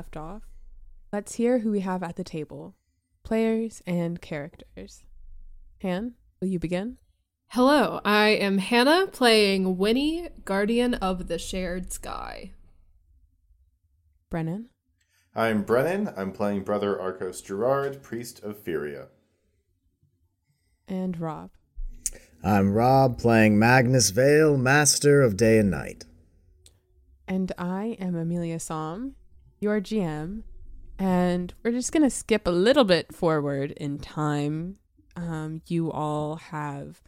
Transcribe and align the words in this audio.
Left 0.00 0.16
off, 0.16 0.40
let's 1.12 1.34
hear 1.34 1.58
who 1.58 1.70
we 1.70 1.80
have 1.80 2.02
at 2.02 2.16
the 2.16 2.24
table 2.24 2.74
players 3.22 3.82
and 3.86 4.18
characters. 4.22 5.04
Han, 5.82 6.14
will 6.40 6.48
you 6.48 6.58
begin? 6.58 6.96
Hello, 7.48 8.00
I 8.02 8.28
am 8.28 8.56
Hannah 8.56 9.08
playing 9.08 9.76
Winnie, 9.76 10.30
Guardian 10.46 10.94
of 10.94 11.28
the 11.28 11.38
Shared 11.38 11.92
Sky. 11.92 12.52
Brennan? 14.30 14.70
I'm 15.34 15.64
Brennan. 15.64 16.14
I'm 16.16 16.32
playing 16.32 16.62
Brother 16.62 16.98
Arcos 16.98 17.42
Gerard, 17.42 18.02
Priest 18.02 18.42
of 18.42 18.58
Furia. 18.58 19.08
And 20.88 21.20
Rob. 21.20 21.50
I'm 22.42 22.72
Rob 22.72 23.18
playing 23.18 23.58
Magnus 23.58 24.08
Vale, 24.08 24.56
Master 24.56 25.20
of 25.20 25.36
Day 25.36 25.58
and 25.58 25.70
Night. 25.70 26.06
And 27.28 27.52
I 27.58 27.98
am 28.00 28.16
Amelia 28.16 28.58
Som, 28.58 29.16
your 29.60 29.80
GM. 29.80 30.42
And 30.98 31.54
we're 31.62 31.72
just 31.72 31.92
going 31.92 32.02
to 32.02 32.10
skip 32.10 32.46
a 32.46 32.50
little 32.50 32.84
bit 32.84 33.14
forward 33.14 33.72
in 33.72 33.98
time. 33.98 34.76
Um, 35.16 35.62
you 35.66 35.90
all 35.90 36.36
have 36.36 37.00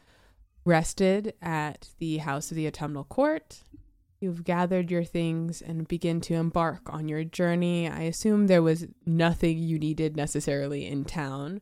rested 0.65 1.35
at 1.43 1.91
the 1.99 2.19
House 2.19 2.51
of 2.51 2.57
the 2.57 2.67
Autumnal 2.67 3.05
Court. 3.05 3.63
You've 4.21 4.45
gathered 4.45 4.91
your 4.91 5.05
things 5.05 5.61
and 5.61 5.89
begin 5.89 6.21
to 6.23 6.35
embark 6.35 6.83
on 6.87 7.09
your 7.09 7.25
journey. 7.25 7.89
I 7.89 8.03
assume 8.03 8.47
there 8.47 8.63
was 8.63 8.87
nothing 9.05 9.59
you 9.59 9.79
needed 9.79 10.17
necessarily 10.17 10.87
in 10.87 11.05
town. 11.05 11.61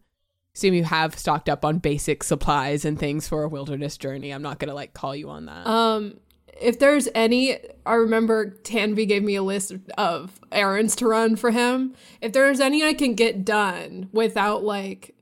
Assume 0.54 0.74
you 0.74 0.84
have 0.84 1.18
stocked 1.18 1.48
up 1.48 1.64
on 1.64 1.78
basic 1.78 2.22
supplies 2.22 2.84
and 2.84 2.98
things 2.98 3.26
for 3.26 3.44
a 3.44 3.48
wilderness 3.48 3.96
journey. 3.96 4.30
I'm 4.30 4.42
not 4.42 4.58
to 4.68 4.74
like 4.74 4.92
call 4.92 5.16
you 5.16 5.30
on 5.30 5.46
that. 5.46 5.66
Um, 5.66 6.20
if 6.60 6.78
there's 6.78 7.08
any, 7.14 7.58
I 7.86 7.94
remember 7.94 8.50
Tanvi 8.62 9.06
gave 9.08 9.22
me 9.22 9.34
a 9.36 9.42
list 9.42 9.72
of 9.98 10.40
errands 10.52 10.94
to 10.96 11.06
run 11.08 11.36
for 11.36 11.50
him. 11.50 11.94
If 12.20 12.32
there's 12.32 12.60
any 12.60 12.84
I 12.84 12.94
can 12.94 13.14
get 13.14 13.44
done 13.44 14.08
without 14.12 14.62
like 14.62 15.14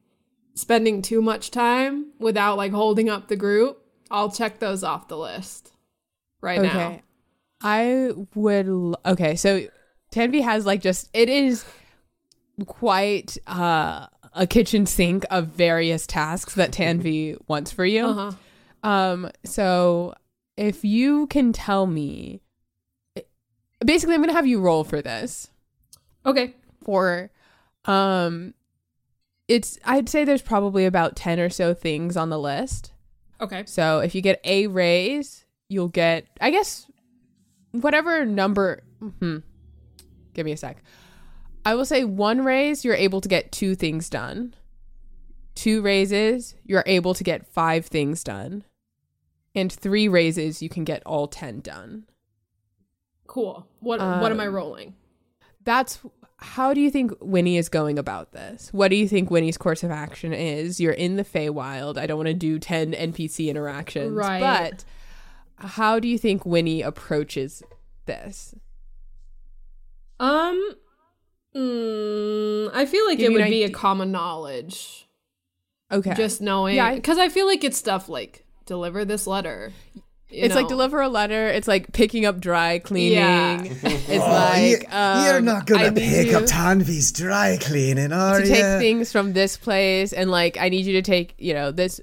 spending 0.54 1.02
too 1.02 1.22
much 1.22 1.50
time, 1.50 2.12
without 2.18 2.56
like 2.56 2.72
holding 2.72 3.08
up 3.08 3.28
the 3.28 3.36
group, 3.36 3.80
I'll 4.10 4.30
check 4.30 4.58
those 4.58 4.82
off 4.82 5.08
the 5.08 5.18
list 5.18 5.72
right 6.40 6.60
now. 6.62 7.00
I 7.60 8.12
would. 8.34 8.68
l- 8.68 9.00
Okay, 9.04 9.36
so 9.36 9.66
Tanvi 10.12 10.42
has 10.42 10.64
like 10.66 10.80
just 10.80 11.08
it 11.12 11.28
is 11.28 11.64
quite 12.66 13.36
uh, 13.46 14.06
a 14.34 14.46
kitchen 14.46 14.86
sink 14.86 15.24
of 15.30 15.48
various 15.48 16.06
tasks 16.06 16.54
that 16.54 16.72
Tanvi 16.72 17.36
wants 17.46 17.70
for 17.72 17.84
you. 17.84 18.06
Uh-huh. 18.06 18.32
Um, 18.82 19.30
so 19.44 20.14
if 20.58 20.84
you 20.84 21.28
can 21.28 21.52
tell 21.52 21.86
me, 21.86 22.42
basically, 23.84 24.14
I'm 24.14 24.20
gonna 24.20 24.32
have 24.32 24.46
you 24.46 24.60
roll 24.60 24.82
for 24.82 25.00
this. 25.00 25.50
Okay. 26.26 26.54
For, 26.84 27.30
um, 27.84 28.54
it's 29.46 29.78
I'd 29.84 30.08
say 30.08 30.24
there's 30.24 30.42
probably 30.42 30.84
about 30.84 31.16
ten 31.16 31.38
or 31.38 31.48
so 31.48 31.74
things 31.74 32.16
on 32.16 32.28
the 32.28 32.38
list. 32.38 32.92
Okay. 33.40 33.62
So 33.66 34.00
if 34.00 34.14
you 34.14 34.20
get 34.20 34.40
a 34.42 34.66
raise, 34.66 35.44
you'll 35.68 35.88
get, 35.88 36.26
I 36.40 36.50
guess, 36.50 36.90
whatever 37.70 38.26
number. 38.26 38.82
Hmm. 39.20 39.38
Give 40.34 40.44
me 40.44 40.52
a 40.52 40.56
sec. 40.56 40.82
I 41.64 41.74
will 41.76 41.84
say 41.84 42.02
one 42.02 42.44
raise, 42.44 42.84
you're 42.84 42.94
able 42.94 43.20
to 43.20 43.28
get 43.28 43.52
two 43.52 43.74
things 43.74 44.10
done. 44.10 44.54
Two 45.54 45.82
raises, 45.82 46.54
you're 46.64 46.84
able 46.86 47.14
to 47.14 47.22
get 47.22 47.46
five 47.46 47.86
things 47.86 48.24
done. 48.24 48.64
And 49.54 49.72
three 49.72 50.08
raises, 50.08 50.62
you 50.62 50.68
can 50.68 50.84
get 50.84 51.02
all 51.04 51.26
10 51.26 51.60
done. 51.60 52.04
Cool. 53.26 53.66
What 53.80 54.00
what 54.00 54.30
am 54.32 54.40
I 54.40 54.46
Um, 54.46 54.54
rolling? 54.54 54.94
That's 55.64 55.98
how 56.38 56.72
do 56.72 56.80
you 56.80 56.90
think 56.90 57.12
Winnie 57.20 57.56
is 57.56 57.68
going 57.68 57.98
about 57.98 58.32
this? 58.32 58.68
What 58.72 58.88
do 58.88 58.96
you 58.96 59.08
think 59.08 59.30
Winnie's 59.30 59.58
course 59.58 59.82
of 59.82 59.90
action 59.90 60.32
is? 60.32 60.78
You're 60.80 60.92
in 60.92 61.16
the 61.16 61.24
Feywild. 61.24 61.98
I 61.98 62.06
don't 62.06 62.16
want 62.16 62.28
to 62.28 62.34
do 62.34 62.58
10 62.58 62.92
NPC 62.92 63.48
interactions. 63.48 64.12
Right. 64.12 64.40
But 64.40 64.84
how 65.56 65.98
do 65.98 66.06
you 66.08 66.16
think 66.16 66.46
Winnie 66.46 66.80
approaches 66.82 67.62
this? 68.06 68.54
Um, 70.20 70.74
mm, 71.54 72.70
I 72.74 72.86
feel 72.86 73.04
like 73.06 73.18
Give 73.18 73.32
it 73.32 73.34
would 73.34 73.44
be 73.50 73.64
a 73.64 73.70
common 73.70 74.10
knowledge. 74.12 75.08
Okay. 75.90 76.14
Just 76.14 76.40
knowing, 76.40 76.76
Yeah, 76.76 76.86
I- 76.86 76.94
because 76.96 77.18
I 77.18 77.28
feel 77.28 77.46
like 77.46 77.64
it's 77.64 77.76
stuff 77.78 78.08
like 78.08 78.44
deliver 78.68 79.04
this 79.04 79.26
letter. 79.26 79.72
you 79.94 80.02
it's 80.44 80.54
like 80.54 80.68
deliver 80.68 81.00
a 81.00 81.08
letter. 81.08 81.48
It's 81.48 81.66
like 81.66 81.92
picking 81.92 82.26
up 82.26 82.38
dry 82.38 82.78
cleaning. 82.78 83.18
Yeah. 83.18 83.62
It's 83.64 84.08
like 84.08 84.82
you, 84.82 84.96
um, 84.96 85.24
you're 85.24 85.40
not 85.40 85.66
gonna 85.66 85.86
I 85.86 85.90
pick 85.90 86.32
up 86.34 86.44
Tanvi's 86.44 87.10
dry 87.10 87.56
cleaning, 87.60 88.12
are 88.12 88.40
to 88.40 88.46
you? 88.46 88.54
take 88.54 88.78
things 88.78 89.10
from 89.10 89.32
this 89.32 89.56
place, 89.56 90.12
and 90.12 90.30
like 90.30 90.56
I 90.58 90.68
need 90.68 90.86
you 90.86 90.92
to 90.92 91.02
take 91.02 91.34
you 91.38 91.54
know 91.54 91.72
this 91.72 92.00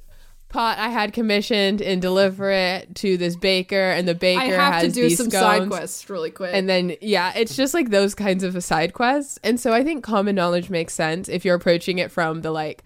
pot 0.49 0.77
I 0.77 0.87
had 0.87 1.11
commissioned 1.11 1.81
and 1.81 2.01
deliver 2.01 2.49
it 2.49 2.95
to 2.95 3.17
this 3.17 3.35
baker, 3.35 3.91
and 3.91 4.07
the 4.07 4.15
baker 4.15 4.41
I 4.41 4.45
have 4.45 4.73
has 4.75 4.83
to 4.83 4.91
do 4.91 5.09
these 5.09 5.17
some 5.17 5.29
side 5.29 5.67
quests 5.67 6.09
really 6.09 6.31
quick. 6.31 6.51
And 6.53 6.67
then 6.67 6.95
yeah, 7.01 7.33
it's 7.35 7.55
just 7.55 7.73
like 7.73 7.89
those 7.89 8.15
kinds 8.15 8.43
of 8.43 8.61
side 8.63 8.93
quests. 8.93 9.37
And 9.43 9.59
so 9.59 9.73
I 9.73 9.83
think 9.83 10.03
common 10.03 10.35
knowledge 10.35 10.69
makes 10.69 10.93
sense 10.93 11.29
if 11.29 11.45
you're 11.45 11.55
approaching 11.55 11.99
it 11.99 12.11
from 12.11 12.41
the 12.41 12.51
like 12.51 12.83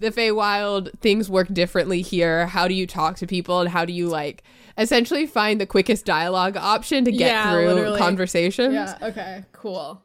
the 0.00 0.10
Feywild, 0.10 0.98
things 1.00 1.28
work 1.28 1.48
differently 1.52 2.02
here. 2.02 2.46
How 2.46 2.68
do 2.68 2.74
you 2.74 2.86
talk 2.86 3.16
to 3.18 3.26
people 3.26 3.60
and 3.60 3.68
how 3.70 3.84
do 3.84 3.92
you 3.92 4.08
like 4.08 4.42
essentially 4.76 5.26
find 5.26 5.60
the 5.60 5.66
quickest 5.66 6.04
dialogue 6.04 6.56
option 6.56 7.04
to 7.04 7.10
get 7.12 7.28
Yeah, 7.32 7.52
through 7.52 7.66
literally. 7.74 7.98
conversations? 7.98 8.74
yeah, 8.74 8.96
okay, 9.02 9.44
cool. 9.52 10.02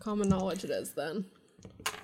Common 0.00 0.28
knowledge 0.28 0.64
it 0.64 0.70
is 0.70 0.92
then. 0.92 1.24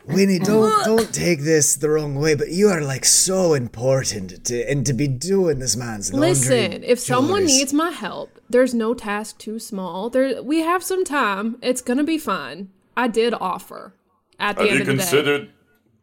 Winnie, 0.07 0.39
don't 0.39 0.85
don't 0.85 1.13
take 1.15 1.41
this 1.43 1.77
the 1.77 1.89
wrong 1.91 2.15
way, 2.15 2.35
but 2.35 2.49
you 2.49 2.69
are 2.69 2.81
like 2.83 3.05
so 3.05 3.55
important 3.55 4.45
to 4.47 4.71
and 4.71 4.85
to 4.87 4.93
be 4.93 5.07
doing 5.09 5.59
this 5.59 5.77
man's 5.77 6.13
laundry. 6.13 6.31
Listen, 6.31 6.85
if 6.85 6.99
someone 6.99 7.43
chores. 7.43 7.53
needs 7.53 7.73
my 7.73 7.91
help, 7.91 8.39
there's 8.49 8.75
no 8.75 8.93
task 8.95 9.39
too 9.39 9.59
small. 9.59 10.11
There, 10.11 10.43
we 10.43 10.61
have 10.61 10.83
some 10.83 11.05
time. 11.05 11.57
It's 11.63 11.81
gonna 11.83 12.05
be 12.05 12.19
fine. 12.19 12.71
I 12.97 13.09
did 13.09 13.35
offer 13.35 13.95
at 14.39 14.57
the 14.57 14.63
Have 14.63 14.71
end 14.71 14.87
you 14.87 14.93
of 14.93 15.11
the 15.11 15.23
day. 15.23 15.51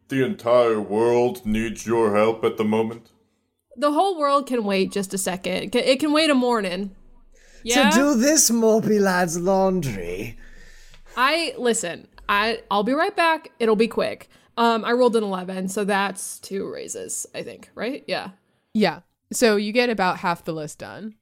Considered 0.08 0.18
the 0.18 0.24
entire 0.24 0.80
world 0.80 1.44
needs 1.44 1.86
your 1.86 2.16
help 2.16 2.44
at 2.44 2.56
the 2.56 2.64
moment? 2.64 3.10
The 3.76 3.92
whole 3.92 4.18
world 4.18 4.46
can 4.46 4.64
wait 4.64 4.90
just 4.92 5.14
a 5.14 5.18
second. 5.18 5.74
It 5.74 6.00
can, 6.00 6.12
wait 6.12 6.30
a 6.30 6.34
morning. 6.34 6.94
Yeah. 7.64 7.90
to 7.90 7.96
do 7.96 8.14
this 8.14 8.50
mopey 8.50 9.00
lad's 9.00 9.38
laundry. 9.38 10.36
I 11.16 11.54
listen. 11.58 12.06
I 12.28 12.60
I'll 12.70 12.84
be 12.84 12.92
right 12.92 13.14
back. 13.16 13.50
It'll 13.58 13.76
be 13.76 13.88
quick. 13.88 14.28
Um, 14.56 14.84
I 14.84 14.92
rolled 14.92 15.16
an 15.16 15.24
eleven, 15.24 15.68
so 15.68 15.84
that's 15.84 16.38
two 16.38 16.70
raises. 16.70 17.26
I 17.34 17.42
think, 17.42 17.70
right? 17.74 18.04
Yeah. 18.06 18.30
Yeah. 18.74 19.00
So 19.32 19.56
you 19.56 19.72
get 19.72 19.90
about 19.90 20.18
half 20.18 20.44
the 20.44 20.52
list 20.52 20.78
done. 20.78 21.14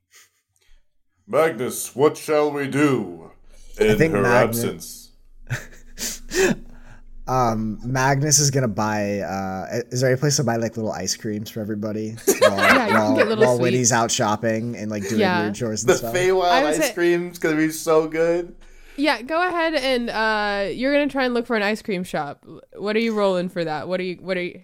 Magnus, 1.27 1.97
what 1.97 2.17
shall 2.19 2.51
we 2.51 2.67
do 2.69 3.31
in 3.81 3.97
think 3.99 4.13
her 4.15 4.23
Magnus- 4.23 5.11
absence? 5.49 6.55
Um, 7.29 7.79
Magnus 7.85 8.39
is 8.39 8.51
gonna 8.53 8.69
buy. 8.69 9.21
Uh, 9.21 9.81
is 9.91 10.01
there 10.01 10.11
any 10.11 10.19
place 10.19 10.37
to 10.37 10.45
buy 10.45 10.57
like 10.57 10.77
little 10.77 10.93
ice 10.93 11.17
creams 11.17 11.51
for 11.51 11.61
everybody 11.61 12.11
while, 12.41 12.57
Yeah, 12.57 12.89
while, 12.89 13.17
get 13.17 13.39
while. 13.39 13.59
Winnie's 13.59 13.91
out 13.93 14.11
shopping 14.13 14.77
and 14.77 14.91
like 14.91 15.03
doing 15.09 15.21
Yeah. 15.23 15.43
weird 15.43 15.55
chores 15.57 15.83
and 15.83 15.91
The 15.91 15.97
stuff? 15.99 16.15
Feywild 16.15 16.45
ice 16.45 16.77
say- 16.77 16.93
cream's 16.95 17.39
gonna 17.39 17.57
be 17.57 17.71
so 17.71 18.07
good. 18.07 18.55
Yeah, 18.99 19.21
go 19.23 19.47
ahead 19.47 19.75
and 19.75 20.09
uh, 20.09 20.71
you're 20.73 20.93
gonna 20.93 21.09
try 21.11 21.25
and 21.25 21.35
look 21.35 21.47
for 21.47 21.57
an 21.57 21.63
ice 21.63 21.83
cream 21.83 22.03
shop. 22.05 22.47
What 22.77 22.95
are 22.97 23.01
you 23.01 23.13
rolling 23.13 23.49
for 23.49 23.65
that? 23.65 23.89
What 23.89 23.99
are 24.01 24.05
you? 24.05 24.17
What 24.21 24.37
are 24.37 24.43
you? 24.43 24.63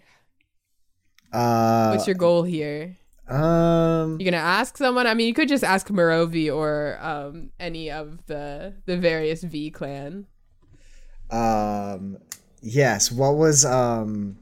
Uh, 1.32 1.90
What's 1.94 2.06
your 2.06 2.14
goal 2.16 2.42
here? 2.44 2.96
um, 3.28 4.18
You 4.20 4.24
gonna 4.24 4.36
ask 4.42 4.76
someone? 4.78 5.06
I 5.06 5.14
mean, 5.14 5.26
you 5.26 5.34
could 5.34 5.48
just 5.48 5.64
ask 5.64 5.88
Morovi 5.88 6.54
or 6.54 6.98
um, 7.02 7.50
any 7.58 7.90
of 7.90 8.24
the 8.26 8.74
the 8.86 8.96
various 8.96 9.42
V 9.42 9.70
clan. 9.70 10.26
um, 11.30 12.18
yes. 12.62 13.12
What 13.12 13.36
was 13.36 13.64
um, 13.64 14.38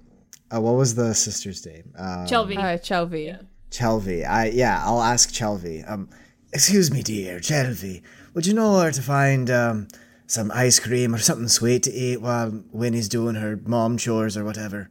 uh, 0.55 0.61
what 0.61 0.75
was 0.75 0.94
the 0.94 1.14
sister's 1.14 1.64
name? 1.67 1.93
Um, 1.99 2.26
Shelby. 2.26 2.56
Uh, 2.56 2.78
Chelvi. 2.78 3.38
Chelvi. 3.70 4.28
I 4.28 4.46
yeah, 4.49 4.82
I'll 4.84 5.02
ask 5.02 5.31
Chelvi. 5.32 5.88
Um, 5.90 6.08
excuse 6.52 6.90
me, 6.90 7.02
dear 7.02 7.40
Chelvi. 7.40 8.02
Would 8.34 8.46
you 8.46 8.55
know 8.55 8.75
where 8.75 8.90
to 8.90 9.02
find 9.02 9.50
um 9.50 9.88
some 10.26 10.50
ice 10.52 10.78
cream 10.78 11.14
or 11.14 11.19
something 11.19 11.49
sweet 11.49 11.82
to 11.84 11.93
eat 11.93 12.20
while 12.20 12.62
Winnie's 12.72 13.08
doing 13.08 13.34
her 13.37 13.58
mom 13.64 13.96
chores 13.96 14.37
or 14.37 14.44
whatever? 14.44 14.90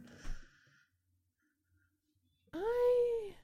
I 2.52 3.34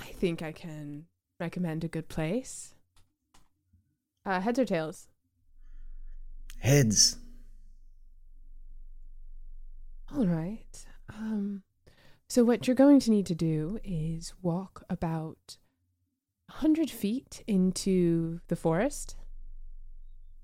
I 0.00 0.04
think 0.04 0.42
I 0.42 0.52
can 0.52 1.06
recommend 1.38 1.84
a 1.84 1.88
good 1.88 2.08
place. 2.08 2.74
Uh, 4.26 4.40
heads 4.40 4.58
or 4.58 4.64
tails? 4.64 5.08
Heads. 6.60 7.16
All 10.14 10.26
right. 10.26 10.86
Um, 11.08 11.62
so 12.28 12.44
what 12.44 12.66
you're 12.66 12.76
going 12.76 13.00
to 13.00 13.10
need 13.10 13.26
to 13.26 13.34
do 13.34 13.80
is 13.82 14.34
walk 14.42 14.84
about 14.88 15.56
a 16.48 16.52
hundred 16.52 16.90
feet 16.90 17.42
into 17.46 18.40
the 18.48 18.56
forest 18.56 19.16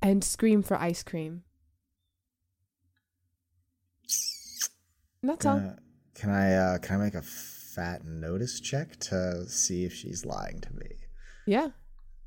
and 0.03 0.25
scream 0.25 0.63
for 0.63 0.77
ice 0.77 1.03
cream. 1.03 1.43
And 5.23 5.31
that's 5.31 5.45
all. 5.45 5.59
Uh, 5.59 5.75
can 6.15 6.31
I 6.31 6.55
uh, 6.55 6.79
can 6.79 7.01
I 7.01 7.05
make 7.05 7.15
a 7.15 7.23
fat 7.23 8.05
notice 8.05 8.59
check 8.61 8.99
to 9.01 9.47
see 9.49 9.85
if 9.85 9.93
she's 9.93 10.25
lying 10.25 10.61
to 10.61 10.73
me? 10.73 10.91
Yeah. 11.47 11.69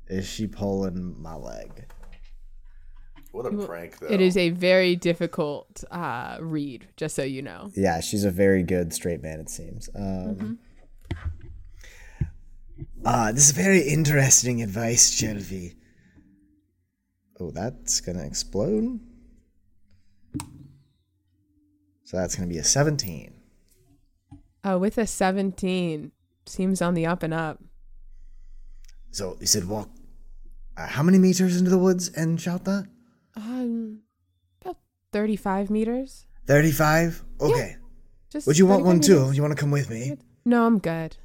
Is 0.06 0.28
she 0.28 0.46
pulling 0.46 1.20
my 1.20 1.34
leg? 1.34 1.86
What 3.32 3.46
a 3.46 3.66
prank, 3.66 3.98
though. 3.98 4.08
It 4.08 4.20
is 4.20 4.36
a 4.36 4.50
very 4.50 4.96
difficult 4.96 5.84
uh, 5.90 6.38
read, 6.40 6.88
just 6.96 7.14
so 7.14 7.22
you 7.22 7.42
know. 7.42 7.70
Yeah, 7.74 8.00
she's 8.00 8.24
a 8.24 8.30
very 8.30 8.62
good 8.62 8.92
straight 8.92 9.22
man. 9.22 9.40
It 9.40 9.48
seems. 9.48 9.88
Um, 9.94 10.58
uh, 13.04 13.32
this 13.32 13.46
is 13.46 13.52
very 13.52 13.82
interesting 13.82 14.62
advice, 14.62 15.10
Shelby. 15.10 15.74
Oh, 17.38 17.50
that's 17.50 18.00
gonna 18.00 18.24
explode. 18.24 19.00
So 22.04 22.16
that's 22.16 22.34
gonna 22.34 22.48
be 22.48 22.58
a 22.58 22.64
seventeen. 22.64 23.34
Uh, 24.62 24.78
with 24.78 24.98
a 24.98 25.06
17, 25.06 26.12
seems 26.44 26.82
on 26.82 26.92
the 26.92 27.06
up 27.06 27.22
and 27.22 27.32
up. 27.32 27.60
So 29.10 29.36
you 29.40 29.46
said 29.46 29.66
walk. 29.66 29.88
Uh, 30.76 30.86
how 30.86 31.02
many 31.02 31.18
meters 31.18 31.56
into 31.56 31.70
the 31.70 31.78
woods 31.78 32.10
and 32.10 32.38
shout 32.38 32.64
that? 32.64 32.86
Um, 33.36 34.00
about 34.62 34.76
35 35.12 35.70
meters. 35.70 36.26
Thirty-five. 36.46 37.22
Okay. 37.40 37.76
Just 38.30 38.46
Would 38.46 38.58
you 38.58 38.66
want 38.66 38.80
35 38.82 38.86
one 38.86 39.00
too? 39.00 39.20
meters. 39.20 39.36
You 39.36 39.42
want 39.42 39.52
to 39.56 39.60
come 39.60 39.70
with 39.70 39.88
me? 39.90 40.16
No, 40.44 40.66
I'm 40.66 40.78
good. 40.78 41.16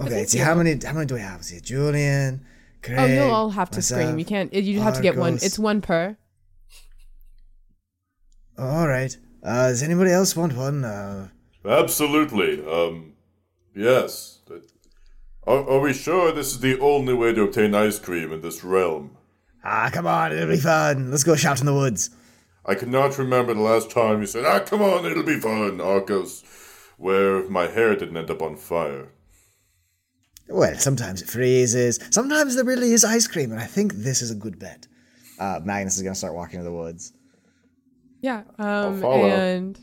Okay. 0.00 0.24
See 0.26 0.38
how 0.38 0.54
many? 0.54 0.78
How 0.84 0.92
many 0.92 1.06
do 1.06 1.14
we 1.14 1.20
have? 1.20 1.42
See, 1.44 1.60
Julian, 1.60 2.44
Craig. 2.82 2.98
Oh, 2.98 3.06
you'll 3.06 3.34
all 3.34 3.50
have 3.50 3.70
to 3.70 3.76
myself. 3.78 4.00
scream. 4.02 4.18
You 4.18 4.24
can't. 4.24 4.52
You 4.52 4.80
have 4.80 4.94
to 4.96 5.02
get 5.02 5.16
one. 5.16 5.34
It's 5.34 5.58
one 5.58 5.80
per. 5.80 6.16
All 8.58 8.86
right. 8.88 9.16
Uh, 9.42 9.68
does 9.68 9.82
anybody 9.82 10.10
else 10.10 10.36
want 10.36 10.54
one? 10.56 10.84
Uh, 10.84 11.28
Absolutely. 11.64 12.64
Um, 12.66 13.14
yes. 13.74 14.40
Are, 15.46 15.68
are 15.68 15.80
we 15.80 15.92
sure 15.92 16.32
this 16.32 16.52
is 16.52 16.60
the 16.60 16.78
only 16.80 17.12
way 17.14 17.32
to 17.34 17.42
obtain 17.42 17.74
ice 17.74 17.98
cream 17.98 18.32
in 18.32 18.40
this 18.40 18.64
realm? 18.64 19.16
Ah, 19.64 19.90
come 19.92 20.06
on, 20.06 20.32
it'll 20.32 20.48
be 20.48 20.56
fun. 20.58 21.10
Let's 21.10 21.24
go 21.24 21.34
shout 21.34 21.60
in 21.60 21.66
the 21.66 21.74
woods. 21.74 22.10
I 22.66 22.74
cannot 22.74 23.18
remember 23.18 23.54
the 23.54 23.60
last 23.60 23.90
time 23.90 24.20
you 24.20 24.26
said, 24.26 24.44
ah, 24.44 24.60
come 24.60 24.80
on, 24.80 25.04
it'll 25.04 25.22
be 25.22 25.40
fun, 25.40 25.80
Arcos, 25.80 26.44
where 26.96 27.48
my 27.48 27.66
hair 27.66 27.96
didn't 27.96 28.16
end 28.16 28.30
up 28.30 28.40
on 28.40 28.56
fire. 28.56 29.08
Well, 30.48 30.74
sometimes 30.76 31.22
it 31.22 31.28
freezes. 31.28 31.98
Sometimes 32.10 32.54
there 32.54 32.64
really 32.64 32.92
is 32.92 33.04
ice 33.04 33.26
cream, 33.26 33.50
and 33.50 33.60
I 33.60 33.66
think 33.66 33.94
this 33.94 34.22
is 34.22 34.30
a 34.30 34.34
good 34.34 34.58
bet. 34.58 34.86
Uh, 35.38 35.60
Magnus 35.64 35.96
is 35.96 36.02
gonna 36.02 36.14
start 36.14 36.34
walking 36.34 36.60
to 36.60 36.64
the 36.64 36.72
woods. 36.72 37.12
Yeah. 38.20 38.42
Um, 38.58 39.00
follow. 39.00 39.26
and 39.26 39.78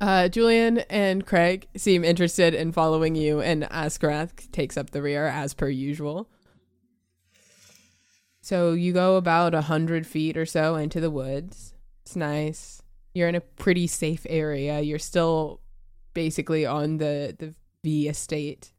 uh, 0.00 0.28
Julian 0.28 0.78
and 0.90 1.24
Craig 1.24 1.68
seem 1.76 2.04
interested 2.04 2.54
in 2.54 2.72
following 2.72 3.14
you, 3.14 3.40
and 3.40 3.62
Askarath 3.64 4.50
takes 4.52 4.76
up 4.76 4.90
the 4.90 5.02
rear 5.02 5.26
as 5.26 5.54
per 5.54 5.68
usual. 5.68 6.28
So 8.46 8.74
you 8.74 8.92
go 8.92 9.16
about 9.16 9.54
a 9.54 9.62
hundred 9.62 10.06
feet 10.06 10.36
or 10.36 10.46
so 10.46 10.76
into 10.76 11.00
the 11.00 11.10
woods. 11.10 11.74
It's 12.04 12.14
nice. 12.14 12.80
You're 13.12 13.28
in 13.28 13.34
a 13.34 13.40
pretty 13.40 13.88
safe 13.88 14.24
area. 14.30 14.80
You're 14.82 15.00
still 15.00 15.60
basically 16.14 16.64
on 16.64 16.98
the 16.98 17.34
the 17.36 17.56
V 17.82 18.08
estate, 18.08 18.72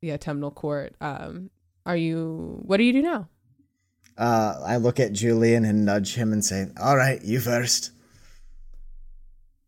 the 0.00 0.10
autumnal 0.10 0.50
court. 0.50 0.96
Um, 1.00 1.50
are 1.86 1.96
you? 1.96 2.58
What 2.62 2.78
do 2.78 2.82
you 2.82 2.92
do 2.92 3.02
now? 3.02 3.28
Uh, 4.18 4.60
I 4.66 4.78
look 4.78 4.98
at 4.98 5.12
Julian 5.12 5.64
and 5.64 5.84
nudge 5.84 6.16
him 6.16 6.32
and 6.32 6.44
say, 6.44 6.66
"All 6.82 6.96
right, 6.96 7.22
you 7.22 7.38
first. 7.38 7.92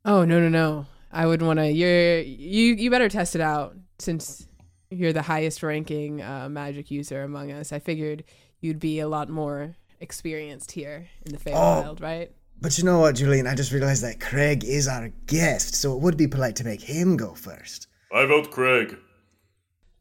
Oh 0.04 0.24
no 0.24 0.40
no 0.40 0.48
no! 0.48 0.86
I 1.12 1.26
wouldn't 1.26 1.46
want 1.46 1.60
to. 1.60 1.70
You're 1.70 2.18
you 2.18 2.74
you 2.74 2.90
better 2.90 3.08
test 3.08 3.36
it 3.36 3.40
out 3.40 3.76
since 4.00 4.48
you're 4.90 5.12
the 5.12 5.22
highest 5.22 5.62
ranking 5.62 6.20
uh, 6.20 6.48
magic 6.48 6.90
user 6.90 7.22
among 7.22 7.52
us. 7.52 7.72
I 7.72 7.78
figured 7.78 8.24
you'd 8.64 8.80
be 8.80 8.98
a 8.98 9.06
lot 9.06 9.28
more 9.28 9.76
experienced 10.00 10.72
here 10.72 11.08
in 11.26 11.32
the 11.32 11.38
Feywild, 11.38 12.00
right? 12.00 12.32
But 12.60 12.78
you 12.78 12.84
know 12.84 12.98
what, 12.98 13.16
Julian? 13.16 13.46
I 13.46 13.54
just 13.54 13.72
realized 13.72 14.02
that 14.02 14.20
Craig 14.20 14.64
is 14.64 14.88
our 14.88 15.10
guest, 15.26 15.74
so 15.74 15.94
it 15.94 16.00
would 16.00 16.16
be 16.16 16.26
polite 16.26 16.56
to 16.56 16.64
make 16.64 16.80
him 16.80 17.16
go 17.16 17.34
first. 17.34 17.88
I 18.12 18.24
vote 18.24 18.50
Craig. 18.50 18.96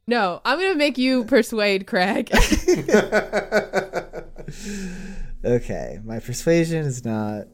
No, 0.08 0.42
I'm 0.46 0.60
gonna 0.60 0.76
make 0.76 0.98
you 0.98 1.26
persuade 1.26 1.86
Craig. 1.88 2.32
Okay, 5.46 6.00
my 6.06 6.20
persuasion 6.20 6.86
is 6.86 7.04
not 7.04 7.48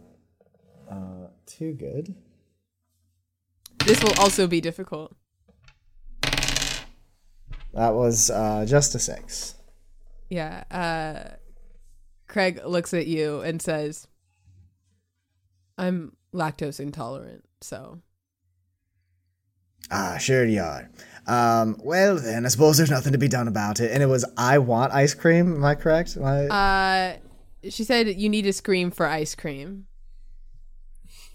uh, 0.91 1.27
too 1.47 1.73
good. 1.73 2.13
this 3.83 4.03
will 4.03 4.13
also 4.19 4.45
be 4.45 4.61
difficult. 4.61 5.15
That 7.73 7.95
was 7.95 8.29
uh, 8.29 8.65
just 8.67 8.93
a 8.93 8.99
six. 8.99 9.55
Yeah. 10.29 10.63
Uh, 10.69 11.35
Craig 12.27 12.61
looks 12.65 12.93
at 12.93 13.07
you 13.07 13.41
and 13.41 13.61
says, 13.61 14.07
"I'm 15.77 16.15
lactose 16.33 16.79
intolerant, 16.79 17.43
so." 17.61 18.01
Ah, 19.91 20.17
sure 20.19 20.45
you 20.45 20.61
are. 20.61 20.89
Um, 21.25 21.75
well 21.83 22.15
then, 22.17 22.45
I 22.45 22.49
suppose 22.49 22.77
there's 22.77 22.91
nothing 22.91 23.13
to 23.13 23.17
be 23.17 23.27
done 23.27 23.47
about 23.47 23.79
it. 23.79 23.91
And 23.91 24.03
it 24.03 24.05
was 24.05 24.23
I 24.37 24.59
want 24.59 24.93
ice 24.93 25.15
cream. 25.15 25.55
Am 25.55 25.65
I 25.65 25.73
correct? 25.75 26.15
Am 26.15 26.23
I- 26.23 26.47
Uh, 26.47 27.17
she 27.69 27.83
said 27.83 28.07
you 28.07 28.29
need 28.29 28.43
to 28.43 28.53
scream 28.53 28.91
for 28.91 29.07
ice 29.07 29.33
cream. 29.35 29.87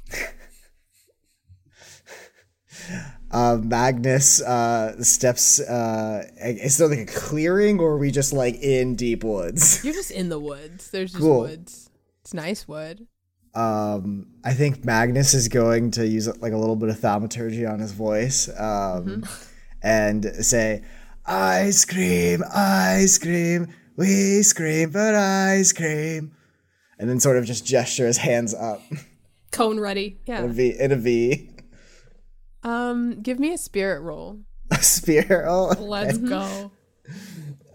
uh, 3.35 3.59
Magnus 3.63 4.41
uh, 4.43 5.03
steps. 5.03 5.61
Uh, 5.61 6.25
is 6.41 6.79
there 6.79 6.89
like 6.89 7.01
a 7.01 7.07
clearing, 7.07 7.81
or 7.81 7.93
are 7.93 7.99
we 7.99 8.11
just 8.11 8.33
like 8.33 8.55
in 8.63 8.95
deep 8.97 9.25
woods? 9.25 9.85
You're 9.85 9.93
just 9.93 10.11
in 10.13 10.29
the 10.29 10.39
woods. 10.39 10.91
There's 10.91 11.11
just 11.13 11.21
Cool. 11.23 11.41
woods. 11.41 11.91
It's 12.23 12.33
nice 12.33 12.67
wood. 12.69 13.07
Um, 13.55 14.27
I 14.45 14.53
think 14.55 14.85
Magnus 14.85 15.35
is 15.35 15.49
going 15.49 15.91
to 15.93 16.07
use 16.07 16.27
like 16.41 16.53
a 16.53 16.57
little 16.57 16.77
bit 16.77 16.89
of 16.89 16.99
thaumaturgy 16.99 17.65
on 17.67 17.79
his 17.81 17.93
voice, 17.93 18.49
um, 18.59 19.25
and 19.83 20.25
say, 20.41 20.83
"Ice 21.27 21.85
cream, 21.85 22.43
ice 22.55 23.19
cream, 23.19 23.69
we 23.97 24.43
scream 24.43 24.91
for 24.91 25.15
ice 25.15 25.73
cream," 25.73 26.33
and 26.99 27.09
then 27.11 27.21
sort 27.21 27.37
of 27.37 27.45
just 27.45 27.65
gesture 27.67 28.07
his 28.07 28.17
hands 28.19 28.55
up 28.55 28.81
Cone 29.53 29.79
ready. 29.79 30.19
in 30.27 30.35
a 30.35 30.53
Yeah. 30.53 30.75
In 30.85 30.93
a 30.93 30.97
V. 30.97 31.51
Um, 32.65 33.21
give 33.21 33.39
me 33.39 33.53
a 33.53 33.59
spirit 33.59 34.01
roll. 34.01 34.41
A 34.71 34.83
spear. 34.83 35.45
Oh, 35.49 35.75
Let's 35.79 36.19
go. 36.19 36.71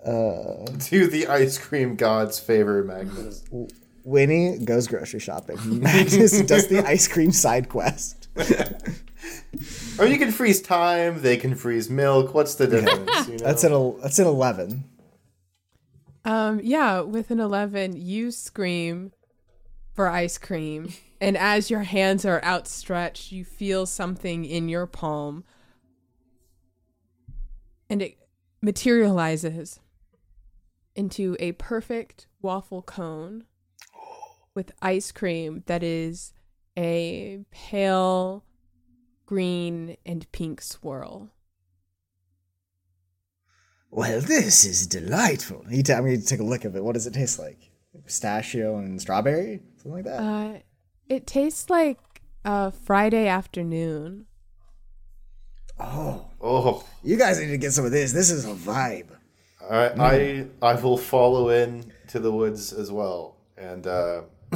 Uh, 0.03 0.65
Do 0.89 1.07
the 1.07 1.27
ice 1.27 1.57
cream 1.57 1.95
gods 1.95 2.39
favor 2.39 2.83
Magnus? 2.83 3.43
Winnie 4.03 4.57
goes 4.57 4.87
grocery 4.87 5.19
shopping. 5.19 5.57
Magnus 5.81 6.41
does 6.41 6.67
the 6.67 6.79
ice 6.85 7.07
cream 7.07 7.31
side 7.31 7.69
quest. 7.69 8.27
Or 9.99 10.05
you 10.05 10.17
can 10.17 10.31
freeze 10.31 10.61
time, 10.61 11.21
they 11.21 11.35
can 11.35 11.53
freeze 11.53 11.89
milk. 11.89 12.33
What's 12.33 12.55
the 12.55 12.67
difference? 12.67 13.27
You 13.27 13.37
know? 13.37 13.43
That's 13.43 13.63
an 13.65 13.99
that's 14.01 14.17
an 14.17 14.27
eleven. 14.27 14.85
Um, 16.23 16.61
yeah, 16.63 17.01
with 17.01 17.31
an 17.31 17.39
11, 17.39 17.95
you 17.97 18.31
scream 18.31 19.11
for 19.93 20.07
ice 20.07 20.37
cream. 20.37 20.93
And 21.21 21.37
as 21.37 21.69
your 21.69 21.83
hands 21.83 22.25
are 22.25 22.43
outstretched, 22.43 23.31
you 23.31 23.43
feel 23.43 23.85
something 23.85 24.45
in 24.45 24.69
your 24.69 24.87
palm. 24.87 25.43
And 27.89 28.01
it 28.01 28.17
materializes 28.61 29.79
into 30.95 31.35
a 31.39 31.53
perfect 31.53 32.27
waffle 32.41 32.81
cone 32.81 33.45
with 34.55 34.71
ice 34.81 35.11
cream 35.11 35.63
that 35.65 35.83
is 35.83 36.33
a 36.77 37.39
pale 37.51 38.43
green 39.25 39.97
and 40.05 40.31
pink 40.31 40.61
swirl. 40.61 41.29
Well, 43.91 44.21
this 44.21 44.65
is 44.65 44.87
delightful. 44.87 45.65
You 45.69 45.83
tell 45.83 46.03
me 46.03 46.15
to 46.15 46.25
take 46.25 46.39
a 46.39 46.43
look 46.43 46.63
of 46.65 46.75
it. 46.75 46.83
What 46.83 46.93
does 46.93 47.07
it 47.07 47.13
taste 47.13 47.39
like? 47.39 47.57
Pistachio 48.05 48.77
and 48.77 49.01
strawberry? 49.01 49.61
Something 49.77 49.91
like 49.91 50.03
that? 50.05 50.19
Uh, 50.21 50.59
it 51.09 51.27
tastes 51.27 51.69
like 51.69 51.99
a 52.45 52.71
Friday 52.71 53.27
afternoon. 53.27 54.25
oh. 55.79 56.25
Oh, 56.41 56.85
You 57.03 57.17
guys 57.17 57.37
need 57.39 57.47
to 57.47 57.57
get 57.57 57.73
some 57.73 57.83
of 57.85 57.91
this. 57.91 58.13
This 58.13 58.31
is 58.31 58.45
a 58.45 58.53
vibe. 58.53 59.07
all 59.61 59.69
right. 59.71 59.99
I 59.99 60.45
I 60.61 60.75
will 60.75 60.97
follow 60.97 61.49
in 61.49 61.91
to 62.07 62.19
the 62.19 62.31
woods 62.31 62.71
as 62.71 62.91
well, 62.93 63.35
and 63.57 63.85
uh, 63.85 64.21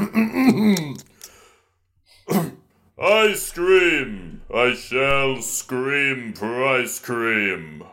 Ice 2.99 3.51
cream! 3.51 4.41
I 4.53 4.73
shall 4.75 5.41
scream 5.41 6.33
for 6.33 6.63
ice 6.65 6.99
cream. 6.99 7.83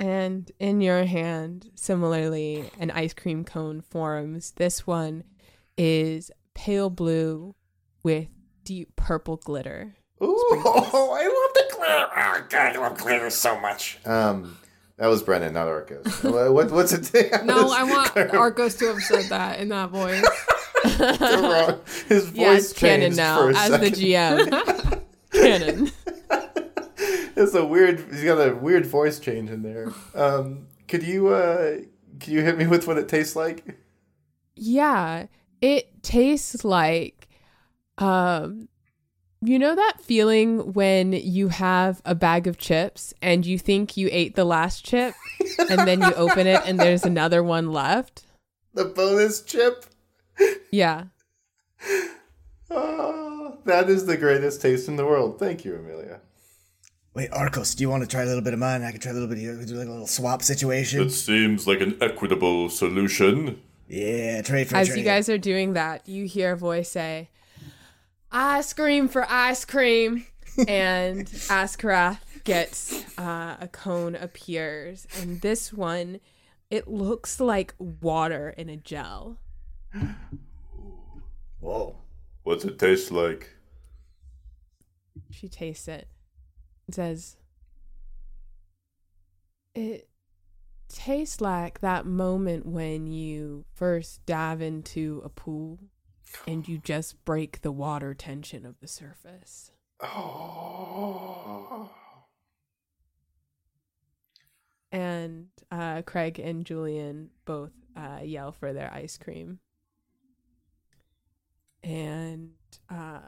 And 0.00 0.50
in 0.58 0.80
your 0.80 1.04
hand, 1.04 1.70
similarly, 1.74 2.70
an 2.78 2.90
ice 2.90 3.12
cream 3.12 3.44
cone 3.44 3.80
forms. 3.82 4.52
This 4.52 4.86
one 4.86 5.24
is 5.76 6.30
pale 6.54 6.90
blue 6.90 7.54
with 8.02 8.28
deep 8.64 8.94
purple 8.96 9.36
glitter. 9.36 9.94
ooh, 10.22 10.26
I 10.52 11.24
love 11.24 11.54
the 11.54 11.74
glitter. 11.74 12.08
Oh 12.16 12.46
God, 12.48 12.76
I 12.76 12.78
love 12.78 12.98
glitter 12.98 13.30
so 13.30 13.58
much. 13.60 13.98
Um, 14.06 14.56
that 14.96 15.08
was 15.08 15.22
Brennan, 15.22 15.54
not 15.54 15.66
Arcos. 15.68 16.22
what, 16.22 16.70
what's 16.70 16.92
it? 16.92 17.32
No, 17.44 17.70
I 17.72 17.82
want 17.82 18.16
Arcos 18.34 18.76
to 18.76 18.86
have 18.88 19.00
said 19.02 19.24
that 19.30 19.58
in 19.60 19.68
that 19.70 19.90
voice. 19.90 20.24
wrong. 21.20 21.80
His 22.08 22.26
voice 22.28 22.34
Yeah, 22.36 22.52
it's 22.54 22.72
canon 22.74 23.16
now 23.16 23.38
for 23.38 23.50
a 23.50 23.56
as 23.56 23.70
the. 23.70 23.90
GM. 23.90 25.00
canon. 25.32 25.90
It's 27.36 27.54
a 27.54 27.64
weird. 27.64 27.98
He's 28.10 28.22
got 28.22 28.36
a 28.38 28.54
weird 28.54 28.86
voice 28.86 29.18
change 29.18 29.50
in 29.50 29.62
there. 29.62 29.92
Um, 30.14 30.68
could 30.86 31.02
you 31.02 31.28
uh, 31.28 31.78
could 32.20 32.28
you 32.32 32.42
hit 32.42 32.56
me 32.56 32.66
with 32.68 32.86
what 32.86 32.96
it 32.98 33.08
tastes 33.08 33.34
like? 33.34 33.76
Yeah, 34.54 35.26
it 35.60 35.90
tastes 36.04 36.64
like 36.64 37.28
um 37.98 38.68
you 39.46 39.58
know 39.58 39.74
that 39.74 40.00
feeling 40.00 40.72
when 40.72 41.12
you 41.12 41.48
have 41.48 42.00
a 42.04 42.14
bag 42.14 42.46
of 42.46 42.56
chips 42.56 43.12
and 43.20 43.44
you 43.44 43.58
think 43.58 43.96
you 43.96 44.08
ate 44.10 44.36
the 44.36 44.44
last 44.44 44.84
chip 44.84 45.14
and 45.70 45.80
then 45.86 46.00
you 46.00 46.14
open 46.14 46.46
it 46.46 46.62
and 46.64 46.80
there's 46.80 47.04
another 47.04 47.42
one 47.42 47.70
left? 47.70 48.24
The 48.72 48.86
bonus 48.86 49.42
chip. 49.42 49.84
Yeah. 50.70 51.04
Oh, 52.70 53.58
that 53.66 53.90
is 53.90 54.06
the 54.06 54.16
greatest 54.16 54.62
taste 54.62 54.88
in 54.88 54.96
the 54.96 55.04
world. 55.04 55.38
Thank 55.38 55.64
you, 55.64 55.76
Amelia. 55.76 56.20
Wait, 57.14 57.30
Arcos, 57.30 57.74
do 57.74 57.82
you 57.82 57.90
want 57.90 58.02
to 58.02 58.08
try 58.08 58.22
a 58.22 58.26
little 58.26 58.42
bit 58.42 58.54
of 58.54 58.58
mine? 58.58 58.82
I 58.82 58.90
can 58.90 59.00
try 59.00 59.10
a 59.10 59.14
little 59.14 59.28
bit 59.28 59.36
of 59.36 59.44
yours. 59.44 59.66
Do 59.66 59.74
like 59.74 59.86
a 59.86 59.90
little 59.90 60.06
swap 60.06 60.42
situation. 60.42 61.02
It 61.02 61.10
seems 61.10 61.66
like 61.66 61.80
an 61.80 61.96
equitable 62.00 62.70
solution. 62.70 63.60
Yeah, 63.88 64.42
trade 64.42 64.68
for 64.68 64.76
As 64.76 64.88
trade. 64.88 64.98
you 64.98 65.04
guys 65.04 65.28
are 65.28 65.38
doing 65.38 65.74
that, 65.74 66.08
you 66.08 66.26
hear 66.26 66.52
a 66.52 66.56
voice 66.56 66.90
say, 66.90 67.28
Ice 68.32 68.72
cream 68.72 69.08
for 69.08 69.26
ice 69.30 69.64
cream. 69.64 70.26
and 70.68 71.26
Askarath 71.48 72.18
gets 72.44 73.04
uh, 73.18 73.56
a 73.60 73.68
cone 73.68 74.14
appears. 74.14 75.06
And 75.20 75.40
this 75.40 75.72
one, 75.72 76.20
it 76.70 76.88
looks 76.88 77.40
like 77.40 77.74
water 77.78 78.50
in 78.56 78.68
a 78.68 78.76
gel. 78.76 79.38
Whoa. 81.60 81.96
What's 82.42 82.64
it 82.64 82.78
taste 82.78 83.10
like? 83.10 83.50
She 85.30 85.48
tastes 85.48 85.88
it 85.88 86.08
and 86.86 86.94
says, 86.94 87.36
It 89.74 90.08
tastes 90.88 91.40
like 91.40 91.80
that 91.80 92.06
moment 92.06 92.66
when 92.66 93.06
you 93.06 93.64
first 93.74 94.24
dive 94.26 94.60
into 94.60 95.22
a 95.24 95.28
pool 95.28 95.78
and 96.46 96.66
you 96.68 96.78
just 96.78 97.24
break 97.24 97.62
the 97.62 97.72
water 97.72 98.14
tension 98.14 98.66
of 98.66 98.78
the 98.80 98.88
surface. 98.88 99.70
Oh. 100.02 101.90
And 104.92 105.48
uh, 105.70 106.02
Craig 106.02 106.38
and 106.38 106.64
Julian 106.64 107.30
both 107.44 107.72
uh, 107.96 108.20
yell 108.22 108.52
for 108.52 108.72
their 108.72 108.92
ice 108.92 109.18
cream. 109.18 109.58
And 111.82 112.52
uh, 112.88 113.18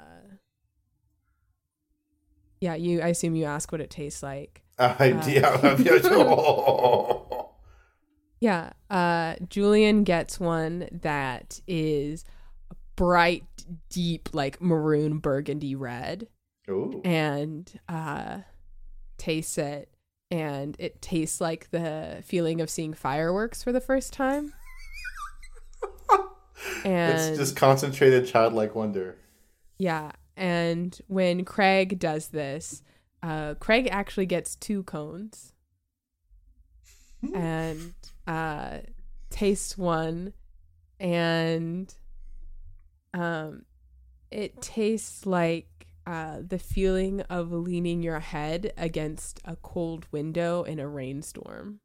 yeah, 2.61 2.75
you. 2.75 3.03
I 3.03 3.09
assume 3.09 3.35
you 3.35 3.45
ask 3.45 3.71
what 3.71 3.81
it 3.81 3.91
tastes 3.91 4.23
like. 4.23 4.63
I, 4.79 5.09
yeah, 5.27 5.77
yeah. 8.41 8.71
Uh, 8.91 9.37
Julian 9.49 10.05
gets 10.05 10.41
one 10.41 10.89
that 10.93 11.61
is 11.67 12.25
bright, 12.97 13.45
deep, 13.91 14.31
like 14.33 14.61
maroon 14.61 15.19
burgundy 15.19 15.75
red, 15.75 16.29
Ooh. 16.69 17.01
and 17.05 17.71
uh, 17.89 18.39
tastes 19.19 19.59
it, 19.59 19.91
and 20.31 20.77
it 20.79 21.03
tastes 21.03 21.41
like 21.41 21.71
the 21.71 22.23
feeling 22.25 22.61
of 22.61 22.71
seeing 22.71 22.95
fireworks 22.95 23.63
for 23.63 23.73
the 23.73 23.81
first 23.81 24.13
time. 24.13 24.53
and 26.85 27.19
It's 27.19 27.39
just 27.39 27.57
concentrated 27.57 28.27
childlike 28.27 28.75
wonder. 28.75 29.17
yeah, 29.79 30.13
and 30.37 30.99
when 31.07 31.45
Craig 31.45 31.99
does 31.99 32.29
this, 32.29 32.83
uh, 33.23 33.55
Craig 33.55 33.89
actually 33.91 34.27
gets 34.27 34.57
two 34.57 34.83
cones 34.85 35.53
and 37.35 37.95
uh, 38.27 38.79
tastes 39.31 39.77
one, 39.77 40.33
and 41.01 41.95
um, 43.15 43.65
it 44.31 44.61
tastes 44.61 45.27
like 45.27 45.87
uh, 46.07 46.39
the 46.47 46.59
feeling 46.59 47.21
of 47.23 47.53
leaning 47.53 48.03
your 48.03 48.21
head 48.21 48.73
against 48.77 49.41
a 49.45 49.57
cold 49.57 50.07
window 50.13 50.63
in 50.63 50.79
a 50.79 50.87
rainstorm. 50.87 51.81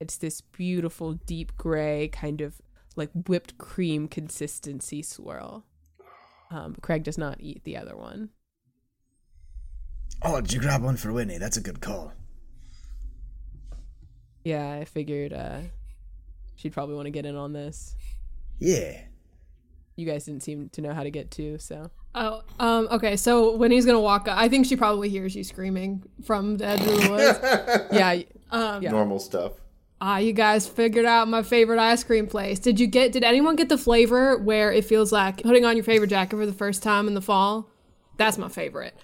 It's 0.00 0.16
this 0.16 0.40
beautiful 0.40 1.12
deep 1.12 1.56
gray 1.56 2.08
kind 2.08 2.40
of 2.40 2.60
like 2.96 3.10
whipped 3.28 3.56
cream 3.58 4.08
consistency 4.08 5.02
swirl. 5.02 5.64
Um, 6.50 6.76
Craig 6.82 7.04
does 7.04 7.16
not 7.16 7.40
eat 7.40 7.64
the 7.64 7.76
other 7.76 7.96
one. 7.96 8.30
Oh, 10.22 10.40
did 10.40 10.52
you 10.52 10.60
grab 10.60 10.82
one 10.82 10.96
for 10.96 11.12
Winnie? 11.12 11.38
That's 11.38 11.56
a 11.56 11.62
good 11.62 11.80
call. 11.80 12.12
Yeah, 14.44 14.72
I 14.80 14.84
figured 14.84 15.32
uh, 15.32 15.60
she'd 16.56 16.72
probably 16.72 16.94
want 16.96 17.06
to 17.06 17.10
get 17.10 17.26
in 17.26 17.36
on 17.36 17.52
this. 17.52 17.94
Yeah. 18.58 19.00
You 19.96 20.06
guys 20.06 20.24
didn't 20.24 20.42
seem 20.42 20.68
to 20.70 20.80
know 20.80 20.94
how 20.94 21.02
to 21.02 21.10
get 21.10 21.30
to, 21.32 21.58
so 21.58 21.90
Oh, 22.14 22.42
um, 22.58 22.88
okay. 22.90 23.16
So 23.16 23.56
Winnie's 23.56 23.86
gonna 23.86 24.00
walk, 24.00 24.28
up, 24.28 24.36
I 24.36 24.48
think 24.48 24.66
she 24.66 24.76
probably 24.76 25.08
hears 25.08 25.34
you 25.34 25.44
screaming 25.44 26.02
from 26.24 26.56
the 26.58 26.66
edge 26.66 26.80
of 26.80 26.86
the 26.86 27.10
woods. 27.10 27.88
yeah, 27.92 28.22
Um, 28.50 28.82
Yeah. 28.82 28.90
Normal 28.90 29.18
stuff. 29.18 29.52
Ah, 30.00 30.18
you 30.18 30.32
guys 30.32 30.66
figured 30.66 31.04
out 31.04 31.28
my 31.28 31.42
favorite 31.44 31.78
ice 31.78 32.02
cream 32.02 32.26
place. 32.26 32.58
Did 32.58 32.80
you 32.80 32.88
get? 32.88 33.12
Did 33.12 33.22
anyone 33.22 33.54
get 33.54 33.68
the 33.68 33.78
flavor 33.78 34.36
where 34.36 34.72
it 34.72 34.84
feels 34.84 35.12
like 35.12 35.42
putting 35.44 35.64
on 35.64 35.76
your 35.76 35.84
favorite 35.84 36.08
jacket 36.08 36.36
for 36.36 36.44
the 36.44 36.52
first 36.52 36.82
time 36.82 37.06
in 37.06 37.14
the 37.14 37.22
fall? 37.22 37.70
That's 38.16 38.36
my 38.36 38.48
favorite. 38.48 38.96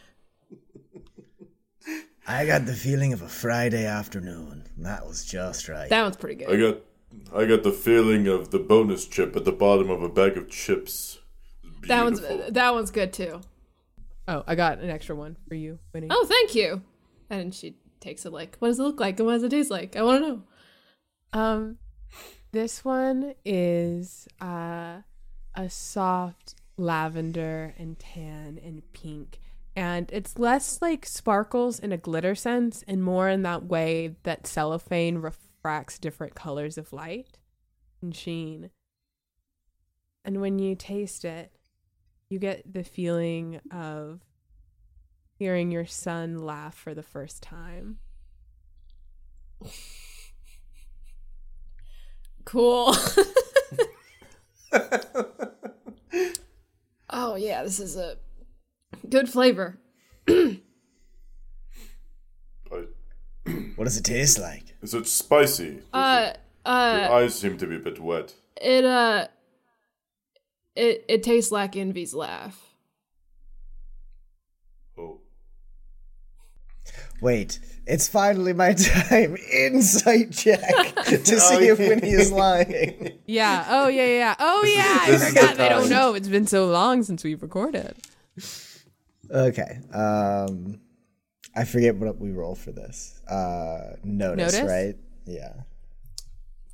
I 2.28 2.44
got 2.47 2.66
the 2.66 2.75
feeling 2.75 3.12
of 3.14 3.23
a 3.23 3.28
Friday 3.28 3.87
afternoon. 3.87 4.64
That 4.76 5.06
was 5.06 5.25
just 5.25 5.68
right. 5.68 5.88
That 5.88 6.02
one's 6.02 6.16
pretty 6.16 6.35
good. 6.37 6.50
I 6.50 6.56
got 6.61 6.78
I 7.35 7.47
got 7.47 7.62
the 7.62 7.73
feeling 7.73 8.26
of 8.28 8.50
the 8.50 8.58
bonus 8.58 9.06
chip 9.06 9.35
at 9.35 9.44
the 9.44 9.52
bottom 9.52 9.88
of 9.90 10.02
a 10.02 10.08
bag 10.08 10.37
of 10.37 10.50
chips. 10.50 11.18
That 11.87 12.04
one's 12.04 12.20
that 12.20 12.75
one's 12.75 12.90
good 12.90 13.12
too. 13.12 13.40
oh, 14.28 14.44
I 14.47 14.54
got 14.54 14.78
an 14.80 14.90
extra 14.90 15.16
one 15.16 15.37
for 15.49 15.54
you, 15.54 15.78
Winnie. 15.94 16.08
Oh, 16.11 16.26
thank 16.26 16.54
you. 16.54 16.82
And 17.30 17.54
she 17.54 17.76
takes 18.00 18.26
it 18.26 18.32
like, 18.32 18.56
what 18.58 18.68
does 18.68 18.78
it 18.78 18.82
look 18.82 19.00
like 19.00 19.18
and 19.18 19.26
what 19.26 19.32
does 19.35 19.42
it 19.42 19.50
taste 19.50 19.70
like? 19.70 19.97
I 19.97 20.02
want 20.02 20.23
to 20.23 20.28
know. 20.28 20.42
Um, 21.32 21.78
this 22.52 22.85
one 22.85 23.35
is 23.44 24.28
uh, 24.40 24.99
a 25.54 25.68
soft 25.68 26.54
lavender 26.76 27.75
and 27.78 27.99
tan 27.99 28.58
and 28.62 28.82
pink, 28.92 29.40
and 29.78 30.11
it's 30.12 30.38
less 30.38 30.82
like 30.82 31.06
sparkles 31.06 31.78
in 31.78 31.92
a 31.92 31.97
glitter 31.97 32.35
sense, 32.35 32.85
and 32.88 33.02
more 33.02 33.28
in 33.28 33.42
that 33.42 33.64
way 33.64 34.16
that 34.25 34.47
cellophane 34.47 35.18
refracts 35.18 35.49
refracts 35.58 35.99
different 35.99 36.35
colors 36.35 36.78
of 36.78 36.92
light 36.92 37.37
and 38.00 38.14
sheen. 38.14 38.70
And 40.25 40.40
when 40.40 40.58
you 40.58 40.75
taste 40.75 41.25
it, 41.25 41.52
you 42.30 42.38
get 42.38 42.73
the 42.73 42.85
feeling 42.85 43.61
of 43.73 44.20
hearing 45.38 45.70
your 45.70 45.85
son 45.87 46.38
laugh 46.38 46.75
for 46.75 46.94
the 46.94 47.02
first 47.02 47.42
time. 47.42 47.99
Cool. 52.44 52.94
oh 57.11 57.35
yeah, 57.35 57.62
this 57.62 57.80
is 57.80 57.97
a 57.97 58.16
good 59.08 59.28
flavor. 59.28 59.78
But 60.26 60.58
What 63.76 63.84
does 63.84 63.96
it 63.96 64.04
taste 64.04 64.38
like? 64.38 64.76
is 64.82 64.94
it 64.94 65.06
spicy? 65.06 65.80
Uh, 65.92 66.32
uh, 66.64 66.98
Your 67.02 67.12
eyes 67.12 67.38
seem 67.38 67.58
to 67.58 67.66
be 67.66 67.76
a 67.76 67.80
bit 67.80 67.98
wet. 68.00 68.34
it 68.60 68.84
uh, 68.84 69.26
it 70.76 71.04
it 71.08 71.22
tastes 71.22 71.50
like 71.50 71.76
Envy's 71.76 72.14
laugh. 72.14 72.62
Oh. 74.96 75.20
Wait, 77.20 77.58
it's 77.86 78.08
finally 78.08 78.52
my 78.52 78.72
time. 78.74 79.36
Insight 79.52 80.32
check 80.32 80.60
to 81.06 81.40
see 81.40 81.68
if 81.68 81.78
Winnie 81.78 82.10
is 82.10 82.30
lying. 82.30 83.18
Yeah. 83.26 83.64
Oh, 83.68 83.88
yeah, 83.88 84.06
yeah. 84.06 84.34
Oh, 84.38 84.62
yeah. 84.64 84.98
I 85.00 85.10
this 85.10 85.22
is 85.22 85.34
the 85.34 85.40
forgot. 85.40 85.56
They 85.56 85.68
don't 85.68 85.80
time. 85.82 85.90
know. 85.90 86.14
It's 86.14 86.28
been 86.28 86.46
so 86.46 86.66
long 86.66 87.02
since 87.02 87.24
we've 87.24 87.42
recorded. 87.42 87.96
Okay. 89.30 89.80
Um, 89.92 90.80
I 91.56 91.64
forget 91.64 91.97
what 91.97 92.18
we 92.18 92.30
roll 92.30 92.54
for 92.54 92.73
this. 92.73 93.20
Uh, 93.28 93.97
notice, 94.04 94.54
Notice? 94.54 94.70
right? 94.70 94.94
Yeah. 95.26 95.52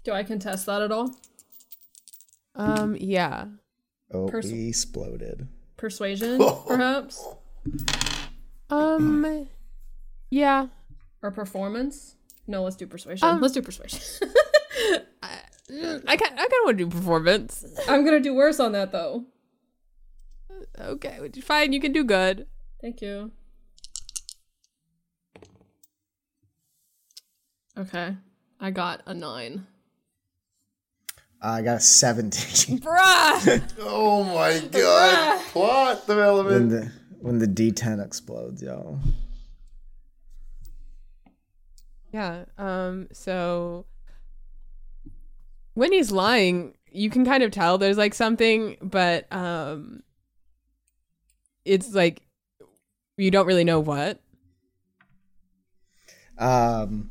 Do 0.04 0.12
I 0.12 0.23
contest 0.23 0.66
that 0.66 0.82
at 0.82 0.92
all? 0.92 1.11
Um, 2.54 2.96
yeah. 3.00 3.46
Oh, 4.12 4.28
Pers- 4.28 4.46
we 4.52 4.68
exploded. 4.68 5.49
Persuasion, 5.76 6.38
perhaps, 6.66 7.23
Um, 8.70 9.49
yeah. 10.30 10.66
or 11.23 11.30
performance? 11.30 12.14
No, 12.46 12.62
let's 12.62 12.76
do 12.76 12.87
persuasion. 12.87 13.26
Um, 13.28 13.40
let's 13.40 13.54
do 13.54 13.62
persuasion. 13.62 14.00
I 15.23 15.38
kind 15.68 16.02
I 16.06 16.16
kind 16.16 16.30
of 16.32 16.64
want 16.64 16.78
to 16.78 16.84
do 16.84 16.90
performance. 16.90 17.64
I'm 17.88 18.04
gonna 18.04 18.20
do 18.20 18.34
worse 18.34 18.61
on 18.61 18.73
that 18.73 18.92
though. 18.92 19.25
Okay, 20.80 21.18
fine. 21.40 21.72
You 21.72 21.80
can 21.80 21.92
do 21.92 22.04
good. 22.04 22.46
Thank 22.80 23.00
you. 23.00 23.30
Okay, 27.76 28.16
I 28.60 28.70
got 28.70 29.02
a 29.06 29.14
nine. 29.14 29.66
I 31.42 31.60
got 31.60 31.76
a 31.76 31.80
17. 31.80 32.78
Bruh! 32.80 33.62
Oh 33.80 34.24
my 34.24 34.60
god. 34.70 35.40
Plot 35.48 35.96
when 36.06 36.16
development. 36.16 36.70
the 36.70 36.92
when 37.20 37.38
the 37.38 37.46
D10 37.46 38.04
explodes, 38.04 38.62
yo. 38.62 38.98
Yeah. 42.12 42.44
Um. 42.56 43.08
So 43.12 43.86
Winnie's 45.74 46.12
lying, 46.12 46.74
you 46.90 47.10
can 47.10 47.24
kind 47.24 47.42
of 47.42 47.50
tell 47.50 47.76
there's 47.78 47.98
like 47.98 48.14
something, 48.14 48.76
but 48.80 49.30
um, 49.32 50.03
it's 51.64 51.92
like 51.94 52.23
you 53.16 53.30
don't 53.30 53.47
really 53.47 53.64
know 53.64 53.80
what. 53.80 54.21
Um, 56.38 57.11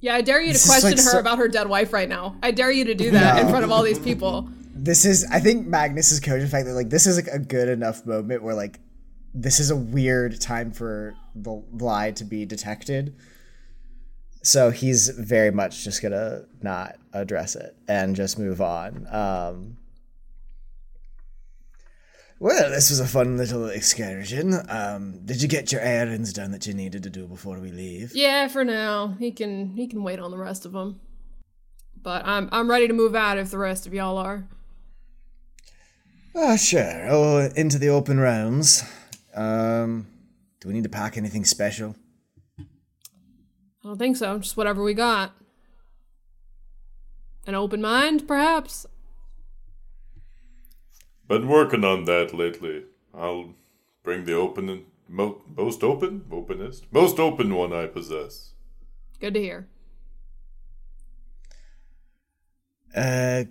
yeah, 0.00 0.14
I 0.14 0.20
dare 0.20 0.40
you 0.40 0.52
to 0.52 0.66
question 0.66 0.90
like 0.90 0.98
her 0.98 1.10
so- 1.12 1.18
about 1.18 1.38
her 1.38 1.48
dead 1.48 1.68
wife 1.68 1.92
right 1.92 2.08
now. 2.08 2.36
I 2.42 2.50
dare 2.50 2.70
you 2.70 2.84
to 2.86 2.94
do 2.94 3.10
that 3.12 3.40
in 3.40 3.48
front 3.48 3.64
of 3.64 3.72
all 3.72 3.82
these 3.82 3.98
people. 3.98 4.48
this 4.74 5.04
is 5.04 5.26
I 5.30 5.40
think 5.40 5.66
Magnus's 5.66 6.20
coach 6.20 6.40
the 6.40 6.48
fact 6.48 6.66
that 6.66 6.74
like 6.74 6.90
this 6.90 7.06
is 7.06 7.16
like 7.16 7.28
a 7.32 7.38
good 7.38 7.68
enough 7.68 8.06
moment 8.06 8.42
where 8.42 8.54
like 8.54 8.78
this 9.34 9.60
is 9.60 9.70
a 9.70 9.76
weird 9.76 10.40
time 10.40 10.72
for 10.72 11.14
the 11.34 11.62
lie 11.72 12.10
to 12.12 12.24
be 12.24 12.44
detected. 12.44 13.14
So 14.42 14.70
he's 14.70 15.08
very 15.08 15.50
much 15.50 15.84
just 15.84 16.00
gonna 16.00 16.44
not 16.62 16.96
address 17.12 17.56
it 17.56 17.76
and 17.88 18.14
just 18.14 18.38
move 18.38 18.60
on. 18.60 19.06
Um, 19.10 19.77
well, 22.40 22.70
this 22.70 22.90
was 22.90 23.00
a 23.00 23.06
fun 23.06 23.36
little 23.36 23.66
excursion. 23.68 24.54
Um, 24.68 25.24
did 25.24 25.42
you 25.42 25.48
get 25.48 25.72
your 25.72 25.80
errands 25.80 26.32
done 26.32 26.52
that 26.52 26.66
you 26.66 26.74
needed 26.74 27.02
to 27.02 27.10
do 27.10 27.26
before 27.26 27.58
we 27.58 27.72
leave? 27.72 28.14
Yeah, 28.14 28.48
for 28.48 28.64
now 28.64 29.16
he 29.18 29.32
can 29.32 29.74
he 29.76 29.86
can 29.86 30.02
wait 30.02 30.20
on 30.20 30.30
the 30.30 30.38
rest 30.38 30.64
of 30.64 30.72
them. 30.72 31.00
But 32.00 32.24
I'm 32.24 32.48
I'm 32.52 32.70
ready 32.70 32.86
to 32.86 32.94
move 32.94 33.14
out 33.14 33.38
if 33.38 33.50
the 33.50 33.58
rest 33.58 33.86
of 33.86 33.94
y'all 33.94 34.18
are. 34.18 34.48
Ah, 36.36 36.56
sure. 36.56 37.08
Oh, 37.10 37.48
into 37.56 37.78
the 37.78 37.88
open 37.88 38.20
realms. 38.20 38.84
Um, 39.34 40.06
do 40.60 40.68
we 40.68 40.74
need 40.74 40.84
to 40.84 40.88
pack 40.88 41.16
anything 41.16 41.44
special? 41.44 41.96
I 42.58 42.64
don't 43.82 43.98
think 43.98 44.16
so. 44.16 44.38
Just 44.38 44.56
whatever 44.56 44.82
we 44.82 44.94
got. 44.94 45.32
An 47.46 47.54
open 47.54 47.80
mind, 47.80 48.28
perhaps. 48.28 48.86
Been 51.28 51.46
working 51.46 51.84
on 51.84 52.04
that 52.04 52.32
lately. 52.32 52.84
I'll 53.14 53.54
bring 54.02 54.24
the 54.24 54.32
open, 54.32 54.86
mo- 55.06 55.42
most 55.54 55.84
open, 55.84 56.24
openest, 56.32 56.86
most 56.90 57.18
open 57.18 57.54
one 57.54 57.74
I 57.74 57.86
possess. 57.86 58.52
Good 59.20 59.34
to 59.34 59.40
hear. 59.40 59.68
Uh, 62.96 63.44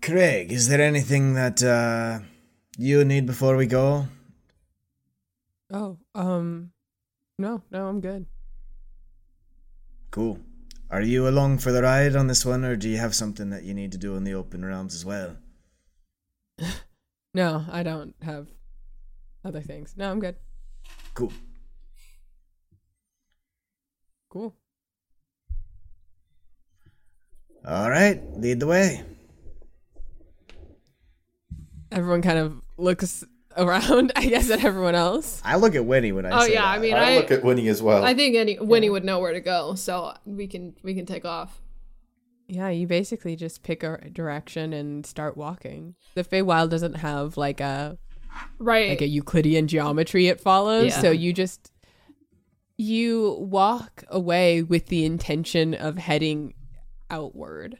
Craig, 0.00 0.52
is 0.52 0.68
there 0.68 0.80
anything 0.80 1.34
that 1.34 1.62
uh 1.62 2.20
you 2.78 3.04
need 3.04 3.26
before 3.26 3.56
we 3.56 3.66
go? 3.66 4.06
Oh, 5.72 5.98
um, 6.14 6.70
no, 7.38 7.62
no, 7.70 7.88
I'm 7.88 8.00
good. 8.00 8.26
Cool. 10.12 10.38
Are 10.90 11.02
you 11.02 11.26
along 11.26 11.58
for 11.58 11.72
the 11.72 11.82
ride 11.82 12.14
on 12.14 12.28
this 12.28 12.46
one, 12.46 12.64
or 12.64 12.76
do 12.76 12.88
you 12.88 12.98
have 12.98 13.14
something 13.14 13.50
that 13.50 13.64
you 13.64 13.74
need 13.74 13.90
to 13.92 13.98
do 13.98 14.14
in 14.14 14.22
the 14.22 14.34
open 14.34 14.64
realms 14.64 14.94
as 14.94 15.04
well? 15.04 15.36
No, 17.34 17.64
I 17.70 17.82
don't 17.82 18.14
have 18.22 18.46
other 19.44 19.60
things. 19.60 19.94
No, 19.96 20.10
I'm 20.10 20.20
good. 20.20 20.36
Cool. 21.14 21.32
Cool. 24.30 24.54
All 27.66 27.90
right, 27.90 28.20
lead 28.36 28.60
the 28.60 28.66
way. 28.66 29.02
Everyone 31.90 32.22
kind 32.22 32.38
of 32.38 32.60
looks 32.76 33.24
around, 33.56 34.12
I 34.16 34.26
guess, 34.26 34.50
at 34.50 34.64
everyone 34.64 34.94
else. 34.94 35.40
I 35.44 35.56
look 35.56 35.74
at 35.74 35.84
Winnie 35.84 36.12
when 36.12 36.26
I 36.26 36.30
Oh 36.42 36.46
say 36.46 36.54
yeah, 36.54 36.62
that. 36.62 36.68
I 36.68 36.78
mean 36.78 36.94
I 36.94 37.12
I 37.14 37.16
look 37.16 37.30
at 37.30 37.42
Winnie 37.42 37.68
as 37.68 37.80
well. 37.82 38.04
I 38.04 38.14
think 38.14 38.36
any 38.36 38.58
Winnie 38.58 38.90
would 38.90 39.04
know 39.04 39.20
where 39.20 39.32
to 39.32 39.40
go, 39.40 39.74
so 39.76 40.14
we 40.24 40.46
can 40.46 40.74
we 40.82 40.94
can 40.94 41.06
take 41.06 41.24
off. 41.24 41.60
Yeah, 42.46 42.68
you 42.68 42.86
basically 42.86 43.36
just 43.36 43.62
pick 43.62 43.82
a 43.82 43.98
direction 44.12 44.72
and 44.72 45.04
start 45.06 45.36
walking. 45.36 45.94
The 46.14 46.24
Feywild 46.24 46.70
doesn't 46.70 46.94
have 46.94 47.36
like 47.36 47.60
a 47.60 47.98
Right. 48.58 48.90
like 48.90 49.00
a 49.02 49.06
Euclidean 49.08 49.68
geometry 49.68 50.26
it 50.28 50.40
follows, 50.40 50.86
Yeah. 50.92 51.00
so 51.00 51.10
you 51.10 51.32
just 51.32 51.70
you 52.76 53.36
walk 53.38 54.02
away 54.08 54.62
with 54.62 54.86
the 54.86 55.04
intention 55.04 55.74
of 55.74 55.96
heading 55.96 56.54
outward. 57.10 57.78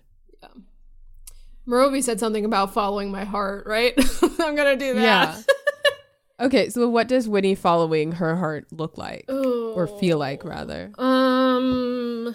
Morovi 1.66 2.02
said 2.02 2.20
something 2.20 2.44
about 2.44 2.74
following 2.74 3.10
my 3.10 3.24
heart, 3.24 3.66
right? 3.66 3.94
I'm 4.38 4.54
gonna 4.54 4.76
do 4.76 4.94
that. 4.94 5.02
Yeah. 5.38 5.42
okay, 6.46 6.68
so 6.68 6.88
what 6.88 7.08
does 7.08 7.26
Winnie 7.28 7.54
following 7.54 8.12
her 8.12 8.36
heart 8.36 8.66
look 8.70 8.98
like 8.98 9.24
or 9.30 9.86
feel 9.98 10.18
like 10.18 10.44
rather? 10.44 10.92
Um, 10.98 12.34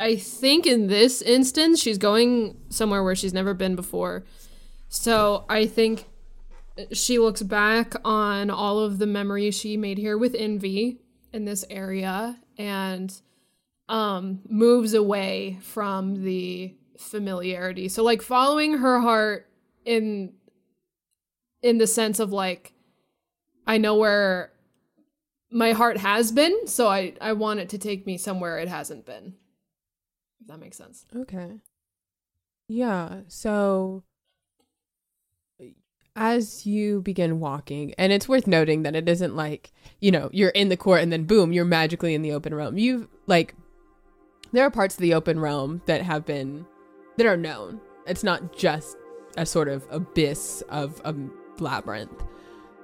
I 0.00 0.16
think 0.16 0.66
in 0.66 0.86
this 0.86 1.22
instance, 1.22 1.80
she's 1.80 1.98
going 1.98 2.56
somewhere 2.68 3.02
where 3.02 3.16
she's 3.16 3.34
never 3.34 3.54
been 3.54 3.74
before. 3.76 4.24
So 4.88 5.44
I 5.48 5.66
think 5.66 6.06
she 6.92 7.18
looks 7.18 7.42
back 7.42 7.94
on 8.04 8.50
all 8.50 8.78
of 8.78 8.98
the 8.98 9.06
memories 9.06 9.58
she 9.58 9.76
made 9.76 9.98
here 9.98 10.16
with 10.16 10.34
Envy 10.34 11.00
in 11.32 11.44
this 11.44 11.64
area 11.68 12.38
and 12.56 13.20
um 13.88 14.40
moves 14.48 14.94
away 14.94 15.58
from 15.62 16.22
the 16.22 16.74
familiarity. 16.98 17.88
So 17.88 18.02
like 18.02 18.22
following 18.22 18.78
her 18.78 19.00
heart 19.00 19.48
in 19.84 20.32
in 21.62 21.78
the 21.78 21.86
sense 21.86 22.20
of 22.20 22.32
like 22.32 22.72
I 23.66 23.78
know 23.78 23.96
where 23.96 24.52
my 25.50 25.72
heart 25.72 25.98
has 25.98 26.30
been, 26.32 26.66
so 26.66 26.88
I 26.88 27.14
I 27.20 27.32
want 27.32 27.60
it 27.60 27.70
to 27.70 27.78
take 27.78 28.06
me 28.06 28.18
somewhere 28.18 28.58
it 28.58 28.68
hasn't 28.68 29.04
been. 29.04 29.34
If 30.40 30.46
that 30.48 30.60
makes 30.60 30.76
sense. 30.76 31.06
Okay. 31.14 31.60
Yeah. 32.68 33.20
So 33.28 34.04
as 36.14 36.66
you 36.66 37.00
begin 37.00 37.38
walking, 37.38 37.94
and 37.96 38.12
it's 38.12 38.28
worth 38.28 38.46
noting 38.46 38.82
that 38.82 38.96
it 38.96 39.08
isn't 39.08 39.36
like, 39.36 39.72
you 40.00 40.10
know, 40.10 40.28
you're 40.32 40.50
in 40.50 40.68
the 40.68 40.76
court 40.76 41.00
and 41.00 41.12
then 41.12 41.24
boom, 41.24 41.52
you're 41.52 41.64
magically 41.64 42.14
in 42.14 42.22
the 42.22 42.32
open 42.32 42.54
realm. 42.54 42.76
You've 42.76 43.08
like 43.26 43.54
there 44.52 44.64
are 44.64 44.70
parts 44.70 44.94
of 44.94 45.00
the 45.00 45.14
open 45.14 45.38
realm 45.38 45.82
that 45.86 46.02
have 46.02 46.24
been 46.24 46.66
that 47.16 47.26
are 47.26 47.36
known. 47.36 47.80
It's 48.06 48.24
not 48.24 48.56
just 48.56 48.96
a 49.36 49.46
sort 49.46 49.68
of 49.68 49.86
abyss 49.90 50.62
of 50.68 51.00
a 51.04 51.14
labyrinth. 51.60 52.24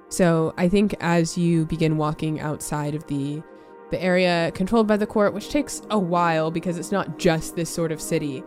So 0.09 0.53
I 0.57 0.69
think 0.69 0.95
as 1.01 1.37
you 1.37 1.65
begin 1.65 1.97
walking 1.97 2.39
outside 2.39 2.95
of 2.95 3.05
the 3.07 3.43
the 3.91 4.01
area 4.01 4.51
controlled 4.55 4.87
by 4.87 4.97
the 4.97 5.07
court, 5.07 5.33
which 5.33 5.49
takes 5.49 5.81
a 5.89 5.99
while 5.99 6.51
because 6.51 6.77
it's 6.77 6.91
not 6.91 7.17
just 7.17 7.55
this 7.55 7.69
sort 7.69 7.91
of 7.91 8.01
city, 8.01 8.43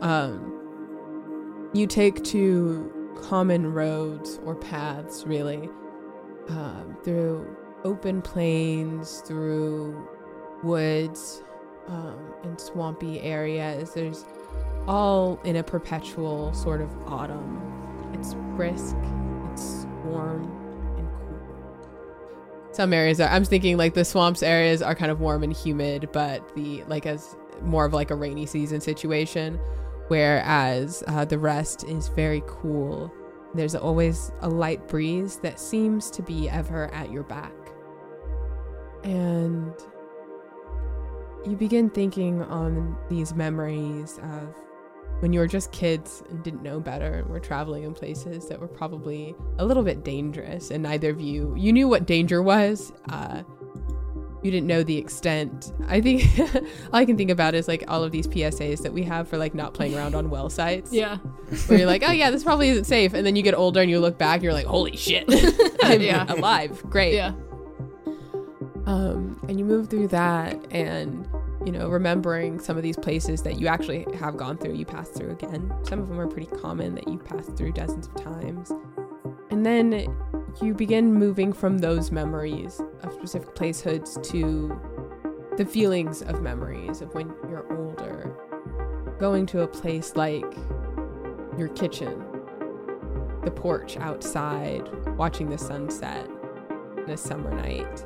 um, 0.00 1.70
you 1.72 1.86
take 1.86 2.22
to 2.24 2.92
common 3.22 3.72
roads 3.72 4.38
or 4.44 4.54
paths, 4.54 5.24
really, 5.26 5.68
um, 6.48 6.96
through 7.04 7.56
open 7.84 8.20
plains, 8.20 9.22
through 9.26 10.08
woods, 10.62 11.42
um, 11.88 12.34
and 12.44 12.60
swampy 12.60 13.20
areas. 13.20 13.94
There's 13.94 14.24
all 14.86 15.40
in 15.44 15.56
a 15.56 15.62
perpetual 15.62 16.52
sort 16.52 16.80
of 16.80 16.90
autumn. 17.06 17.60
It's 18.14 18.34
brisk, 18.56 18.96
Some 22.72 22.92
areas 22.92 23.20
are, 23.20 23.28
I'm 23.28 23.44
thinking 23.44 23.76
like 23.76 23.94
the 23.94 24.04
swamps 24.04 24.42
areas 24.42 24.80
are 24.82 24.94
kind 24.94 25.10
of 25.12 25.20
warm 25.20 25.42
and 25.42 25.52
humid, 25.52 26.08
but 26.12 26.54
the, 26.56 26.82
like, 26.84 27.06
as 27.06 27.36
more 27.62 27.84
of 27.84 27.92
like 27.92 28.10
a 28.10 28.14
rainy 28.14 28.46
season 28.46 28.80
situation, 28.80 29.60
whereas 30.08 31.04
uh, 31.06 31.24
the 31.24 31.38
rest 31.38 31.84
is 31.84 32.08
very 32.08 32.42
cool. 32.46 33.12
There's 33.54 33.74
always 33.74 34.32
a 34.40 34.48
light 34.48 34.88
breeze 34.88 35.36
that 35.40 35.60
seems 35.60 36.10
to 36.12 36.22
be 36.22 36.48
ever 36.48 36.92
at 36.94 37.12
your 37.12 37.24
back. 37.24 37.52
And 39.04 39.74
you 41.46 41.56
begin 41.56 41.90
thinking 41.90 42.42
on 42.42 42.96
these 43.10 43.34
memories 43.34 44.18
of 44.22 44.56
when 45.22 45.32
you 45.32 45.38
were 45.38 45.46
just 45.46 45.70
kids 45.70 46.20
and 46.30 46.42
didn't 46.42 46.64
know 46.64 46.80
better 46.80 47.14
and 47.20 47.28
were 47.28 47.38
traveling 47.38 47.84
in 47.84 47.94
places 47.94 48.48
that 48.48 48.58
were 48.60 48.66
probably 48.66 49.36
a 49.58 49.64
little 49.64 49.84
bit 49.84 50.02
dangerous 50.02 50.72
and 50.72 50.82
neither 50.82 51.10
of 51.10 51.20
you 51.20 51.54
you 51.56 51.72
knew 51.72 51.86
what 51.86 52.06
danger 52.06 52.42
was 52.42 52.92
uh, 53.10 53.42
you 54.42 54.50
didn't 54.50 54.66
know 54.66 54.82
the 54.82 54.98
extent 54.98 55.72
i 55.86 56.00
think 56.00 56.24
all 56.56 56.60
i 56.94 57.04
can 57.04 57.16
think 57.16 57.30
about 57.30 57.54
is 57.54 57.68
like 57.68 57.84
all 57.86 58.02
of 58.02 58.10
these 58.10 58.26
psas 58.26 58.82
that 58.82 58.92
we 58.92 59.04
have 59.04 59.28
for 59.28 59.36
like 59.38 59.54
not 59.54 59.72
playing 59.74 59.94
around 59.94 60.16
on 60.16 60.28
well 60.28 60.50
sites 60.50 60.92
Yeah. 60.92 61.18
where 61.68 61.78
you're 61.78 61.86
like 61.86 62.02
oh 62.04 62.10
yeah 62.10 62.32
this 62.32 62.42
probably 62.42 62.70
isn't 62.70 62.84
safe 62.86 63.14
and 63.14 63.24
then 63.24 63.36
you 63.36 63.42
get 63.44 63.54
older 63.54 63.80
and 63.80 63.88
you 63.88 64.00
look 64.00 64.18
back 64.18 64.34
and 64.38 64.42
you're 64.42 64.52
like 64.52 64.66
holy 64.66 64.96
shit 64.96 65.24
i'm 65.84 66.00
Yeah. 66.00 66.26
alive 66.32 66.82
great 66.90 67.14
Yeah. 67.14 67.32
um, 68.86 69.38
and 69.48 69.58
you 69.60 69.64
move 69.64 69.88
through 69.88 70.08
that 70.08 70.58
and 70.72 71.28
you 71.64 71.72
know 71.72 71.88
remembering 71.88 72.58
some 72.58 72.76
of 72.76 72.82
these 72.82 72.96
places 72.96 73.42
that 73.42 73.58
you 73.58 73.66
actually 73.66 74.06
have 74.18 74.36
gone 74.36 74.58
through 74.58 74.74
you 74.74 74.84
pass 74.84 75.08
through 75.08 75.30
again. 75.30 75.72
Some 75.84 76.00
of 76.00 76.08
them 76.08 76.18
are 76.20 76.26
pretty 76.26 76.48
common 76.56 76.94
that 76.96 77.08
you've 77.08 77.24
passed 77.24 77.56
through 77.56 77.72
dozens 77.72 78.06
of 78.06 78.16
times. 78.16 78.72
And 79.50 79.64
then 79.64 80.14
you 80.60 80.74
begin 80.74 81.12
moving 81.14 81.52
from 81.52 81.78
those 81.78 82.10
memories 82.10 82.80
of 83.02 83.12
specific 83.12 83.54
placehoods 83.54 84.22
to 84.30 84.80
the 85.56 85.64
feelings 85.64 86.22
of 86.22 86.42
memories 86.42 87.00
of 87.00 87.14
when 87.14 87.32
you're 87.48 87.66
older. 87.76 88.34
Going 89.18 89.46
to 89.46 89.60
a 89.60 89.68
place 89.68 90.16
like 90.16 90.44
your 91.58 91.68
kitchen 91.68 92.24
the 93.44 93.50
porch 93.50 93.96
outside 93.96 94.88
watching 95.16 95.50
the 95.50 95.58
sunset 95.58 96.28
in 96.96 97.10
a 97.10 97.16
summer 97.16 97.52
night 97.52 98.04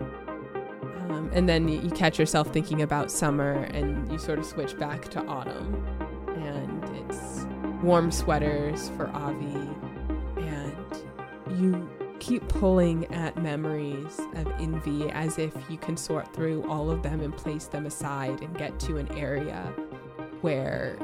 um, 1.09 1.31
and 1.33 1.49
then 1.49 1.69
you 1.69 1.91
catch 1.91 2.19
yourself 2.19 2.53
thinking 2.53 2.83
about 2.83 3.11
summer 3.11 3.53
and 3.53 4.11
you 4.11 4.19
sort 4.19 4.39
of 4.39 4.47
switch 4.47 4.79
back 4.79 5.09
to 5.11 5.25
autumn. 5.27 5.85
And 6.37 6.85
it's 7.11 7.47
warm 7.83 8.11
sweaters 8.11 8.91
for 8.97 9.09
Avi. 9.09 9.69
And 10.37 11.05
you 11.59 11.89
keep 12.19 12.47
pulling 12.49 13.07
at 13.15 13.37
memories 13.41 14.19
of 14.35 14.47
Envy 14.59 15.11
as 15.11 15.39
if 15.39 15.55
you 15.71 15.77
can 15.77 15.97
sort 15.97 16.33
through 16.35 16.69
all 16.69 16.91
of 16.91 17.03
them 17.03 17.21
and 17.21 17.37
place 17.37 17.67
them 17.67 17.87
aside 17.87 18.41
and 18.43 18.57
get 18.57 18.79
to 18.81 18.97
an 18.97 19.11
area 19.17 19.73
where 20.41 20.99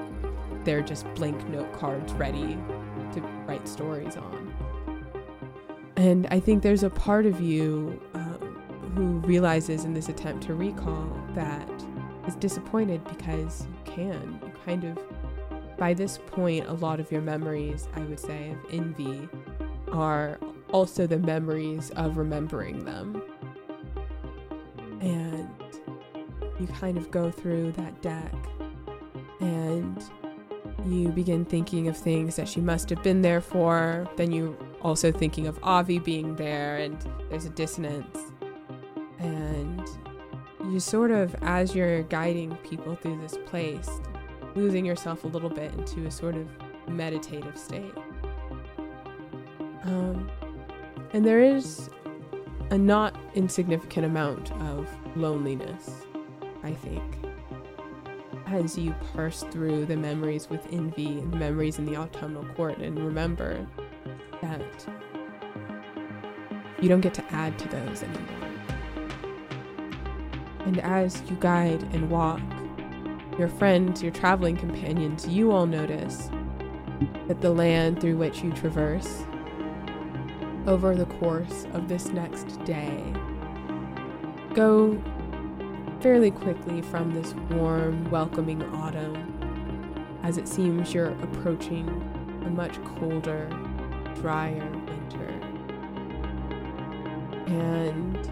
they're 0.64 0.82
just 0.82 1.12
blank 1.14 1.48
note 1.48 1.72
cards 1.72 2.12
ready 2.14 2.58
to 3.12 3.20
write 3.46 3.68
stories 3.68 4.16
on. 4.16 4.54
And 5.96 6.26
I 6.30 6.40
think 6.40 6.62
there's 6.62 6.82
a 6.82 6.90
part 6.90 7.26
of 7.26 7.40
you 7.40 8.00
um, 8.14 8.32
who 8.94 9.18
realizes 9.20 9.85
in 9.85 9.94
this 9.94 10.09
attempt 10.09 10.44
to 10.44 10.55
recall 10.55 11.09
that 11.35 11.68
is 12.26 12.35
disappointed 12.37 13.02
because 13.05 13.66
you 13.66 13.92
can. 13.94 14.40
You 14.44 14.52
kind 14.64 14.85
of, 14.85 14.98
by 15.78 15.94
this 15.94 16.18
point, 16.18 16.66
a 16.68 16.72
lot 16.74 17.00
of 17.00 17.11
your 17.11 17.22
memories, 17.22 17.88
I 17.94 18.00
would 18.00 18.20
say, 18.20 18.50
of 18.50 18.59
Envy 18.70 19.28
are 19.90 20.38
also 20.70 21.07
the 21.07 21.18
memories 21.18 21.90
of 21.96 22.16
remembering 22.16 22.85
them. 22.85 23.22
And 25.00 25.48
you 26.61 26.66
kind 26.66 26.96
of 26.96 27.11
go 27.11 27.31
through 27.31 27.72
that 27.72 28.00
deck 28.02 28.35
and 29.40 30.02
you 30.87 31.09
begin 31.09 31.44
thinking 31.44 31.88
of 31.88 31.96
things 31.96 32.37
that 32.37 32.48
she 32.48 32.61
must 32.61 32.90
have 32.90 33.02
been 33.02 33.22
there 33.22 33.40
for. 33.40 34.09
Then 34.16 34.33
you 34.33 34.57
also 34.81 35.12
thinking 35.12 35.46
of 35.46 35.59
Avi 35.62 35.98
being 35.98 36.37
there, 36.37 36.76
and 36.76 36.98
there's 37.31 37.44
a 37.44 37.50
dissonance. 37.50 38.18
And 39.22 39.88
you 40.64 40.80
sort 40.80 41.11
of, 41.11 41.35
as 41.42 41.74
you're 41.74 42.02
guiding 42.04 42.56
people 42.56 42.94
through 42.96 43.20
this 43.20 43.38
place, 43.46 43.88
losing 44.54 44.85
yourself 44.85 45.24
a 45.24 45.28
little 45.28 45.50
bit 45.50 45.72
into 45.74 46.06
a 46.06 46.11
sort 46.11 46.37
of 46.37 46.46
meditative 46.88 47.56
state. 47.56 47.94
Um, 49.85 50.30
and 51.12 51.24
there 51.24 51.40
is 51.40 51.88
a 52.70 52.78
not 52.78 53.16
insignificant 53.35 54.06
amount 54.06 54.52
of 54.52 54.88
loneliness, 55.16 55.90
I 56.62 56.72
think 56.72 57.02
as 58.52 58.76
you 58.76 58.94
parse 59.14 59.44
through 59.50 59.87
the 59.87 59.96
memories 59.96 60.50
with 60.50 60.66
Envy 60.72 61.18
and 61.18 61.32
memories 61.35 61.78
in 61.78 61.87
the 61.87 61.96
autumnal 61.96 62.44
court 62.54 62.78
and 62.78 62.98
remember 62.98 63.66
that 64.42 64.87
you 66.80 66.88
don't 66.88 67.00
get 67.00 67.14
to 67.14 67.24
add 67.32 67.58
to 67.58 67.68
those 67.68 68.02
anymore. 68.02 68.41
And 70.64 70.81
as 70.81 71.22
you 71.29 71.37
guide 71.40 71.83
and 71.94 72.11
walk, 72.11 72.40
your 73.38 73.48
friends, 73.48 74.03
your 74.03 74.12
traveling 74.12 74.57
companions, 74.57 75.27
you 75.27 75.51
all 75.51 75.66
notice 75.66 76.31
that 77.29 77.40
the 77.40 77.51
land 77.51 78.01
through 78.01 78.16
which 78.16 78.42
you 78.42 78.53
traverse 78.53 79.25
over 80.66 80.94
the 80.94 81.07
course 81.07 81.66
of 81.72 81.88
this 81.88 82.07
next 82.07 82.64
day 82.64 83.03
go 84.55 85.03
fairly 86.01 86.31
quickly 86.31 86.83
from 86.83 87.12
this 87.12 87.35
warm, 87.51 88.09
welcoming 88.11 88.62
autumn 88.75 89.33
as 90.22 90.37
it 90.37 90.46
seems 90.46 90.94
you're 90.94 91.11
approaching 91.22 91.88
a 92.44 92.51
much 92.51 92.83
colder, 92.85 93.48
drier 94.16 94.68
winter. 94.87 95.29
And 97.46 98.32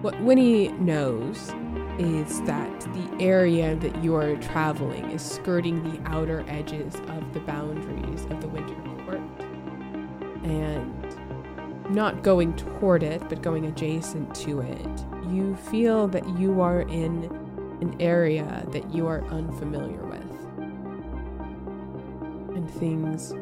what 0.00 0.20
Winnie 0.20 0.68
knows 0.68 1.52
is 1.98 2.40
that 2.42 2.80
the 2.80 3.16
area 3.18 3.74
that 3.76 4.04
you 4.04 4.14
are 4.14 4.36
traveling 4.36 5.10
is 5.10 5.22
skirting 5.22 5.82
the 5.82 6.00
outer 6.08 6.44
edges 6.46 6.94
of 7.08 7.34
the 7.34 7.40
boundaries 7.40 8.24
of 8.26 8.40
the 8.40 8.46
winter 8.46 8.76
court. 9.04 9.20
And 10.44 10.94
not 11.90 12.22
going 12.22 12.54
toward 12.54 13.02
it, 13.02 13.28
but 13.28 13.42
going 13.42 13.66
adjacent 13.66 14.32
to 14.36 14.60
it, 14.60 15.04
you 15.28 15.56
feel 15.70 16.06
that 16.08 16.38
you 16.38 16.60
are 16.60 16.82
in 16.82 17.24
an 17.80 17.96
area 18.00 18.64
that 18.70 18.94
you 18.94 19.08
are 19.08 19.24
unfamiliar 19.24 20.04
with. 20.06 20.22
And 22.56 22.70
things 22.70 23.34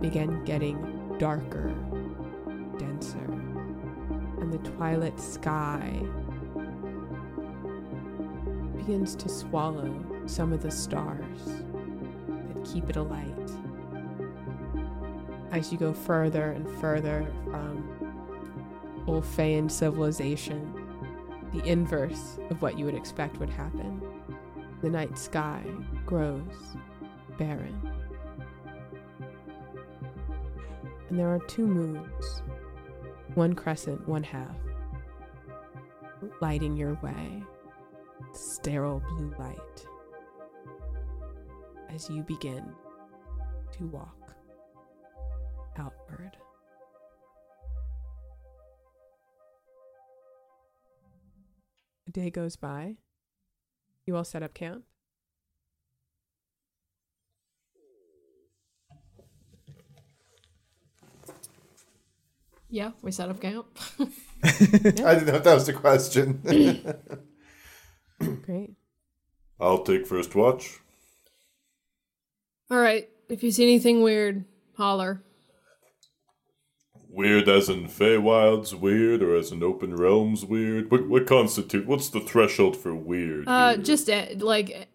begin 0.00 0.44
getting 0.44 1.16
darker, 1.18 1.74
twilight 4.64 5.20
sky 5.20 6.02
begins 8.76 9.14
to 9.16 9.28
swallow 9.28 10.04
some 10.26 10.52
of 10.52 10.62
the 10.62 10.70
stars 10.70 11.44
that 11.44 12.64
keep 12.64 12.88
it 12.90 12.96
alight 12.96 13.34
as 15.54 15.70
you 15.70 15.78
go 15.78 15.92
further 15.92 16.50
and 16.50 16.68
further 16.80 17.32
from 17.44 17.84
Ulfaean 19.06 19.70
civilization, 19.70 20.74
the 21.52 21.64
inverse 21.64 22.38
of 22.50 22.60
what 22.60 22.76
you 22.76 22.84
would 22.84 22.96
expect 22.96 23.38
would 23.38 23.50
happen. 23.50 24.02
The 24.82 24.90
night 24.90 25.16
sky 25.16 25.62
grows 26.04 26.76
barren. 27.38 27.80
And 31.08 31.18
there 31.18 31.28
are 31.28 31.38
two 31.38 31.68
moons, 31.68 32.42
one 33.34 33.54
crescent, 33.54 34.06
one 34.08 34.22
half, 34.22 34.56
lighting 36.40 36.76
your 36.76 36.98
way. 37.02 37.42
Sterile 38.32 39.02
blue 39.10 39.34
light. 39.38 39.86
as 41.94 42.10
you 42.10 42.22
begin 42.24 42.64
to 43.70 43.84
walk 43.86 44.34
outward. 45.78 46.36
A 52.08 52.10
day 52.10 52.30
goes 52.30 52.56
by. 52.56 52.96
You 54.06 54.16
all 54.16 54.24
set 54.24 54.42
up 54.42 54.54
camp. 54.54 54.84
Yeah, 62.74 62.90
we 63.02 63.12
set 63.12 63.28
up 63.28 63.40
camp. 63.40 63.66
I 64.42 64.48
didn't 64.50 65.26
know 65.26 65.34
if 65.34 65.44
that 65.44 65.54
was 65.54 65.66
the 65.66 65.74
question. 65.74 66.40
Great. 68.42 68.72
I'll 69.60 69.84
take 69.84 70.08
first 70.08 70.34
watch. 70.34 70.80
All 72.68 72.78
right. 72.78 73.08
If 73.28 73.44
you 73.44 73.52
see 73.52 73.62
anything 73.62 74.02
weird, 74.02 74.44
holler. 74.76 75.22
Weird 77.08 77.48
as 77.48 77.68
in 77.68 77.84
Feywild's 77.86 78.74
weird, 78.74 79.22
or 79.22 79.36
as 79.36 79.52
in 79.52 79.62
Open 79.62 79.94
Realms 79.94 80.44
weird? 80.44 80.90
What 80.90 81.08
what 81.08 81.28
constitute? 81.28 81.86
What's 81.86 82.08
the 82.08 82.18
threshold 82.18 82.76
for 82.76 82.92
weird? 82.92 83.46
Uh, 83.46 83.74
here? 83.74 83.84
just 83.84 84.10
uh, 84.10 84.26
like 84.38 84.88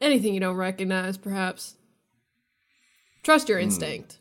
anything 0.00 0.32
you 0.32 0.40
don't 0.40 0.56
recognize, 0.56 1.18
perhaps. 1.18 1.76
Trust 3.22 3.50
your 3.50 3.58
instinct. 3.58 4.16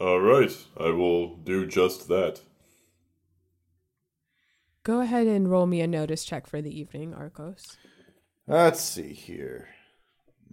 All 0.00 0.20
right, 0.20 0.52
I 0.78 0.90
will 0.90 1.36
do 1.36 1.66
just 1.66 2.08
that. 2.08 2.40
Go 4.84 5.00
ahead 5.00 5.28
and 5.28 5.50
roll 5.50 5.66
me 5.66 5.80
a 5.80 5.86
notice 5.86 6.24
check 6.24 6.46
for 6.46 6.60
the 6.60 6.76
evening, 6.76 7.14
Arcos. 7.14 7.76
Let's 8.48 8.80
see 8.80 9.12
here. 9.12 9.68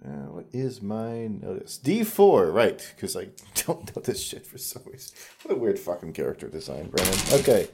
Uh, 0.05 0.31
what 0.31 0.45
is 0.53 0.81
my 0.81 1.27
notice? 1.27 1.79
D4, 1.83 2.53
right, 2.53 2.93
because 2.95 3.17
I 3.17 3.29
don't 3.65 3.95
know 3.95 4.01
this 4.01 4.21
shit 4.23 4.45
for 4.45 4.57
some 4.57 4.83
reason. 4.85 5.15
What 5.43 5.55
a 5.55 5.57
weird 5.57 5.79
fucking 5.79 6.13
character 6.13 6.47
design, 6.47 6.89
Brennan. 6.89 7.19
Okay. 7.33 7.67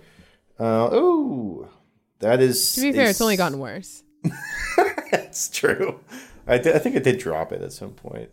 Uh, 0.60 0.90
oh, 0.92 1.70
that 2.20 2.40
is. 2.40 2.74
To 2.76 2.82
be 2.82 2.94
fair, 2.94 3.10
it's 3.10 3.22
only 3.22 3.36
gotten 3.36 3.60
worse. 3.60 4.04
That's 5.12 5.50
true. 5.50 6.00
I, 6.48 6.58
did, 6.58 6.76
I 6.76 6.80
think 6.80 6.96
I 6.96 7.00
did 7.00 7.20
drop 7.20 7.52
it 7.52 7.62
at 7.62 7.74
some 7.74 7.92
point. 7.92 8.30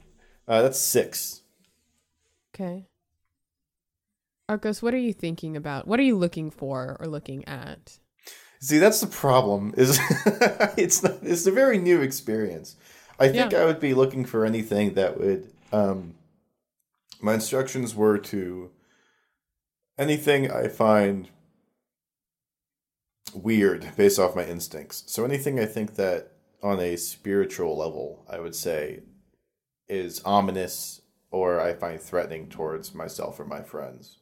Uh, 0.47 0.62
that's 0.62 0.79
six. 0.79 1.42
Okay. 2.55 2.88
Arcos, 4.53 4.83
what 4.83 4.93
are 4.93 4.99
you 4.99 5.15
thinking 5.15 5.57
about? 5.57 5.88
What 5.88 5.99
are 5.99 6.03
you 6.03 6.15
looking 6.15 6.51
for 6.51 6.99
or 7.01 7.07
looking 7.07 7.43
at? 7.49 7.99
See, 8.61 8.77
that's 8.77 9.01
the 9.01 9.07
problem. 9.07 9.73
Is 9.79 9.99
it's 10.77 11.03
not, 11.03 11.15
it's 11.23 11.47
a 11.47 11.51
very 11.51 11.79
new 11.79 12.03
experience. 12.03 12.77
I 13.19 13.29
think 13.29 13.53
Yeah. 13.53 13.62
I 13.62 13.65
would 13.65 13.81
be 13.81 13.95
looking 13.95 14.27
for 14.27 14.45
anything 14.45 14.93
that 14.93 15.19
would. 15.19 15.51
Um, 15.73 16.17
my 17.19 17.33
instructions 17.33 17.95
were 17.95 18.19
to 18.19 18.71
anything 19.97 20.51
I 20.51 20.69
find 20.69 21.31
weird 23.33 23.97
based 23.97 24.19
off 24.19 24.37
my 24.37 24.45
instincts. 24.45 25.05
So 25.07 25.25
anything 25.25 25.59
I 25.59 25.65
think 25.65 25.95
that 25.95 26.33
on 26.62 26.79
a 26.79 26.97
spiritual 26.97 27.79
level, 27.79 28.27
I 28.29 28.38
would 28.38 28.55
say 28.55 29.01
is 29.88 30.21
ominous 30.27 31.01
or 31.31 31.59
I 31.59 31.73
find 31.73 31.99
threatening 31.99 32.51
towards 32.51 32.95
myself 32.95 33.41
or 33.41 33.47
my 33.47 33.62
friends. 33.62 34.19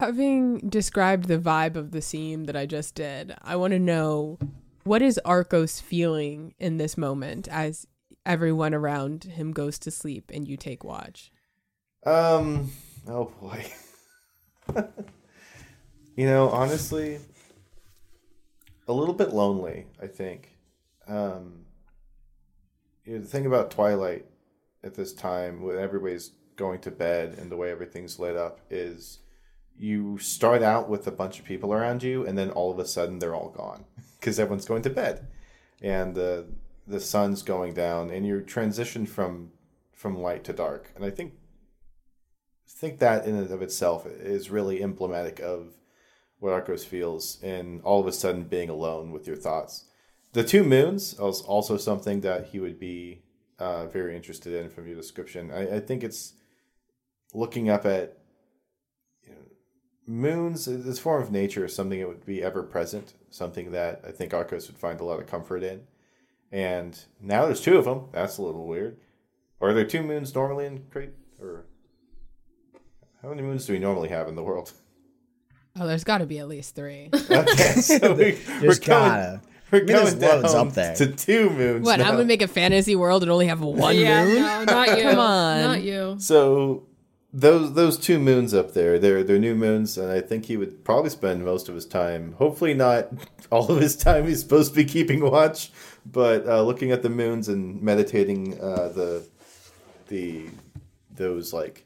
Having 0.00 0.68
described 0.68 1.26
the 1.26 1.38
vibe 1.38 1.74
of 1.74 1.90
the 1.90 2.00
scene 2.00 2.44
that 2.44 2.56
I 2.56 2.66
just 2.66 2.94
did, 2.94 3.34
I 3.42 3.56
want 3.56 3.72
to 3.72 3.80
know 3.80 4.38
what 4.84 5.02
is 5.02 5.20
Arcos 5.24 5.80
feeling 5.80 6.54
in 6.58 6.76
this 6.76 6.96
moment 6.96 7.48
as 7.48 7.86
everyone 8.24 8.74
around 8.74 9.24
him 9.24 9.52
goes 9.52 9.76
to 9.80 9.90
sleep 9.90 10.30
and 10.32 10.46
you 10.46 10.56
take 10.56 10.84
watch? 10.84 11.32
Um. 12.06 12.70
Oh 13.08 13.32
boy. 13.40 13.66
you 16.16 16.26
know, 16.26 16.48
honestly, 16.50 17.18
a 18.86 18.92
little 18.92 19.14
bit 19.14 19.30
lonely. 19.30 19.86
I 20.00 20.06
think. 20.06 20.56
Um. 21.08 21.64
You 23.04 23.14
know, 23.14 23.20
the 23.20 23.26
thing 23.26 23.46
about 23.46 23.72
Twilight 23.72 24.26
at 24.84 24.94
this 24.94 25.12
time, 25.12 25.62
when 25.62 25.76
everybody's 25.76 26.30
going 26.54 26.80
to 26.82 26.90
bed 26.92 27.36
and 27.38 27.50
the 27.50 27.56
way 27.56 27.70
everything's 27.70 28.18
lit 28.18 28.36
up, 28.36 28.60
is 28.70 29.18
you 29.78 30.18
start 30.18 30.62
out 30.62 30.88
with 30.88 31.06
a 31.06 31.12
bunch 31.12 31.38
of 31.38 31.44
people 31.44 31.72
around 31.72 32.02
you, 32.02 32.26
and 32.26 32.36
then 32.36 32.50
all 32.50 32.70
of 32.70 32.78
a 32.78 32.84
sudden 32.84 33.18
they're 33.18 33.34
all 33.34 33.50
gone 33.50 33.84
because 34.18 34.38
everyone's 34.38 34.66
going 34.66 34.82
to 34.82 34.90
bed, 34.90 35.26
and 35.80 36.14
the 36.14 36.46
the 36.86 37.00
sun's 37.00 37.42
going 37.42 37.74
down, 37.74 38.10
and 38.10 38.26
you're 38.26 38.40
transition 38.40 39.06
from 39.06 39.52
from 39.92 40.16
light 40.16 40.44
to 40.44 40.52
dark. 40.52 40.90
And 40.94 41.04
I 41.04 41.10
think 41.10 41.34
think 42.68 42.98
that 43.00 43.26
in 43.26 43.34
and 43.34 43.50
of 43.50 43.62
itself 43.62 44.06
is 44.06 44.50
really 44.50 44.82
emblematic 44.82 45.40
of 45.40 45.74
what 46.38 46.52
Arcos 46.52 46.84
feels 46.84 47.42
in 47.42 47.80
all 47.82 48.00
of 48.00 48.06
a 48.06 48.12
sudden 48.12 48.44
being 48.44 48.68
alone 48.68 49.10
with 49.10 49.26
your 49.26 49.36
thoughts. 49.36 49.84
The 50.32 50.44
two 50.44 50.62
moons 50.62 51.14
is 51.14 51.40
also 51.40 51.76
something 51.76 52.20
that 52.20 52.48
he 52.48 52.60
would 52.60 52.78
be 52.78 53.22
uh, 53.58 53.86
very 53.86 54.14
interested 54.14 54.52
in 54.52 54.70
from 54.70 54.86
your 54.86 54.94
description. 54.94 55.50
I, 55.50 55.76
I 55.76 55.80
think 55.80 56.04
it's 56.04 56.34
looking 57.34 57.68
up 57.68 57.84
at 57.84 58.17
moons. 60.08 60.66
Uh, 60.66 60.78
this 60.80 60.98
form 60.98 61.22
of 61.22 61.30
nature 61.30 61.64
is 61.66 61.74
something 61.74 62.00
that 62.00 62.08
would 62.08 62.26
be 62.26 62.42
ever 62.42 62.62
present, 62.62 63.14
something 63.30 63.70
that 63.72 64.02
I 64.06 64.10
think 64.10 64.32
Arcos 64.34 64.66
would 64.68 64.78
find 64.78 65.00
a 65.00 65.04
lot 65.04 65.20
of 65.20 65.26
comfort 65.26 65.62
in. 65.62 65.82
And 66.50 66.98
now 67.20 67.44
there's 67.44 67.60
two 67.60 67.76
of 67.76 67.84
them. 67.84 68.06
That's 68.12 68.38
a 68.38 68.42
little 68.42 68.66
weird. 68.66 68.96
Are 69.60 69.74
there 69.74 69.84
two 69.84 70.02
moons 70.02 70.34
normally 70.34 70.66
in 70.66 70.84
Crate? 70.90 71.12
Or 71.40 71.66
how 73.22 73.28
many 73.28 73.42
moons 73.42 73.66
do 73.66 73.74
we 73.74 73.78
normally 73.78 74.08
have 74.08 74.28
in 74.28 74.34
the 74.34 74.42
world? 74.42 74.72
Oh, 75.78 75.86
there's 75.86 76.04
got 76.04 76.18
to 76.18 76.26
be 76.26 76.38
at 76.38 76.48
least 76.48 76.74
three. 76.74 77.10
Okay, 77.30 77.72
so 77.74 78.12
we, 78.14 78.16
we're 78.16 78.60
There's 78.60 78.78
going, 78.80 79.08
gotta. 79.08 79.40
we're 79.70 79.78
I 79.78 79.82
mean, 79.82 79.86
there's 79.86 80.14
going 80.14 80.42
loads 80.42 80.54
down 80.54 80.68
up 80.68 80.74
there. 80.74 80.94
to 80.96 81.06
two 81.12 81.50
moons. 81.50 81.84
what? 81.84 81.98
now. 81.98 82.06
I'm 82.06 82.12
gonna 82.14 82.24
make 82.24 82.42
a 82.42 82.48
fantasy 82.48 82.96
world 82.96 83.22
and 83.22 83.30
only 83.30 83.46
have 83.46 83.60
one 83.60 83.96
yeah, 83.96 84.24
moon? 84.24 84.34
no, 84.36 84.64
not 84.64 84.88
you. 84.98 85.02
Come 85.04 85.18
on. 85.18 85.62
Not 85.62 85.82
you. 85.82 86.16
So 86.18 86.87
those 87.32 87.74
those 87.74 87.98
two 87.98 88.18
moons 88.18 88.54
up 88.54 88.72
there, 88.72 88.98
they're 88.98 89.22
they're 89.22 89.38
new 89.38 89.54
moons, 89.54 89.98
and 89.98 90.10
I 90.10 90.20
think 90.20 90.46
he 90.46 90.56
would 90.56 90.84
probably 90.84 91.10
spend 91.10 91.44
most 91.44 91.68
of 91.68 91.74
his 91.74 91.86
time, 91.86 92.32
hopefully 92.38 92.74
not 92.74 93.08
all 93.50 93.70
of 93.70 93.80
his 93.80 93.96
time 93.96 94.26
he's 94.26 94.40
supposed 94.40 94.72
to 94.72 94.76
be 94.76 94.84
keeping 94.84 95.20
watch, 95.20 95.70
but 96.06 96.46
uh, 96.46 96.62
looking 96.62 96.90
at 96.90 97.02
the 97.02 97.10
moons 97.10 97.48
and 97.48 97.82
meditating 97.82 98.58
uh, 98.60 98.88
the 98.88 99.26
the 100.08 100.46
those 101.10 101.52
like 101.52 101.84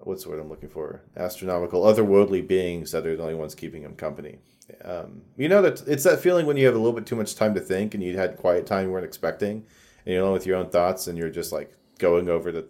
what's 0.00 0.24
the 0.24 0.30
word 0.30 0.40
I'm 0.40 0.50
looking 0.50 0.68
for? 0.68 1.02
Astronomical, 1.16 1.82
otherworldly 1.82 2.46
beings 2.46 2.92
that 2.92 3.06
are 3.06 3.16
the 3.16 3.22
only 3.22 3.34
ones 3.34 3.54
keeping 3.54 3.82
him 3.82 3.94
company. 3.94 4.38
Um, 4.84 5.22
you 5.36 5.48
know 5.48 5.62
that 5.62 5.82
it's 5.86 6.04
that 6.04 6.20
feeling 6.20 6.44
when 6.44 6.58
you 6.58 6.66
have 6.66 6.74
a 6.74 6.78
little 6.78 6.92
bit 6.92 7.06
too 7.06 7.16
much 7.16 7.34
time 7.34 7.54
to 7.54 7.60
think 7.60 7.94
and 7.94 8.02
you 8.02 8.16
had 8.18 8.36
quiet 8.36 8.66
time 8.66 8.86
you 8.86 8.92
weren't 8.92 9.06
expecting, 9.06 9.64
and 10.04 10.12
you're 10.12 10.22
alone 10.22 10.34
with 10.34 10.46
your 10.46 10.56
own 10.56 10.68
thoughts, 10.68 11.06
and 11.06 11.16
you're 11.16 11.30
just 11.30 11.52
like 11.52 11.74
going 11.98 12.28
over 12.28 12.52
the 12.52 12.66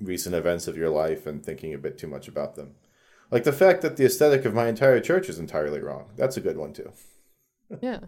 recent 0.00 0.34
events 0.34 0.66
of 0.66 0.76
your 0.76 0.90
life 0.90 1.26
and 1.26 1.44
thinking 1.44 1.74
a 1.74 1.78
bit 1.78 1.98
too 1.98 2.06
much 2.06 2.28
about 2.28 2.54
them. 2.54 2.74
Like 3.30 3.44
the 3.44 3.52
fact 3.52 3.82
that 3.82 3.96
the 3.96 4.04
aesthetic 4.04 4.44
of 4.44 4.54
my 4.54 4.68
entire 4.68 5.00
church 5.00 5.28
is 5.28 5.38
entirely 5.38 5.80
wrong. 5.80 6.10
That's 6.16 6.36
a 6.36 6.40
good 6.40 6.56
one 6.56 6.72
too. 6.72 6.92
Yeah. 7.80 8.00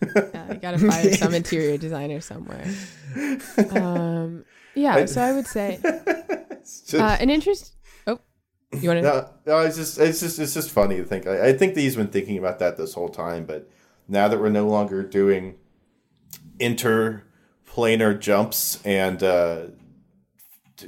yeah, 0.16 0.46
I 0.50 0.54
gotta 0.54 0.78
find 0.78 1.14
some 1.14 1.34
interior 1.34 1.76
designer 1.78 2.20
somewhere. 2.20 2.66
Um, 3.72 4.44
yeah, 4.74 5.06
so 5.06 5.22
I 5.22 5.32
would 5.32 5.46
say 5.46 5.80
just- 6.62 6.94
uh, 6.94 7.16
an 7.20 7.30
interest. 7.30 7.74
Oh, 8.06 8.20
you 8.72 8.88
want 8.88 8.98
to? 8.98 9.02
no, 9.02 9.30
no, 9.46 9.58
it's 9.60 9.76
just 9.76 9.98
it's 9.98 10.20
just 10.20 10.38
it's 10.38 10.54
just 10.54 10.70
funny 10.70 10.96
to 10.96 11.04
think. 11.04 11.26
I, 11.26 11.48
I 11.48 11.52
think 11.52 11.74
that 11.74 11.80
he's 11.80 11.96
been 11.96 12.08
thinking 12.08 12.38
about 12.38 12.58
that 12.58 12.76
this 12.76 12.94
whole 12.94 13.08
time, 13.08 13.44
but 13.46 13.68
now 14.08 14.28
that 14.28 14.38
we're 14.40 14.50
no 14.50 14.66
longer 14.66 15.02
doing 15.02 15.56
interplanar 16.58 18.18
jumps 18.18 18.84
and 18.84 19.22
uh, 19.22 19.66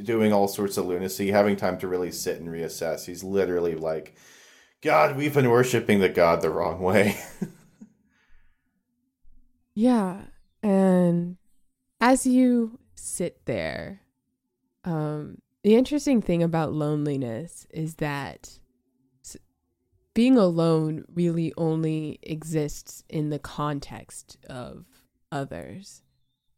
doing 0.05 0.33
all 0.33 0.49
sorts 0.49 0.77
of 0.77 0.87
lunacy, 0.87 1.31
having 1.31 1.57
time 1.57 1.79
to 1.79 1.89
really 1.89 2.13
sit 2.13 2.41
and 2.41 2.49
reassess, 2.49 3.07
he's 3.07 3.25
literally 3.25 3.75
like, 3.75 4.17
"God, 4.83 5.17
we've 5.17 5.35
been 5.35 5.51
worshiping 5.51 6.01
the 6.01 6.09
god 6.09 6.43
the 6.43 6.51
wrong 6.51 6.81
way." 6.81 7.19
Yeah, 9.77 10.23
and 10.63 11.37
as 12.01 12.27
you 12.27 12.79
sit 12.95 13.45
there, 13.45 14.01
um, 14.85 15.43
the 15.63 15.77
interesting 15.77 16.23
thing 16.23 16.43
about 16.43 16.73
loneliness 16.73 17.67
is 17.71 17.97
that 17.97 18.59
being 20.15 20.39
alone 20.39 21.05
really 21.15 21.53
only 21.59 22.19
exists 22.23 23.05
in 23.11 23.29
the 23.29 23.39
context 23.39 24.39
of 24.49 24.87
others. 25.31 26.03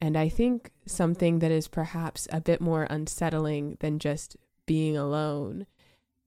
And 0.00 0.16
I 0.16 0.28
think 0.28 0.70
something 0.87 1.40
that 1.40 1.50
is 1.50 1.68
perhaps 1.68 2.28
a 2.30 2.40
bit 2.40 2.61
more 2.61 2.87
unsettling 2.88 3.76
than 3.80 3.98
just 3.98 4.37
being 4.64 4.96
alone 4.96 5.66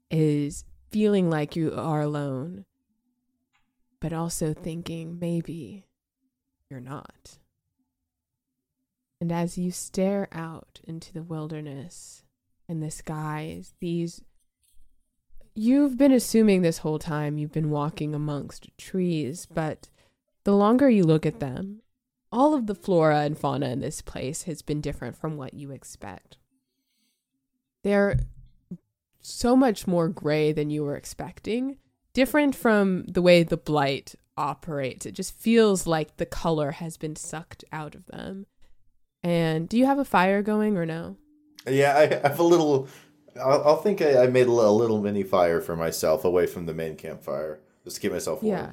is 0.10 0.66
feeling 0.90 1.30
like 1.30 1.56
you 1.56 1.74
are 1.74 2.02
alone, 2.02 2.66
but 4.02 4.12
also 4.12 4.54
thinking 4.54 5.18
maybe 5.20 5.86
you're 6.70 6.82
not. 6.82 7.38
And 9.22 9.32
as 9.32 9.58
you 9.58 9.72
stare 9.72 10.28
out 10.32 10.82
into 10.84 11.14
the 11.14 11.24
wilderness 11.24 12.24
and 12.68 12.82
the 12.82 12.92
skies, 12.92 13.74
these 13.80 14.22
you've 15.54 15.98
been 15.98 16.12
assuming 16.12 16.62
this 16.62 16.80
whole 16.80 17.00
time 17.00 17.38
you've 17.38 17.52
been 17.52 17.70
walking 17.70 18.16
amongst 18.16 18.70
trees, 18.78 19.46
but 19.46 19.90
the 20.44 20.56
longer 20.56 20.90
you 20.90 21.04
look 21.04 21.26
at 21.26 21.40
them, 21.40 21.81
all 22.32 22.54
of 22.54 22.68
the 22.68 22.76
flora 22.76 23.22
and 23.22 23.38
fauna 23.38 23.70
in 23.70 23.80
this 23.80 24.02
place 24.02 24.44
has 24.44 24.62
been 24.62 24.82
different 24.82 25.18
from 25.18 25.38
what 25.38 25.54
you 25.54 25.72
expect. 25.72 26.38
They're 27.84 28.20
so 29.22 29.56
much 29.56 29.88
more 29.88 30.08
gray 30.08 30.52
than 30.52 30.70
you 30.70 30.84
were 30.84 30.96
expecting, 30.96 31.78
different 32.14 32.56
from 32.56 33.06
the 33.06 33.22
way 33.22 33.44
the 33.44 33.58
blight 33.58 34.16
operates. 34.38 35.06
It 35.06 35.14
just 35.14 35.38
feels 35.38 35.86
like 35.86 36.18
the 36.18 36.26
color 36.26 36.72
has 36.72 36.98
been 36.98 37.16
sucked 37.16 37.64
out 37.72 37.96
of 37.96 38.06
them. 38.08 38.46
And 39.24 39.70
do 39.70 39.78
you 39.78 39.86
have 39.86 40.00
a 40.00 40.06
fire 40.06 40.42
going 40.42 40.78
or 40.78 40.86
no? 40.86 41.18
Yeah, 41.68 41.96
I 41.96 42.28
have 42.28 42.40
a 42.40 42.44
little. 42.44 42.88
I'll, 43.40 43.64
I'll 43.64 43.82
think 43.82 44.02
I, 44.02 44.24
I 44.24 44.28
made 44.28 44.48
a 44.48 44.52
little, 44.52 44.76
a 44.76 44.80
little 44.80 45.02
mini 45.02 45.24
fire 45.24 45.62
for 45.62 45.76
myself 45.76 46.26
away 46.26 46.48
from 46.48 46.66
the 46.66 46.74
main 46.74 46.96
campfire, 46.96 47.60
just 47.84 47.98
to 47.98 48.02
keep 48.02 48.12
myself 48.12 48.42
warm. 48.42 48.58
Yeah. 48.58 48.72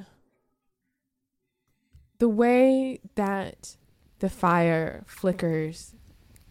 The 2.18 2.28
way 2.28 2.98
that 3.14 3.76
the 4.18 4.28
fire 4.28 5.04
flickers, 5.06 5.94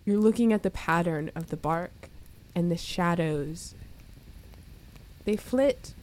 you're 0.06 0.18
looking 0.18 0.54
at 0.54 0.64
the 0.64 0.72
pattern 0.72 1.30
of 1.36 1.50
the 1.50 1.58
bark 1.58 2.10
and 2.56 2.72
the 2.72 2.78
shadows. 2.78 3.76
They 5.26 5.36
flit 5.36 5.94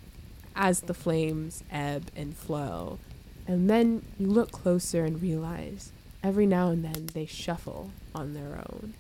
as 0.55 0.83
the 0.83 0.93
flames 0.93 1.65
ebb 1.71 2.11
and 2.15 2.37
flow. 2.37 2.99
And 3.47 3.71
then 3.71 4.05
you 4.19 4.27
look 4.27 4.53
closer 4.53 5.07
and 5.07 5.23
realize 5.23 5.93
every 6.23 6.47
now 6.47 6.69
and 6.69 6.85
then 6.85 7.07
they 7.15 7.25
shuffle 7.25 7.91
on 8.15 8.35
their 8.35 8.59
own. 8.71 8.93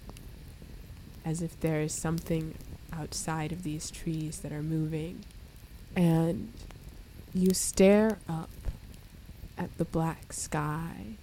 As 1.27 1.43
if 1.43 1.61
there 1.61 1.83
is 1.83 1.93
something 1.93 2.55
outside 2.91 3.53
of 3.53 3.65
these 3.65 3.91
trees 3.91 4.41
that 4.41 4.53
are 4.53 4.63
moving. 4.63 5.25
And 5.95 6.55
you 7.35 7.53
stare 7.53 8.19
up 8.27 8.49
at 9.57 9.77
the 9.79 9.85
black 9.85 10.33
sky 10.33 11.17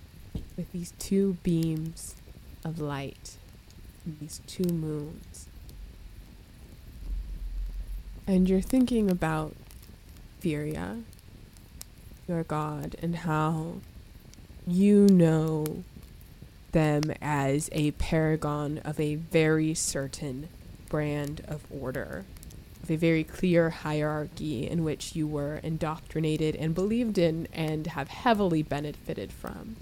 with 0.55 0.71
these 0.71 0.93
two 0.99 1.37
beams 1.43 2.15
of 2.63 2.79
light 2.79 3.37
these 4.05 4.41
two 4.47 4.65
moons. 4.65 5.47
And 8.27 8.49
you're 8.49 8.61
thinking 8.61 9.09
about 9.09 9.55
Furia, 10.39 10.99
your 12.27 12.43
god, 12.43 12.95
and 13.01 13.17
how 13.17 13.75
you 14.65 15.07
know 15.07 15.83
them 16.71 17.03
as 17.21 17.69
a 17.73 17.91
paragon 17.91 18.79
of 18.79 18.99
a 18.99 19.15
very 19.15 19.73
certain 19.73 20.47
brand 20.87 21.41
of 21.47 21.65
order, 21.69 22.25
a 22.89 22.95
very 22.95 23.23
clear 23.23 23.69
hierarchy 23.69 24.67
in 24.67 24.83
which 24.83 25.15
you 25.15 25.27
were 25.27 25.57
indoctrinated 25.57 26.55
and 26.55 26.73
believed 26.73 27.17
in 27.17 27.47
and 27.53 27.87
have 27.87 28.07
heavily 28.07 28.63
benefited 28.63 29.31
from. 29.31 29.75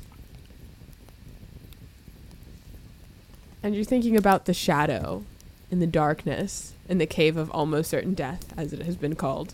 And 3.63 3.75
you're 3.75 3.83
thinking 3.83 4.17
about 4.17 4.45
the 4.45 4.53
shadow 4.53 5.23
in 5.71 5.79
the 5.79 5.87
darkness 5.87 6.73
in 6.87 6.97
the 6.97 7.05
cave 7.05 7.37
of 7.37 7.51
almost 7.51 7.91
certain 7.91 8.13
death, 8.13 8.53
as 8.57 8.73
it 8.73 8.81
has 8.81 8.95
been 8.95 9.15
called. 9.15 9.53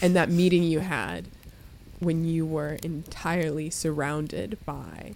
And 0.00 0.14
that 0.14 0.30
meeting 0.30 0.62
you 0.62 0.80
had 0.80 1.26
when 1.98 2.24
you 2.24 2.46
were 2.46 2.78
entirely 2.84 3.70
surrounded 3.70 4.58
by 4.64 5.14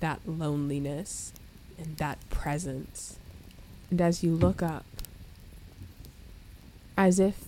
that 0.00 0.20
loneliness 0.26 1.32
and 1.78 1.96
that 1.98 2.18
presence. 2.30 3.18
And 3.90 4.00
as 4.00 4.24
you 4.24 4.34
look 4.34 4.62
up, 4.62 4.84
as 6.98 7.20
if 7.20 7.44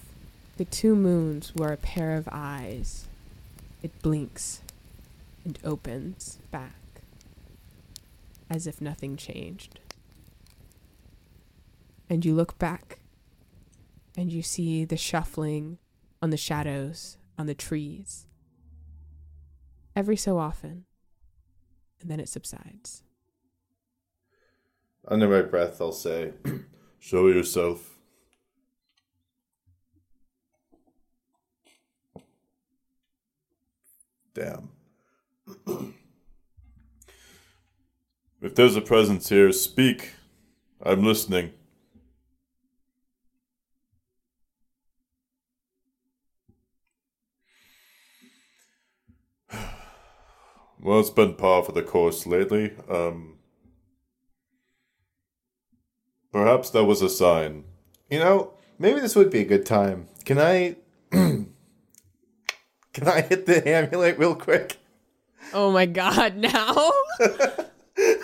the 0.58 0.64
two 0.64 0.94
moons 0.94 1.52
were 1.56 1.72
a 1.72 1.76
pair 1.76 2.16
of 2.16 2.28
eyes, 2.30 3.08
it 3.82 4.00
blinks 4.00 4.60
and 5.44 5.58
opens 5.64 6.38
back 6.52 7.02
as 8.48 8.68
if 8.68 8.80
nothing 8.80 9.16
changed. 9.16 9.80
And 12.08 12.24
you 12.24 12.32
look 12.32 12.58
back 12.60 13.00
and 14.16 14.32
you 14.32 14.40
see 14.40 14.84
the 14.84 14.96
shuffling 14.96 15.78
on 16.22 16.30
the 16.30 16.36
shadows 16.36 17.16
on 17.36 17.46
the 17.46 17.54
trees 17.54 18.26
every 19.96 20.16
so 20.16 20.38
often, 20.38 20.84
and 22.00 22.08
then 22.08 22.20
it 22.20 22.28
subsides. 22.28 23.02
Under 25.08 25.28
my 25.28 25.42
breath, 25.42 25.80
I'll 25.80 25.90
say, 25.90 26.34
Show 27.00 27.28
yourself. 27.28 27.99
"Damn." 34.34 34.70
If 38.42 38.54
there's 38.54 38.74
a 38.74 38.80
presence 38.80 39.28
here, 39.28 39.52
speak. 39.52 40.14
I'm 40.82 41.04
listening. 41.04 41.52
Well, 50.82 50.98
it's 51.00 51.10
been 51.10 51.34
par 51.34 51.62
for 51.62 51.72
the 51.72 51.82
course 51.82 52.26
lately. 52.26 52.72
Um, 52.88 53.36
perhaps 56.32 56.70
that 56.70 56.84
was 56.84 57.02
a 57.02 57.10
sign. 57.10 57.64
You 58.08 58.20
know, 58.20 58.54
maybe 58.78 58.98
this 58.98 59.14
would 59.14 59.28
be 59.28 59.40
a 59.40 59.44
good 59.44 59.66
time. 59.66 60.08
Can 60.24 60.38
I? 60.38 60.76
Can 62.92 63.08
I 63.08 63.20
hit 63.22 63.46
the 63.46 63.66
amulet 63.68 64.18
real 64.18 64.34
quick? 64.34 64.76
Oh 65.52 65.70
my 65.72 65.86
god, 65.86 66.36
now? 66.36 66.92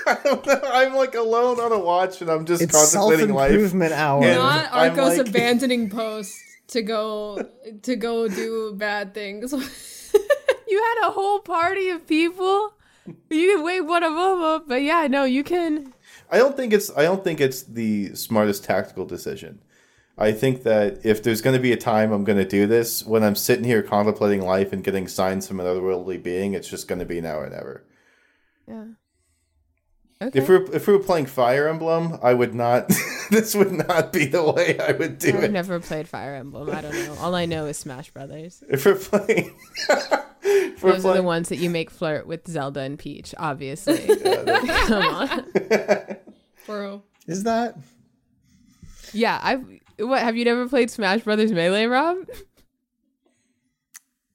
I 0.07 0.18
don't 0.24 0.46
know. 0.46 0.61
I'm 0.64 0.94
like 0.94 1.14
alone 1.14 1.61
on 1.61 1.72
a 1.72 1.79
watch, 1.79 2.20
and 2.20 2.31
I'm 2.31 2.44
just 2.46 2.62
It's 2.62 2.72
self 2.72 2.92
contemplating 3.05 3.35
life. 3.35 3.50
improvement 3.52 3.92
hour. 3.92 4.24
And 4.24 4.37
Not 4.37 4.68
I'm 4.72 4.90
Arcos 4.92 5.18
like- 5.18 5.29
abandoning 5.29 5.90
post 5.90 6.35
to 6.68 6.83
go 6.83 7.46
to 7.83 7.96
go 7.96 8.29
do 8.29 8.74
bad 8.76 9.12
things. 9.14 9.52
you 10.68 10.83
had 10.83 11.09
a 11.09 11.11
whole 11.12 11.40
party 11.40 11.90
of 11.90 12.07
people? 12.07 12.72
You 13.31 13.57
can 13.57 13.64
wake 13.64 13.85
one 13.87 14.02
of 14.02 14.12
them 14.12 14.42
up, 14.42 14.68
but 14.68 14.83
yeah, 14.83 15.07
no, 15.09 15.24
you 15.24 15.44
can. 15.44 15.92
I 16.31 16.38
don't 16.38 16.57
think 16.57 16.72
it's 16.72 16.90
I 16.96 17.02
don't 17.02 17.22
think 17.22 17.40
it's 17.40 17.62
the 17.62 18.14
smartest 18.14 18.64
tactical 18.64 19.05
decision. 19.05 19.61
I 20.18 20.33
think 20.33 20.62
that 20.62 21.05
if 21.05 21.22
there's 21.22 21.42
going 21.42 21.57
to 21.57 21.62
be 21.62 21.72
a 21.72 21.76
time 21.76 22.11
I'm 22.11 22.24
going 22.24 22.38
to 22.38 22.48
do 22.48 22.66
this, 22.66 23.05
when 23.05 23.22
I'm 23.22 23.35
sitting 23.35 23.64
here 23.64 23.83
contemplating 23.83 24.40
life 24.40 24.72
and 24.72 24.83
getting 24.83 25.09
signs 25.09 25.46
from 25.46 25.61
an 25.61 25.66
otherworldly 25.66 26.22
being, 26.22 26.55
it's 26.55 26.68
just 26.68 26.88
going 26.88 27.00
to 27.00 27.05
be 27.05 27.20
now 27.20 27.38
or 27.38 27.50
never. 27.50 27.85
Yeah. 28.66 28.85
Okay. 30.22 30.38
If 30.38 30.48
we're 30.48 30.64
if 30.72 30.87
we 30.87 30.94
were 30.94 31.02
playing 31.02 31.26
Fire 31.26 31.68
Emblem, 31.68 32.18
I 32.22 32.33
would 32.33 32.55
not. 32.55 32.90
this 33.31 33.55
would 33.55 33.72
not 33.72 34.14
be 34.14 34.24
the 34.24 34.42
way 34.50 34.79
I 34.79 34.92
would 34.92 35.18
do 35.18 35.29
it. 35.29 35.44
I've 35.44 35.52
never 35.52 35.79
played 35.79 36.09
Fire 36.09 36.35
Emblem. 36.35 36.70
I 36.70 36.81
don't 36.81 36.94
know. 36.94 37.16
All 37.20 37.35
I 37.35 37.44
know 37.44 37.66
is 37.66 37.76
Smash 37.76 38.11
Brothers. 38.11 38.64
If 38.70 38.87
we're 38.87 38.94
playing, 38.94 39.55
if 40.42 40.83
we're 40.83 40.92
Those 40.92 41.05
are 41.05 41.14
the 41.14 41.22
ones 41.22 41.50
that 41.50 41.57
you 41.57 41.68
make 41.68 41.90
flirt 41.90 42.26
with 42.26 42.48
Zelda 42.48 42.81
and 42.81 42.98
Peach, 42.98 43.35
obviously. 43.37 44.07
Come 44.87 45.02
on. 45.02 45.46
Bro. 46.64 47.02
Is 47.26 47.42
that? 47.42 47.76
Yeah, 49.12 49.38
I've. 49.42 49.66
What 49.98 50.20
have 50.22 50.37
you 50.37 50.44
never 50.44 50.68
played 50.68 50.90
Smash 50.90 51.22
Brothers 51.22 51.52
Melee, 51.52 51.87
Rob? 51.87 52.18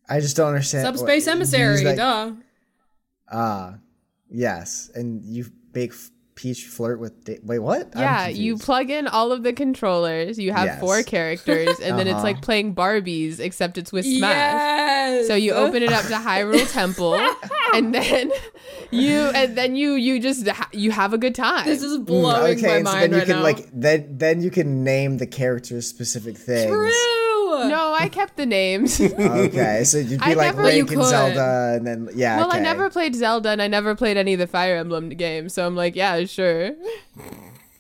I 0.10 0.20
just 0.20 0.36
don't 0.36 0.48
understand. 0.50 0.86
what- 0.86 0.98
Subspace 0.98 1.26
you 1.26 1.32
emissary, 1.34 1.84
that- 1.84 1.96
duh. 1.98 2.32
Ah, 3.32 3.76
yes, 4.30 4.90
and 4.96 5.24
you 5.24 5.46
make 5.74 5.92
f- 5.92 6.10
Peach 6.42 6.66
flirt 6.66 7.00
with. 7.00 7.24
Da- 7.24 7.38
Wait, 7.44 7.60
what? 7.60 7.92
Yeah, 7.96 8.28
you 8.28 8.58
plug 8.58 8.90
in 8.90 9.06
all 9.08 9.32
of 9.32 9.44
the 9.44 9.54
controllers. 9.54 10.40
You 10.40 10.52
have 10.54 10.66
Yes. 10.66 10.80
four 10.80 11.04
characters, 11.16 11.80
and 11.80 12.00
then 12.00 12.08
it's 12.08 12.16
Uh-huh. 12.16 12.24
like 12.24 12.42
playing 12.42 12.74
Barbies, 12.74 13.40
except 13.40 13.78
it's 13.78 13.92
with 13.92 14.06
Smash. 14.06 14.20
Yes. 14.36 15.28
So 15.28 15.36
you 15.36 15.54
open 15.54 15.84
it 15.84 15.92
up 15.92 16.04
to 16.08 16.14
Hyrule 16.16 16.72
Temple, 16.80 17.16
and 17.76 17.94
then 17.94 18.32
you 18.92 19.20
and 19.36 19.56
then 19.56 19.76
you 19.76 19.94
you 19.94 20.20
just 20.20 20.48
ha- 20.48 20.70
you 20.74 20.90
have 20.90 21.14
a 21.14 21.20
good 21.20 21.36
time. 21.36 21.66
This 21.68 21.84
is 21.84 22.00
blowing 22.00 22.58
okay, 22.58 22.68
my 22.68 22.76
and 22.78 22.88
so 22.88 22.94
mind 22.94 23.04
then 23.04 23.12
you 23.12 23.18
right 23.20 23.28
can 23.28 23.36
now. 23.38 23.44
like 23.44 23.70
then 23.72 24.18
then 24.18 24.42
you 24.42 24.50
can 24.50 24.84
name 24.84 25.20
the 25.20 25.28
characters 25.28 25.88
specific 25.88 26.38
things. 26.38 26.72
True. 26.72 26.90
No, 27.70 27.94
I 28.00 28.10
kept 28.10 28.38
the 28.38 28.46
names. 28.46 29.00
Okay, 29.00 29.84
so 29.84 29.98
you'd 30.00 30.20
be 30.20 30.26
I 30.26 30.34
like 30.34 30.56
never- 30.56 30.62
You 30.72 30.78
Link 30.86 30.92
and 30.92 31.00
could. 31.02 31.08
Zelda, 31.10 31.74
and 31.78 31.88
then 31.88 32.10
yeah. 32.16 32.38
well, 32.38 32.52
I 32.54 32.60
never 32.60 32.90
played 32.90 33.16
Zelda, 33.16 33.50
and 33.50 33.62
I 33.62 33.68
never 33.68 33.96
played 33.96 34.18
any 34.18 34.34
of 34.34 34.40
the 34.40 34.48
Fire 34.48 34.76
Emblem 34.78 35.10
games, 35.10 35.54
so 35.54 35.66
I'm 35.66 35.76
like, 35.76 35.96
yeah, 35.96 36.24
sure. 36.26 36.72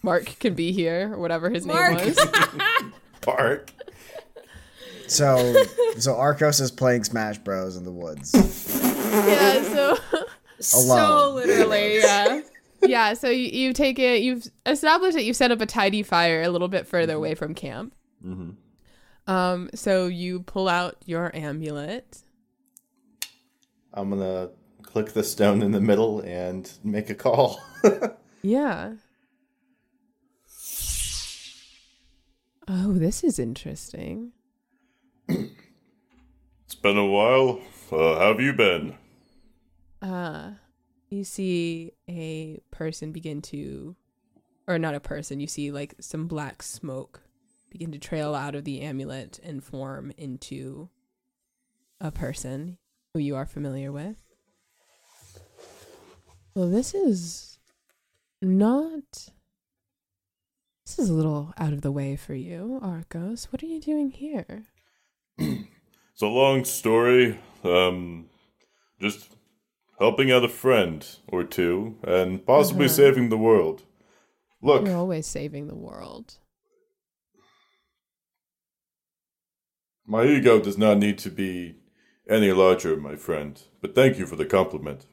Mark 0.03 0.25
can 0.39 0.53
be 0.55 0.71
here, 0.71 1.13
or 1.13 1.19
whatever 1.19 1.49
his 1.49 1.65
Mark. 1.65 1.95
name 1.97 2.07
was. 2.07 2.19
Mark. 3.27 3.71
So 5.07 5.63
so 5.97 6.15
Arcos 6.15 6.59
is 6.59 6.71
playing 6.71 7.03
Smash 7.03 7.37
Bros 7.39 7.75
in 7.75 7.83
the 7.83 7.91
woods. 7.91 8.31
yeah, 8.33 9.61
so 9.63 9.97
So 10.59 10.77
Alone. 10.79 11.35
literally, 11.35 11.97
yeah. 11.97 12.41
yeah, 12.83 13.13
so 13.15 13.29
you, 13.29 13.47
you 13.47 13.73
take 13.73 13.97
it. 13.99 14.21
You've 14.21 14.47
established 14.65 15.15
that 15.15 15.23
you've 15.25 15.35
set 15.35 15.51
up 15.51 15.59
a 15.59 15.65
tidy 15.65 16.03
fire 16.03 16.43
a 16.43 16.49
little 16.49 16.67
bit 16.67 16.85
further 16.87 17.13
away 17.15 17.33
from 17.35 17.55
camp. 17.55 17.93
Mhm. 18.23 18.55
Um, 19.27 19.69
so 19.75 20.07
you 20.07 20.41
pull 20.41 20.67
out 20.67 20.97
your 21.05 21.35
amulet. 21.35 22.19
I'm 23.93 24.09
gonna 24.09 24.49
click 24.83 25.13
the 25.13 25.23
stone 25.23 25.61
in 25.61 25.71
the 25.71 25.81
middle 25.81 26.21
and 26.21 26.71
make 26.83 27.09
a 27.09 27.15
call. 27.15 27.61
Yeah. 28.43 28.93
Oh, 32.67 32.93
this 32.93 33.23
is 33.23 33.39
interesting. 33.39 34.31
It's 36.65 36.75
been 36.75 36.97
a 36.97 37.05
while. 37.05 37.59
Uh, 37.91 38.17
how 38.17 38.29
have 38.29 38.39
you 38.39 38.53
been? 38.53 38.95
Uh, 40.01 40.51
you 41.09 41.25
see 41.25 41.91
a 42.09 42.61
person 42.71 43.11
begin 43.11 43.41
to, 43.41 43.97
or 44.67 44.79
not 44.79 44.95
a 44.95 45.01
person, 45.01 45.41
you 45.41 45.47
see 45.47 45.69
like 45.69 45.95
some 45.99 46.27
black 46.27 46.63
smoke 46.63 47.23
begin 47.71 47.91
to 47.93 47.97
trail 47.97 48.35
out 48.35 48.53
of 48.53 48.63
the 48.65 48.81
amulet 48.81 49.39
and 49.43 49.63
form 49.63 50.11
into 50.17 50.89
a 51.99 52.11
person 52.11 52.77
who 53.13 53.19
you 53.19 53.35
are 53.35 53.45
familiar 53.45 53.91
with. 53.91 54.17
Well, 56.53 56.69
this 56.69 56.93
is 56.93 57.57
not. 58.41 59.29
This 60.85 60.99
is 60.99 61.09
a 61.09 61.13
little 61.13 61.53
out 61.57 61.71
of 61.73 61.81
the 61.81 61.91
way 61.91 62.15
for 62.17 62.33
you, 62.33 62.79
Arcos. 62.81 63.45
What 63.51 63.63
are 63.63 63.67
you 63.67 63.79
doing 63.79 64.11
here? 64.11 64.65
It's 66.13 66.21
a 66.21 66.27
long 66.27 66.65
story. 66.65 67.39
Um, 67.63 68.25
just 68.99 69.33
helping 69.97 70.29
out 70.31 70.43
a 70.43 70.49
friend 70.49 71.03
or 71.27 71.43
two, 71.43 71.95
and 72.03 72.45
possibly 72.45 72.85
Uh-huh. 72.85 72.93
saving 72.93 73.29
the 73.29 73.37
world. 73.39 73.83
Look, 74.61 74.85
You're 74.85 74.97
always 74.97 75.25
saving 75.25 75.67
the 75.67 75.75
world. 75.75 76.37
My 80.05 80.25
ego 80.25 80.59
does 80.59 80.77
not 80.77 80.97
need 80.97 81.17
to 81.19 81.29
be 81.29 81.75
any 82.29 82.51
larger, 82.51 82.95
my 82.97 83.15
friend. 83.15 83.61
But 83.81 83.95
thank 83.95 84.17
you 84.17 84.25
for 84.25 84.35
the 84.35 84.45
compliment. 84.45 85.05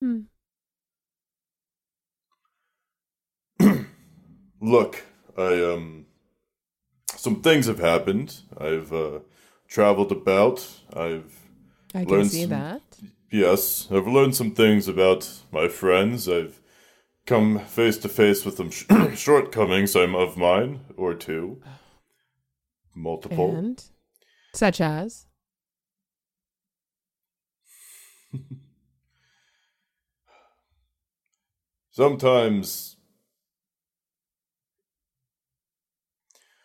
Hmm. 0.00 0.22
Look, 4.60 5.04
I 5.36 5.62
um, 5.62 6.06
some 7.14 7.40
things 7.42 7.66
have 7.66 7.78
happened. 7.78 8.40
I've 8.58 8.92
uh, 8.92 9.20
traveled 9.68 10.12
about. 10.12 10.68
I've 10.94 11.38
I 11.94 12.04
can 12.04 12.08
Learn 12.08 12.24
see 12.28 12.42
some- 12.42 12.50
that. 12.50 12.82
Yes, 13.30 13.88
I've 13.90 14.06
learned 14.06 14.36
some 14.36 14.50
things 14.50 14.88
about 14.88 15.26
my 15.50 15.66
friends. 15.66 16.28
I've 16.28 16.60
come 17.26 17.58
face 17.60 17.98
to 17.98 18.08
face 18.08 18.44
with 18.44 18.56
some 18.56 18.70
sh- 18.70 18.84
shortcomings 19.14 19.94
I'm 19.96 20.14
of 20.14 20.36
mine, 20.36 20.80
or 20.96 21.14
two. 21.14 21.62
Multiple. 22.94 23.56
And 23.56 23.82
such 24.54 24.80
as 24.80 25.26
Sometimes. 31.90 32.96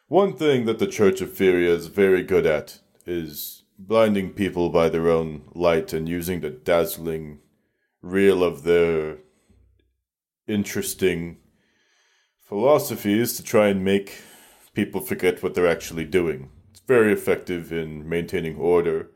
One 0.08 0.38
thing 0.38 0.66
that 0.66 0.80
the 0.80 0.88
Church 0.88 1.20
of 1.20 1.34
Furia 1.34 1.74
is 1.74 1.88
very 1.88 2.24
good 2.24 2.46
at 2.46 2.80
is 3.06 3.64
blinding 3.78 4.32
people 4.32 4.70
by 4.70 4.88
their 4.88 5.10
own 5.10 5.42
light 5.54 5.92
and 5.92 6.08
using 6.08 6.40
the 6.40 6.50
dazzling 6.50 7.40
reel 8.02 8.42
of 8.42 8.64
their 8.64 9.18
interesting 10.48 11.38
philosophies 12.48 13.36
to 13.36 13.44
try 13.44 13.68
and 13.68 13.84
make 13.84 14.22
people 14.74 15.02
forget 15.02 15.44
what 15.44 15.54
they're 15.54 15.68
actually 15.68 16.06
doing. 16.06 16.50
It's 16.72 16.82
very 16.82 17.12
effective 17.12 17.74
in 17.74 18.08
maintaining 18.08 18.56
order, 18.58 19.10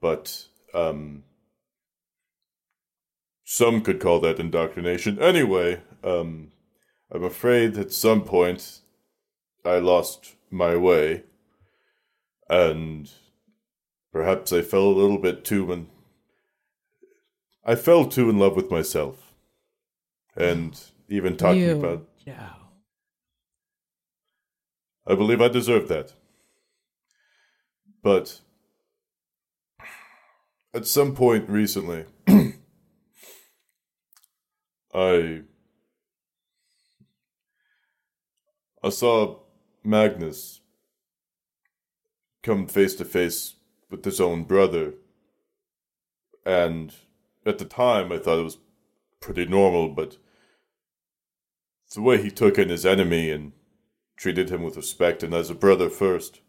but 0.00 0.46
um, 0.72 1.24
some 3.44 3.82
could 3.82 4.00
call 4.00 4.20
that 4.20 4.40
indoctrination. 4.40 5.18
Anyway, 5.20 5.80
um, 6.02 6.52
I'm 7.10 7.24
afraid 7.24 7.76
at 7.76 7.92
some 7.92 8.22
point 8.22 8.80
I 9.64 9.78
lost 9.78 10.34
my 10.50 10.76
way, 10.76 11.24
and 12.48 13.10
perhaps 14.12 14.52
I 14.52 14.62
fell 14.62 14.84
a 14.84 15.00
little 15.00 15.18
bit 15.18 15.44
too 15.44 15.70
in. 15.72 15.88
I 17.64 17.74
fell 17.74 18.06
too 18.06 18.28
in 18.28 18.38
love 18.38 18.56
with 18.56 18.70
myself, 18.70 19.23
and 20.36 20.80
even 21.08 21.36
talking 21.36 21.60
you. 21.60 21.78
about. 21.78 22.08
No. 22.26 22.48
I 25.06 25.14
believe 25.14 25.40
I 25.40 25.48
deserve 25.48 25.88
that. 25.88 26.14
But 28.02 28.40
at 30.72 30.86
some 30.86 31.14
point 31.14 31.48
recently, 31.48 32.04
I 34.94 35.42
I 38.82 38.88
saw 38.90 39.38
Magnus 39.82 40.60
come 42.42 42.66
face 42.66 42.94
to 42.96 43.04
face 43.04 43.54
with 43.90 44.04
his 44.04 44.20
own 44.20 44.44
brother, 44.44 44.94
and 46.44 46.94
at 47.46 47.58
the 47.58 47.64
time 47.64 48.12
I 48.12 48.18
thought 48.18 48.40
it 48.40 48.44
was 48.44 48.58
pretty 49.20 49.46
normal, 49.46 49.88
but 49.88 50.18
the 51.94 52.02
way 52.02 52.20
he 52.22 52.30
took 52.30 52.58
in 52.58 52.68
his 52.68 52.84
enemy 52.86 53.30
and 53.30 53.52
treated 54.16 54.50
him 54.50 54.62
with 54.62 54.76
respect 54.76 55.22
and 55.22 55.34
as 55.34 55.50
a 55.50 55.54
brother 55.54 55.88
first. 55.90 56.40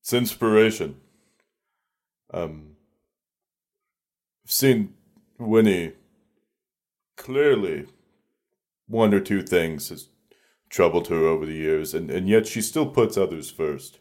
It's 0.00 0.12
inspiration. 0.12 0.96
Um, 2.32 2.76
I've 4.44 4.52
seen 4.52 4.94
Winnie 5.38 5.92
clearly 7.16 7.86
one 8.86 9.12
or 9.12 9.20
two 9.20 9.42
things 9.42 9.88
has 9.90 10.08
troubled 10.70 11.08
her 11.08 11.26
over 11.26 11.44
the 11.46 11.52
years, 11.54 11.94
and, 11.94 12.10
and 12.10 12.28
yet 12.28 12.46
she 12.46 12.60
still 12.62 12.86
puts 12.86 13.16
others 13.16 13.50
first. 13.50 13.98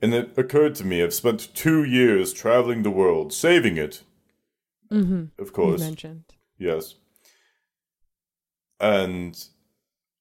And 0.00 0.14
it 0.14 0.36
occurred 0.36 0.74
to 0.76 0.84
me 0.84 1.02
I've 1.02 1.14
spent 1.14 1.54
two 1.54 1.84
years 1.84 2.32
traveling 2.32 2.82
the 2.82 2.90
world, 2.90 3.32
saving 3.32 3.76
it, 3.76 4.02
Mm-hmm. 4.90 5.24
of 5.38 5.48
You 5.48 5.52
course. 5.52 5.80
mentioned. 5.80 6.24
Yes. 6.58 6.94
And 8.80 9.36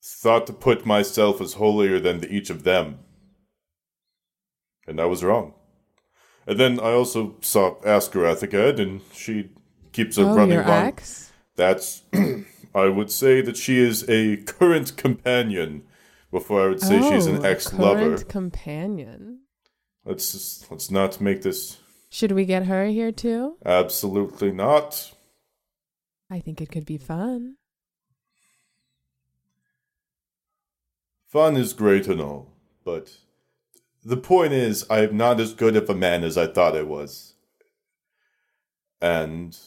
thought 0.03 0.47
to 0.47 0.53
put 0.53 0.85
myself 0.85 1.41
as 1.41 1.53
holier 1.53 1.99
than 1.99 2.21
the, 2.21 2.31
each 2.33 2.49
of 2.49 2.63
them. 2.63 2.99
And 4.87 5.01
I 5.01 5.05
was 5.05 5.23
wrong. 5.23 5.53
And 6.47 6.57
then 6.59 6.79
I 6.79 6.91
also 6.91 7.35
saw 7.41 7.75
Askarath 7.81 8.41
again, 8.41 8.79
and 8.79 9.01
she 9.13 9.49
keeps 9.91 10.17
a 10.17 10.21
oh, 10.21 10.33
running 10.33 10.53
your 10.53 10.63
wrong. 10.63 10.85
ex? 10.85 11.31
That's, 11.55 12.03
I 12.75 12.85
would 12.87 13.11
say 13.11 13.41
that 13.41 13.57
she 13.57 13.79
is 13.79 14.07
a 14.09 14.37
current 14.37 14.95
companion 14.95 15.83
before 16.31 16.63
I 16.63 16.67
would 16.67 16.81
say 16.81 17.01
she's 17.01 17.25
an 17.25 17.39
Oh, 17.45 17.49
ex 17.49 17.73
lover. 17.73 17.99
current 18.15 18.29
companion. 18.29 19.41
Let's 20.05 20.31
just, 20.31 20.71
let's 20.71 20.89
not 20.89 21.19
make 21.19 21.41
this 21.41 21.77
Should 22.09 22.31
we 22.31 22.45
get 22.45 22.65
her 22.67 22.85
here 22.85 23.11
too? 23.11 23.57
absolutely 23.65 24.51
not. 24.51 25.11
I 26.29 26.39
think 26.39 26.61
it 26.61 26.71
could 26.71 26.85
be 26.85 26.97
fun. 26.97 27.55
Fun 31.27 31.57
is 31.57 31.73
great 31.73 32.07
and 32.07 32.21
all, 32.21 32.53
but 32.85 33.17
the 34.01 34.15
point 34.15 34.53
is, 34.53 34.85
I 34.89 34.99
am 34.99 35.17
not 35.17 35.41
as 35.41 35.53
good 35.53 35.75
of 35.75 35.89
a 35.89 35.95
man 35.95 36.23
as 36.23 36.37
I 36.37 36.47
thought 36.47 36.77
I 36.77 36.83
was. 36.83 37.33
And 39.01 39.57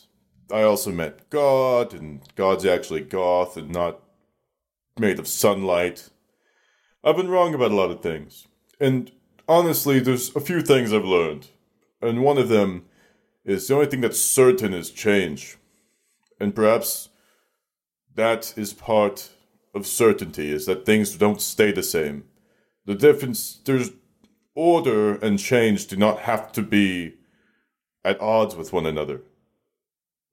I 0.51 0.63
also 0.63 0.91
met 0.91 1.29
God, 1.29 1.93
and 1.93 2.23
God's 2.35 2.65
actually 2.65 3.03
goth 3.03 3.59
and 3.59 3.71
not 3.71 4.01
made 4.99 5.19
of 5.19 5.29
sunlight. 5.29 6.09
I've 7.05 7.17
been 7.17 7.29
wrong 7.29 7.55
about 7.55 7.73
a 7.73 7.77
lot 7.77 7.91
of 7.91 8.01
things. 8.01 8.49
And 8.81 9.13
honestly, 9.47 10.01
there's 10.01 10.35
a 10.35 10.41
few 10.41 10.63
things 10.63 10.95
I've 10.95 11.05
learned. 11.05 11.49
And 12.01 12.23
one 12.23 12.39
of 12.39 12.49
them 12.49 12.87
is 13.45 13.69
the 13.69 13.75
only 13.75 13.87
thing 13.87 14.01
that's 14.01 14.21
certain 14.21 14.73
is 14.73 14.91
change. 14.91 15.59
And 16.41 16.55
perhaps 16.55 17.11
that 18.15 18.55
is 18.57 18.73
part 18.73 19.29
of 19.75 19.87
certainty 19.87 20.53
is 20.53 20.67
that 20.67 20.85
things 20.85 21.17
don't 21.17 21.41
stay 21.41 21.73
the 21.73 21.83
same. 21.83 22.25
The 22.87 22.95
difference 22.95 23.61
there's 23.65 23.91
order 24.55 25.15
and 25.17 25.39
change 25.39 25.87
do 25.87 25.97
not 25.97 26.21
have 26.21 26.53
to 26.53 26.63
be 26.63 27.15
at 28.05 28.21
odds 28.21 28.57
with 28.57 28.73
one 28.73 28.87
another. 28.87 29.23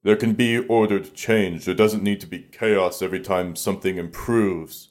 There 0.03 0.15
can 0.15 0.33
be 0.33 0.59
ordered 0.59 1.13
change. 1.13 1.65
There 1.65 1.75
doesn't 1.75 2.03
need 2.03 2.21
to 2.21 2.27
be 2.27 2.39
chaos 2.39 3.01
every 3.01 3.19
time 3.19 3.55
something 3.55 3.97
improves. 3.97 4.89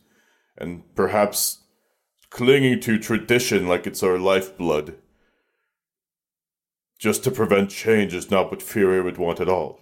And 0.58 0.82
perhaps 0.94 1.60
clinging 2.30 2.80
to 2.80 2.98
tradition 2.98 3.66
like 3.66 3.86
it's 3.86 4.02
our 4.02 4.18
lifeblood 4.18 4.96
just 6.98 7.24
to 7.24 7.30
prevent 7.30 7.70
change 7.70 8.14
is 8.14 8.30
not 8.30 8.50
what 8.50 8.62
Furia 8.62 9.02
would 9.02 9.18
want 9.18 9.40
at 9.40 9.48
all. 9.48 9.80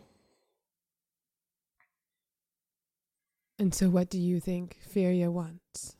And 3.58 3.74
so, 3.74 3.88
what 3.88 4.10
do 4.10 4.18
you 4.18 4.40
think 4.40 4.78
Furia 4.88 5.30
wants? 5.30 5.96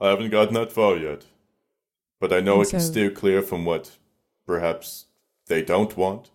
I 0.00 0.08
haven't 0.08 0.30
gotten 0.30 0.54
that 0.54 0.72
far 0.72 0.96
yet. 0.96 1.26
But 2.20 2.32
I 2.32 2.40
know 2.40 2.60
And 2.60 2.66
I 2.66 2.70
can 2.70 2.80
so- 2.80 2.90
steer 2.90 3.10
clear 3.10 3.42
from 3.42 3.64
what 3.64 3.98
perhaps 4.46 5.06
they 5.46 5.62
don't 5.62 5.96
want, 5.96 6.30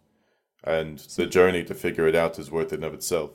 and 0.63 0.99
the 0.99 1.25
journey 1.25 1.63
to 1.63 1.73
figure 1.73 2.07
it 2.07 2.15
out 2.15 2.37
is 2.37 2.51
worth 2.51 2.73
it 2.73 2.83
of 2.83 2.93
itself. 2.93 3.31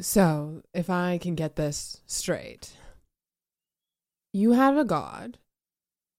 So, 0.00 0.62
if 0.74 0.90
I 0.90 1.18
can 1.18 1.34
get 1.36 1.54
this 1.54 2.00
straight, 2.06 2.76
you 4.32 4.52
have 4.52 4.76
a 4.76 4.84
god, 4.84 5.38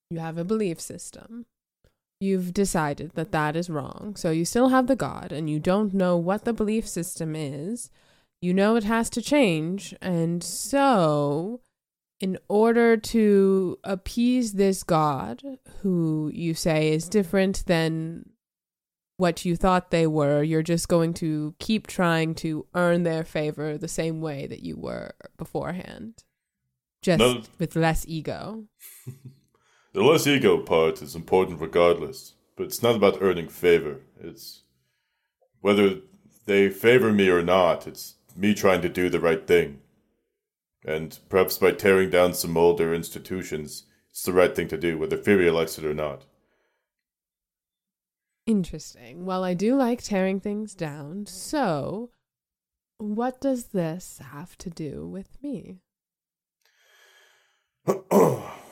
you 0.10 0.20
have 0.20 0.38
a 0.38 0.46
belief 0.46 0.80
system, 0.80 1.48
you've 2.24 2.54
decided 2.54 3.12
that 3.16 3.32
that 3.32 3.56
is 3.56 3.70
wrong. 3.70 4.14
So, 4.18 4.32
you 4.32 4.46
still 4.46 4.70
have 4.70 4.88
the 4.88 4.96
god, 4.96 5.32
and 5.32 5.50
you 5.50 5.60
don't 5.60 5.94
know 5.94 6.16
what 6.18 6.46
the 6.46 6.54
belief 6.54 6.88
system 6.88 7.36
is. 7.36 7.90
You 8.42 8.54
know 8.54 8.76
it 8.76 8.84
has 8.86 9.10
to 9.12 9.22
change, 9.22 9.94
and 10.02 10.44
so, 10.44 11.62
in 12.20 12.38
order 12.48 12.98
to 12.98 13.78
appease 13.84 14.54
this 14.54 14.84
god, 14.84 15.42
who 15.82 16.30
you 16.34 16.54
say 16.54 16.92
is 16.92 17.08
different 17.10 17.64
than 17.68 18.30
what 19.18 19.46
you 19.46 19.56
thought 19.56 19.92
they 19.92 20.08
were, 20.08 20.42
you're 20.44 20.64
just 20.64 20.88
going 20.88 21.14
to 21.14 21.54
keep 21.60 21.88
trying 21.88 22.34
to 22.36 22.66
earn 22.74 23.04
their 23.04 23.24
favor 23.24 23.78
the 23.78 23.88
same 23.88 24.22
way 24.22 24.48
that 24.48 24.64
you 24.64 24.76
were 24.76 25.14
beforehand. 25.38 26.24
Just 27.02 27.20
No. 27.20 27.42
with 27.60 27.76
less 27.76 28.06
ego. 28.08 28.66
The 29.94 30.02
less 30.04 30.26
ego 30.26 30.58
part 30.58 31.04
is 31.04 31.16
important 31.16 31.62
regardless, 31.62 32.34
but 32.56 32.64
it's 32.64 32.82
not 32.82 32.96
about 32.96 33.22
earning 33.22 33.48
favor. 33.48 34.02
It's 34.20 34.64
whether 35.62 35.98
they 36.46 36.70
favor 36.70 37.14
me 37.14 37.30
or 37.30 37.44
not, 37.44 37.86
it's 37.86 38.16
me 38.36 38.56
trying 38.56 38.82
to 38.82 38.90
do 38.90 39.10
the 39.10 39.20
right 39.20 39.46
thing. 39.46 39.82
And 40.84 41.18
perhaps 41.30 41.60
by 41.60 41.72
tearing 41.72 42.10
down 42.10 42.34
some 42.34 42.58
older 42.58 42.94
institutions, 42.94 43.84
it's 44.10 44.24
the 44.24 44.34
right 44.34 44.56
thing 44.56 44.68
to 44.70 44.78
do, 44.78 44.98
whether 44.98 45.18
Furia 45.18 45.54
likes 45.54 45.78
it 45.78 45.86
or 45.86 45.94
not. 45.94 46.26
Interesting. 48.48 49.26
Well, 49.26 49.44
I 49.44 49.54
do 49.54 49.76
like 49.76 50.02
tearing 50.02 50.40
things 50.40 50.74
down. 50.74 51.28
So, 51.28 52.10
what 52.98 53.40
does 53.40 53.68
this 53.68 54.20
have 54.32 54.58
to 54.58 54.70
do 54.70 55.08
with 55.08 55.38
me? 55.42 55.78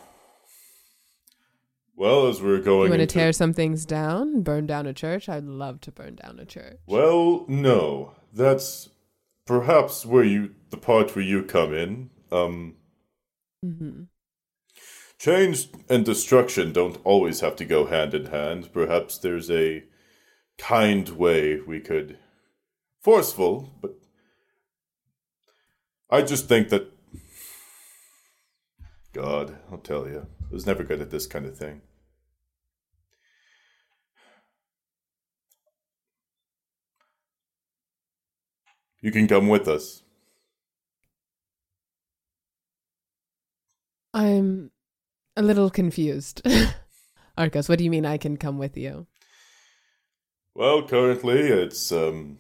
well, 1.95 2.27
as 2.27 2.41
we're 2.41 2.59
going 2.59 2.85
You 2.85 2.89
want 2.89 2.99
to 2.99 3.03
into- 3.03 3.13
tear 3.13 3.33
some 3.33 3.53
things 3.53 3.85
down? 3.85 4.41
Burn 4.41 4.65
down 4.65 4.87
a 4.87 4.93
church? 4.93 5.29
I'd 5.29 5.45
love 5.45 5.81
to 5.81 5.91
burn 5.91 6.15
down 6.15 6.39
a 6.39 6.45
church. 6.45 6.77
Well, 6.87 7.45
no. 7.47 8.13
That's 8.33 8.89
perhaps 9.45 10.05
where 10.05 10.23
you 10.23 10.55
the 10.69 10.77
part 10.77 11.15
where 11.15 11.25
you 11.25 11.43
come 11.43 11.73
in. 11.73 12.09
Um 12.31 12.75
mm-hmm. 13.63 14.03
change 15.19 15.67
and 15.89 16.05
destruction 16.05 16.71
don't 16.71 16.97
always 17.03 17.41
have 17.41 17.55
to 17.57 17.65
go 17.65 17.85
hand 17.85 18.13
in 18.13 18.27
hand. 18.27 18.71
Perhaps 18.71 19.17
there's 19.17 19.51
a 19.51 19.83
kind 20.57 21.09
way 21.09 21.59
we 21.59 21.79
could 21.79 22.17
forceful, 23.01 23.69
but 23.81 23.95
I 26.09 26.21
just 26.21 26.47
think 26.47 26.69
that 26.69 26.91
God, 29.13 29.57
I'll 29.71 29.77
tell 29.79 30.07
you, 30.07 30.27
I 30.51 30.53
was 30.53 30.67
never 30.67 30.83
good 30.83 30.99
at 30.99 31.11
this 31.11 31.27
kind 31.27 31.45
of 31.45 31.57
thing. 31.57 31.81
You 38.99 39.11
can 39.11 39.29
come 39.29 39.47
with 39.47 39.69
us. 39.69 40.03
I'm 44.13 44.71
a 45.37 45.41
little 45.41 45.69
confused. 45.69 46.45
Arcos, 47.37 47.69
what 47.69 47.77
do 47.77 47.85
you 47.85 47.89
mean 47.89 48.05
I 48.05 48.17
can 48.17 48.35
come 48.35 48.57
with 48.57 48.75
you? 48.75 49.07
Well, 50.53 50.85
currently 50.85 51.39
it's 51.39 51.93
um 51.93 52.39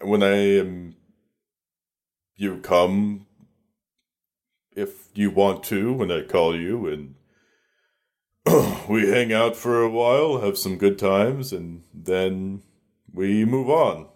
when 0.00 0.24
I 0.24 0.58
am 0.58 0.96
you 2.34 2.58
come 2.58 3.26
if 4.74 5.08
you 5.14 5.30
want 5.30 5.64
to 5.64 5.92
when 5.92 6.10
I 6.10 6.22
call 6.22 6.56
you 6.58 6.86
and 6.86 7.14
we 8.88 9.08
hang 9.08 9.32
out 9.32 9.56
for 9.56 9.82
a 9.82 9.90
while, 9.90 10.40
have 10.40 10.56
some 10.56 10.78
good 10.78 10.98
times 10.98 11.52
and 11.52 11.84
then 11.92 12.62
we 13.12 13.44
move 13.44 13.68
on. 13.68 14.08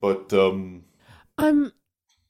But 0.00 0.32
um 0.32 0.84
I'm 1.38 1.72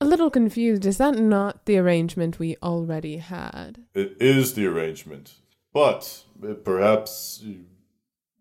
a 0.01 0.05
little 0.05 0.30
confused. 0.30 0.86
Is 0.86 0.99
that 0.99 1.16
not 1.18 1.66
the 1.66 1.78
arrangement 1.78 2.38
we 2.38 2.57
already 2.62 3.18
had? 3.18 3.84
it 3.95 4.16
is 4.20 4.55
the 4.55 4.66
arrangement. 4.66 5.34
But 5.72 6.24
perhaps 6.64 7.45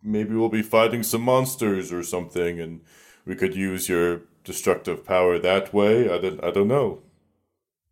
maybe 0.01 0.35
we'll 0.35 0.49
be 0.49 0.61
fighting 0.61 1.03
some 1.03 1.21
monsters 1.21 1.91
or 1.91 2.03
something 2.03 2.59
and 2.59 2.81
we 3.25 3.35
could 3.35 3.55
use 3.55 3.87
your 3.89 4.21
destructive 4.43 5.05
power 5.05 5.39
that 5.39 5.73
way. 5.73 6.09
I 6.09 6.17
don't 6.19 6.43
I 6.43 6.51
don't 6.51 6.67
know. 6.67 7.02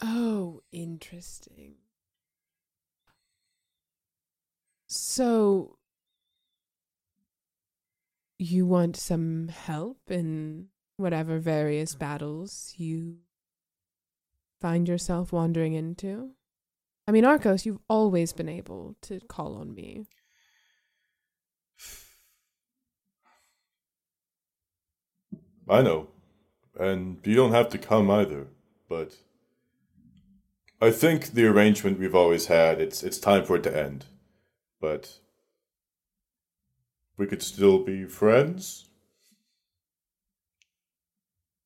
Oh, 0.02 0.62
interesting. 0.72 1.76
So, 4.88 5.78
you 8.40 8.66
want 8.66 8.98
some 8.98 9.50
help 9.50 10.00
in 10.10 10.68
whatever 10.98 11.38
various 11.40 11.94
battles 11.94 12.74
you 12.78 13.18
find 14.60 14.88
yourself 14.88 15.32
wandering 15.32 15.74
into? 15.74 16.32
I 17.08 17.12
mean, 17.12 17.26
Arcos, 17.26 17.66
you've 17.66 17.80
always 17.88 18.34
been 18.34 18.50
able 18.50 18.96
to 19.02 19.20
call 19.22 19.56
on 19.56 19.74
me. 19.74 20.06
I 25.70 25.82
know. 25.82 26.08
And 26.80 27.20
you 27.24 27.36
don't 27.36 27.54
have 27.54 27.70
to 27.70 27.78
come 27.78 28.10
either, 28.10 28.48
but 28.90 29.16
I 30.82 30.90
think 30.90 31.34
the 31.34 31.46
arrangement 31.46 32.00
we've 32.00 32.16
always 32.16 32.48
had, 32.48 32.82
it's 32.82 33.04
it's 33.04 33.20
time 33.20 33.46
for 33.46 33.56
it 33.56 33.64
to 33.64 33.78
end. 33.78 34.06
But 34.80 35.20
we 37.18 37.28
could 37.28 37.44
still 37.44 37.84
be 37.84 38.06
friends. 38.06 38.88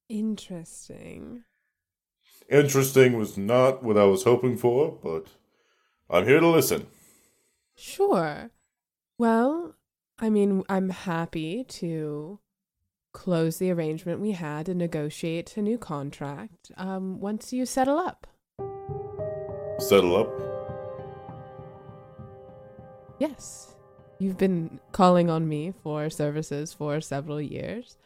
Interesting. 0.09 1.45
Interesting 2.49 3.17
was 3.17 3.37
not 3.37 3.83
what 3.83 3.97
I 3.97 4.03
was 4.03 4.23
hoping 4.23 4.57
for, 4.57 4.99
but 5.01 5.27
I'm 6.09 6.27
here 6.27 6.41
to 6.41 6.47
listen. 6.47 6.87
Sure. 7.75 8.51
Well, 9.17 9.75
I 10.19 10.29
mean, 10.29 10.63
I'm 10.67 10.89
happy 10.89 11.63
to 11.63 12.39
close 13.13 13.57
the 13.57 13.71
arrangement 13.71 14.19
we 14.19 14.31
had 14.31 14.67
and 14.67 14.77
negotiate 14.77 15.55
a 15.55 15.61
new 15.61 15.77
contract 15.77 16.71
um, 16.75 17.21
once 17.21 17.53
you 17.53 17.65
settle 17.65 17.97
up. 17.97 18.27
Settle 19.77 20.15
up. 20.15 20.29
Yes. 23.19 23.75
You've 24.19 24.37
been 24.37 24.79
calling 24.93 25.29
on 25.29 25.47
me 25.47 25.73
for 25.83 26.09
services 26.09 26.73
for 26.73 27.01
several 27.01 27.41
years 27.41 27.97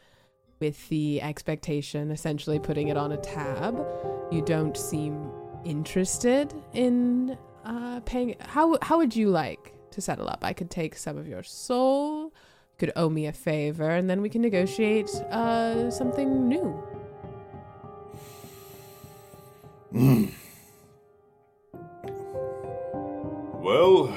with 0.58 0.88
the 0.88 1.22
expectation, 1.22 2.10
essentially 2.10 2.58
putting 2.58 2.88
it 2.88 2.96
on 2.96 3.12
a 3.12 3.16
tab. 3.16 3.78
You 4.30 4.42
don't 4.42 4.76
seem 4.76 5.30
interested 5.64 6.52
in 6.74 7.38
uh, 7.64 8.00
paying. 8.00 8.36
How, 8.40 8.76
how 8.82 8.98
would 8.98 9.14
you 9.14 9.30
like 9.30 9.72
to 9.92 10.00
settle 10.00 10.28
up? 10.28 10.40
I 10.42 10.52
could 10.52 10.70
take 10.70 10.96
some 10.96 11.16
of 11.16 11.26
your 11.26 11.42
soul, 11.42 12.24
you 12.24 12.76
could 12.78 12.92
owe 12.96 13.08
me 13.08 13.26
a 13.26 13.32
favor, 13.32 13.88
and 13.88 14.10
then 14.10 14.20
we 14.20 14.28
can 14.28 14.42
negotiate 14.42 15.10
uh, 15.30 15.90
something 15.90 16.48
new. 16.48 16.82
Well, 23.70 24.08
Or, 24.08 24.12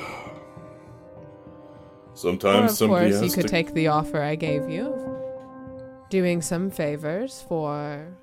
sometimes 2.15 2.71
of 2.71 2.77
somebody 2.77 3.11
course, 3.11 3.23
you 3.23 3.29
could 3.31 3.43
to. 3.43 3.49
take 3.49 3.71
the 3.75 3.85
offer 3.87 4.19
I 4.19 4.33
gave 4.33 4.67
you 4.67 4.95
doing 6.09 6.41
some 6.41 6.71
favors 6.71 7.45
for 7.47 8.17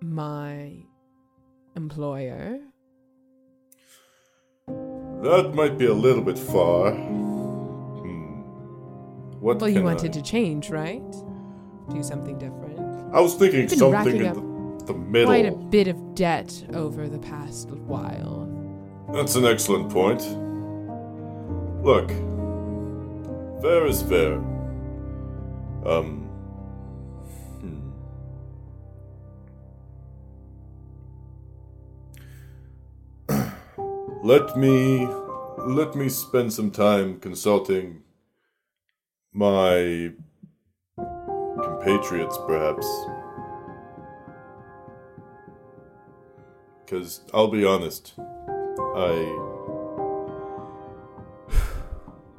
my 0.00 0.84
employer. 1.74 2.60
That 4.68 5.52
might 5.52 5.78
be 5.78 5.86
a 5.86 5.94
little 5.94 6.22
bit 6.22 6.38
far. 6.38 6.92
Hmm. 6.92 8.42
What 9.40 9.58
Well, 9.58 9.68
you 9.68 9.82
wanted 9.82 10.10
I... 10.12 10.20
to 10.20 10.22
change, 10.22 10.70
right? 10.70 11.02
Do 11.90 12.04
something 12.04 12.38
different. 12.38 12.78
I 13.12 13.20
was 13.20 13.34
thinking 13.34 13.68
something 13.68 14.16
in 14.16 14.32
the, 14.32 14.84
the 14.92 14.94
middle. 14.94 15.26
Quite 15.26 15.46
a 15.46 15.56
bit 15.56 15.88
of 15.88 16.14
debt 16.14 16.66
over 16.72 17.08
the 17.08 17.18
past 17.18 17.70
while. 17.70 18.53
That's 19.14 19.36
an 19.36 19.44
excellent 19.44 19.90
point. 19.90 20.22
Look, 21.84 22.08
fair 23.62 23.86
is 23.86 24.02
fair. 24.02 24.34
Um. 25.86 26.22
hmm. 27.60 27.92
let 34.24 34.56
me 34.56 35.06
let 35.58 35.94
me 35.94 36.08
spend 36.08 36.52
some 36.52 36.72
time 36.72 37.20
consulting 37.20 38.02
my 39.32 40.10
compatriots, 40.96 42.36
perhaps. 42.48 42.84
Because 46.84 47.20
I'll 47.32 47.46
be 47.46 47.64
honest, 47.64 48.14
I 48.78 49.38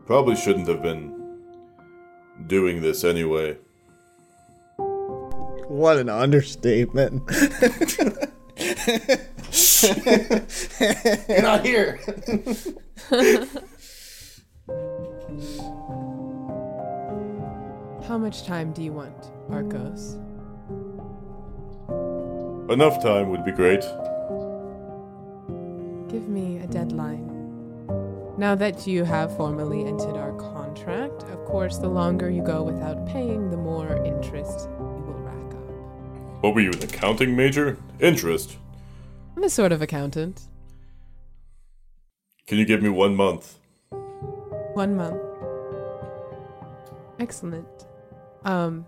probably 0.05 0.35
shouldn't 0.35 0.67
have 0.67 0.81
been 0.81 1.39
doing 2.47 2.81
this 2.81 3.03
anyway. 3.03 3.57
What 5.67 5.97
an 5.97 6.09
understatement. 6.09 7.25
Get 11.27 11.43
out 11.43 11.65
here. 11.65 11.99
How 18.07 18.17
much 18.17 18.45
time 18.45 18.71
do 18.71 18.83
you 18.83 18.93
want, 18.93 19.31
Arcos? 19.49 20.17
Enough 22.69 23.01
time 23.01 23.29
would 23.29 23.43
be 23.43 23.51
great. 23.51 23.83
Give 26.07 26.27
me 26.27 26.57
a 26.57 26.67
deadline. 26.67 27.31
Now 28.37 28.53
that 28.55 28.85
you 28.85 29.03
have 29.05 29.35
formally 29.37 29.85
entered 29.85 30.17
our 30.17 30.33
contract, 30.33 31.23
of 31.23 31.45
course, 31.45 31.77
the 31.77 31.87
longer 31.87 32.29
you 32.29 32.43
go 32.43 32.63
without 32.63 33.07
paying, 33.07 33.49
the 33.49 33.57
more 33.57 34.03
interest 34.05 34.69
you 34.77 34.85
will 34.85 35.19
rack 35.19 35.53
up. 35.53 36.43
What 36.43 36.53
were 36.53 36.61
you, 36.61 36.71
an 36.71 36.83
accounting 36.83 37.35
major? 37.35 37.77
Interest. 37.99 38.57
I'm 39.35 39.43
a 39.43 39.49
sort 39.49 39.71
of 39.71 39.81
accountant. 39.81 40.47
Can 42.47 42.57
you 42.57 42.65
give 42.65 42.83
me 42.83 42.89
one 42.89 43.15
month? 43.15 43.57
One 44.73 44.95
month. 44.95 45.21
Excellent. 47.19 47.87
Um, 48.43 48.85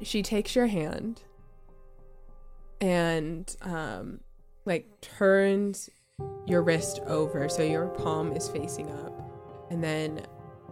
she 0.00 0.22
takes 0.22 0.54
your 0.56 0.68
hand 0.68 1.22
and 2.80 3.54
um, 3.62 4.20
like 4.64 5.00
turns 5.00 5.90
your 6.46 6.62
wrist 6.62 7.00
over 7.06 7.48
so 7.48 7.62
your 7.62 7.88
palm 7.88 8.32
is 8.32 8.48
facing 8.48 8.90
up, 8.90 9.68
and 9.70 9.82
then 9.82 10.26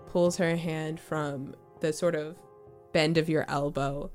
pulls 0.07 0.37
her 0.37 0.57
hand 0.57 1.01
from 1.01 1.55
the 1.81 1.93
sort 1.93 2.15
of 2.15 2.37
bend 2.93 3.17
of 3.17 3.29
your 3.29 3.45
elbow 3.49 4.11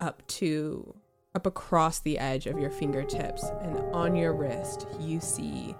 up 0.00 0.26
to 0.28 0.94
up 1.34 1.46
across 1.46 2.00
the 2.00 2.18
edge 2.18 2.46
of 2.46 2.58
your 2.58 2.70
fingertips, 2.70 3.44
and 3.62 3.76
on 3.94 4.16
your 4.16 4.32
wrist 4.32 4.86
you 4.98 5.20
see 5.20 5.74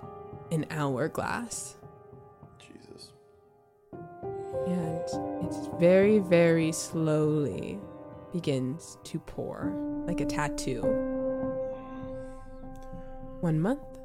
an 0.51 0.67
hourglass. 0.71 1.77
Jesus. 2.59 3.12
and 4.67 5.47
it 5.47 5.71
very, 5.79 6.19
very 6.19 6.73
slowly 6.73 7.79
begins 8.33 8.99
to 9.05 9.19
pour 9.21 9.73
like 10.07 10.21
a 10.21 10.27
tattoo. 10.27 10.83
One 13.41 13.61
month. 13.61 13.95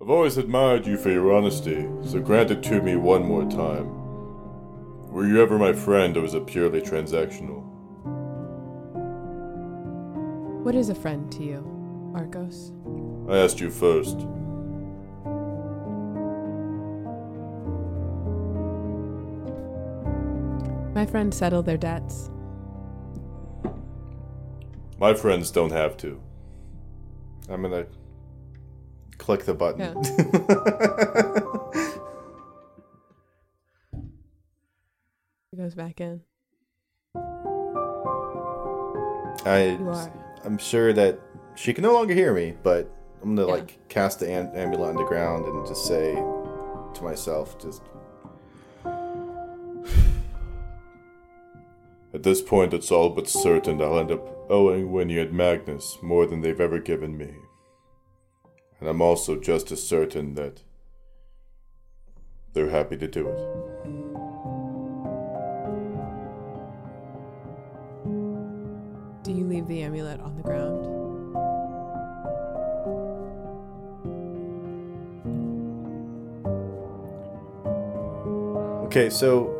I've 0.00 0.10
always 0.10 0.36
admired 0.36 0.86
you 0.86 0.96
for 0.96 1.10
your 1.10 1.32
honesty, 1.32 1.88
so 2.04 2.20
grant 2.20 2.52
it 2.52 2.62
to 2.62 2.80
me 2.80 2.94
one 2.94 3.24
more 3.24 3.42
time. 3.42 3.88
Were 5.10 5.26
you 5.26 5.42
ever 5.42 5.58
my 5.58 5.72
friend, 5.72 6.16
or 6.16 6.20
was 6.20 6.34
it 6.34 6.46
purely 6.46 6.80
transactional? 6.80 7.64
What 10.62 10.76
is 10.76 10.88
a 10.88 10.94
friend 10.94 11.32
to 11.32 11.42
you, 11.42 12.12
Arcos? 12.14 12.70
I 13.28 13.38
asked 13.38 13.58
you 13.58 13.70
first. 13.70 14.18
My 20.94 21.06
friends 21.06 21.36
settle 21.36 21.64
their 21.64 21.76
debts. 21.76 22.30
My 25.00 25.12
friends 25.12 25.50
don't 25.50 25.72
have 25.72 25.96
to. 25.96 26.20
I'm 27.48 27.62
gonna 27.62 27.86
click 29.18 29.44
the 29.44 29.54
button. 29.54 29.80
Yeah. 29.80 29.94
He 35.50 35.56
goes 35.56 35.74
back 35.74 36.00
in. 36.00 36.20
I, 39.46 39.78
I'm 40.44 40.58
sure 40.58 40.92
that 40.92 41.18
she 41.56 41.72
can 41.72 41.82
no 41.82 41.94
longer 41.94 42.12
hear 42.14 42.34
me, 42.34 42.54
but 42.62 42.90
I'm 43.22 43.34
gonna 43.34 43.48
like 43.48 43.88
cast 43.88 44.20
the 44.20 44.30
am- 44.30 44.52
amulet 44.54 44.90
on 44.90 44.96
the 44.96 45.04
ground 45.04 45.46
and 45.46 45.66
just 45.66 45.86
say 45.86 46.14
to 46.14 47.00
myself, 47.02 47.58
just 47.58 47.82
At 52.14 52.22
this 52.22 52.40
point, 52.42 52.72
it's 52.74 52.90
all 52.92 53.10
but 53.10 53.28
certain 53.28 53.80
I'll 53.82 53.98
end 53.98 54.12
up 54.12 54.50
owing 54.50 54.92
Winnie 54.92 55.18
and 55.18 55.32
Magnus 55.32 55.98
more 56.02 56.26
than 56.26 56.40
they've 56.42 56.60
ever 56.60 56.78
given 56.78 57.16
me. 57.16 57.34
And 58.80 58.88
I'm 58.88 59.02
also 59.02 59.38
just 59.38 59.72
as 59.72 59.86
certain 59.86 60.34
that 60.34 60.62
they're 62.52 62.70
happy 62.70 62.96
to 62.96 63.08
do 63.08 63.28
it. 63.28 63.38
Do 69.24 69.32
you 69.32 69.44
leave 69.44 69.66
the 69.66 69.82
amulet 69.82 70.20
on 70.20 70.36
the 70.36 70.42
ground? 70.42 70.86
Okay, 78.86 79.10
so 79.10 79.54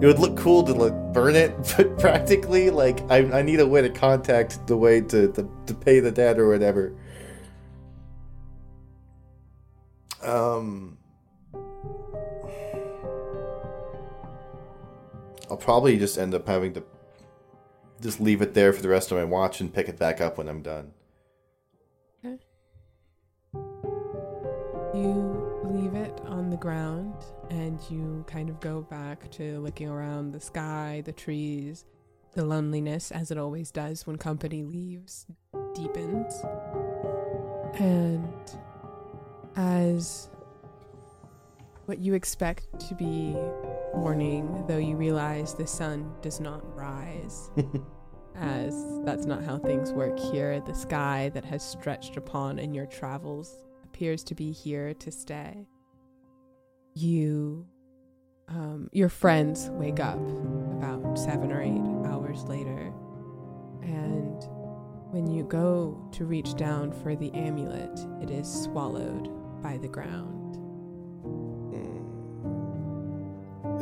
it 0.00 0.06
would 0.06 0.18
look 0.18 0.36
cool 0.36 0.62
to 0.62 0.72
like 0.72 0.94
burn 1.12 1.34
it, 1.34 1.54
but 1.76 1.98
practically, 1.98 2.70
like 2.70 3.02
I, 3.10 3.18
I 3.40 3.42
need 3.42 3.60
a 3.60 3.66
way 3.66 3.82
to 3.82 3.90
contact 3.90 4.66
the 4.66 4.76
way 4.76 5.00
to, 5.02 5.30
to 5.32 5.50
to 5.66 5.74
pay 5.74 6.00
the 6.00 6.10
debt 6.10 6.38
or 6.38 6.48
whatever. 6.48 6.94
Um, 10.22 10.98
I'll 15.50 15.56
probably 15.56 15.98
just 15.98 16.18
end 16.18 16.34
up 16.34 16.46
having 16.46 16.74
to 16.74 16.84
just 18.00 18.20
leave 18.20 18.40
it 18.40 18.54
there 18.54 18.72
for 18.72 18.82
the 18.82 18.88
rest 18.88 19.10
of 19.10 19.18
my 19.18 19.24
watch 19.24 19.60
and 19.60 19.72
pick 19.72 19.88
it 19.88 19.98
back 19.98 20.20
up 20.20 20.38
when 20.38 20.48
I'm 20.48 20.62
done. 20.62 20.92
You 24.92 25.60
leave 25.64 25.94
it 25.94 26.20
on 26.26 26.50
the 26.50 26.56
ground 26.56 27.14
and 27.50 27.80
you 27.88 28.24
kind 28.26 28.48
of 28.48 28.60
go 28.60 28.82
back 28.82 29.30
to 29.32 29.60
looking 29.60 29.88
around 29.88 30.32
the 30.32 30.40
sky, 30.40 31.02
the 31.04 31.12
trees, 31.12 31.84
the 32.32 32.44
loneliness, 32.44 33.10
as 33.10 33.30
it 33.30 33.38
always 33.38 33.70
does 33.70 34.06
when 34.06 34.16
company 34.16 34.62
leaves, 34.64 35.26
deepens. 35.74 36.42
And 37.74 38.32
as 39.56 40.30
what 41.90 41.98
you 41.98 42.14
expect 42.14 42.78
to 42.78 42.94
be 42.94 43.34
morning, 43.96 44.64
though 44.68 44.78
you 44.78 44.96
realize 44.96 45.54
the 45.54 45.66
sun 45.66 46.08
does 46.22 46.38
not 46.38 46.62
rise, 46.76 47.50
as 48.36 49.02
that's 49.04 49.26
not 49.26 49.42
how 49.42 49.58
things 49.58 49.92
work 49.92 50.16
here, 50.16 50.60
the 50.60 50.72
sky 50.72 51.32
that 51.34 51.44
has 51.44 51.68
stretched 51.68 52.16
upon 52.16 52.60
in 52.60 52.72
your 52.72 52.86
travels 52.86 53.64
appears 53.84 54.22
to 54.22 54.36
be 54.36 54.52
here 54.52 54.94
to 54.94 55.10
stay. 55.10 55.66
You, 56.94 57.66
um, 58.46 58.88
your 58.92 59.08
friends 59.08 59.68
wake 59.72 59.98
up 59.98 60.20
about 60.76 61.18
seven 61.18 61.50
or 61.50 61.60
eight 61.60 62.08
hours 62.08 62.44
later, 62.44 62.92
and 63.82 64.44
when 65.10 65.26
you 65.28 65.42
go 65.42 66.08
to 66.12 66.24
reach 66.24 66.54
down 66.54 66.92
for 66.92 67.16
the 67.16 67.32
amulet, 67.32 67.98
it 68.22 68.30
is 68.30 68.48
swallowed 68.62 69.39
by 69.62 69.76
the 69.78 69.88
ground. 69.88 70.40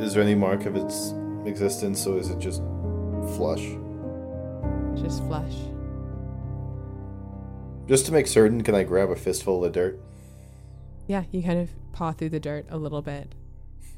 Is 0.01 0.13
there 0.13 0.23
any 0.23 0.35
mark 0.35 0.65
of 0.65 0.77
its 0.77 1.13
existence, 1.45 2.07
or 2.07 2.17
is 2.17 2.29
it 2.29 2.39
just 2.39 2.61
flush? 3.35 3.65
Just 4.95 5.21
flesh. 5.25 5.55
Just 7.85 8.05
to 8.05 8.13
make 8.13 8.27
certain, 8.27 8.63
can 8.63 8.75
I 8.75 8.83
grab 8.83 9.09
a 9.09 9.15
fistful 9.15 9.65
of 9.65 9.73
dirt? 9.73 9.99
Yeah, 11.07 11.23
you 11.31 11.43
kind 11.43 11.59
of 11.59 11.69
paw 11.91 12.13
through 12.13 12.29
the 12.29 12.39
dirt 12.39 12.65
a 12.69 12.77
little 12.77 13.01
bit. 13.01 13.35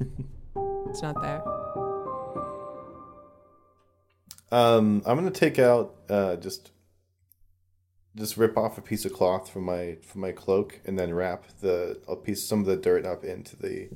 it's 0.88 1.02
not 1.02 1.22
there. 1.22 1.42
Um, 4.50 5.02
I'm 5.06 5.16
gonna 5.16 5.30
take 5.30 5.58
out 5.58 5.94
uh, 6.08 6.36
just 6.36 6.72
just 8.16 8.36
rip 8.36 8.56
off 8.58 8.76
a 8.78 8.82
piece 8.82 9.04
of 9.04 9.12
cloth 9.12 9.48
from 9.50 9.64
my 9.64 9.96
from 10.02 10.20
my 10.20 10.32
cloak 10.32 10.80
and 10.84 10.98
then 10.98 11.14
wrap 11.14 11.44
the 11.60 12.00
a 12.06 12.16
piece 12.16 12.44
some 12.46 12.60
of 12.60 12.66
the 12.66 12.76
dirt 12.76 13.06
up 13.06 13.24
into 13.24 13.56
the 13.56 13.88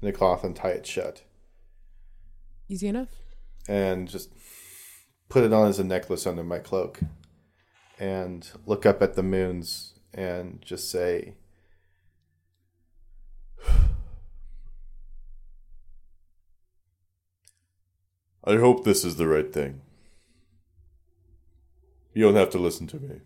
the 0.00 0.12
cloth 0.12 0.44
and 0.44 0.54
tie 0.54 0.70
it 0.70 0.86
shut 0.86 1.22
Easy 2.68 2.86
enough. 2.88 3.08
and 3.68 4.08
just 4.08 4.30
put 5.28 5.42
it 5.44 5.52
on 5.52 5.68
as 5.68 5.78
a 5.78 5.84
necklace 5.84 6.26
under 6.26 6.44
my 6.44 6.58
cloak 6.58 7.00
and 7.98 8.50
look 8.66 8.84
up 8.86 9.02
at 9.02 9.14
the 9.14 9.22
moons 9.22 9.94
and 10.14 10.62
just 10.62 10.90
say 10.90 11.34
I 18.44 18.56
hope 18.56 18.84
this 18.84 19.04
is 19.04 19.16
the 19.16 19.26
right 19.26 19.52
thing. 19.52 19.80
You 22.14 22.22
don't 22.22 22.36
have 22.36 22.50
to 22.50 22.58
listen 22.58 22.86
to 22.88 23.00
me. 23.00 23.20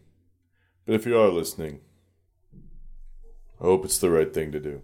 But 0.90 0.96
if 0.96 1.06
you 1.06 1.16
are 1.16 1.28
listening, 1.28 1.78
I 3.60 3.64
hope 3.64 3.84
it's 3.84 4.00
the 4.00 4.10
right 4.10 4.34
thing 4.34 4.50
to 4.50 4.58
do. 4.58 4.82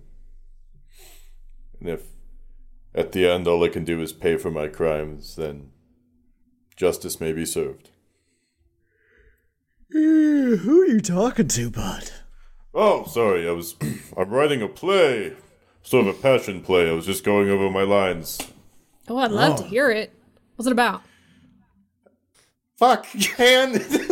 And 1.80 1.88
if 1.88 2.02
at 2.94 3.11
the 3.11 3.28
end 3.28 3.48
all 3.48 3.64
I 3.64 3.68
can 3.68 3.84
do 3.84 4.00
is 4.00 4.12
pay 4.12 4.36
for 4.36 4.52
my 4.52 4.68
crimes, 4.68 5.34
then 5.34 5.70
justice 6.76 7.20
may 7.20 7.32
be 7.32 7.44
served. 7.44 7.90
Eh, 9.92 9.98
Who 10.62 10.82
are 10.82 10.86
you 10.86 11.00
talking 11.00 11.48
to, 11.48 11.70
bud? 11.70 12.12
Oh, 12.72 13.07
sorry, 13.07 13.48
I 13.48 13.50
was. 13.50 13.74
I'm 14.16 14.30
writing 14.30 14.62
a 14.62 14.68
play. 14.68 15.32
Sort 15.82 16.07
of 16.07 16.16
a 16.16 16.22
passion 16.22 16.61
play. 16.61 16.88
I 16.88 16.92
was 16.92 17.07
just 17.07 17.24
going 17.24 17.50
over 17.50 17.68
my 17.68 17.82
lines. 17.82 18.38
Oh, 19.09 19.18
I'd 19.18 19.32
love 19.32 19.57
to 19.59 19.64
hear 19.64 19.90
it. 19.90 20.12
What's 20.54 20.68
it 20.68 20.72
about? 20.72 21.02
fuck 22.76 23.07
can 23.20 23.72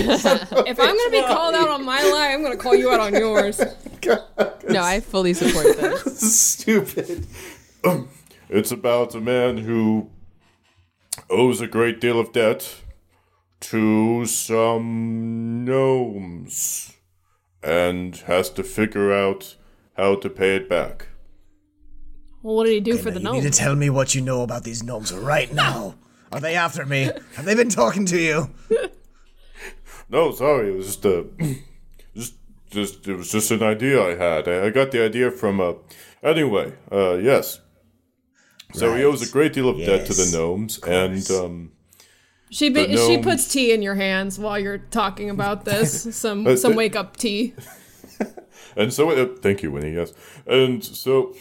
If 0.66 0.80
I'm 0.80 0.96
gonna 0.96 1.10
be 1.10 1.22
called 1.22 1.54
out 1.54 1.68
on 1.68 1.84
my 1.84 2.02
lie, 2.02 2.30
I'm 2.32 2.42
gonna 2.42 2.56
call 2.56 2.74
you 2.74 2.90
out 2.90 3.00
on 3.00 3.14
yours. 3.14 3.60
No, 4.68 4.82
I 4.82 5.00
fully 5.00 5.34
support 5.34 5.76
this. 5.80 6.32
stupid 6.34 7.26
It's 8.48 8.72
about 8.72 9.14
a 9.14 9.20
man 9.20 9.58
who 9.58 10.10
owes 11.28 11.60
a 11.60 11.66
great 11.66 12.00
deal 12.00 12.18
of 12.18 12.32
debt 12.32 12.76
to 13.60 14.24
some 14.26 15.64
gnomes 15.64 16.92
and 17.62 18.16
has 18.26 18.48
to 18.50 18.62
figure 18.62 19.12
out 19.12 19.56
how 19.96 20.14
to 20.16 20.30
pay 20.30 20.56
it 20.56 20.68
back. 20.68 21.08
Well, 22.42 22.56
what 22.56 22.64
did 22.64 22.72
he 22.72 22.80
do 22.80 22.96
for 22.96 23.10
Now, 23.10 23.14
the 23.14 23.20
you 23.20 23.42
need 23.42 23.52
to 23.52 23.58
tell 23.58 23.76
me 23.76 23.90
what 23.90 24.14
you 24.14 24.22
know 24.22 24.42
about 24.42 24.64
these 24.64 24.82
gnomes 24.82 25.12
right 25.12 25.52
now. 25.52 25.94
Are 26.32 26.40
they 26.40 26.54
after 26.54 26.86
me? 26.86 27.10
Have 27.34 27.44
they 27.44 27.54
been 27.54 27.68
talking 27.68 28.06
to 28.06 28.18
you? 28.18 28.50
No, 30.10 30.32
sorry, 30.32 30.70
it 30.70 30.76
was 30.76 30.86
just 30.86 31.04
a, 31.04 31.26
just, 32.16 32.34
just, 32.70 33.06
it 33.06 33.14
was 33.16 33.30
just 33.30 33.50
an 33.52 33.62
idea 33.62 34.02
I 34.02 34.16
had. 34.16 34.48
I, 34.48 34.66
I 34.66 34.70
got 34.70 34.90
the 34.90 35.04
idea 35.04 35.30
from 35.30 35.60
uh, 35.60 35.74
anyway, 36.22 36.74
uh, 36.90 37.14
yes. 37.14 37.60
So 38.72 38.94
he 38.94 39.04
owes 39.04 39.28
a 39.28 39.32
great 39.32 39.52
deal 39.52 39.68
of 39.68 39.78
debt 39.78 40.06
to 40.06 40.14
the 40.14 40.22
Yes, 40.22 40.32
gnomes, 40.32 40.78
and 40.86 41.28
um, 41.30 41.72
She 42.50 42.70
ba- 42.70 42.86
the 42.86 42.96
she 42.96 43.18
puts 43.18 43.48
tea 43.48 43.72
in 43.72 43.82
your 43.82 43.96
hands 43.96 44.38
while 44.38 44.58
you're 44.58 44.78
talking 44.78 45.30
about 45.30 45.64
this. 45.64 46.02
Some 46.16 46.46
Uh, 46.46 46.56
some 46.56 46.76
wake 46.76 46.94
up 46.94 47.16
tea. 47.16 47.54
and 48.76 48.92
so 48.92 49.10
uh, 49.10 49.36
thank 49.40 49.62
you, 49.62 49.72
Winnie. 49.72 49.94
Yes, 49.94 50.12
and 50.46 50.84
so, 50.84 51.34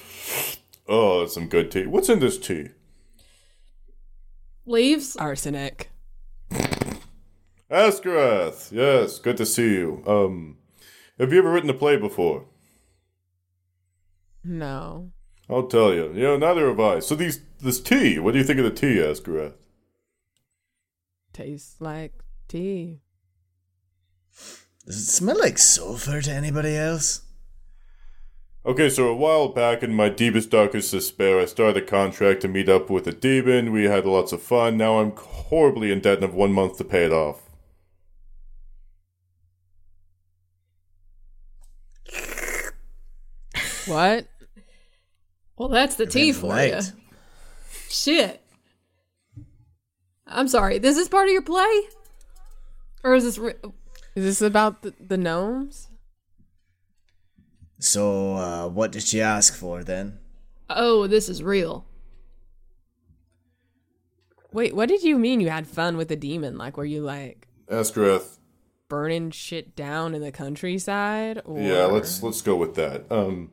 oh, 0.88 1.20
that's 1.20 1.34
some 1.34 1.48
good 1.48 1.70
tea. 1.72 1.86
What's 1.86 2.10
in 2.10 2.20
this 2.20 2.38
tea? 2.38 2.70
Leaves. 4.66 5.16
Arsenic. 5.16 5.92
Askarath. 7.72 8.72
Yes, 8.72 9.20
good 9.20 9.38
to 9.38 9.46
see 9.46 9.70
you. 9.74 10.04
Um, 10.08 10.58
have 11.20 11.32
you 11.32 11.40
ever 11.40 11.52
written 11.52 11.70
a 11.70 11.74
play 11.74 11.98
before? 11.98 12.46
No. 14.44 15.12
I'll 15.50 15.68
tell 15.68 15.94
you. 15.94 16.12
You 16.14 16.24
know, 16.24 16.38
neither 16.38 16.68
have 16.68 16.80
I. 16.80 17.00
So 17.00 17.16
these 17.16 17.42
this 17.62 17.80
tea. 17.80 18.20
What 18.20 18.32
do 18.32 18.38
you 18.38 18.44
think 18.44 18.60
of 18.60 18.66
the 18.66 18.72
tea, 18.72 18.96
Askarath? 18.98 19.54
Tastes 21.34 21.80
like 21.80 22.14
tea. 22.48 23.02
Does 24.86 24.98
it 24.98 25.12
smell 25.12 25.38
like 25.38 25.58
sulfur 25.58 26.22
to 26.22 26.32
anybody 26.32 26.76
else? 26.76 27.22
Okay, 28.66 28.90
so 28.90 29.08
a 29.08 29.16
while 29.16 29.50
back 29.50 29.84
in 29.84 29.94
my 29.94 30.10
deepest, 30.10 30.50
darkest 30.50 30.92
despair, 30.92 31.40
I 31.40 31.46
started 31.46 31.84
a 31.84 31.86
contract 31.86 32.42
to 32.42 32.48
meet 32.48 32.68
up 32.68 32.90
with 32.90 33.08
a 33.08 33.12
demon. 33.12 33.72
We 33.72 33.86
had 33.86 34.06
lots 34.06 34.32
of 34.32 34.42
fun. 34.42 34.78
Now 34.78 35.00
I'm 35.00 35.12
horribly 35.16 35.92
in 35.92 36.02
debt 36.02 36.16
and 36.16 36.24
have 36.24 36.34
one 36.34 36.52
month 36.52 36.78
to 36.78 36.84
pay 36.84 37.06
it 37.06 37.14
off. 37.14 37.49
What? 43.90 44.28
Well, 45.58 45.70
that's 45.70 45.96
the 45.96 46.06
tea 46.06 46.32
for 46.32 46.58
you. 46.62 46.80
Shit. 47.90 48.42
I'm 50.28 50.48
sorry. 50.48 50.78
This 50.78 50.96
is 50.98 51.10
part 51.10 51.28
of 51.28 51.34
your 51.34 51.42
play, 51.42 51.82
or 53.04 53.16
is 53.16 53.24
this? 53.24 53.38
Re- 53.38 53.56
Is 54.16 54.24
this 54.24 54.42
about 54.42 54.84
the, 54.84 54.94
the 55.00 55.18
gnomes? 55.18 55.88
So, 57.80 58.36
uh, 58.36 58.68
what 58.68 58.92
did 58.92 59.04
she 59.04 59.22
ask 59.22 59.56
for 59.56 59.84
then? 59.84 60.20
oh, 60.70 61.08
this 61.08 61.30
is 61.30 61.42
real. 61.42 61.86
Wait, 64.52 64.76
what 64.76 64.88
did 64.90 65.04
you 65.04 65.18
mean 65.18 65.40
you 65.40 65.50
had 65.50 65.66
fun 65.68 65.98
with 65.98 66.10
the 66.10 66.16
demon? 66.16 66.58
Like, 66.58 66.78
were 66.78 66.86
you 66.86 67.02
like 67.02 67.48
Askarath. 67.68 68.38
burning 68.88 69.32
shit 69.32 69.76
down 69.76 70.14
in 70.14 70.22
the 70.22 70.32
countryside? 70.32 71.42
Or... 71.46 71.60
Yeah, 71.60 71.86
let's 71.86 72.22
let's 72.22 72.42
go 72.42 72.56
with 72.56 72.76
that. 72.76 73.12
Um, 73.12 73.52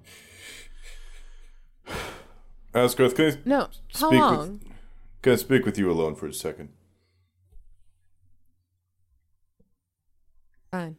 Askarath, 2.76 3.14
can 3.16 3.24
I 3.24 3.38
No. 3.48 3.68
How 3.94 4.08
Speak 4.10 4.20
with- 4.38 4.60
can 5.22 5.32
I 5.32 5.36
speak 5.36 5.64
with 5.64 5.78
you 5.78 5.90
alone 5.90 6.14
for 6.14 6.26
a 6.26 6.32
second? 6.32 6.68
Fine. 10.70 10.98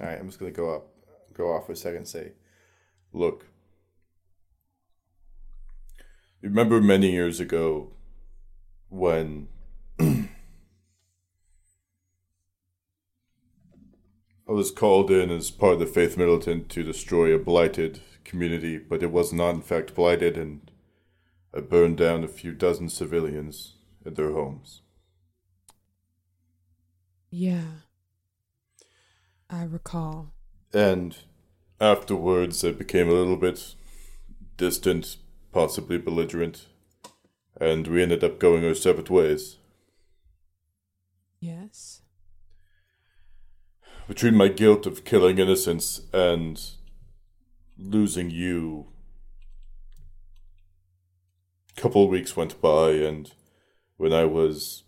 all 0.00 0.06
right 0.06 0.18
i'm 0.18 0.26
just 0.26 0.38
gonna 0.38 0.50
go 0.52 0.74
up 0.74 0.86
go 1.34 1.52
off 1.52 1.66
for 1.66 1.72
a 1.72 1.76
second 1.76 1.98
and 1.98 2.08
say 2.08 2.32
Look. 3.12 3.46
You 6.40 6.48
remember 6.50 6.80
many 6.80 7.10
years 7.10 7.40
ago 7.40 7.90
when 8.88 9.48
I 10.00 10.28
was 14.46 14.70
called 14.70 15.10
in 15.10 15.30
as 15.30 15.50
part 15.50 15.74
of 15.74 15.78
the 15.80 15.86
Faith 15.86 16.16
Militant 16.16 16.68
to 16.70 16.82
destroy 16.82 17.34
a 17.34 17.38
blighted 17.38 18.00
community, 18.28 18.78
but 18.78 19.02
it 19.02 19.10
was 19.10 19.32
not 19.32 19.54
in 19.54 19.62
fact 19.62 19.94
blighted, 19.94 20.36
and 20.36 20.70
I 21.52 21.60
burned 21.60 21.96
down 21.96 22.22
a 22.22 22.28
few 22.28 22.52
dozen 22.52 22.88
civilians 22.88 23.74
in 24.04 24.14
their 24.14 24.32
homes. 24.32 24.82
Yeah. 27.30 27.64
I 29.50 29.64
recall. 29.64 30.34
And 30.72 31.16
afterwards, 31.80 32.64
I 32.64 32.72
became 32.72 33.08
a 33.08 33.14
little 33.14 33.36
bit 33.36 33.74
distant, 34.58 35.16
possibly 35.52 35.96
belligerent, 35.96 36.66
and 37.58 37.86
we 37.86 38.02
ended 38.02 38.22
up 38.22 38.38
going 38.38 38.64
our 38.64 38.74
separate 38.74 39.08
ways. 39.08 39.56
Yes. 41.40 42.02
Between 44.06 44.34
my 44.34 44.48
guilt 44.48 44.86
of 44.86 45.04
killing 45.04 45.38
innocents 45.38 46.02
and 46.12 46.60
losing 47.78 48.30
you, 48.30 48.86
a 51.76 51.80
couple 51.80 52.04
of 52.04 52.10
weeks 52.10 52.36
went 52.36 52.60
by, 52.60 52.90
and 52.90 53.32
when 53.96 54.12
I 54.12 54.24
was 54.24 54.84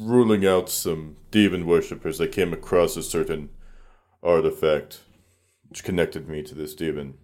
ruling 0.00 0.46
out 0.46 0.68
some 0.68 1.16
demon 1.30 1.66
worshippers, 1.66 2.20
I 2.20 2.26
came 2.26 2.52
across 2.52 2.96
a 2.96 3.02
certain 3.02 3.50
artifact 4.22 5.00
which 5.68 5.84
connected 5.84 6.28
me 6.28 6.42
to 6.42 6.54
this 6.54 6.74
demon. 6.74 7.14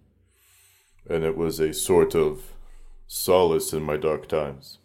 And 1.07 1.23
it 1.23 1.37
was 1.37 1.59
a 1.59 1.73
sort 1.73 2.15
of 2.15 2.53
solace 3.07 3.73
in 3.73 3.83
my 3.83 3.97
dark 3.97 4.27
times. 4.27 4.79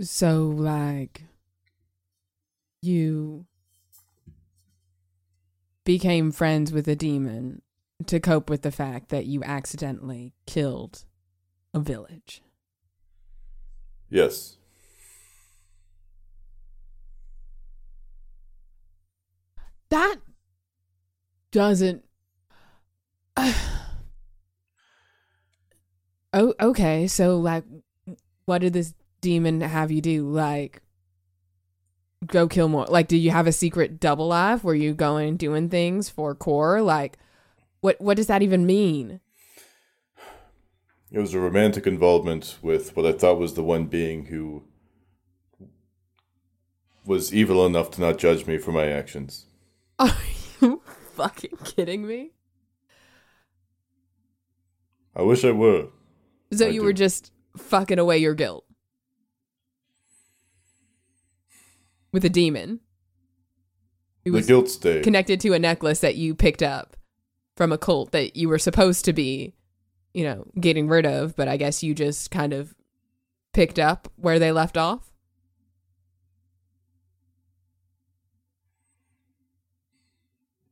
So, 0.00 0.46
like, 0.46 1.24
you 2.82 3.46
became 5.84 6.32
friends 6.32 6.72
with 6.72 6.86
a 6.88 6.96
demon 6.96 7.62
to 8.06 8.20
cope 8.20 8.50
with 8.50 8.62
the 8.62 8.70
fact 8.70 9.08
that 9.10 9.26
you 9.26 9.42
accidentally 9.44 10.32
killed 10.46 11.04
a 11.72 11.80
village. 11.80 12.42
Yes. 14.10 14.56
That 19.88 20.16
doesn't. 21.50 22.04
oh, 23.36 23.54
okay. 26.32 27.06
So, 27.06 27.38
like, 27.38 27.64
what 28.46 28.60
did 28.60 28.72
this 28.72 28.94
demon 29.20 29.60
have 29.60 29.90
you 29.90 30.00
do? 30.00 30.28
Like, 30.28 30.82
go 32.26 32.46
kill 32.48 32.68
more? 32.68 32.86
Like, 32.86 33.08
did 33.08 33.18
you 33.18 33.30
have 33.30 33.46
a 33.46 33.52
secret 33.52 34.00
double 34.00 34.28
life? 34.28 34.64
Were 34.64 34.74
you 34.74 34.94
going 34.94 35.28
and 35.28 35.38
doing 35.38 35.68
things 35.68 36.08
for 36.08 36.34
core? 36.34 36.80
Like, 36.82 37.18
what 37.80 38.00
what 38.00 38.16
does 38.16 38.26
that 38.28 38.42
even 38.42 38.66
mean? 38.66 39.20
It 41.10 41.18
was 41.18 41.34
a 41.34 41.40
romantic 41.40 41.86
involvement 41.86 42.58
with 42.62 42.96
what 42.96 43.04
I 43.04 43.12
thought 43.12 43.38
was 43.38 43.54
the 43.54 43.62
one 43.62 43.84
being 43.84 44.26
who 44.26 44.64
was 47.04 47.34
evil 47.34 47.66
enough 47.66 47.90
to 47.92 48.00
not 48.00 48.18
judge 48.18 48.46
me 48.46 48.56
for 48.56 48.72
my 48.72 48.86
actions. 48.86 49.46
Are 49.98 50.10
you 50.60 50.80
fucking 51.12 51.58
kidding 51.64 52.06
me? 52.06 52.30
I 55.14 55.22
wish 55.22 55.44
I 55.44 55.50
were. 55.50 55.88
So 56.52 56.66
I 56.66 56.70
you 56.70 56.80
do. 56.80 56.86
were 56.86 56.92
just 56.94 57.32
fucking 57.58 57.98
away 57.98 58.16
your 58.18 58.34
guilt 58.34 58.64
with 62.12 62.24
a 62.24 62.28
demon. 62.28 62.80
He 64.24 64.30
The 64.30 64.36
was 64.36 64.46
guilt 64.46 64.78
connected 65.02 65.40
to 65.40 65.52
a 65.52 65.58
necklace 65.58 66.00
that 66.00 66.14
you 66.14 66.34
picked 66.34 66.62
up 66.62 66.96
from 67.56 67.72
a 67.72 67.78
cult 67.78 68.12
that 68.12 68.36
you 68.36 68.48
were 68.48 68.58
supposed 68.58 69.04
to 69.06 69.12
be, 69.12 69.54
you 70.14 70.24
know, 70.24 70.46
getting 70.60 70.88
rid 70.88 71.06
of, 71.06 71.34
but 71.34 71.48
I 71.48 71.56
guess 71.56 71.82
you 71.82 71.94
just 71.94 72.30
kind 72.30 72.52
of 72.52 72.74
picked 73.52 73.78
up 73.78 74.08
where 74.16 74.38
they 74.38 74.52
left 74.52 74.76
off. 74.76 75.12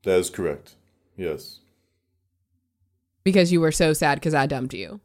that 0.02 0.18
is 0.18 0.30
correct. 0.30 0.74
Yes. 1.16 1.60
Because 3.24 3.52
you 3.52 3.60
were 3.60 3.72
so 3.72 3.92
sad 3.92 4.16
because 4.16 4.34
I 4.34 4.46
dumped 4.46 4.74
you. 4.74 5.00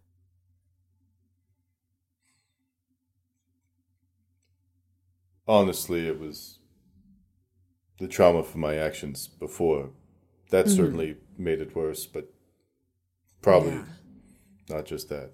Honestly, 5.47 6.07
it 6.07 6.19
was 6.19 6.59
the 7.99 8.07
trauma 8.07 8.43
from 8.43 8.61
my 8.61 8.75
actions 8.75 9.27
before. 9.27 9.89
That 10.51 10.65
Mm-hmm. 10.65 10.75
certainly 10.75 11.17
made 11.37 11.61
it 11.61 11.75
worse, 11.75 12.05
but 12.05 12.31
probably 13.41 13.71
Yeah. 13.71 13.85
not 14.69 14.85
just 14.85 15.09
that. 15.09 15.31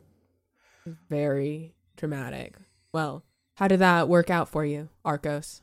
Very 1.10 1.76
dramatic. 1.96 2.56
Well, 2.94 3.24
how 3.56 3.68
did 3.68 3.80
that 3.80 4.10
work 4.10 4.30
out 4.30 4.50
for 4.50 4.66
you, 4.66 4.90
Arcos? 5.06 5.62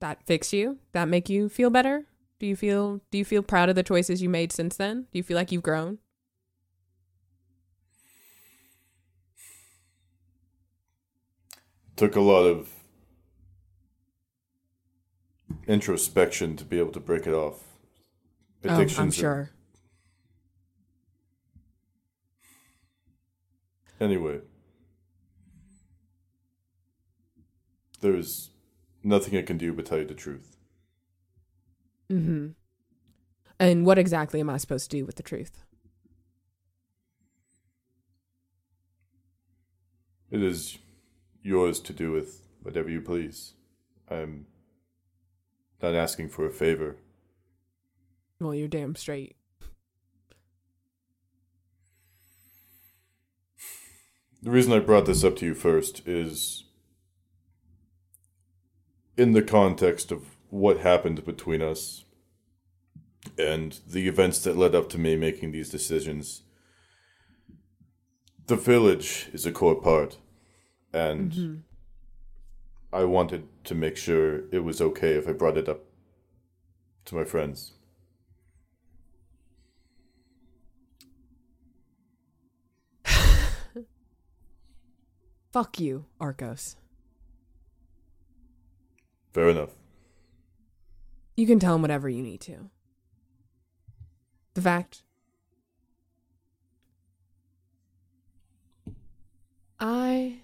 That 0.00 0.22
fix 0.26 0.52
you? 0.52 0.78
That 0.92 1.08
make 1.08 1.28
you 1.28 1.48
feel 1.48 1.70
better? 1.70 2.06
Do 2.38 2.46
you 2.46 2.56
feel 2.56 3.00
do 3.10 3.18
you 3.18 3.24
feel 3.24 3.42
proud 3.42 3.68
of 3.68 3.74
the 3.76 3.82
choices 3.82 4.22
you 4.22 4.28
made 4.30 4.50
since 4.52 4.76
then? 4.76 5.02
Do 5.12 5.18
you 5.18 5.22
feel 5.22 5.36
like 5.36 5.52
you've 5.52 5.62
grown? 5.62 5.98
took 11.96 12.16
a 12.16 12.20
lot 12.20 12.44
of 12.44 12.68
introspection 15.70 16.56
to 16.56 16.64
be 16.64 16.78
able 16.78 16.90
to 16.92 17.00
break 17.00 17.26
it 17.26 17.32
off. 17.32 17.62
Oh, 18.64 18.68
I'm 18.70 18.74
Addictions 18.80 19.16
are- 19.18 19.20
sure. 19.20 19.50
Anyway, 24.00 24.40
there's 28.00 28.50
nothing 29.04 29.36
I 29.38 29.42
can 29.42 29.58
do 29.58 29.72
but 29.74 29.84
tell 29.86 29.98
you 29.98 30.06
the 30.06 30.14
truth. 30.14 30.56
Mm-hmm. 32.10 32.48
And 33.58 33.84
what 33.86 33.98
exactly 33.98 34.40
am 34.40 34.48
I 34.48 34.56
supposed 34.56 34.90
to 34.90 34.96
do 34.96 35.04
with 35.04 35.16
the 35.16 35.22
truth? 35.22 35.62
It 40.30 40.42
is 40.42 40.78
yours 41.42 41.78
to 41.80 41.92
do 41.92 42.10
with 42.10 42.48
whatever 42.62 42.88
you 42.88 43.02
please. 43.02 43.52
I'm 44.10 44.46
not 45.82 45.94
asking 45.94 46.28
for 46.28 46.46
a 46.46 46.50
favor. 46.50 46.96
Well, 48.40 48.54
you're 48.54 48.68
damn 48.68 48.94
straight. 48.94 49.36
The 54.42 54.50
reason 54.50 54.72
I 54.72 54.78
brought 54.78 55.04
this 55.04 55.22
up 55.22 55.36
to 55.36 55.46
you 55.46 55.54
first 55.54 56.06
is 56.06 56.64
in 59.16 59.32
the 59.32 59.42
context 59.42 60.10
of 60.10 60.36
what 60.48 60.78
happened 60.78 61.24
between 61.26 61.60
us 61.60 62.04
and 63.38 63.78
the 63.86 64.08
events 64.08 64.42
that 64.44 64.56
led 64.56 64.74
up 64.74 64.88
to 64.90 64.98
me 64.98 65.14
making 65.14 65.52
these 65.52 65.68
decisions. 65.68 66.42
The 68.46 68.56
village 68.56 69.28
is 69.32 69.44
a 69.44 69.52
core 69.52 69.80
part, 69.80 70.16
and 70.92 71.32
mm-hmm. 71.32 71.54
I 72.92 73.04
wanted 73.04 73.46
to 73.64 73.74
make 73.74 73.96
sure 73.96 74.42
it 74.52 74.64
was 74.64 74.80
okay 74.80 75.14
if 75.14 75.28
I 75.28 75.32
brought 75.32 75.56
it 75.56 75.68
up 75.68 75.80
to 77.06 77.14
my 77.14 77.24
friends. 77.24 77.72
Fuck 85.52 85.80
you, 85.80 86.06
Arcos. 86.20 86.76
Fair 89.32 89.48
enough. 89.48 89.70
You 91.36 91.46
can 91.46 91.58
tell 91.58 91.74
him 91.74 91.82
whatever 91.82 92.08
you 92.08 92.22
need 92.22 92.40
to. 92.42 92.70
The 94.54 94.62
fact 94.62 95.02
I 99.78 100.40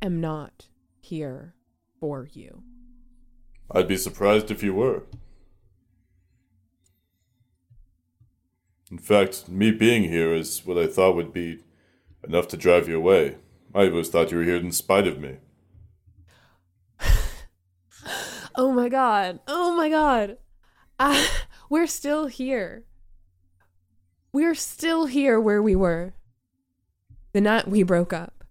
am 0.00 0.20
not 0.20 0.68
here 1.04 1.54
for 2.00 2.28
you. 2.32 2.62
I'd 3.70 3.88
be 3.88 3.96
surprised 3.96 4.50
if 4.50 4.62
you 4.62 4.74
were. 4.74 5.04
In 8.90 8.98
fact, 8.98 9.48
me 9.48 9.70
being 9.70 10.04
here 10.04 10.34
is 10.34 10.64
what 10.64 10.78
I 10.78 10.86
thought 10.86 11.16
would 11.16 11.32
be 11.32 11.60
enough 12.22 12.48
to 12.48 12.56
drive 12.56 12.88
you 12.88 12.96
away. 12.96 13.36
I 13.74 13.88
always 13.88 14.08
thought 14.08 14.30
you 14.30 14.38
were 14.38 14.44
here 14.44 14.56
in 14.56 14.72
spite 14.72 15.06
of 15.06 15.18
me. 15.20 15.38
Oh 18.56 18.70
my 18.70 18.88
god. 18.88 19.40
Oh 19.48 19.76
my 19.76 19.88
god. 19.88 20.38
I, 21.00 21.28
we're 21.68 21.88
still 21.88 22.26
here. 22.26 22.84
We're 24.32 24.54
still 24.54 25.06
here 25.06 25.40
where 25.40 25.60
we 25.60 25.74
were 25.74 26.14
the 27.32 27.40
night 27.40 27.66
we 27.66 27.82
broke 27.82 28.12
up. 28.12 28.44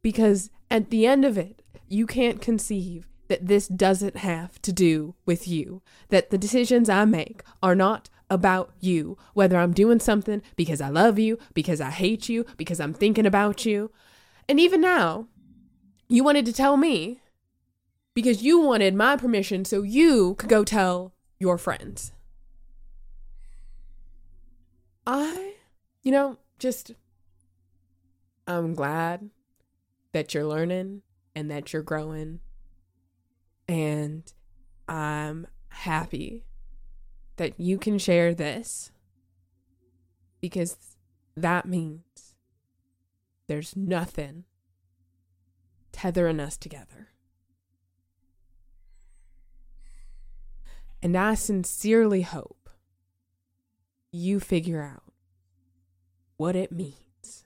Because 0.00 0.50
at 0.70 0.90
the 0.90 1.06
end 1.06 1.24
of 1.24 1.36
it, 1.36 1.62
you 1.88 2.06
can't 2.06 2.40
conceive 2.40 3.08
that 3.28 3.46
this 3.46 3.68
doesn't 3.68 4.16
have 4.18 4.60
to 4.62 4.72
do 4.72 5.14
with 5.26 5.46
you. 5.46 5.82
That 6.08 6.30
the 6.30 6.38
decisions 6.38 6.88
I 6.88 7.04
make 7.04 7.42
are 7.62 7.74
not 7.74 8.10
about 8.30 8.72
you. 8.80 9.16
Whether 9.34 9.58
I'm 9.58 9.72
doing 9.72 10.00
something 10.00 10.42
because 10.56 10.80
I 10.80 10.88
love 10.88 11.18
you, 11.18 11.38
because 11.54 11.80
I 11.80 11.90
hate 11.90 12.28
you, 12.28 12.44
because 12.56 12.80
I'm 12.80 12.94
thinking 12.94 13.26
about 13.26 13.64
you. 13.64 13.90
And 14.48 14.58
even 14.58 14.80
now, 14.80 15.28
you 16.08 16.24
wanted 16.24 16.46
to 16.46 16.52
tell 16.52 16.76
me 16.76 17.20
because 18.14 18.42
you 18.42 18.60
wanted 18.60 18.94
my 18.94 19.16
permission 19.16 19.64
so 19.64 19.82
you 19.82 20.34
could 20.34 20.48
go 20.48 20.64
tell 20.64 21.12
your 21.38 21.58
friends. 21.58 22.12
I, 25.06 25.54
you 26.02 26.10
know, 26.10 26.38
just, 26.58 26.92
I'm 28.46 28.74
glad 28.74 29.30
that 30.12 30.34
you're 30.34 30.44
learning 30.44 31.02
and 31.38 31.48
that 31.52 31.72
you're 31.72 31.82
growing. 31.82 32.40
And 33.68 34.24
I'm 34.88 35.46
happy 35.68 36.42
that 37.36 37.60
you 37.60 37.78
can 37.78 37.96
share 37.96 38.34
this 38.34 38.90
because 40.40 40.96
that 41.36 41.64
means 41.64 42.34
there's 43.46 43.76
nothing 43.76 44.46
tethering 45.92 46.40
us 46.40 46.56
together. 46.56 47.10
And 51.00 51.16
I 51.16 51.34
sincerely 51.34 52.22
hope 52.22 52.68
you 54.10 54.40
figure 54.40 54.82
out 54.82 55.12
what 56.36 56.56
it 56.56 56.72
means. 56.72 57.44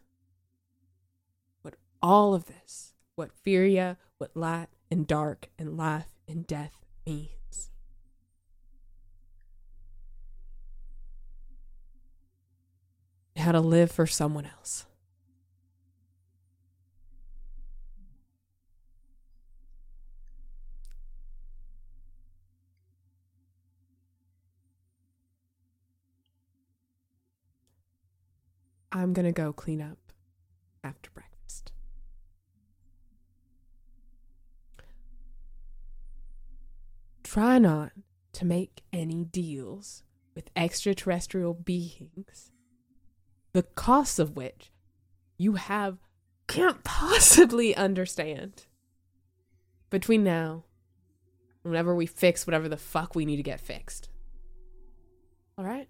What 1.61 1.75
all 2.01 2.33
of 2.33 2.47
this, 2.47 2.92
what 3.15 3.33
Furia, 3.33 3.99
what 4.19 4.37
light 4.37 4.69
and 4.91 5.07
dark 5.07 5.49
and 5.59 5.77
life 5.77 6.09
and 6.29 6.47
death 6.47 6.85
means. 7.07 7.71
How 13.37 13.53
to 13.53 13.61
live 13.61 13.91
for 13.91 14.07
someone 14.07 14.47
else. 14.47 14.87
I'm 28.95 29.15
going 29.15 29.25
to 29.25 29.33
go 29.33 29.53
clean 29.55 29.81
up 29.81 29.99
after 30.85 31.11
breakfast. 31.11 31.73
Try 37.33 37.57
not 37.57 37.93
to 38.31 38.45
make 38.45 38.83
any 38.93 39.25
deals 39.25 40.03
with 40.35 40.51
extraterrestrial 40.55 41.55
beings, 41.55 42.51
the 43.55 43.63
costs 43.63 44.19
of 44.19 44.37
which 44.37 44.71
you 45.39 45.55
have 45.55 45.97
can't 46.47 46.85
possibly 46.85 47.75
understand. 47.75 48.67
Between 49.89 50.23
now, 50.23 50.65
whenever 51.63 51.95
we 51.95 52.05
fix 52.05 52.47
whatever 52.47 52.69
the 52.69 52.77
fuck 52.77 53.15
we 53.15 53.25
need 53.25 53.37
to 53.37 53.43
get 53.43 53.61
fixed. 53.61 54.11
All 55.57 55.65
right? 55.65 55.89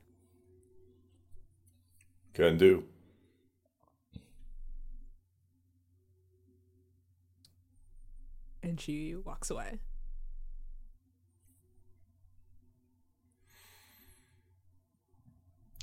Can 2.35 2.57
do. 2.57 2.85
And 8.63 8.81
she 8.81 9.17
walks 9.17 9.51
away. 9.51 9.81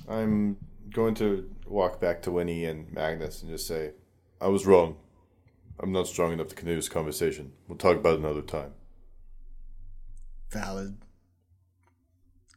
I'm 0.08 0.56
going 0.92 1.14
to 1.16 1.48
walk 1.66 2.00
back 2.00 2.22
to 2.22 2.30
Winnie 2.30 2.64
and 2.64 2.92
Magnus 2.92 3.42
and 3.42 3.50
just 3.50 3.66
say, 3.66 3.92
I 4.40 4.48
was 4.48 4.66
wrong. 4.66 4.96
I'm 5.78 5.92
not 5.92 6.06
strong 6.06 6.32
enough 6.32 6.48
to 6.48 6.54
continue 6.54 6.76
this 6.76 6.88
conversation. 6.88 7.52
We'll 7.68 7.78
talk 7.78 7.96
about 7.96 8.14
it 8.14 8.20
another 8.20 8.42
time. 8.42 8.72
Valid. 10.50 10.98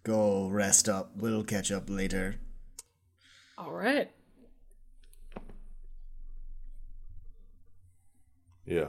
Go 0.04 0.50
rest 0.50 0.90
up. 0.90 1.12
We'll 1.16 1.44
catch 1.44 1.72
up 1.72 1.90
later. 1.90 2.36
All 3.58 3.72
right. 3.72 4.12
Yeah. 8.66 8.88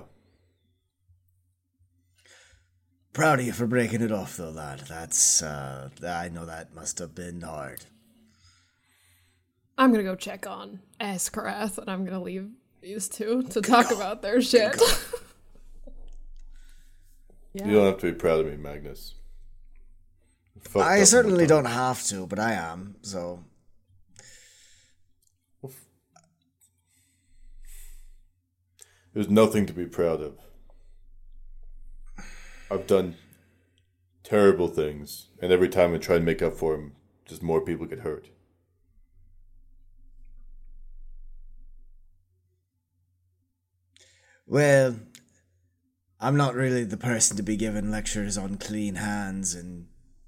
Proud 3.12 3.38
of 3.38 3.46
you 3.46 3.52
for 3.52 3.66
breaking 3.66 4.00
it 4.02 4.10
off, 4.10 4.36
though, 4.36 4.50
lad. 4.50 4.80
That's, 4.88 5.42
uh, 5.42 5.90
I 6.04 6.28
know 6.30 6.46
that 6.46 6.74
must 6.74 6.98
have 6.98 7.14
been 7.14 7.42
hard. 7.42 7.84
I'm 9.76 9.90
gonna 9.90 10.04
go 10.04 10.14
check 10.14 10.46
on 10.46 10.80
Askarath, 11.00 11.78
and 11.78 11.90
I'm 11.90 12.04
gonna 12.04 12.22
leave 12.22 12.50
these 12.80 13.08
two 13.08 13.42
to 13.42 13.60
talk 13.60 13.90
about 13.90 14.22
their 14.22 14.40
shit. 14.40 14.80
Yeah. 17.54 17.66
You 17.68 17.74
don't 17.74 17.86
have 17.86 17.98
to 17.98 18.10
be 18.10 18.18
proud 18.18 18.40
of 18.40 18.46
me, 18.46 18.56
Magnus. 18.56 19.14
Fucked 20.60 20.84
I 20.84 21.04
certainly 21.04 21.46
don't 21.46 21.66
have 21.66 22.02
to, 22.06 22.26
but 22.26 22.40
I 22.40 22.52
am, 22.54 22.96
so. 23.02 23.44
There's 29.12 29.30
nothing 29.30 29.66
to 29.66 29.72
be 29.72 29.86
proud 29.86 30.20
of. 30.20 30.38
I've 32.68 32.88
done 32.88 33.14
terrible 34.24 34.66
things, 34.66 35.28
and 35.40 35.52
every 35.52 35.68
time 35.68 35.94
I 35.94 35.98
try 35.98 36.16
and 36.16 36.24
make 36.24 36.42
up 36.42 36.54
for 36.54 36.72
them, 36.72 36.96
just 37.24 37.40
more 37.40 37.60
people 37.60 37.86
get 37.86 38.00
hurt. 38.00 38.30
Well, 44.46 44.96
I'm 46.20 46.36
not 46.36 46.54
really 46.54 46.84
the 46.84 46.96
person 46.96 47.36
to 47.36 47.42
be 47.42 47.56
giving 47.56 47.90
lectures 47.90 48.36
on 48.38 48.56
clean 48.56 48.96
hands 48.96 49.54
and 49.54 49.86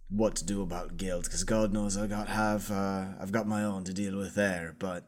what 0.08 0.36
to 0.36 0.44
do 0.44 0.62
about 0.62 0.96
guilt, 0.96 1.24
because 1.24 1.44
God 1.44 1.72
knows 1.72 1.96
I 1.96 2.06
got 2.06 2.28
have 2.28 2.70
uh, 2.70 3.06
I've 3.20 3.32
got 3.32 3.46
my 3.46 3.64
own 3.64 3.84
to 3.84 3.92
deal 3.92 4.16
with 4.16 4.34
there. 4.34 4.74
But 4.78 5.04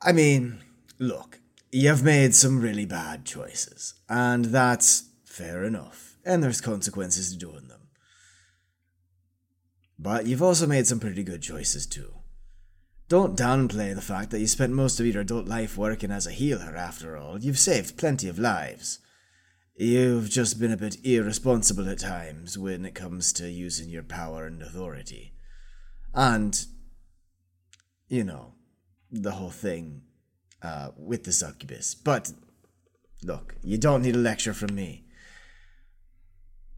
I 0.00 0.12
mean, 0.12 0.60
look, 0.98 1.40
you've 1.70 2.02
made 2.02 2.34
some 2.34 2.60
really 2.60 2.86
bad 2.86 3.24
choices, 3.24 3.94
and 4.08 4.46
that's 4.46 5.08
fair 5.24 5.64
enough. 5.64 6.16
And 6.24 6.42
there's 6.42 6.60
consequences 6.60 7.32
to 7.32 7.38
doing 7.38 7.68
them. 7.68 7.88
But 9.98 10.26
you've 10.26 10.42
also 10.42 10.66
made 10.66 10.86
some 10.86 11.00
pretty 11.00 11.22
good 11.22 11.42
choices 11.42 11.86
too. 11.86 12.21
Don't 13.12 13.36
downplay 13.36 13.94
the 13.94 14.00
fact 14.00 14.30
that 14.30 14.40
you 14.40 14.46
spent 14.46 14.72
most 14.72 14.98
of 14.98 15.04
your 15.04 15.20
adult 15.20 15.46
life 15.46 15.76
working 15.76 16.10
as 16.10 16.26
a 16.26 16.30
healer, 16.30 16.74
after 16.74 17.14
all. 17.14 17.38
You've 17.38 17.58
saved 17.58 17.98
plenty 17.98 18.26
of 18.26 18.38
lives. 18.38 19.00
You've 19.76 20.30
just 20.30 20.58
been 20.58 20.72
a 20.72 20.78
bit 20.78 20.96
irresponsible 21.04 21.90
at 21.90 21.98
times 21.98 22.56
when 22.56 22.86
it 22.86 22.94
comes 22.94 23.34
to 23.34 23.50
using 23.50 23.90
your 23.90 24.02
power 24.02 24.46
and 24.46 24.62
authority. 24.62 25.34
And, 26.14 26.58
you 28.08 28.24
know, 28.24 28.54
the 29.10 29.32
whole 29.32 29.50
thing 29.50 30.04
uh, 30.62 30.92
with 30.96 31.24
the 31.24 31.32
succubus. 31.32 31.94
But, 31.94 32.32
look, 33.22 33.56
you 33.62 33.76
don't 33.76 34.00
need 34.00 34.16
a 34.16 34.20
lecture 34.20 34.54
from 34.54 34.74
me. 34.74 35.04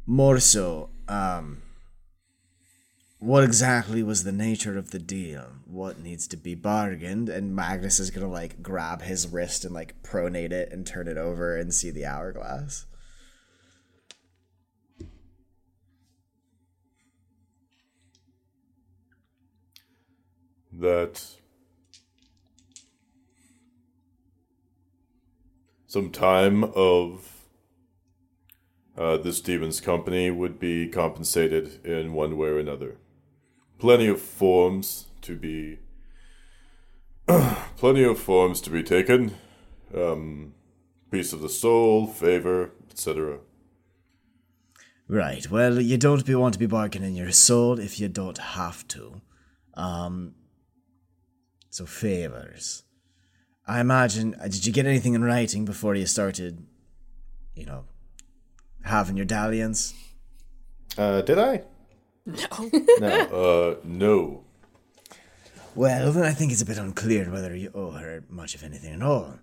More 0.04 0.40
so, 0.40 0.90
um, 1.06 1.62
what 3.24 3.42
exactly 3.42 4.02
was 4.02 4.24
the 4.24 4.32
nature 4.32 4.76
of 4.76 4.90
the 4.90 4.98
deal? 4.98 5.46
What 5.64 5.98
needs 5.98 6.28
to 6.28 6.36
be 6.36 6.54
bargained? 6.54 7.30
And 7.30 7.56
Magnus 7.56 7.98
is 7.98 8.10
gonna 8.10 8.30
like 8.30 8.62
grab 8.62 9.00
his 9.00 9.26
wrist 9.26 9.64
and 9.64 9.72
like 9.72 10.02
pronate 10.02 10.52
it 10.52 10.70
and 10.70 10.86
turn 10.86 11.08
it 11.08 11.16
over 11.16 11.56
and 11.56 11.72
see 11.72 11.90
the 11.90 12.04
hourglass. 12.04 12.86
that 20.76 21.24
some 25.86 26.10
time 26.10 26.64
of 26.64 27.44
uh, 28.98 29.16
this 29.18 29.40
demon's 29.40 29.80
company 29.80 30.30
would 30.30 30.58
be 30.58 30.88
compensated 30.88 31.84
in 31.84 32.12
one 32.12 32.36
way 32.36 32.48
or 32.48 32.58
another. 32.58 32.96
Plenty 33.84 34.06
of 34.08 34.18
forms 34.22 35.08
to 35.20 35.36
be, 35.36 35.78
plenty 37.76 38.02
of 38.02 38.18
forms 38.18 38.62
to 38.62 38.70
be 38.70 38.82
taken. 38.82 39.34
Um, 39.94 40.54
piece 41.10 41.34
of 41.34 41.42
the 41.42 41.50
soul, 41.50 42.06
favor, 42.06 42.70
etc. 42.90 43.40
Right. 45.06 45.50
Well, 45.50 45.82
you 45.82 45.98
don't 45.98 46.24
be 46.24 46.34
want 46.34 46.54
to 46.54 46.58
be 46.58 46.64
bargaining 46.64 47.14
your 47.14 47.30
soul 47.30 47.78
if 47.78 48.00
you 48.00 48.08
don't 48.08 48.38
have 48.38 48.88
to. 48.88 49.20
Um. 49.74 50.34
So 51.68 51.84
favors. 51.84 52.84
I 53.66 53.80
imagine. 53.80 54.34
uh, 54.40 54.44
Did 54.44 54.64
you 54.64 54.72
get 54.72 54.86
anything 54.86 55.12
in 55.12 55.22
writing 55.22 55.66
before 55.66 55.94
you 55.94 56.06
started? 56.06 56.64
You 57.54 57.66
know, 57.66 57.84
having 58.82 59.18
your 59.18 59.26
dalliance. 59.26 59.92
uh, 60.96 61.20
did 61.20 61.38
I? 61.38 61.64
No. 62.26 62.70
No. 63.00 63.08
Uh, 63.08 63.76
no. 63.84 64.44
Well, 65.74 66.12
then 66.12 66.24
I 66.24 66.32
think 66.32 66.52
it's 66.52 66.62
a 66.62 66.66
bit 66.66 66.78
unclear 66.78 67.30
whether 67.30 67.54
you 67.54 67.70
owe 67.74 67.90
her 67.90 68.24
much 68.28 68.54
of 68.54 68.62
anything 68.62 68.94
at 68.94 69.02
all. 69.02 69.38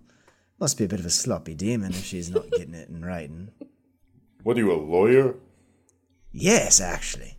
Must 0.58 0.78
be 0.78 0.84
a 0.84 0.88
bit 0.88 1.00
of 1.00 1.06
a 1.06 1.10
sloppy 1.10 1.54
demon 1.54 1.92
if 1.92 2.04
she's 2.04 2.30
not 2.30 2.50
getting 2.50 2.74
it 2.74 2.88
in 2.88 3.04
writing. 3.04 3.50
What 4.42 4.56
are 4.56 4.60
you, 4.60 4.72
a 4.72 4.74
lawyer? 4.74 5.34
Yes, 6.32 6.80
actually. 6.80 7.36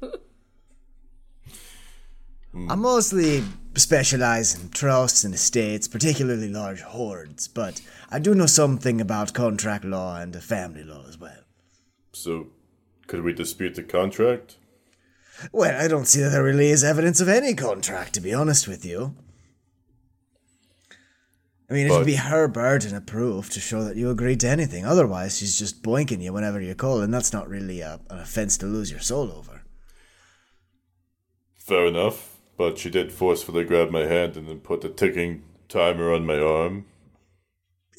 I 2.69 2.75
mostly 2.75 3.43
specialize 3.75 4.53
in 4.61 4.69
trusts 4.69 5.23
and 5.23 5.33
estates, 5.33 5.87
particularly 5.87 6.49
large 6.49 6.81
hoards, 6.81 7.47
but 7.47 7.81
I 8.11 8.19
do 8.19 8.35
know 8.35 8.45
something 8.45 9.01
about 9.01 9.33
contract 9.33 9.83
law 9.83 10.17
and 10.17 10.35
family 10.41 10.83
law 10.83 11.03
as 11.07 11.17
well. 11.17 11.41
So, 12.11 12.49
could 13.07 13.23
we 13.23 13.33
dispute 13.33 13.73
the 13.73 13.83
contract? 13.83 14.57
Well, 15.51 15.79
I 15.79 15.87
don't 15.87 16.07
see 16.07 16.21
that 16.21 16.29
there 16.29 16.43
really 16.43 16.69
is 16.69 16.83
evidence 16.83 17.19
of 17.19 17.27
any 17.27 17.53
contract, 17.53 18.13
to 18.13 18.21
be 18.21 18.33
honest 18.33 18.67
with 18.67 18.85
you. 18.85 19.15
I 21.69 21.73
mean, 21.73 21.87
it 21.87 21.91
would 21.91 22.05
be 22.05 22.15
her 22.15 22.47
burden 22.47 22.95
of 22.95 23.05
proof 23.05 23.49
to 23.51 23.59
show 23.59 23.83
that 23.83 23.95
you 23.95 24.09
agreed 24.09 24.41
to 24.41 24.49
anything. 24.49 24.85
Otherwise, 24.85 25.37
she's 25.37 25.57
just 25.57 25.81
boinking 25.81 26.21
you 26.21 26.31
whenever 26.31 26.61
you 26.61 26.75
call, 26.75 27.01
and 27.01 27.13
that's 27.13 27.33
not 27.33 27.49
really 27.49 27.81
a, 27.81 27.99
an 28.09 28.19
offense 28.19 28.57
to 28.59 28.65
lose 28.65 28.91
your 28.91 28.99
soul 28.99 29.31
over. 29.31 29.63
Fair 31.55 31.87
enough, 31.87 32.37
but 32.57 32.77
she 32.77 32.89
did 32.89 33.11
forcefully 33.11 33.63
grab 33.63 33.89
my 33.89 34.05
hand 34.05 34.37
and 34.37 34.47
then 34.47 34.59
put 34.59 34.81
the 34.81 34.89
ticking 34.89 35.43
timer 35.67 36.13
on 36.13 36.25
my 36.25 36.37
arm. 36.37 36.85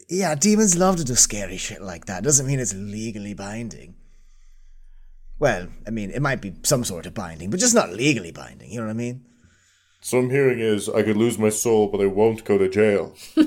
Yeah, 0.09 0.35
demons 0.35 0.77
love 0.77 0.97
to 0.97 1.05
do 1.05 1.15
scary 1.15 1.57
shit 1.57 1.81
like 1.81 2.05
that. 2.05 2.23
Doesn't 2.23 2.47
mean 2.47 2.61
it's 2.61 2.75
legally 2.75 3.35
binding. 3.35 3.97
Well, 5.39 5.69
I 5.87 5.91
mean, 5.91 6.11
it 6.11 6.23
might 6.23 6.41
be 6.41 6.55
some 6.63 6.85
sort 6.85 7.07
of 7.07 7.15
binding, 7.15 7.51
but 7.51 7.61
just 7.61 7.75
not 7.75 7.93
legally 7.93 8.31
binding. 8.31 8.71
You 8.71 8.81
know 8.81 8.87
what 8.87 8.93
I 8.93 8.95
mean? 8.95 9.25
So 10.01 10.19
I'm 10.19 10.31
hearing 10.31 10.61
is 10.61 10.89
I 10.89 11.03
could 11.03 11.17
lose 11.17 11.39
my 11.39 11.49
soul, 11.49 11.89
but 11.89 12.01
I 12.01 12.07
won't 12.07 12.45
go 12.45 12.59
to 12.59 12.69
jail. 12.69 13.15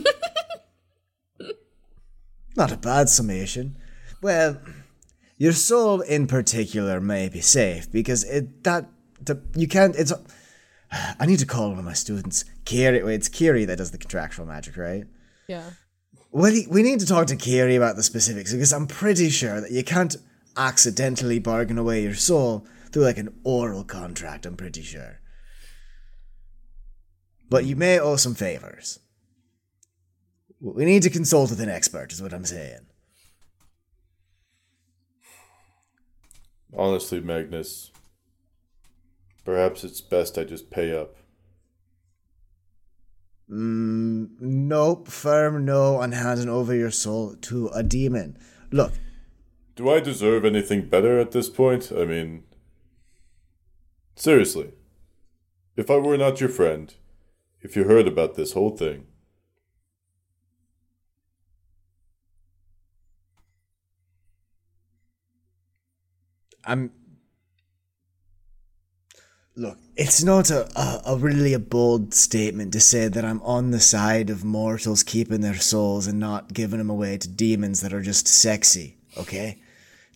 Not 2.56 2.72
a 2.72 2.78
bad 2.78 3.10
summation. 3.10 3.78
Well, 4.24 4.60
your 5.38 5.52
soul 5.52 6.02
in 6.02 6.26
particular 6.26 7.00
may 7.00 7.30
be 7.30 7.42
safe 7.42 7.92
because 7.92 8.24
it 8.24 8.64
that 8.64 8.90
the, 9.22 9.40
you 9.56 9.68
can't. 9.68 9.96
It's. 9.96 10.12
I 11.20 11.28
need 11.28 11.38
to 11.40 11.46
call 11.46 11.70
one 11.70 11.78
of 11.78 11.86
my 11.86 11.94
students. 11.94 12.44
Kiri, 12.66 13.04
wait, 13.04 13.14
it's 13.14 13.30
Kiri 13.30 13.66
that 13.66 13.78
does 13.78 13.92
the 13.92 14.00
contractual 14.00 14.48
magic, 14.48 14.78
right? 14.78 15.06
Yeah. 15.48 15.70
Well, 16.32 16.52
we 16.70 16.82
need 16.82 17.00
to 17.02 17.06
talk 17.06 17.28
to 17.28 17.36
Kiri 17.36 17.76
about 17.76 17.96
the 17.96 18.04
specifics 18.04 18.52
because 18.52 18.74
I'm 18.74 18.88
pretty 18.88 19.30
sure 19.30 19.62
that 19.62 19.72
you 19.72 19.84
can't 19.84 20.16
accidentally 20.58 21.40
bargain 21.40 21.78
away 21.78 22.04
your 22.04 22.16
soul 22.16 22.66
through 22.92 23.04
like 23.04 23.18
an 23.18 23.40
oral 23.44 23.84
contract, 23.84 24.46
I'm 24.46 24.58
pretty 24.58 24.82
sure. 24.82 25.20
But 27.50 27.66
you 27.66 27.76
may 27.76 28.00
owe 28.00 28.16
some 28.16 28.36
favors. 28.36 29.00
We 30.60 30.86
need 30.86 31.04
to 31.04 31.10
consult 31.10 31.52
with 31.52 31.62
an 31.62 31.70
expert, 31.70 32.12
is 32.12 32.22
what 32.22 32.34
I'm 32.34 32.46
saying. 32.46 32.80
Honestly, 36.76 37.22
Magnus, 37.22 37.92
perhaps 39.46 39.84
it's 39.84 40.02
best 40.02 40.38
I 40.38 40.44
just 40.44 40.70
pay 40.70 40.98
up. 40.98 41.16
Mm, 43.50 44.32
nope, 44.42 45.08
firm 45.08 45.64
no 45.64 45.98
on 45.98 46.12
handing 46.12 46.50
over 46.50 46.76
your 46.76 46.92
soul 46.92 47.36
to 47.44 47.70
a 47.70 47.82
demon. 47.82 48.38
Look, 48.72 48.92
Do 49.78 49.92
I 49.92 50.00
deserve 50.00 50.44
anything 50.44 50.90
better 50.90 51.20
at 51.20 51.34
this 51.34 51.50
point? 51.50 51.92
I 51.96 52.04
mean, 52.04 52.44
seriously, 54.16 54.72
if 55.76 55.92
I 55.92 55.98
were 55.98 56.18
not 56.18 56.40
your 56.40 56.50
friend, 56.50 56.92
if 57.62 57.76
you 57.76 57.84
heard 57.84 58.08
about 58.08 58.34
this 58.34 58.54
whole 58.54 58.76
thing, 58.76 59.06
I'm. 66.66 66.92
Look, 69.56 69.78
it's 69.96 70.24
not 70.24 70.50
a, 70.50 70.68
a, 70.76 71.02
a 71.14 71.18
really 71.18 71.54
a 71.54 71.60
bold 71.60 72.16
statement 72.16 72.74
to 72.74 72.80
say 72.80 73.10
that 73.10 73.24
I'm 73.24 73.44
on 73.44 73.70
the 73.70 73.80
side 73.80 74.32
of 74.32 74.44
mortals 74.44 75.04
keeping 75.04 75.42
their 75.42 75.56
souls 75.56 76.08
and 76.08 76.20
not 76.20 76.54
giving 76.54 76.80
them 76.80 76.90
away 76.90 77.20
to 77.20 77.28
demons 77.28 77.82
that 77.82 77.94
are 77.94 78.02
just 78.02 78.28
sexy, 78.28 78.98
okay? 79.18 79.60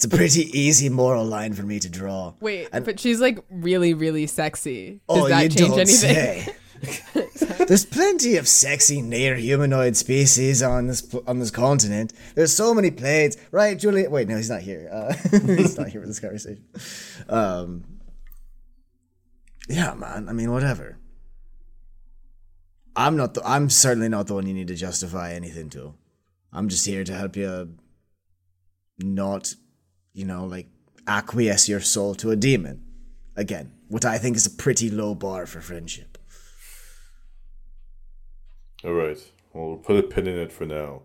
It's 0.01 0.11
a 0.11 0.17
pretty 0.17 0.49
easy 0.59 0.89
moral 0.89 1.23
line 1.25 1.53
for 1.53 1.61
me 1.61 1.79
to 1.79 1.87
draw. 1.87 2.33
Wait, 2.39 2.69
but 2.71 2.99
she's 2.99 3.21
like 3.21 3.37
really, 3.51 3.93
really 3.93 4.25
sexy. 4.25 4.99
Does 5.07 5.25
oh, 5.25 5.27
that 5.27 5.43
you 5.43 5.49
change 5.49 5.69
don't 5.69 5.79
anything? 5.81 5.93
say. 5.93 6.55
There's 7.67 7.85
plenty 7.85 8.37
of 8.37 8.47
sexy 8.47 9.03
near 9.03 9.35
humanoid 9.35 9.95
species 9.95 10.63
on 10.63 10.87
this 10.87 11.07
on 11.27 11.37
this 11.37 11.51
continent. 11.51 12.13
There's 12.33 12.51
so 12.51 12.73
many 12.73 12.89
planes, 12.89 13.37
right, 13.51 13.77
Julian? 13.77 14.09
Wait, 14.09 14.27
no, 14.27 14.37
he's 14.37 14.49
not 14.49 14.61
here. 14.61 14.89
Uh, 14.91 15.13
he's 15.55 15.77
not 15.77 15.89
here 15.89 16.01
for 16.01 16.07
this 16.07 16.19
conversation. 16.19 16.65
Um, 17.29 17.83
yeah, 19.69 19.93
man. 19.93 20.27
I 20.29 20.33
mean, 20.33 20.51
whatever. 20.51 20.97
I'm 22.95 23.17
not. 23.17 23.35
The, 23.35 23.47
I'm 23.47 23.69
certainly 23.69 24.09
not 24.09 24.25
the 24.25 24.33
one 24.33 24.47
you 24.47 24.55
need 24.55 24.69
to 24.69 24.75
justify 24.75 25.33
anything 25.33 25.69
to. 25.69 25.93
I'm 26.51 26.69
just 26.69 26.87
here 26.87 27.03
to 27.03 27.13
help 27.13 27.35
you. 27.35 27.75
Not, 29.03 29.55
you 30.13 30.25
know, 30.25 30.45
like 30.45 30.67
acquiesce 31.07 31.67
your 31.67 31.79
soul 31.79 32.15
to 32.15 32.31
a 32.31 32.35
demon. 32.35 32.83
Again, 33.35 33.73
what 33.87 34.05
I 34.05 34.17
think 34.17 34.35
is 34.35 34.45
a 34.45 34.51
pretty 34.51 34.89
low 34.89 35.15
bar 35.15 35.45
for 35.45 35.61
friendship. 35.61 36.17
alright, 38.83 39.31
well, 39.53 39.67
we'll 39.67 39.77
put 39.77 39.97
a 39.97 40.03
pin 40.03 40.27
in 40.27 40.37
it 40.37 40.51
for 40.51 40.65
now. 40.65 41.03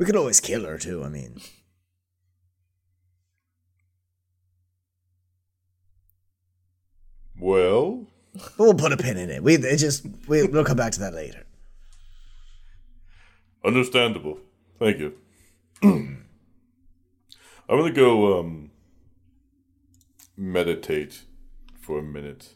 We 0.00 0.06
could 0.06 0.16
always 0.16 0.40
kill 0.40 0.64
her 0.64 0.78
too. 0.78 1.04
I 1.04 1.10
mean, 1.10 1.42
Well, 7.38 8.06
but 8.34 8.58
we'll 8.58 8.74
put 8.74 8.92
a 8.92 8.96
pin 8.96 9.16
in 9.16 9.30
it. 9.30 9.42
We 9.42 9.56
it 9.56 9.76
just 9.76 10.06
we, 10.26 10.46
we'll 10.46 10.64
come 10.64 10.76
back 10.76 10.92
to 10.92 11.00
that 11.00 11.14
later. 11.14 11.44
Understandable. 13.64 14.38
Thank 14.78 14.98
you. 14.98 15.14
I'm 15.82 16.26
gonna 17.68 17.92
go, 17.92 18.40
um, 18.40 18.70
meditate 20.36 21.22
for 21.80 21.98
a 21.98 22.02
minute. 22.02 22.54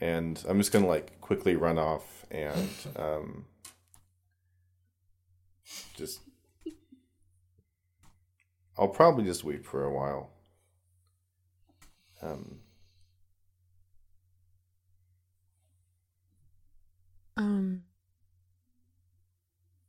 and 0.00 0.42
I'm 0.48 0.58
just 0.58 0.72
gonna 0.72 0.86
like 0.86 1.20
quickly 1.20 1.56
run 1.56 1.78
off 1.78 2.26
and 2.30 2.68
um, 2.96 3.44
just. 5.96 6.20
I'll 8.78 8.88
probably 8.88 9.24
just 9.24 9.42
weep 9.42 9.64
for 9.64 9.84
a 9.84 9.92
while. 9.92 10.32
Um, 12.20 12.58
Um, 17.36 17.82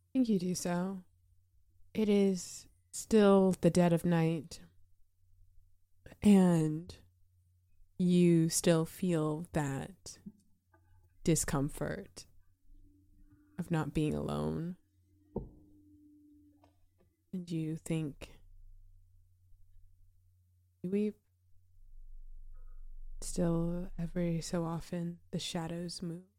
I 0.04 0.08
think 0.14 0.30
you 0.30 0.38
do 0.40 0.54
so. 0.54 1.04
It 1.94 2.10
is 2.10 2.68
still 2.92 3.56
the 3.62 3.70
dead 3.70 3.94
of 3.94 4.04
night, 4.06 4.60
and 6.22 6.94
you 7.98 8.50
still 8.50 8.86
feel 8.86 9.46
that 9.54 10.18
discomfort 11.24 12.26
of 13.58 13.72
not 13.72 13.94
being 13.94 14.14
alone. 14.14 14.76
And 17.34 17.50
you 17.50 17.76
think, 17.78 18.40
you 20.84 20.90
weep. 20.90 21.16
Still, 23.22 23.88
every 24.00 24.42
so 24.42 24.64
often, 24.64 25.18
the 25.32 25.40
shadows 25.40 26.02
move. 26.02 26.37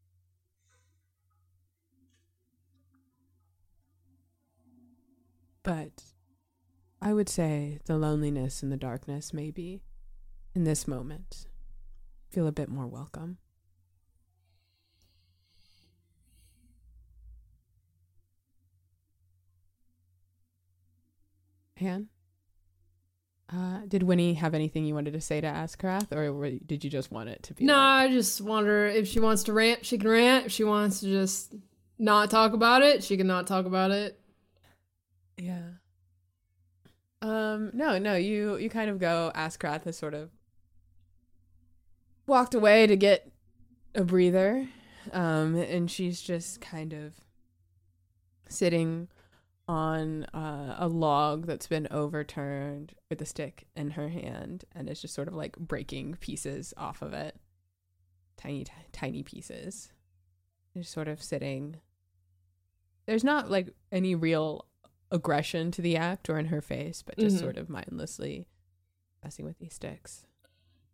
But 5.63 6.03
I 7.01 7.13
would 7.13 7.29
say 7.29 7.79
the 7.85 7.97
loneliness 7.97 8.63
and 8.63 8.71
the 8.71 8.77
darkness 8.77 9.33
maybe 9.33 9.81
in 10.55 10.63
this 10.63 10.87
moment 10.87 11.45
feel 12.29 12.47
a 12.47 12.51
bit 12.51 12.69
more 12.69 12.87
welcome. 12.87 13.37
Han? 21.79 22.09
Uh, 23.51 23.79
did 23.87 24.03
Winnie 24.03 24.35
have 24.35 24.53
anything 24.53 24.85
you 24.85 24.93
wanted 24.93 25.13
to 25.13 25.21
say 25.21 25.41
to 25.41 25.47
Askarath, 25.47 26.11
or 26.11 26.49
did 26.65 26.83
you 26.83 26.89
just 26.89 27.11
want 27.11 27.29
it 27.29 27.41
to 27.43 27.53
be? 27.53 27.65
No, 27.65 27.73
like- 27.73 27.81
I 27.81 28.11
just 28.11 28.41
wonder 28.41 28.85
if 28.85 29.07
she 29.07 29.19
wants 29.19 29.43
to 29.43 29.53
rant, 29.53 29.85
she 29.85 29.97
can 29.97 30.07
rant. 30.07 30.45
If 30.45 30.51
she 30.51 30.63
wants 30.63 30.99
to 30.99 31.07
just 31.07 31.55
not 31.97 32.29
talk 32.29 32.53
about 32.53 32.83
it, 32.83 33.03
she 33.03 33.17
can 33.17 33.25
not 33.27 33.47
talk 33.47 33.65
about 33.65 33.89
it. 33.91 34.18
Yeah. 35.39 35.69
Um, 37.21 37.71
no, 37.73 37.97
no, 37.97 38.15
you 38.15 38.57
you 38.57 38.69
kind 38.69 38.89
of 38.89 38.99
go 38.99 39.31
Askarath 39.35 39.83
has 39.83 39.97
sort 39.97 40.13
of 40.13 40.29
walked 42.27 42.53
away 42.53 42.87
to 42.87 42.95
get 42.95 43.31
a 43.95 44.03
breather. 44.03 44.67
Um, 45.11 45.55
and 45.55 45.89
she's 45.89 46.21
just 46.21 46.61
kind 46.61 46.93
of 46.93 47.15
sitting 48.47 49.07
on 49.67 50.25
uh, 50.25 50.75
a 50.77 50.87
log 50.87 51.45
that's 51.45 51.67
been 51.67 51.87
overturned 51.89 52.93
with 53.09 53.21
a 53.21 53.25
stick 53.25 53.65
in 53.75 53.91
her 53.91 54.09
hand 54.09 54.65
and 54.73 54.89
is 54.89 55.01
just 55.01 55.13
sort 55.13 55.27
of 55.27 55.33
like 55.33 55.57
breaking 55.57 56.15
pieces 56.19 56.73
off 56.77 57.01
of 57.01 57.13
it. 57.13 57.35
Tiny 58.37 58.63
t- 58.63 58.71
tiny 58.91 59.23
pieces. 59.23 59.91
Just 60.75 60.91
sort 60.91 61.07
of 61.07 61.21
sitting 61.21 61.77
there's 63.09 63.23
not 63.23 63.49
like 63.49 63.73
any 63.91 64.13
real 64.13 64.65
aggression 65.11 65.71
to 65.71 65.81
the 65.81 65.95
act 65.97 66.29
or 66.29 66.37
in 66.37 66.47
her 66.47 66.61
face, 66.61 67.01
but 67.01 67.17
just 67.17 67.37
Mhm. 67.37 67.39
sort 67.39 67.57
of 67.57 67.69
mindlessly 67.69 68.47
messing 69.23 69.45
with 69.45 69.57
these 69.59 69.73
sticks. 69.73 70.25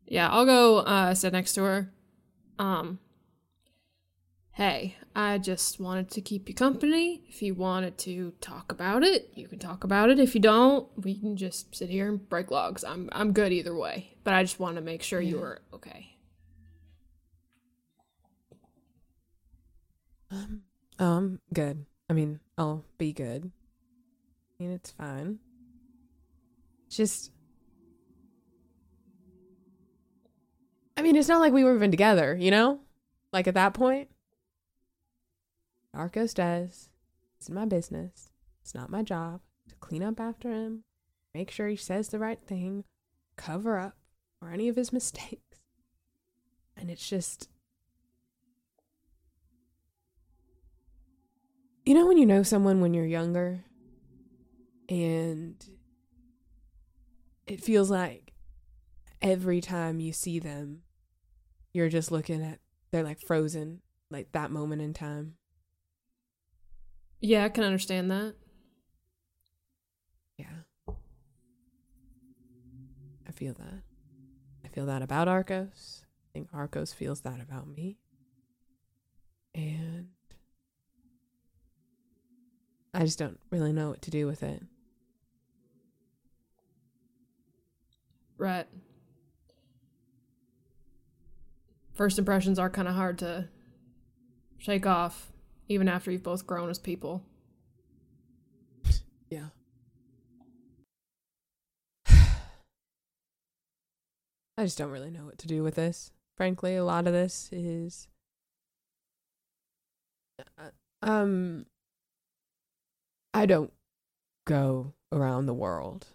Yeah, 0.07 0.29
I'll 0.29 0.45
go 0.45 0.79
uh, 0.79 1.13
sit 1.15 1.33
next 1.33 1.53
to 1.53 1.63
her. 1.63 1.93
Um, 2.59 2.99
hey, 4.51 4.95
I 5.15 5.37
just 5.37 5.79
wanted 5.79 6.09
to 6.11 6.21
keep 6.21 6.47
you 6.47 6.55
company. 6.55 7.23
If 7.27 7.41
you 7.41 7.53
wanted 7.55 7.97
to 7.99 8.31
talk 8.39 8.71
about 8.71 9.03
it, 9.03 9.31
you 9.35 9.47
can 9.47 9.59
talk 9.59 9.83
about 9.83 10.09
it. 10.09 10.19
If 10.19 10.33
you 10.35 10.41
don't, 10.41 10.87
we 10.95 11.15
can 11.17 11.35
just 11.35 11.75
sit 11.75 11.89
here 11.89 12.07
and 12.07 12.29
break 12.29 12.51
logs. 12.51 12.83
I'm 12.83 13.09
I'm 13.11 13.33
good 13.33 13.51
either 13.51 13.75
way. 13.75 14.15
But 14.23 14.33
I 14.33 14.43
just 14.43 14.59
want 14.59 14.75
to 14.75 14.81
make 14.81 15.01
sure 15.03 15.19
you 15.21 15.39
were 15.39 15.61
okay. 15.73 16.17
Um, 20.31 20.63
um, 20.99 21.39
good. 21.53 21.85
I 22.09 22.13
mean, 22.13 22.39
I'll 22.57 22.85
be 22.97 23.13
good. 23.13 23.51
I 24.59 24.63
mean, 24.63 24.71
it's 24.71 24.91
fine. 24.91 25.39
Just, 26.89 27.31
I 30.95 31.01
mean, 31.01 31.15
it's 31.15 31.27
not 31.27 31.41
like 31.41 31.51
we 31.51 31.63
were 31.63 31.75
even 31.75 31.91
together, 31.91 32.35
you 32.35 32.51
know? 32.51 32.79
Like 33.33 33.47
at 33.47 33.53
that 33.55 33.73
point, 33.73 34.09
Arcos 35.93 36.33
does. 36.33 36.89
It's 37.37 37.49
my 37.49 37.65
business. 37.65 38.29
It's 38.61 38.73
not 38.73 38.89
my 38.89 39.03
job 39.03 39.41
to 39.67 39.75
clean 39.75 40.03
up 40.03 40.19
after 40.19 40.51
him, 40.51 40.83
make 41.33 41.51
sure 41.51 41.67
he 41.67 41.75
says 41.75 42.09
the 42.09 42.19
right 42.19 42.39
thing, 42.47 42.85
cover 43.35 43.77
up 43.77 43.97
for 44.39 44.49
any 44.49 44.69
of 44.69 44.77
his 44.77 44.93
mistakes. 44.93 45.59
And 46.77 46.89
it's 46.89 47.07
just, 47.07 47.49
You 51.85 51.93
know 51.93 52.07
when 52.07 52.17
you 52.17 52.25
know 52.25 52.41
someone 52.41 52.81
when 52.81 52.95
you're 52.95 53.05
younger 53.05 53.64
and 54.89 55.55
it 57.47 57.61
feels 57.61 57.89
like 57.89 58.33
every 59.21 59.61
time 59.61 59.99
you 59.99 60.13
see 60.13 60.39
them, 60.39 60.81
you're 61.73 61.89
just 61.89 62.11
looking 62.11 62.43
at, 62.43 62.59
they're 62.91 63.03
like 63.03 63.19
frozen, 63.19 63.81
like 64.09 64.31
that 64.31 64.51
moment 64.51 64.81
in 64.81 64.93
time. 64.93 65.35
Yeah, 67.21 67.45
I 67.45 67.49
can 67.49 67.63
understand 67.63 68.11
that. 68.11 68.35
Yeah. 70.37 70.93
I 73.27 73.31
feel 73.31 73.53
that. 73.53 73.81
I 74.63 74.67
feel 74.67 74.85
that 74.85 75.01
about 75.01 75.27
Arcos. 75.27 76.03
I 76.03 76.29
think 76.33 76.49
Arcos 76.53 76.93
feels 76.93 77.21
that 77.21 77.41
about 77.41 77.67
me. 77.67 77.97
And 79.53 80.09
I 82.93 82.99
just 83.05 83.17
don't 83.17 83.39
really 83.49 83.73
know 83.73 83.89
what 83.89 84.01
to 84.03 84.11
do 84.11 84.27
with 84.27 84.43
it. 84.43 84.61
Right. 88.37 88.67
First 91.93 92.19
impressions 92.19 92.59
are 92.59 92.69
kind 92.69 92.87
of 92.87 92.95
hard 92.95 93.17
to 93.19 93.47
shake 94.57 94.85
off, 94.85 95.31
even 95.69 95.87
after 95.87 96.11
you've 96.11 96.23
both 96.23 96.45
grown 96.45 96.69
as 96.69 96.77
people. 96.77 97.23
Yeah. 99.29 99.47
I 102.07 102.15
just 104.59 104.77
don't 104.77 104.91
really 104.91 105.11
know 105.11 105.25
what 105.25 105.37
to 105.39 105.47
do 105.47 105.63
with 105.63 105.75
this. 105.75 106.11
Frankly, 106.35 106.75
a 106.75 106.83
lot 106.83 107.07
of 107.07 107.13
this 107.13 107.49
is 107.53 108.09
uh, 110.57 110.71
um 111.01 111.65
I 113.33 113.45
don't 113.45 113.71
go 114.45 114.93
around 115.11 115.45
the 115.45 115.53
world 115.53 116.07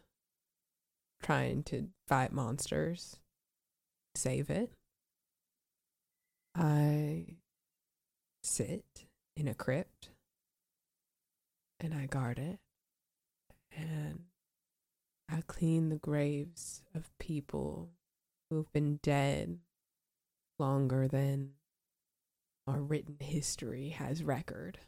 trying 1.22 1.62
to 1.64 1.88
fight 2.08 2.32
monsters, 2.32 3.16
save 4.14 4.50
it. 4.50 4.70
I 6.54 7.36
sit 8.42 9.06
in 9.36 9.46
a 9.46 9.54
crypt 9.54 10.10
and 11.78 11.94
I 11.94 12.06
guard 12.06 12.38
it 12.38 12.58
and 13.76 14.24
I 15.28 15.42
clean 15.46 15.88
the 15.88 15.98
graves 15.98 16.82
of 16.94 17.16
people 17.18 17.90
who've 18.48 18.72
been 18.72 18.98
dead 19.02 19.58
longer 20.58 21.06
than 21.06 21.52
our 22.66 22.80
written 22.80 23.16
history 23.20 23.90
has 23.90 24.22
record. 24.22 24.78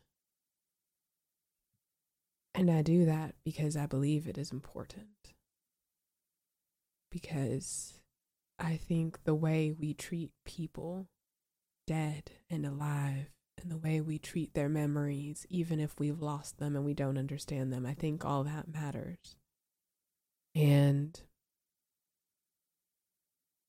And 2.55 2.71
I 2.71 2.83
do 2.83 3.05
that 3.07 3.35
because 3.45 3.77
I 3.77 3.87
believe 3.87 4.27
it 4.27 4.37
is 4.37 4.53
important. 4.53 5.32
Because 7.13 8.01
I 8.59 8.77
think 8.77 9.25
the 9.25 9.35
way 9.35 9.71
we 9.71 9.93
treat 9.93 10.33
people, 10.45 11.09
dead 11.87 12.33
and 12.51 12.67
alive, 12.67 13.27
and 13.61 13.71
the 13.71 13.77
way 13.77 14.01
we 14.01 14.19
treat 14.19 14.55
their 14.55 14.69
memories, 14.69 15.47
even 15.51 15.79
if 15.79 16.01
we've 16.01 16.23
lost 16.23 16.59
them 16.59 16.75
and 16.75 16.85
we 16.85 16.95
don't 16.95 17.19
understand 17.19 17.73
them, 17.73 17.85
I 17.85 17.95
think 17.95 18.25
all 18.25 18.45
that 18.45 18.73
matters. 18.73 19.37
And 20.55 21.21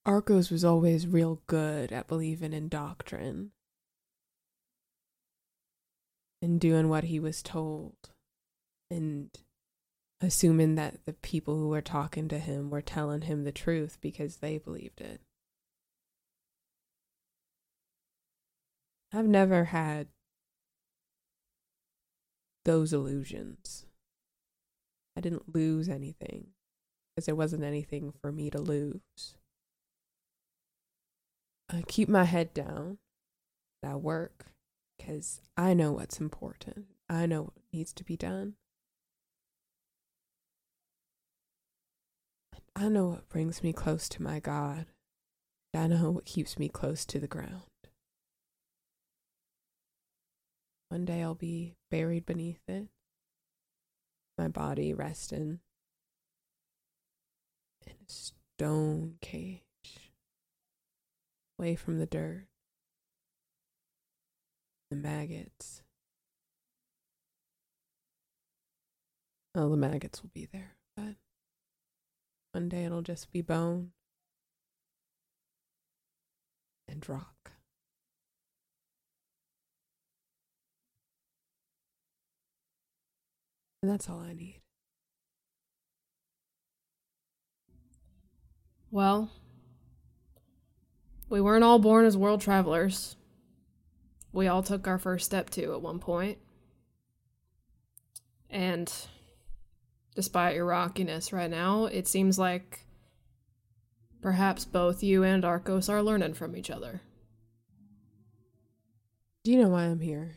Arcos 0.05 0.49
was 0.49 0.65
always 0.65 1.05
real 1.05 1.41
good 1.47 1.91
at 1.91 2.07
believing 2.07 2.53
in 2.53 2.69
doctrine 2.69 3.51
and 6.41 6.59
doing 6.59 6.89
what 6.89 7.05
he 7.05 7.19
was 7.19 7.41
told 7.41 7.95
and 8.91 9.29
assuming 10.23 10.75
that 10.75 11.05
the 11.05 11.13
people 11.13 11.57
who 11.57 11.67
were 11.67 11.81
talking 11.81 12.29
to 12.29 12.39
him 12.39 12.69
were 12.69 12.81
telling 12.81 13.21
him 13.21 13.43
the 13.43 13.51
truth 13.51 13.97
because 13.99 14.37
they 14.37 14.57
believed 14.57 15.01
it. 15.01 15.19
I've 19.11 19.27
never 19.27 19.65
had 19.65 20.07
those 22.63 22.93
illusions. 22.93 23.85
I 25.15 25.21
didn't 25.21 25.53
lose 25.53 25.89
anything 25.89 26.47
because 27.15 27.25
there 27.25 27.35
wasn't 27.35 27.63
anything 27.63 28.13
for 28.21 28.31
me 28.31 28.49
to 28.49 28.59
lose. 28.59 29.35
I 31.69 31.83
keep 31.87 32.07
my 32.07 32.23
head 32.23 32.53
down. 32.53 32.97
I 33.85 33.95
work 33.95 34.45
because 34.97 35.41
I 35.57 35.73
know 35.73 35.91
what's 35.91 36.21
important. 36.21 36.85
I 37.09 37.25
know 37.25 37.41
what 37.43 37.53
needs 37.73 37.91
to 37.93 38.03
be 38.05 38.15
done. 38.15 38.53
I 42.75 42.89
know 42.89 43.07
what 43.07 43.29
brings 43.29 43.61
me 43.61 43.71
close 43.71 44.09
to 44.09 44.23
my 44.23 44.39
God. 44.39 44.87
I 45.75 45.87
know 45.87 46.11
what 46.11 46.25
keeps 46.25 46.57
me 46.57 46.69
close 46.69 47.05
to 47.05 47.19
the 47.19 47.27
ground. 47.27 47.61
One 50.89 51.05
day 51.05 51.23
I'll 51.23 51.33
be 51.33 51.75
buried 51.89 52.25
beneath 52.25 52.61
it, 52.67 52.87
my 54.37 54.47
body 54.47 54.93
resting 54.93 55.59
in 57.85 57.93
a 57.93 58.11
stone 58.11 59.15
cage, 59.21 59.61
away 61.57 61.75
from 61.75 61.97
the 61.97 62.05
dirt, 62.05 62.45
the 64.91 64.95
maggots. 64.95 65.81
Well, 69.55 69.69
the 69.69 69.77
maggots 69.77 70.21
will 70.21 70.31
be 70.33 70.47
there, 70.51 70.75
but 70.95 71.15
one 72.53 72.69
day 72.69 72.85
it'll 72.85 73.01
just 73.01 73.31
be 73.31 73.41
bone 73.41 73.91
and 76.87 77.07
rock. 77.09 77.51
And 83.81 83.91
that's 83.91 84.07
all 84.09 84.21
I 84.21 84.33
need. 84.33 84.61
Well, 88.91 89.31
we 91.27 91.41
weren't 91.41 91.63
all 91.63 91.79
born 91.79 92.05
as 92.05 92.15
world 92.15 92.41
travelers. 92.41 93.15
We 94.31 94.47
all 94.47 94.61
took 94.61 94.87
our 94.87 94.99
first 94.99 95.25
step 95.25 95.49
too 95.49 95.73
at 95.73 95.81
one 95.81 95.97
point. 95.97 96.37
And 98.51 98.93
despite 100.15 100.55
your 100.55 100.65
rockiness 100.65 101.33
right 101.33 101.49
now, 101.49 101.85
it 101.85 102.07
seems 102.07 102.37
like 102.37 102.81
perhaps 104.21 104.65
both 104.65 105.03
you 105.03 105.23
and 105.23 105.43
Arcos 105.43 105.89
are 105.89 106.03
learning 106.03 106.33
from 106.33 106.55
each 106.55 106.69
other. 106.69 107.01
Do 109.43 109.51
you 109.51 109.61
know 109.61 109.69
why 109.69 109.83
I'm 109.83 109.99
here? 109.99 110.35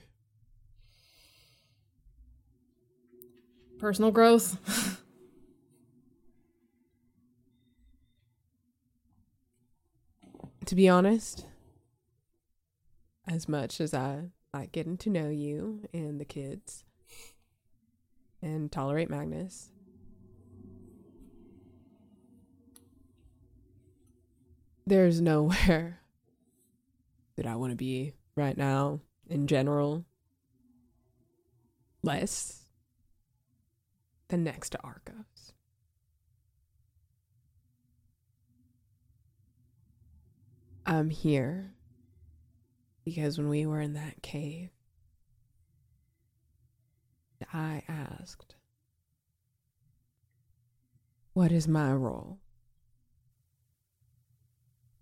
Personal 3.78 4.11
growth. 4.11 4.59
to 10.66 10.74
be 10.74 10.89
honest, 10.89 11.47
as 13.28 13.48
much 13.48 13.81
as 13.81 13.94
I 13.94 14.31
like 14.53 14.73
getting 14.73 14.97
to 14.98 15.11
know 15.11 15.28
you 15.28 15.82
and 15.93 16.20
the 16.20 16.24
kids 16.24 16.85
and 18.42 18.70
tolerate 18.70 19.10
Magnus, 19.10 19.70
there's 24.86 25.20
nowhere 25.20 26.00
that 27.36 27.46
I 27.46 27.56
want 27.56 27.72
to 27.72 27.76
be 27.76 28.12
right 28.36 28.56
now 28.56 29.00
in 29.28 29.46
general 29.46 30.04
less 32.02 32.66
than 34.28 34.44
next 34.44 34.70
to 34.70 34.78
Arcos. 34.82 35.52
I'm 40.86 41.10
here 41.10 41.74
because 43.04 43.38
when 43.38 43.48
we 43.48 43.66
were 43.66 43.80
in 43.80 43.94
that 43.94 44.22
cave, 44.22 44.70
I 47.52 47.82
asked, 47.88 48.54
What 51.32 51.52
is 51.52 51.68
my 51.68 51.92
role 51.92 52.38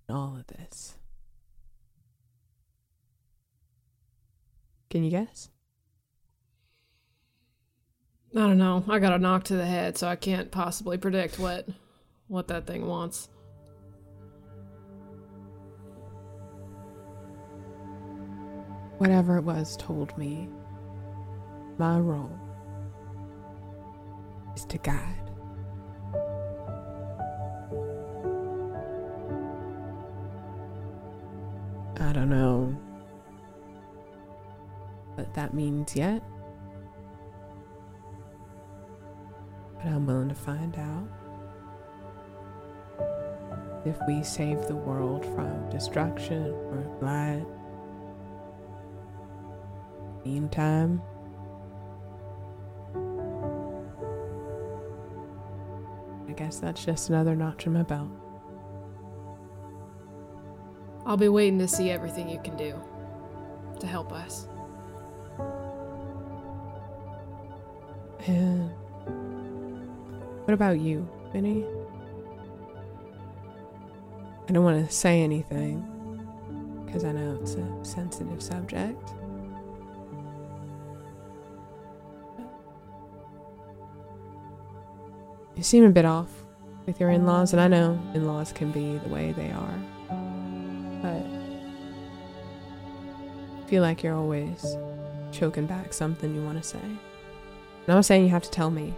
in 0.08 0.14
all 0.14 0.36
of 0.36 0.46
this? 0.46 0.96
Can 4.90 5.04
you 5.04 5.10
guess? 5.10 5.50
I 8.36 8.40
don't 8.40 8.58
know. 8.58 8.84
I 8.88 8.98
got 8.98 9.12
a 9.12 9.18
knock 9.18 9.44
to 9.44 9.56
the 9.56 9.64
head, 9.64 9.96
so 9.96 10.08
I 10.08 10.16
can't 10.16 10.50
possibly 10.50 10.98
predict 10.98 11.38
what 11.38 11.68
what 12.26 12.48
that 12.48 12.66
thing 12.66 12.86
wants. 12.86 13.28
Whatever 18.98 19.38
it 19.38 19.44
was 19.44 19.76
told 19.76 20.16
me 20.18 20.48
my 21.78 21.98
role 21.98 22.30
is 24.54 24.64
to 24.66 24.78
guide. 24.78 25.20
I 31.96 32.12
don't 32.12 32.28
know 32.28 32.76
what 35.14 35.32
that 35.34 35.54
means 35.54 35.96
yet, 35.96 36.22
but 39.76 39.86
I'm 39.86 40.06
willing 40.06 40.28
to 40.28 40.34
find 40.34 40.76
out. 40.76 41.08
If 43.84 43.96
we 44.08 44.22
save 44.22 44.66
the 44.66 44.76
world 44.76 45.24
from 45.24 45.68
destruction 45.70 46.52
or 46.70 46.86
blight, 47.00 47.46
meantime, 50.24 51.02
guess 56.44 56.58
that's 56.58 56.84
just 56.84 57.08
another 57.08 57.34
notch 57.34 57.66
in 57.66 57.72
my 57.72 57.82
belt. 57.82 58.10
I'll 61.06 61.16
be 61.16 61.28
waiting 61.28 61.58
to 61.58 61.68
see 61.68 61.90
everything 61.90 62.28
you 62.28 62.38
can 62.44 62.54
do 62.56 62.78
to 63.80 63.86
help 63.86 64.12
us. 64.12 64.46
And 68.26 68.70
what 70.44 70.52
about 70.52 70.80
you, 70.80 71.08
Winnie? 71.32 71.64
I 74.46 74.52
don't 74.52 74.64
want 74.64 74.86
to 74.86 74.94
say 74.94 75.22
anything 75.22 75.80
because 76.84 77.04
I 77.04 77.12
know 77.12 77.38
it's 77.40 77.54
a 77.54 77.84
sensitive 77.84 78.42
subject. 78.42 79.10
You 85.64 85.66
seem 85.66 85.84
a 85.86 85.88
bit 85.88 86.04
off 86.04 86.28
with 86.84 87.00
your 87.00 87.08
in 87.08 87.24
laws, 87.24 87.54
and 87.54 87.62
I 87.62 87.68
know 87.68 87.98
in 88.12 88.26
laws 88.26 88.52
can 88.52 88.70
be 88.70 88.98
the 88.98 89.08
way 89.08 89.32
they 89.32 89.50
are. 89.50 89.78
But 91.00 91.24
I 93.62 93.66
feel 93.66 93.80
like 93.80 94.02
you're 94.02 94.14
always 94.14 94.76
choking 95.32 95.64
back 95.64 95.94
something 95.94 96.34
you 96.34 96.44
want 96.44 96.62
to 96.62 96.68
say. 96.68 96.80
And 96.82 96.98
I'm 97.88 97.94
not 97.94 98.04
saying 98.04 98.24
you 98.24 98.28
have 98.28 98.42
to 98.42 98.50
tell 98.50 98.70
me, 98.70 98.92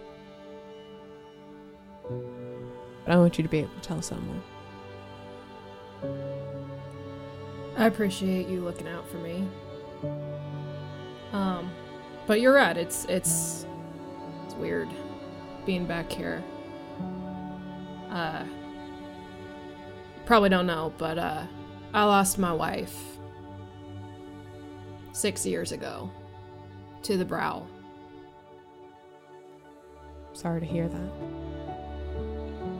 but 2.02 3.12
I 3.12 3.16
want 3.16 3.38
you 3.38 3.44
to 3.44 3.48
be 3.48 3.59
able 3.59 3.70
to 3.74 3.80
tell 3.80 4.02
someone. 4.02 4.43
I 7.76 7.86
appreciate 7.86 8.48
you 8.48 8.60
looking 8.60 8.88
out 8.88 9.09
for 9.09 9.18
me. 9.18 9.48
Um, 11.32 11.70
but 12.26 12.40
you're 12.40 12.55
right. 12.55 12.76
It's 12.76 13.05
it's 13.05 13.66
it's 14.47 14.55
weird 14.56 14.88
being 15.64 15.86
back 15.86 16.10
here. 16.10 16.43
Uh, 18.16 18.47
probably 20.24 20.48
don't 20.48 20.66
know, 20.66 20.90
but 20.97 21.18
uh, 21.18 21.43
I 21.93 22.05
lost 22.05 22.38
my 22.38 22.51
wife 22.51 22.97
six 25.12 25.44
years 25.44 25.70
ago 25.70 26.10
to 27.02 27.18
the 27.18 27.26
brow. 27.26 27.66
Sorry 30.32 30.60
to 30.60 30.66
hear 30.66 30.88
that. 30.88 31.10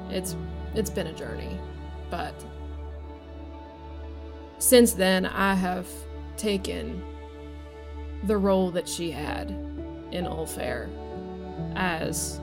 It's 0.09 0.35
it's 0.75 0.89
been 0.89 1.09
a 1.09 1.13
journey, 1.13 1.61
but 2.09 2.35
since 4.57 4.95
then 4.95 5.27
I 5.27 5.53
have 5.53 5.87
taken 6.39 7.05
the 8.25 8.39
role 8.39 8.71
that 8.71 8.89
she 8.89 9.11
had 9.11 9.51
in 10.13 10.25
Ulfair 10.25 10.89
as 11.75 12.41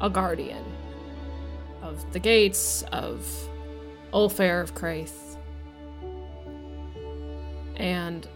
a 0.00 0.08
guardian 0.08 0.64
of 1.94 2.12
the 2.12 2.18
gates 2.18 2.82
of 2.92 3.26
Ulfair 4.12 4.60
of 4.60 4.74
Kraith. 4.74 5.36
And 7.76 8.26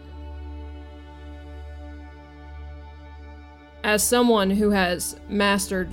as 3.83 4.03
someone 4.03 4.49
who 4.49 4.69
has 4.71 5.19
mastered 5.29 5.89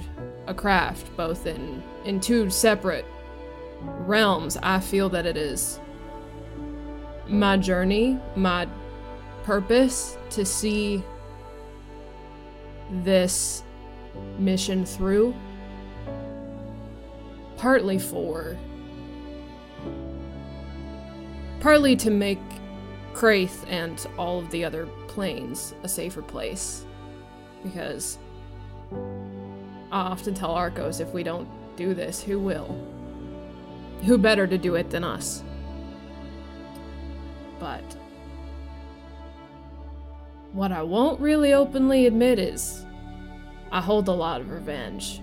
a 0.47 0.55
craft 0.55 1.17
both 1.17 1.47
in 1.47 1.83
in 2.05 2.21
two 2.21 2.51
separate 2.51 3.05
realms, 3.81 4.57
I 4.63 4.81
feel 4.81 5.09
that 5.11 5.27
it 5.27 5.37
is 5.37 5.81
my 7.29 7.57
journey, 7.57 8.19
my 8.37 8.69
purpose 9.43 10.17
to 10.31 10.45
see 10.45 11.05
this 12.91 13.63
mission 14.39 14.85
through 14.85 15.35
partly 17.57 17.99
for 17.99 18.57
partly 21.61 21.97
to 21.97 22.11
make 22.11 22.39
Kraith 23.13 23.65
and 23.69 24.07
all 24.19 24.39
of 24.39 24.51
the 24.51 24.65
other 24.65 24.87
planes 25.09 25.75
a 25.83 25.89
safer 25.89 26.23
place 26.23 26.85
because 27.63 28.19
I 28.93 30.01
often 30.01 30.35
tell 30.35 30.51
Arcos 30.53 31.01
if 31.01 31.13
we 31.13 31.23
don't 31.23 31.49
do 31.77 31.95
this, 31.95 32.23
who 32.23 32.39
will? 32.39 32.79
Who 34.05 34.19
better 34.19 34.47
to 34.47 34.59
do 34.59 34.75
it 34.75 34.91
than 34.91 35.05
us? 35.05 35.43
But 37.59 37.97
what 40.53 40.73
I 40.73 40.83
won't 40.83 41.21
really 41.21 41.53
openly 41.53 42.07
admit 42.07 42.39
is 42.39 42.85
I 43.73 43.81
hold 43.81 44.09
a 44.09 44.13
lot 44.13 44.41
of 44.41 44.51
revenge 44.51 45.21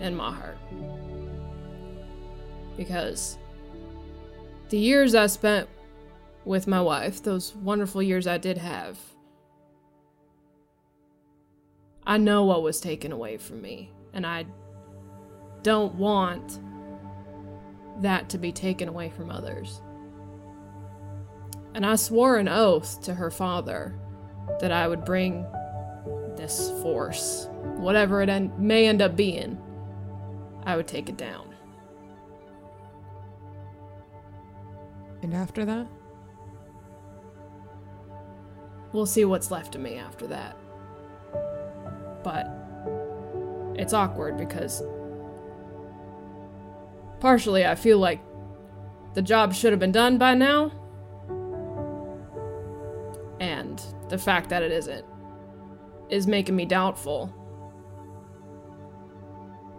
in 0.00 0.14
my 0.14 0.32
heart. 0.32 0.58
Because 2.76 3.38
the 4.68 4.78
years 4.78 5.14
I 5.14 5.26
spent 5.26 5.68
with 6.44 6.66
my 6.66 6.80
wife, 6.80 7.22
those 7.22 7.54
wonderful 7.54 8.02
years 8.02 8.26
I 8.26 8.38
did 8.38 8.58
have, 8.58 8.98
I 12.06 12.18
know 12.18 12.44
what 12.44 12.62
was 12.62 12.80
taken 12.80 13.10
away 13.10 13.36
from 13.36 13.60
me, 13.60 13.90
and 14.12 14.26
I 14.26 14.46
don't 15.62 15.94
want 15.96 16.60
that 18.00 18.28
to 18.30 18.38
be 18.38 18.52
taken 18.52 18.88
away 18.88 19.10
from 19.10 19.30
others. 19.30 19.80
And 21.74 21.84
I 21.84 21.96
swore 21.96 22.36
an 22.36 22.48
oath 22.48 23.02
to 23.02 23.14
her 23.14 23.30
father 23.30 23.98
that 24.60 24.70
I 24.70 24.86
would 24.86 25.04
bring 25.04 25.44
this 26.36 26.70
force, 26.82 27.48
whatever 27.76 28.22
it 28.22 28.28
en- 28.28 28.52
may 28.58 28.86
end 28.86 29.02
up 29.02 29.16
being, 29.16 29.58
I 30.66 30.76
would 30.76 30.88
take 30.88 31.08
it 31.08 31.16
down. 31.16 31.54
And 35.22 35.32
after 35.32 35.64
that? 35.64 35.86
We'll 38.92 39.06
see 39.06 39.24
what's 39.24 39.50
left 39.50 39.74
of 39.76 39.80
me 39.80 39.96
after 39.96 40.26
that. 40.26 40.56
But 42.22 42.46
it's 43.76 43.92
awkward 43.92 44.36
because 44.36 44.82
partially 47.20 47.64
I 47.64 47.74
feel 47.74 47.98
like 47.98 48.20
the 49.14 49.22
job 49.22 49.54
should 49.54 49.72
have 49.72 49.80
been 49.80 49.92
done 49.92 50.18
by 50.18 50.34
now. 50.34 50.72
And 53.38 53.82
the 54.08 54.18
fact 54.18 54.48
that 54.50 54.62
it 54.62 54.72
isn't 54.72 55.04
is 56.08 56.26
making 56.26 56.56
me 56.56 56.64
doubtful 56.64 57.32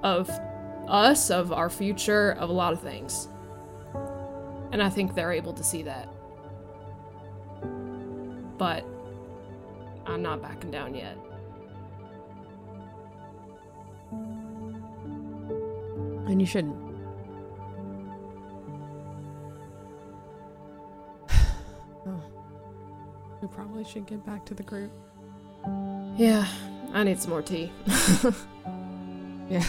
of 0.04 0.30
us, 0.88 1.30
of 1.30 1.52
our 1.52 1.70
future, 1.70 2.32
of 2.40 2.50
a 2.50 2.54
lot 2.54 2.74
of 2.74 2.82
things. 2.82 3.28
And 4.72 4.82
I 4.82 4.90
think 4.90 5.16
they're 5.16 5.32
able 5.32 5.54
to 5.54 5.64
see 5.64 5.84
that. 5.84 6.10
But 8.58 8.86
I'm 10.06 10.22
not 10.22 10.42
backing 10.42 10.72
down 10.72 10.96
yet. 10.96 11.18
And 16.28 16.42
you 16.42 16.48
shouldn't. 16.48 16.76
oh. 22.06 22.22
We 23.42 23.48
probably 23.48 23.84
should 23.86 24.06
get 24.06 24.26
back 24.26 24.46
to 24.46 24.54
the 24.54 24.64
group. 24.64 24.92
Yeah, 26.18 26.46
I 26.94 27.04
need 27.04 27.20
some 27.22 27.32
more 27.32 27.42
tea. 27.42 27.72
Yeah. 29.50 29.64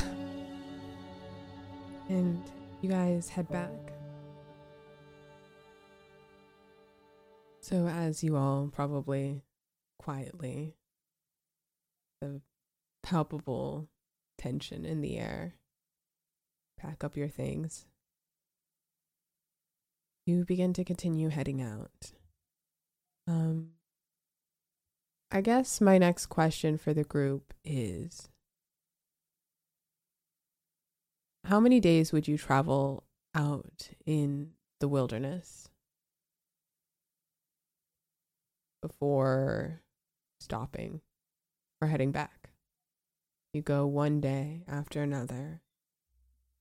And 2.09 2.43
you 2.81 2.89
guys 2.89 3.29
head 3.29 3.49
back. 3.51 3.71
So, 7.61 7.87
as 7.87 8.25
you 8.25 8.37
all 8.37 8.71
probably 8.73 9.43
quietly, 9.99 10.75
the 12.21 12.41
palpable 13.03 13.89
tension 14.39 14.87
in 14.87 15.03
the 15.03 15.19
air, 15.19 15.55
pack 16.79 17.05
up 17.05 17.17
your 17.17 17.29
things, 17.29 17.85
you 20.25 20.45
begin 20.45 20.73
to 20.75 20.85
continue 20.85 21.29
heading 21.29 21.61
out. 21.61 22.13
Um, 23.27 23.73
I 25.31 25.43
guess 25.43 25.81
my 25.81 25.99
next 25.99 26.27
question 26.27 26.79
for 26.79 26.95
the 26.95 27.05
group 27.05 27.53
is 27.65 28.31
How 31.45 31.61
many 31.61 31.81
days 31.81 32.13
would 32.13 32.29
you 32.29 32.37
travel 32.37 33.05
out 33.35 33.91
in 34.05 34.53
the 34.81 34.89
wilderness 34.89 35.69
before 38.83 39.83
stopping 40.41 41.01
or 41.81 41.89
heading 41.89 42.13
back? 42.13 42.51
You 43.55 43.63
go 43.63 43.87
one 43.87 44.21
day 44.21 44.65
after 44.69 45.03
another, 45.03 45.63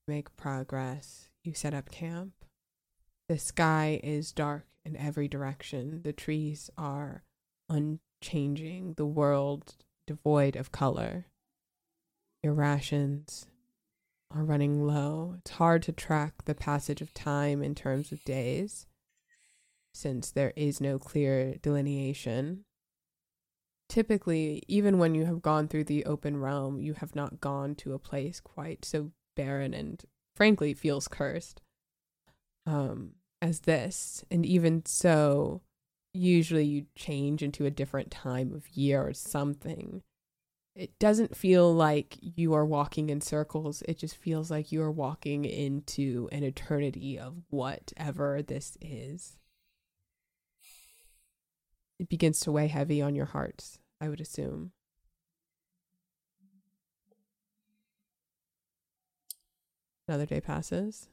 make 0.06 0.34
progress, 0.36 1.28
you 1.44 1.52
set 1.52 1.74
up 1.74 1.90
camp. 1.90 2.32
The 3.28 3.38
sky 3.38 4.00
is 4.02 4.32
dark 4.32 4.66
in 4.86 4.96
every 4.96 5.28
direction, 5.28 6.00
the 6.02 6.14
trees 6.14 6.70
are 6.78 7.24
unchanging, 7.68 8.94
the 8.96 9.04
world 9.04 9.76
devoid 10.06 10.56
of 10.56 10.72
color. 10.72 11.26
Your 12.42 12.54
rations 12.54 13.46
are 14.30 14.44
running 14.44 14.86
low. 14.86 15.36
It's 15.38 15.52
hard 15.52 15.82
to 15.84 15.92
track 15.92 16.44
the 16.44 16.54
passage 16.54 17.00
of 17.00 17.14
time 17.14 17.62
in 17.62 17.74
terms 17.74 18.12
of 18.12 18.24
days 18.24 18.86
since 19.94 20.30
there 20.30 20.52
is 20.54 20.80
no 20.80 20.98
clear 20.98 21.54
delineation. 21.60 22.64
Typically, 23.88 24.62
even 24.68 24.98
when 24.98 25.14
you 25.14 25.24
have 25.24 25.42
gone 25.42 25.66
through 25.66 25.84
the 25.84 26.04
open 26.04 26.38
realm, 26.38 26.78
you 26.78 26.94
have 26.94 27.16
not 27.16 27.40
gone 27.40 27.74
to 27.76 27.94
a 27.94 27.98
place 27.98 28.38
quite 28.38 28.84
so 28.84 29.10
barren 29.34 29.72
and 29.72 30.04
frankly 30.36 30.74
feels 30.74 31.08
cursed 31.08 31.62
um, 32.66 33.12
as 33.40 33.60
this. 33.60 34.24
And 34.30 34.44
even 34.44 34.84
so, 34.84 35.62
usually 36.12 36.64
you 36.64 36.86
change 36.94 37.42
into 37.42 37.64
a 37.64 37.70
different 37.70 38.10
time 38.10 38.52
of 38.52 38.68
year 38.76 39.02
or 39.06 39.14
something. 39.14 40.02
It 40.78 40.96
doesn't 41.00 41.36
feel 41.36 41.74
like 41.74 42.16
you 42.20 42.54
are 42.54 42.64
walking 42.64 43.10
in 43.10 43.20
circles. 43.20 43.82
It 43.88 43.98
just 43.98 44.14
feels 44.14 44.48
like 44.48 44.70
you 44.70 44.80
are 44.80 44.92
walking 44.92 45.44
into 45.44 46.28
an 46.30 46.44
eternity 46.44 47.18
of 47.18 47.42
whatever 47.50 48.42
this 48.42 48.78
is. 48.80 49.36
It 51.98 52.08
begins 52.08 52.38
to 52.40 52.52
weigh 52.52 52.68
heavy 52.68 53.02
on 53.02 53.16
your 53.16 53.26
hearts, 53.26 53.80
I 54.00 54.08
would 54.08 54.20
assume. 54.20 54.70
Another 60.06 60.26
day 60.26 60.40
passes. 60.40 61.08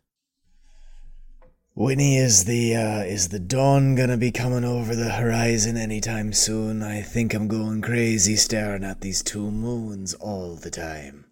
Winnie, 1.77 2.15
is 2.15 2.45
the 2.45 2.73
uh, 2.73 3.03
is 3.03 3.27
the 3.27 3.39
dawn 3.39 3.95
gonna 3.95 4.15
be 4.15 4.31
coming 4.31 4.64
over 4.64 4.95
the 4.95 5.11
horizon 5.11 5.76
anytime 5.76 6.31
soon? 6.31 6.81
I 6.81 7.02
think 7.02 7.34
I'm 7.34 7.49
going 7.49 7.81
crazy 7.81 8.38
staring 8.38 8.85
at 8.85 9.02
these 9.02 9.22
two 9.22 9.52
moons 9.52 10.14
all 10.14 10.56
the 10.56 10.72
time. 10.72 11.26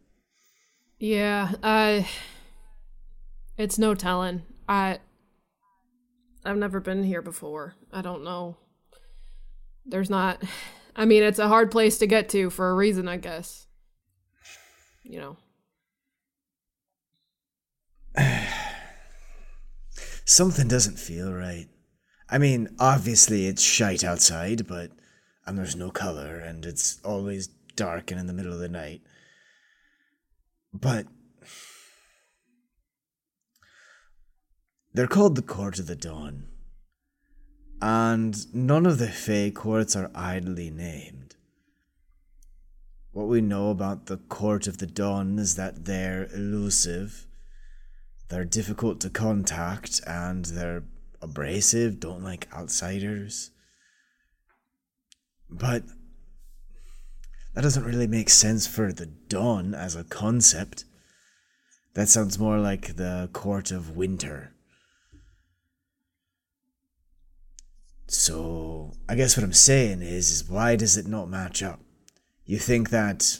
Yeah, 0.99 1.53
I. 1.63 2.09
it's 3.57 3.79
no 3.79 3.95
telling. 3.95 4.43
I 4.67 4.99
I've 6.43 6.57
never 6.57 6.81
been 6.81 7.03
here 7.03 7.21
before. 7.21 7.75
I 7.93 8.01
don't 8.01 8.25
know. 8.25 8.57
There's 9.85 10.09
not 10.09 10.43
I 10.93 11.05
mean, 11.05 11.23
it's 11.23 11.39
a 11.39 11.47
hard 11.47 11.71
place 11.71 11.97
to 11.99 12.05
get 12.05 12.27
to 12.29 12.49
for 12.49 12.69
a 12.69 12.75
reason, 12.75 13.07
I 13.07 13.15
guess. 13.15 13.65
You 15.03 15.37
know. 18.17 18.17
Something 20.25 20.67
doesn't 20.67 20.99
feel 20.99 21.33
right. 21.33 21.67
I 22.29 22.37
mean, 22.37 22.75
obviously 22.79 23.47
it's 23.47 23.61
shite 23.61 24.03
outside, 24.03 24.67
but 24.67 24.91
and 25.45 25.57
there's 25.57 25.75
no 25.75 25.91
color, 25.91 26.37
and 26.37 26.65
it's 26.65 26.99
always 27.03 27.47
dark 27.75 28.11
and 28.11 28.19
in 28.19 28.27
the 28.27 28.33
middle 28.33 28.53
of 28.53 28.59
the 28.59 28.69
night. 28.69 29.01
But 30.73 31.05
they're 34.93 35.07
called 35.07 35.35
the 35.35 35.41
Court 35.41 35.79
of 35.79 35.87
the 35.87 35.95
Dawn, 35.95 36.45
and 37.81 38.53
none 38.55 38.85
of 38.85 38.99
the 38.99 39.09
Fey 39.09 39.51
courts 39.51 39.95
are 39.95 40.11
idly 40.15 40.69
named. 40.69 41.35
What 43.11 43.27
we 43.27 43.41
know 43.41 43.69
about 43.69 44.05
the 44.05 44.17
Court 44.17 44.65
of 44.65 44.77
the 44.77 44.87
Dawn 44.87 45.37
is 45.37 45.55
that 45.55 45.85
they're 45.85 46.29
elusive 46.33 47.27
they're 48.33 48.43
difficult 48.43 48.99
to 49.01 49.11
contact 49.11 50.01
and 50.07 50.45
they're 50.45 50.83
abrasive, 51.21 51.99
don't 51.99 52.23
like 52.23 52.51
outsiders. 52.51 53.51
But 55.51 55.83
that 57.53 57.61
doesn't 57.61 57.83
really 57.83 58.07
make 58.07 58.31
sense 58.31 58.65
for 58.65 58.91
the 58.91 59.05
dawn 59.05 59.75
as 59.75 59.95
a 59.95 60.03
concept. 60.03 60.85
That 61.93 62.09
sounds 62.09 62.39
more 62.39 62.57
like 62.57 62.95
the 62.95 63.29
court 63.33 63.69
of 63.69 63.95
winter. 63.95 64.55
So, 68.07 68.93
I 69.07 69.13
guess 69.13 69.37
what 69.37 69.43
I'm 69.43 69.53
saying 69.53 70.01
is, 70.01 70.31
is 70.31 70.49
why 70.49 70.75
does 70.75 70.97
it 70.97 71.05
not 71.05 71.29
match 71.29 71.61
up? 71.61 71.81
You 72.45 72.57
think 72.57 72.89
that 72.89 73.39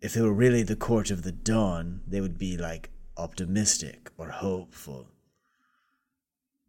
if 0.00 0.16
it 0.16 0.22
were 0.22 0.32
really 0.32 0.62
the 0.62 0.76
court 0.76 1.10
of 1.10 1.22
the 1.24 1.32
dawn, 1.32 2.02
they 2.06 2.20
would 2.20 2.38
be 2.38 2.56
like 2.56 2.90
optimistic 3.18 4.10
or 4.16 4.30
hopeful 4.30 5.08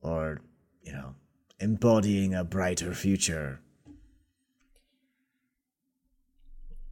or, 0.01 0.41
you 0.81 0.91
know, 0.91 1.15
embodying 1.59 2.33
a 2.33 2.43
brighter 2.43 2.93
future. 2.93 3.61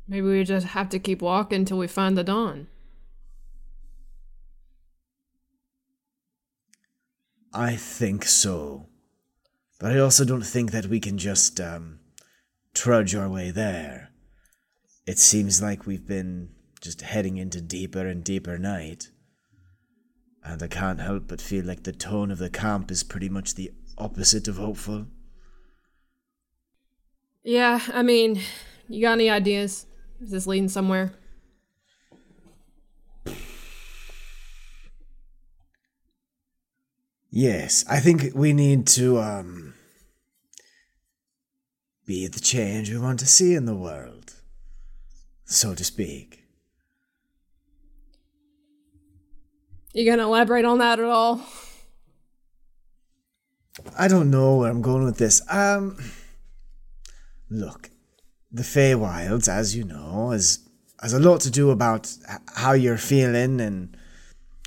Maybe 0.07 0.27
we 0.27 0.43
just 0.43 0.67
have 0.67 0.89
to 0.89 0.99
keep 0.99 1.21
walking 1.21 1.65
till 1.65 1.77
we 1.77 1.87
find 1.87 2.17
the 2.17 2.23
dawn. 2.23 2.67
I 7.53 7.75
think 7.75 8.25
so. 8.25 8.87
But 9.79 9.91
I 9.91 9.99
also 9.99 10.25
don't 10.25 10.45
think 10.45 10.71
that 10.71 10.87
we 10.87 10.99
can 10.99 11.17
just 11.17 11.59
um, 11.59 11.99
trudge 12.73 13.15
our 13.15 13.29
way 13.29 13.51
there. 13.51 14.11
It 15.05 15.19
seems 15.19 15.61
like 15.61 15.85
we've 15.85 16.05
been 16.05 16.49
just 16.81 17.01
heading 17.01 17.37
into 17.37 17.61
deeper 17.61 18.05
and 18.07 18.23
deeper 18.23 18.57
night 18.57 19.09
and 20.47 20.63
I 20.63 20.67
can't 20.67 21.01
help 21.01 21.27
but 21.27 21.41
feel 21.41 21.65
like 21.65 21.83
the 21.83 21.91
tone 21.91 22.31
of 22.31 22.37
the 22.37 22.49
camp 22.49 22.89
is 22.89 23.03
pretty 23.03 23.29
much 23.29 23.55
the 23.55 23.71
opposite 23.97 24.47
of 24.47 24.57
hopeful. 24.57 25.07
Yeah, 27.43 27.81
I 27.93 28.03
mean, 28.03 28.41
you 28.87 29.01
got 29.01 29.13
any 29.13 29.29
ideas? 29.29 29.85
Is 30.21 30.31
this 30.31 30.47
leading 30.47 30.69
somewhere? 30.69 31.13
Yes, 37.29 37.85
I 37.89 37.99
think 37.99 38.31
we 38.33 38.53
need 38.53 38.87
to 38.87 39.19
um 39.19 39.73
be 42.05 42.25
the 42.27 42.39
change 42.39 42.89
we 42.89 42.97
want 42.97 43.19
to 43.19 43.27
see 43.27 43.53
in 43.53 43.65
the 43.65 43.75
world, 43.75 44.33
so 45.45 45.75
to 45.75 45.83
speak. 45.83 46.36
You 49.97 50.05
gonna 50.05 50.27
elaborate 50.27 50.63
on 50.63 50.77
that 50.77 50.99
at 50.99 51.05
all? 51.05 51.41
I 53.97 54.07
don't 54.07 54.29
know 54.29 54.57
where 54.57 54.69
I'm 54.69 54.83
going 54.83 55.05
with 55.05 55.17
this. 55.17 55.41
Um, 55.51 55.97
look, 57.49 57.89
the 58.51 58.61
Feywilds, 58.61 59.49
as 59.49 59.75
you 59.75 59.83
know, 59.83 60.29
has 60.29 60.59
has 61.01 61.13
a 61.13 61.19
lot 61.19 61.41
to 61.41 61.49
do 61.49 61.71
about 61.71 62.15
how 62.53 62.73
you're 62.73 62.99
feeling 62.99 63.59
and 63.59 63.97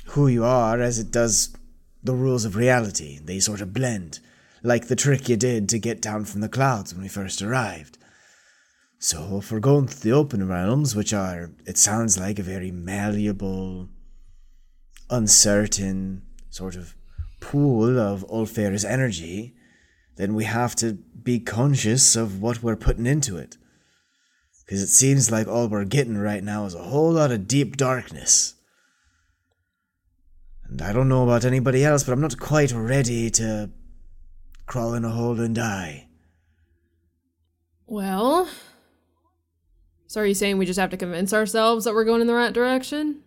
who 0.07 0.27
you 0.27 0.43
are, 0.43 0.81
as 0.81 0.99
it 0.99 1.11
does 1.11 1.55
the 2.03 2.13
rules 2.13 2.43
of 2.43 2.57
reality. 2.57 3.17
They 3.23 3.39
sort 3.39 3.61
of 3.61 3.71
blend, 3.71 4.19
like 4.63 4.87
the 4.89 4.97
trick 4.97 5.29
you 5.29 5.37
did 5.37 5.69
to 5.69 5.79
get 5.79 6.01
down 6.01 6.25
from 6.25 6.41
the 6.41 6.49
clouds 6.49 6.93
when 6.93 7.03
we 7.03 7.07
first 7.07 7.41
arrived. 7.41 7.97
So, 8.99 9.37
if 9.37 9.49
we're 9.49 9.61
going 9.61 9.87
through 9.87 10.11
the 10.11 10.17
open 10.17 10.45
realms, 10.49 10.93
which 10.93 11.13
are, 11.13 11.51
it 11.65 11.77
sounds 11.77 12.19
like, 12.19 12.37
a 12.37 12.43
very 12.43 12.69
malleable, 12.69 13.87
uncertain 15.11 16.23
sort 16.49 16.75
of 16.75 16.95
pool 17.39 17.99
of 17.99 18.23
Ulfair's 18.29 18.85
energy, 18.85 19.53
then 20.15 20.33
we 20.33 20.45
have 20.45 20.75
to 20.77 20.93
be 20.93 21.39
conscious 21.39 22.15
of 22.15 22.41
what 22.41 22.63
we're 22.63 22.75
putting 22.75 23.05
into 23.05 23.37
it. 23.37 23.57
Because 24.65 24.81
it 24.81 24.87
seems 24.87 25.29
like 25.29 25.47
all 25.47 25.67
we're 25.67 25.85
getting 25.85 26.17
right 26.17 26.43
now 26.43 26.65
is 26.65 26.75
a 26.75 26.83
whole 26.83 27.11
lot 27.11 27.31
of 27.31 27.47
deep 27.47 27.75
darkness. 27.77 28.55
And 30.63 30.81
I 30.81 30.93
don't 30.93 31.09
know 31.09 31.23
about 31.23 31.43
anybody 31.43 31.83
else, 31.83 32.03
but 32.03 32.13
I'm 32.13 32.21
not 32.21 32.39
quite 32.39 32.71
ready 32.71 33.29
to 33.31 33.69
crawl 34.65 34.93
in 34.93 35.03
a 35.03 35.09
hole 35.09 35.39
and 35.41 35.53
die. 35.53 36.07
Well, 37.85 38.47
so 40.07 40.21
are 40.21 40.25
you 40.25 40.33
saying 40.33 40.57
we 40.57 40.65
just 40.65 40.79
have 40.79 40.91
to 40.91 40.97
convince 40.97 41.33
ourselves 41.33 41.83
that 41.83 41.93
we're 41.93 42.05
going 42.05 42.21
in 42.21 42.27
the 42.27 42.33
right 42.33 42.53
direction? 42.53 43.21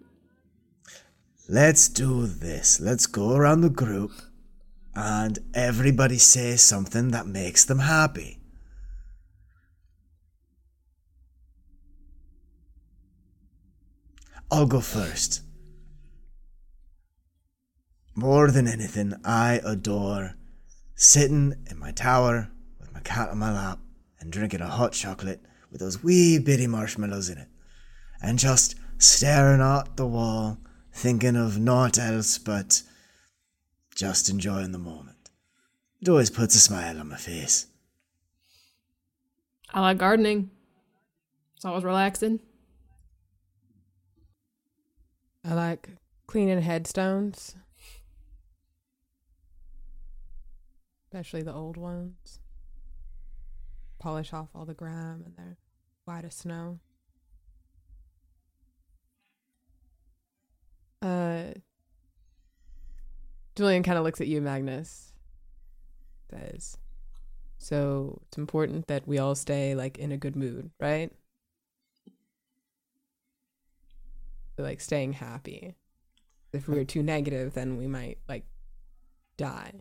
let's 1.49 1.89
do 1.89 2.27
this. 2.27 2.81
Let's 2.81 3.07
go 3.07 3.35
around 3.35 3.61
the 3.61 3.71
group 3.71 4.13
and 4.95 5.39
everybody 5.55 6.19
say 6.19 6.57
something 6.57 7.11
that 7.11 7.27
makes 7.27 7.65
them 7.65 7.81
happy. 7.81 8.41
I'll 14.51 14.67
go 14.67 14.81
first. 14.81 15.43
More 18.15 18.51
than 18.53 18.69
anything, 18.69 19.15
I 19.25 19.61
adore 19.65 20.35
sitting 20.95 21.55
in 21.69 21.79
my 21.79 21.91
tower 21.91 22.51
with 22.79 22.93
my 22.95 23.01
cat 23.01 23.31
on 23.31 23.39
my 23.39 23.53
lap 23.53 23.81
and 24.21 24.31
drinking 24.31 24.61
a 24.61 24.69
hot 24.69 24.93
chocolate 24.93 25.43
with 25.73 25.81
those 25.81 26.05
wee 26.05 26.39
bitty 26.39 26.69
marshmallows 26.69 27.29
in 27.29 27.39
it 27.39 27.49
and 28.23 28.39
just 28.39 28.77
staring 28.99 29.61
at 29.61 29.97
the 29.97 30.07
wall 30.07 30.59
thinking 30.95 31.37
of 31.37 31.59
naught 31.59 31.99
else 31.99 32.39
but 32.39 32.83
just 33.95 34.31
enjoying 34.31 34.73
the 34.73 34.79
moment. 34.79 35.31
It 36.01 36.09
always 36.09 36.31
puts 36.31 36.55
a 36.55 36.61
smile 36.61 36.99
on 36.99 37.09
my 37.09 37.17
face. 37.17 37.67
I 39.73 39.81
like 39.81 39.99
gardening. 39.99 40.51
It's 41.57 41.65
always 41.65 41.85
relaxing. 41.85 42.41
I 45.45 45.55
like 45.55 45.91
cleaning 46.27 46.63
headstones, 46.63 47.57
especially 51.07 51.43
the 51.43 51.53
old 51.53 51.77
ones. 51.77 52.39
Polish 53.99 54.33
off 54.33 54.49
all 54.55 54.65
the 54.65 54.75
grime 54.75 55.23
and 55.27 55.35
they're 55.37 55.59
white 56.05 56.25
as 56.25 56.35
snow. 56.35 56.79
Uh, 61.05 61.53
Julian 63.57 63.83
kind 63.83 63.99
of 63.99 64.05
looks 64.05 64.21
at 64.21 64.27
you, 64.27 64.41
Magnus. 64.41 65.13
Says, 66.31 66.79
"So 67.59 68.21
it's 68.27 68.39
important 68.39 68.87
that 68.87 69.07
we 69.07 69.19
all 69.19 69.35
stay 69.35 69.75
like 69.75 69.99
in 69.99 70.13
a 70.13 70.17
good 70.17 70.35
mood, 70.35 70.71
right? 70.81 71.13
like 74.59 74.81
staying 74.81 75.15
happy. 75.15 75.75
If 76.53 76.69
we 76.69 76.77
were 76.77 76.85
too 76.85 77.03
negative, 77.03 77.55
then 77.55 77.77
we 77.77 77.87
might 77.87 78.19
like 78.29 78.45
die. 79.37 79.73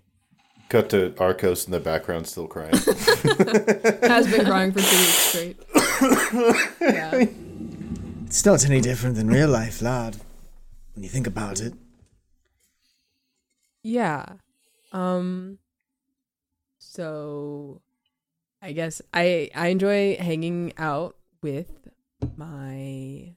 Cut 0.70 0.90
to 0.90 1.14
Arcos 1.20 1.66
in 1.66 1.72
the 1.72 1.80
background, 1.80 2.28
still 2.28 2.48
crying. 2.48 2.72
Has 4.02 4.30
been 4.32 4.46
crying 4.46 4.72
for 4.72 4.80
two 4.80 4.98
weeks 4.98 5.14
straight. 5.14 5.58
Yeah. 6.82 7.26
It's 8.26 8.46
not 8.46 8.66
any 8.66 8.82
different 8.82 9.16
than 9.16 9.28
real 9.28 9.50
life, 9.50 9.82
lad, 9.82 10.18
when 10.94 11.04
you 11.04 11.10
think 11.10 11.28
about 11.28 11.60
it. 11.60 11.74
yeah. 13.82 14.26
Um 14.92 15.58
so 16.78 17.82
I 18.62 18.72
guess 18.72 19.02
I 19.14 19.50
I 19.56 19.68
enjoy 19.68 20.16
hanging 20.18 20.74
out 20.78 21.16
with 21.42 21.90
my 22.38 23.34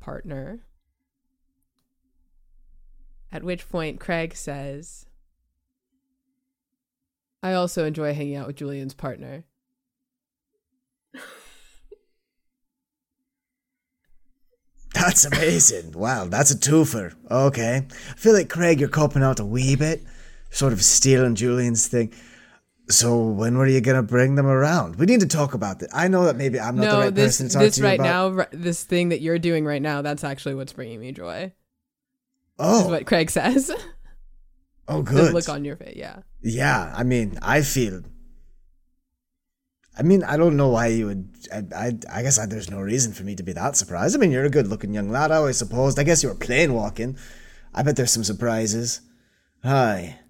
partner. 0.00 0.60
At 3.32 3.42
which 3.42 3.68
point 3.68 3.98
Craig 4.00 4.36
says 4.36 5.06
I 7.42 7.52
also 7.52 7.84
enjoy 7.84 8.14
hanging 8.14 8.36
out 8.36 8.46
with 8.46 8.56
Julian's 8.56 8.94
partner. 8.94 9.44
That's 15.00 15.24
amazing. 15.26 15.92
wow, 15.92 16.24
that's 16.24 16.50
a 16.50 16.56
twofer. 16.58 17.14
Okay. 17.30 17.86
I 17.88 18.14
feel 18.14 18.32
like, 18.32 18.48
Craig, 18.48 18.80
you're 18.80 18.88
coping 18.88 19.22
out 19.22 19.40
a 19.40 19.44
wee 19.44 19.76
bit, 19.76 20.02
sort 20.50 20.72
of 20.72 20.82
stealing 20.82 21.34
Julian's 21.34 21.86
thing. 21.86 22.12
So, 22.88 23.18
when 23.18 23.58
were 23.58 23.66
you 23.66 23.80
going 23.80 23.96
to 23.96 24.02
bring 24.02 24.36
them 24.36 24.46
around? 24.46 24.96
We 24.96 25.06
need 25.06 25.20
to 25.20 25.26
talk 25.26 25.54
about 25.54 25.80
this. 25.80 25.88
I 25.92 26.08
know 26.08 26.24
that 26.24 26.36
maybe 26.36 26.58
I'm 26.60 26.76
not 26.76 26.90
the 26.90 26.98
right 26.98 27.14
this 27.14 27.36
person 27.36 27.48
to 27.48 27.52
talk 27.54 27.62
this 27.62 27.74
to 27.74 27.80
you 27.80 27.86
right 27.88 28.00
about. 28.00 28.38
now, 28.38 28.46
this 28.52 28.84
thing 28.84 29.08
that 29.10 29.20
you're 29.20 29.38
doing 29.40 29.64
right 29.64 29.82
now, 29.82 30.02
that's 30.02 30.22
actually 30.24 30.54
what's 30.54 30.72
bringing 30.72 31.00
me 31.00 31.12
joy. 31.12 31.52
Oh, 32.58 32.84
Is 32.84 32.86
what 32.86 33.06
Craig 33.06 33.30
says. 33.30 33.70
oh, 34.88 34.98
the 35.02 35.10
good. 35.10 35.34
look 35.34 35.48
on 35.48 35.64
your 35.64 35.76
face, 35.76 35.96
yeah. 35.96 36.20
Yeah, 36.42 36.92
I 36.96 37.02
mean, 37.02 37.38
I 37.42 37.62
feel. 37.62 38.02
I 39.98 40.02
mean, 40.02 40.22
I 40.24 40.36
don't 40.36 40.56
know 40.56 40.68
why 40.68 40.88
you 40.88 41.06
would. 41.06 41.28
I, 41.52 41.62
I, 41.74 41.86
I 42.12 42.22
guess 42.22 42.38
I, 42.38 42.46
there's 42.46 42.70
no 42.70 42.80
reason 42.80 43.12
for 43.12 43.22
me 43.22 43.34
to 43.34 43.42
be 43.42 43.52
that 43.52 43.76
surprised. 43.76 44.14
I 44.14 44.18
mean, 44.18 44.30
you're 44.30 44.44
a 44.44 44.50
good-looking 44.50 44.92
young 44.92 45.10
lad. 45.10 45.30
I 45.30 45.36
always 45.36 45.56
supposed. 45.56 45.98
I 45.98 46.02
guess 46.02 46.22
you 46.22 46.28
were 46.28 46.34
plane 46.34 46.74
walking. 46.74 47.16
I 47.72 47.82
bet 47.82 47.96
there's 47.96 48.10
some 48.10 48.24
surprises. 48.24 49.00
Hi. 49.62 50.20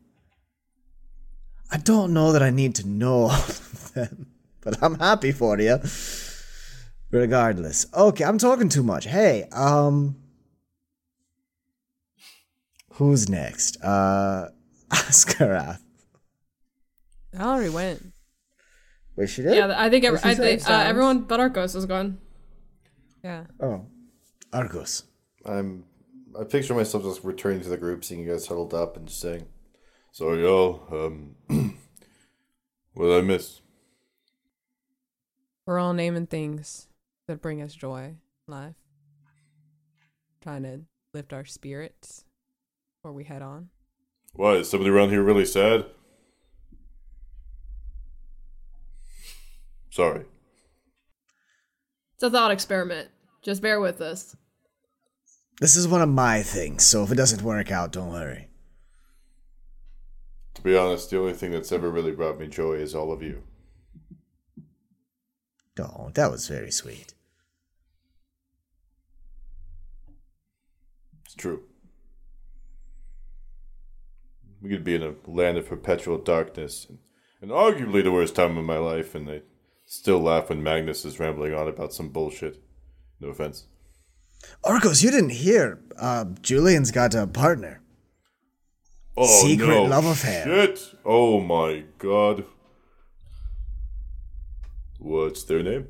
I 1.70 1.78
don't 1.78 2.12
know 2.14 2.32
that 2.32 2.43
I 2.43 2.51
need 2.51 2.76
to 2.76 2.88
know 2.88 3.24
all 3.24 3.30
of 3.30 3.93
them, 3.94 4.28
but 4.60 4.80
I'm 4.82 4.98
happy 4.98 5.32
for 5.32 5.59
you. 5.59 5.78
Regardless, 7.10 7.86
okay, 7.94 8.24
I'm 8.24 8.38
talking 8.38 8.68
too 8.68 8.82
much. 8.82 9.06
Hey, 9.06 9.48
um, 9.52 10.16
who's 12.94 13.28
next? 13.28 13.82
Uh, 13.82 14.48
Askarath. 14.90 15.80
I 17.36 17.43
already 17.43 17.70
went. 17.70 18.12
Wait, 19.16 19.30
she 19.30 19.43
did? 19.43 19.56
Yeah, 19.56 19.74
I 19.76 19.88
think, 19.88 20.05
every, 20.05 20.20
I 20.22 20.34
think 20.34 20.68
uh, 20.68 20.72
everyone 20.72 21.22
but 21.22 21.40
Arcos 21.40 21.74
is 21.74 21.86
gone. 21.86 22.18
Yeah. 23.24 23.44
Oh, 23.60 23.86
Arcos. 24.52 25.05
I'm. 25.44 25.84
I 26.38 26.44
picture 26.44 26.74
myself 26.74 27.02
just 27.02 27.24
returning 27.24 27.62
to 27.62 27.68
the 27.70 27.78
group, 27.78 28.05
seeing 28.05 28.20
you 28.20 28.30
guys 28.30 28.47
huddled 28.47 28.74
up, 28.74 28.97
and 28.97 29.09
just 29.09 29.20
saying, 29.20 29.47
"So 30.12 30.34
y'all, 30.34 30.82
um, 30.93 31.34
what 32.93 33.06
did 33.06 33.18
I 33.18 33.22
miss?" 33.22 33.62
We're 35.64 35.78
all 35.78 35.94
naming 35.94 36.26
things 36.26 36.88
that 37.26 37.40
bring 37.43 37.62
us 37.62 37.74
joy 37.74 38.16
in 38.47 38.55
life. 38.55 38.76
Trying 40.43 40.62
to 40.64 40.80
lift 41.14 41.32
our 41.32 41.44
spirits 41.44 42.24
before 42.98 43.12
we 43.12 43.24
head 43.24 43.43
on. 43.43 43.70
Why 44.34 44.52
is 44.56 44.68
somebody 44.68 44.90
around 44.90 45.09
here 45.09 45.22
really 45.22 45.47
sad? 45.47 45.86
Sorry. 49.97 50.27
It's 52.16 52.23
a 52.23 52.28
thought 52.28 52.51
experiment. 52.51 53.09
Just 53.40 53.62
bear 53.62 53.81
with 53.81 54.02
us. 54.02 54.36
This 55.59 55.74
is 55.74 55.89
one 55.89 56.02
of 56.02 56.10
my 56.10 56.43
things, 56.43 56.85
so 56.85 57.02
if 57.02 57.10
it 57.10 57.14
doesn't 57.14 57.40
work 57.40 57.70
out, 57.70 57.93
don't 57.93 58.12
worry. 58.12 58.51
To 60.52 60.60
be 60.60 60.77
honest, 60.77 61.09
the 61.09 61.18
only 61.18 61.32
thing 61.32 61.51
that's 61.51 61.73
ever 61.73 61.90
really 61.90 62.12
brought 62.12 62.39
me 62.39 62.47
joy 62.47 62.74
is 62.74 62.94
all 62.94 63.10
of 63.10 63.23
you. 63.23 63.43
Oh, 65.81 66.10
that 66.12 66.31
was 66.31 66.47
very 66.47 66.70
sweet. 66.70 67.14
It's 71.24 71.35
true. 71.35 71.62
We 74.60 74.68
could 74.68 74.85
be 74.85 74.97
in 74.97 75.02
a 75.02 75.14
land 75.27 75.56
of 75.56 75.66
perpetual 75.66 76.18
darkness, 76.18 76.86
and, 76.86 76.98
and 77.40 77.51
arguably 77.51 78.05
the 78.05 78.12
worst 78.12 78.35
time 78.35 78.59
of 78.59 78.64
my 78.66 78.77
life, 78.77 79.14
and 79.14 79.31
I 79.31 79.40
still 79.86 80.20
laugh 80.20 80.50
when 80.50 80.62
Magnus 80.62 81.04
is 81.04 81.18
rambling 81.18 81.54
on 81.54 81.68
about 81.68 81.94
some 81.94 82.10
bullshit. 82.10 82.62
No 83.20 83.28
offense. 83.28 83.64
Arcos, 84.62 85.02
you 85.02 85.10
didn't 85.10 85.30
hear. 85.30 85.80
Uh, 85.98 86.26
Julian's 86.42 86.90
got 86.90 87.14
a 87.14 87.26
partner. 87.26 87.80
Oh, 89.16 89.42
Secret 89.46 89.68
no. 89.68 89.84
love 89.84 90.04
affair. 90.04 90.44
Shit! 90.44 90.94
Oh 91.04 91.40
my 91.40 91.84
god. 91.96 92.44
What's 94.98 95.44
their 95.44 95.62
name? 95.62 95.88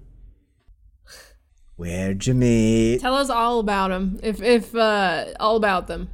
Where'd 1.75 2.27
you 2.27 2.35
meet? 2.35 3.01
Tell 3.01 3.17
us 3.17 3.29
all 3.29 3.59
about 3.59 3.89
them. 3.89 4.21
If 4.23 4.41
if 4.41 4.75
uh 4.75 5.27
all 5.41 5.57
about 5.57 5.89
them. 5.89 6.09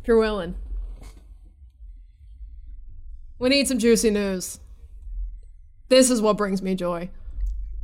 If 0.00 0.06
you're 0.06 0.18
willing. 0.18 0.54
We 3.38 3.48
need 3.48 3.66
some 3.66 3.78
juicy 3.78 4.10
news. 4.10 4.60
This 5.88 6.10
is 6.10 6.20
what 6.22 6.36
brings 6.36 6.62
me 6.62 6.74
joy. 6.74 7.10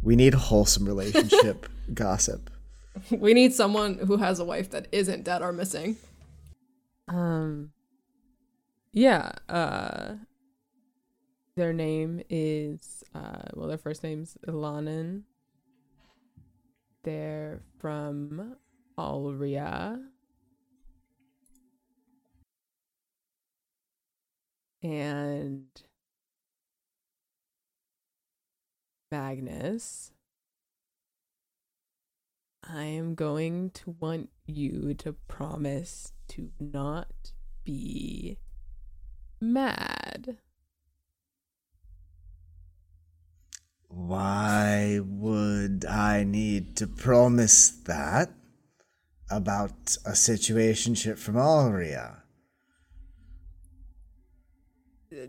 We 0.03 0.17
need 0.17 0.35
wholesome 0.35 0.87
relationship 0.87 1.67
gossip. 1.95 2.51
We 3.11 3.35
need 3.35 3.53
someone 3.55 3.99
who 3.99 4.17
has 4.17 4.41
a 4.41 4.45
wife 4.45 4.71
that 4.71 4.89
isn't 4.93 5.25
dead 5.25 5.43
or 5.43 5.53
missing. 5.53 5.97
Um 7.09 7.73
yeah, 8.93 9.33
uh 9.49 10.15
their 11.57 11.73
name 11.73 12.23
is 12.31 13.05
uh 13.15 13.43
well 13.55 13.69
their 13.69 13.79
first 13.79 14.03
name's 14.03 14.37
Ilanan. 14.47 15.23
They're 17.03 17.63
from 17.79 18.57
Alria. 18.99 20.01
And 24.83 25.67
Magnus. 29.11 30.13
I 32.63 32.85
am 32.85 33.15
going 33.15 33.71
to 33.71 33.97
want 33.99 34.31
you 34.47 34.95
to 34.99 35.13
promise 35.13 36.13
to 36.29 36.51
not 36.61 37.33
be 37.65 38.39
mad. 39.41 40.39
Why 43.89 45.01
would 45.03 45.85
I 45.85 46.23
need 46.23 46.77
to 46.77 46.87
promise 46.87 47.71
that 47.87 48.31
about 49.29 49.97
a 50.05 50.13
situationship 50.13 51.19
from 51.19 51.37
Alria? 51.37 52.23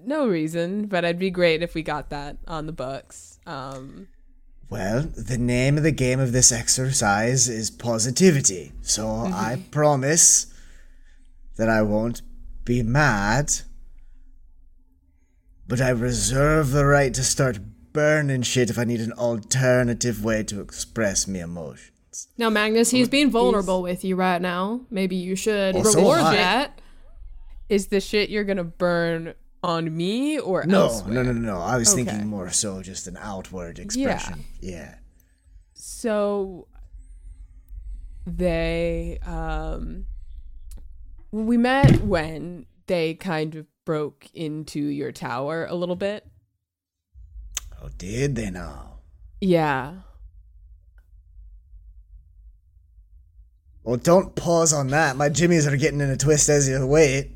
No 0.06 0.28
reason, 0.28 0.86
but 0.86 1.04
it'd 1.04 1.18
be 1.18 1.32
great 1.32 1.64
if 1.64 1.74
we 1.74 1.82
got 1.82 2.12
that 2.12 2.38
on 2.48 2.68
the 2.68 2.72
books. 2.72 3.31
Um, 3.46 4.08
Well, 4.70 5.02
the 5.02 5.38
name 5.38 5.78
of 5.78 5.84
the 5.84 5.92
game 5.92 6.20
of 6.20 6.32
this 6.32 6.52
exercise 6.52 7.50
is 7.50 7.70
positivity, 7.70 8.72
so 8.82 9.08
I 9.08 9.62
promise 9.72 10.48
that 11.58 11.68
I 11.70 11.82
won't 11.82 12.22
be 12.64 12.82
mad, 12.84 13.52
but 15.68 15.82
I 15.82 15.90
reserve 15.90 16.72
the 16.72 16.86
right 16.86 17.14
to 17.14 17.24
start 17.24 17.60
burning 17.94 18.42
shit 18.44 18.70
if 18.70 18.78
I 18.80 18.84
need 18.86 19.02
an 19.02 19.12
alternative 19.14 20.24
way 20.24 20.44
to 20.44 20.62
express 20.62 21.28
me 21.28 21.40
emotions. 21.42 22.28
Now, 22.38 22.50
Magnus, 22.50 22.92
he's 22.92 23.10
being 23.10 23.30
vulnerable 23.32 23.82
with 23.82 24.04
you 24.04 24.16
right 24.16 24.42
now. 24.42 24.82
Maybe 24.90 25.16
you 25.16 25.36
should 25.36 25.76
Well, 25.76 25.84
reward 25.84 26.20
am 26.20 26.34
that. 26.36 26.80
is 27.70 27.88
the 27.88 28.00
shit 28.00 28.30
you're 28.30 28.44
gonna 28.44 28.64
burn 28.64 29.34
on 29.64 29.96
me 29.96 30.40
or 30.40 30.64
No, 30.66 30.84
elsewhere? 30.84 31.14
no, 31.14 31.24
no, 31.24 31.32
no, 31.34 31.40
no. 31.40 31.58
I 31.62 31.78
was 31.78 31.94
Okay. 31.94 32.04
thinking 32.04 32.28
more 32.28 32.50
so 32.52 32.82
just 32.82 33.08
an 33.08 33.18
outward 33.20 33.80
expression. 33.80 34.46
Yeah. 34.60 34.96
So 35.74 36.68
they 38.26 39.20
um 39.26 40.06
we 41.32 41.58
met 41.58 42.04
when 42.04 42.66
they 42.88 43.14
kind 43.14 43.56
of 43.56 43.66
broke 43.86 44.28
into 44.34 44.80
your 44.80 45.12
tower 45.12 45.66
a 45.66 45.76
little 45.76 45.96
bit. 45.96 46.28
Oh, 47.82 47.90
did 47.98 48.36
they 48.36 48.50
now? 48.52 49.00
Yeah. 49.40 49.94
Well, 53.84 53.98
don't 53.98 54.36
pause 54.36 54.74
on 54.74 54.88
that. 54.90 55.16
My 55.16 55.30
jimmies 55.30 55.66
are 55.66 55.76
getting 55.78 56.02
in 56.02 56.10
a 56.10 56.18
twist 56.18 56.50
as 56.50 56.70
you 56.70 56.86
wait. 56.86 57.32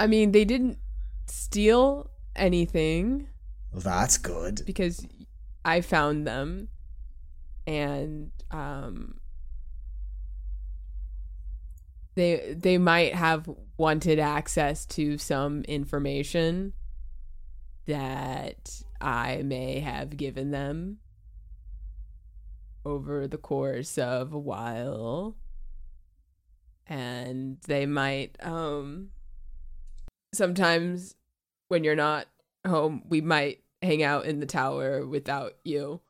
I 0.00 0.06
mean, 0.06 0.32
they 0.32 0.46
didn't 0.46 0.78
steal 1.26 2.10
anything 2.34 3.28
Well, 3.70 3.82
that's 3.82 4.16
good. 4.16 4.62
because 4.64 5.06
I 5.62 5.82
found 5.82 6.26
them 6.26 6.68
and 7.66 8.30
um 8.50 9.20
they 12.14 12.54
they 12.58 12.78
might 12.78 13.14
have 13.14 13.48
wanted 13.76 14.18
access 14.18 14.86
to 14.86 15.18
some 15.18 15.62
information 15.64 16.72
that 17.86 18.82
I 19.02 19.42
may 19.42 19.80
have 19.80 20.16
given 20.16 20.50
them 20.50 20.98
over 22.86 23.28
the 23.28 23.36
course 23.38 23.98
of 23.98 24.32
a 24.32 24.38
while 24.38 25.36
and 26.86 27.58
they 27.66 27.84
might 27.84 28.36
um 28.40 29.10
sometimes 30.32 31.14
when 31.68 31.84
you're 31.84 31.96
not 31.96 32.26
home 32.66 33.02
we 33.08 33.20
might 33.20 33.60
hang 33.82 34.02
out 34.02 34.26
in 34.26 34.40
the 34.40 34.46
tower 34.46 35.06
without 35.06 35.54
you 35.64 36.00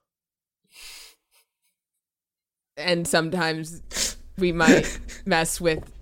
and 2.77 3.07
sometimes 3.07 4.17
we 4.39 4.53
might 4.53 4.99
mess 5.27 5.61
with 5.61 5.93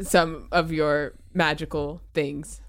some 0.00 0.48
of 0.52 0.72
your 0.72 1.14
magical 1.32 2.00
things 2.14 2.60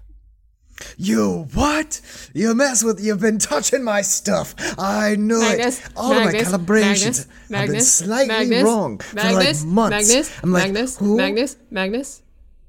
You 0.96 1.48
what? 1.54 2.00
You 2.34 2.54
mess 2.54 2.82
with. 2.82 3.00
You've 3.00 3.20
been 3.20 3.38
touching 3.38 3.84
my 3.84 4.02
stuff. 4.02 4.54
I 4.78 5.16
knew 5.16 5.38
Magnus, 5.38 5.84
it. 5.84 5.92
All 5.96 6.12
of 6.12 6.24
my 6.24 6.32
calibrations 6.32 7.28
Magnus, 7.48 7.50
have 7.50 7.68
been 7.68 7.80
slightly 7.80 8.28
Magnus, 8.28 8.62
wrong 8.64 8.98
for 8.98 9.16
Magnus, 9.16 9.64
like 9.64 9.72
months. 9.72 10.08
Magnus, 10.08 10.40
I'm 10.42 10.52
like, 10.52 10.62
Magnus, 10.64 10.98
who? 10.98 11.16
Magnus, 11.16 11.56
Magnus. 11.70 12.21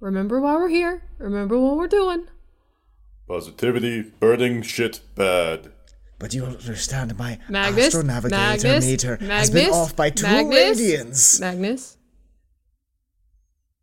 Remember 0.03 0.41
why 0.41 0.55
we're 0.55 0.67
here. 0.67 1.01
Remember 1.17 1.57
what 1.57 1.77
we're 1.77 1.87
doing. 1.87 2.27
Positivity, 3.25 4.01
burning 4.01 4.61
shit 4.61 4.99
bad. 5.15 5.71
But 6.19 6.33
you 6.33 6.41
don't 6.41 6.57
understand. 6.57 7.17
My 7.17 7.39
Magnus, 7.47 7.95
astronavigator 7.95 8.31
Magnus, 8.31 8.85
meter 8.85 9.15
has 9.15 9.49
been 9.49 9.71
off 9.71 9.95
by 9.95 10.09
two 10.09 10.23
Magnus, 10.23 10.81
radians. 10.81 11.39
Magnus. 11.39 11.97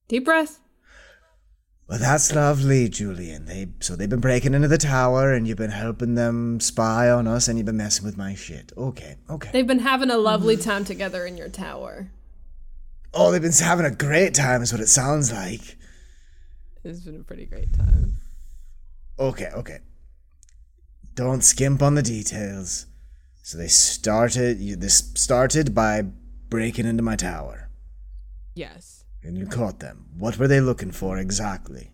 Deep 0.08 0.26
breath. 0.26 0.60
Well, 1.88 1.98
that's 1.98 2.34
lovely, 2.34 2.90
Julian. 2.90 3.46
They 3.46 3.68
so 3.80 3.96
they've 3.96 4.06
been 4.06 4.20
breaking 4.20 4.52
into 4.52 4.68
the 4.68 4.76
tower, 4.76 5.32
and 5.32 5.48
you've 5.48 5.56
been 5.56 5.70
helping 5.70 6.16
them 6.16 6.60
spy 6.60 7.08
on 7.08 7.26
us, 7.26 7.48
and 7.48 7.58
you've 7.58 7.64
been 7.64 7.78
messing 7.78 8.04
with 8.04 8.18
my 8.18 8.34
shit. 8.34 8.72
Okay, 8.76 9.16
okay. 9.30 9.48
They've 9.54 9.66
been 9.66 9.78
having 9.78 10.10
a 10.10 10.18
lovely 10.18 10.58
time 10.58 10.84
together 10.84 11.24
in 11.24 11.38
your 11.38 11.48
tower. 11.48 12.10
oh, 13.14 13.32
they've 13.32 13.40
been 13.40 13.52
having 13.52 13.86
a 13.86 13.90
great 13.90 14.34
time, 14.34 14.60
is 14.60 14.70
what 14.70 14.82
it 14.82 14.88
sounds 14.88 15.32
like. 15.32 15.78
It's 16.84 17.00
been 17.00 17.16
a 17.16 17.24
pretty 17.24 17.46
great 17.46 17.72
time 17.72 18.14
Okay, 19.20 19.50
okay. 19.54 19.80
Don't 21.14 21.44
skimp 21.44 21.82
on 21.82 21.94
the 21.94 22.02
details. 22.02 22.86
So 23.42 23.58
they 23.58 23.68
started. 23.68 24.58
You, 24.58 24.76
this 24.76 25.12
started 25.14 25.74
by 25.74 26.04
breaking 26.48 26.86
into 26.86 27.02
my 27.02 27.16
tower, 27.16 27.68
yes 28.54 29.04
and 29.22 29.36
you 29.36 29.46
caught 29.46 29.80
them. 29.80 30.06
What 30.18 30.38
were 30.38 30.48
they 30.48 30.60
looking 30.60 30.90
for 30.90 31.18
exactly? 31.18 31.92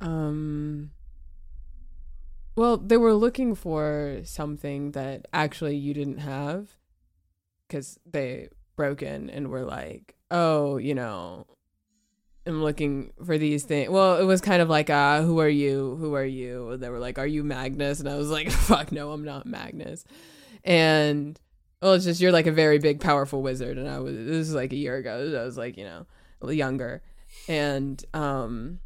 Um. 0.00 0.92
Well, 2.56 2.78
they 2.78 2.96
were 2.96 3.14
looking 3.14 3.54
for 3.54 4.20
something 4.24 4.92
that 4.92 5.28
actually 5.32 5.76
you 5.76 5.94
didn't 5.94 6.18
have, 6.18 6.76
because 7.68 7.98
they 8.10 8.48
broke 8.76 9.02
in 9.02 9.28
and 9.28 9.48
were 9.48 9.64
like, 9.64 10.16
"Oh, 10.30 10.78
you 10.78 10.94
know, 10.94 11.46
I'm 12.46 12.62
looking 12.62 13.12
for 13.24 13.38
these 13.38 13.64
things." 13.64 13.90
Well, 13.90 14.18
it 14.18 14.24
was 14.24 14.40
kind 14.40 14.62
of 14.62 14.68
like, 14.68 14.90
"Uh, 14.90 15.22
who 15.22 15.40
are 15.40 15.48
you? 15.48 15.96
Who 16.00 16.14
are 16.14 16.24
you?" 16.24 16.70
And 16.70 16.82
they 16.82 16.88
were 16.88 16.98
like, 16.98 17.18
"Are 17.18 17.26
you 17.26 17.44
Magnus?" 17.44 18.00
And 18.00 18.08
I 18.08 18.16
was 18.16 18.30
like, 18.30 18.50
"Fuck 18.68 18.92
no, 18.92 19.12
I'm 19.12 19.24
not 19.24 19.46
Magnus." 19.46 20.04
And 20.64 21.38
well, 21.80 21.94
it's 21.94 22.04
just 22.04 22.20
you're 22.20 22.32
like 22.32 22.46
a 22.46 22.52
very 22.52 22.78
big, 22.78 23.00
powerful 23.00 23.42
wizard, 23.42 23.78
and 23.78 23.88
I 23.88 23.98
was 23.98 24.14
this 24.14 24.36
was 24.36 24.54
like 24.54 24.72
a 24.72 24.76
year 24.76 24.96
ago. 24.96 25.38
I 25.40 25.44
was 25.44 25.56
like, 25.56 25.76
you 25.76 25.84
know, 25.84 26.06
younger, 26.50 27.02
and 27.48 28.04
um. 28.14 28.80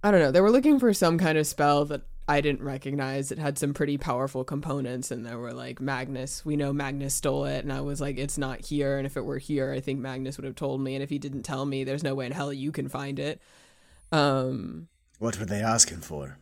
I 0.00 0.12
don't 0.12 0.20
know. 0.20 0.30
They 0.30 0.40
were 0.40 0.52
looking 0.52 0.78
for 0.78 0.94
some 0.94 1.18
kind 1.18 1.36
of 1.36 1.44
spell 1.44 1.84
that 1.86 2.02
I 2.28 2.40
didn't 2.42 2.62
recognize. 2.62 3.32
It 3.32 3.38
had 3.38 3.58
some 3.58 3.72
pretty 3.72 3.96
powerful 3.96 4.44
components, 4.44 5.10
and 5.10 5.24
there 5.24 5.38
were 5.38 5.54
like, 5.54 5.80
Magnus, 5.80 6.44
we 6.44 6.56
know 6.56 6.72
Magnus 6.74 7.14
stole 7.14 7.46
it. 7.46 7.64
And 7.64 7.72
I 7.72 7.80
was 7.80 8.00
like, 8.00 8.18
it's 8.18 8.36
not 8.36 8.66
here. 8.66 8.98
And 8.98 9.06
if 9.06 9.16
it 9.16 9.24
were 9.24 9.38
here, 9.38 9.72
I 9.72 9.80
think 9.80 9.98
Magnus 9.98 10.36
would 10.36 10.44
have 10.44 10.54
told 10.54 10.82
me. 10.82 10.94
And 10.94 11.02
if 11.02 11.08
he 11.08 11.18
didn't 11.18 11.42
tell 11.44 11.64
me, 11.64 11.84
there's 11.84 12.04
no 12.04 12.14
way 12.14 12.26
in 12.26 12.32
hell 12.32 12.52
you 12.52 12.70
can 12.70 12.88
find 12.88 13.18
it. 13.18 13.40
Um, 14.12 14.88
What 15.18 15.38
were 15.38 15.46
they 15.46 15.62
asking 15.62 16.00
for? 16.00 16.38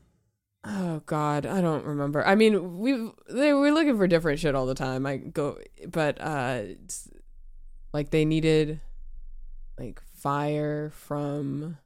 oh 0.68 1.00
God, 1.06 1.46
I 1.46 1.60
don't 1.60 1.84
remember. 1.84 2.26
I 2.26 2.34
mean, 2.34 2.78
we 2.78 3.10
they 3.28 3.52
were 3.52 3.70
looking 3.70 3.96
for 3.96 4.08
different 4.08 4.40
shit 4.40 4.54
all 4.56 4.66
the 4.66 4.74
time. 4.74 5.06
I 5.06 5.16
go, 5.18 5.58
but 5.88 6.20
uh, 6.20 6.62
like 7.92 8.10
they 8.10 8.24
needed 8.24 8.80
like 9.78 10.02
fire 10.16 10.90
from 10.90 11.78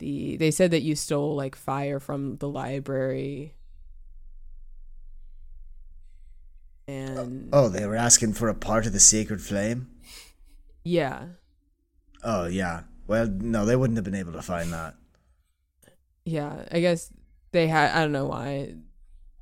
the 0.00 0.36
they 0.36 0.50
said 0.50 0.72
that 0.72 0.82
you 0.82 0.96
stole 0.96 1.36
like 1.36 1.54
fire 1.56 2.00
from 2.00 2.36
the 2.38 2.48
library 2.48 3.54
and 6.88 7.48
Oh, 7.52 7.68
they 7.68 7.86
were 7.86 7.96
asking 7.96 8.34
for 8.34 8.48
a 8.48 8.54
part 8.54 8.86
of 8.86 8.92
the 8.92 9.00
sacred 9.00 9.40
flame. 9.40 9.88
yeah 10.84 11.26
Oh 12.22 12.46
yeah. 12.46 12.82
Well, 13.06 13.26
no, 13.28 13.64
they 13.66 13.76
wouldn't 13.76 13.96
have 13.96 14.04
been 14.04 14.14
able 14.14 14.32
to 14.32 14.42
find 14.42 14.72
that. 14.72 14.94
yeah 16.24 16.64
i 16.70 16.80
guess 16.80 17.12
they 17.52 17.66
had 17.66 17.90
i 17.96 18.00
don't 18.02 18.12
know 18.12 18.26
why 18.26 18.74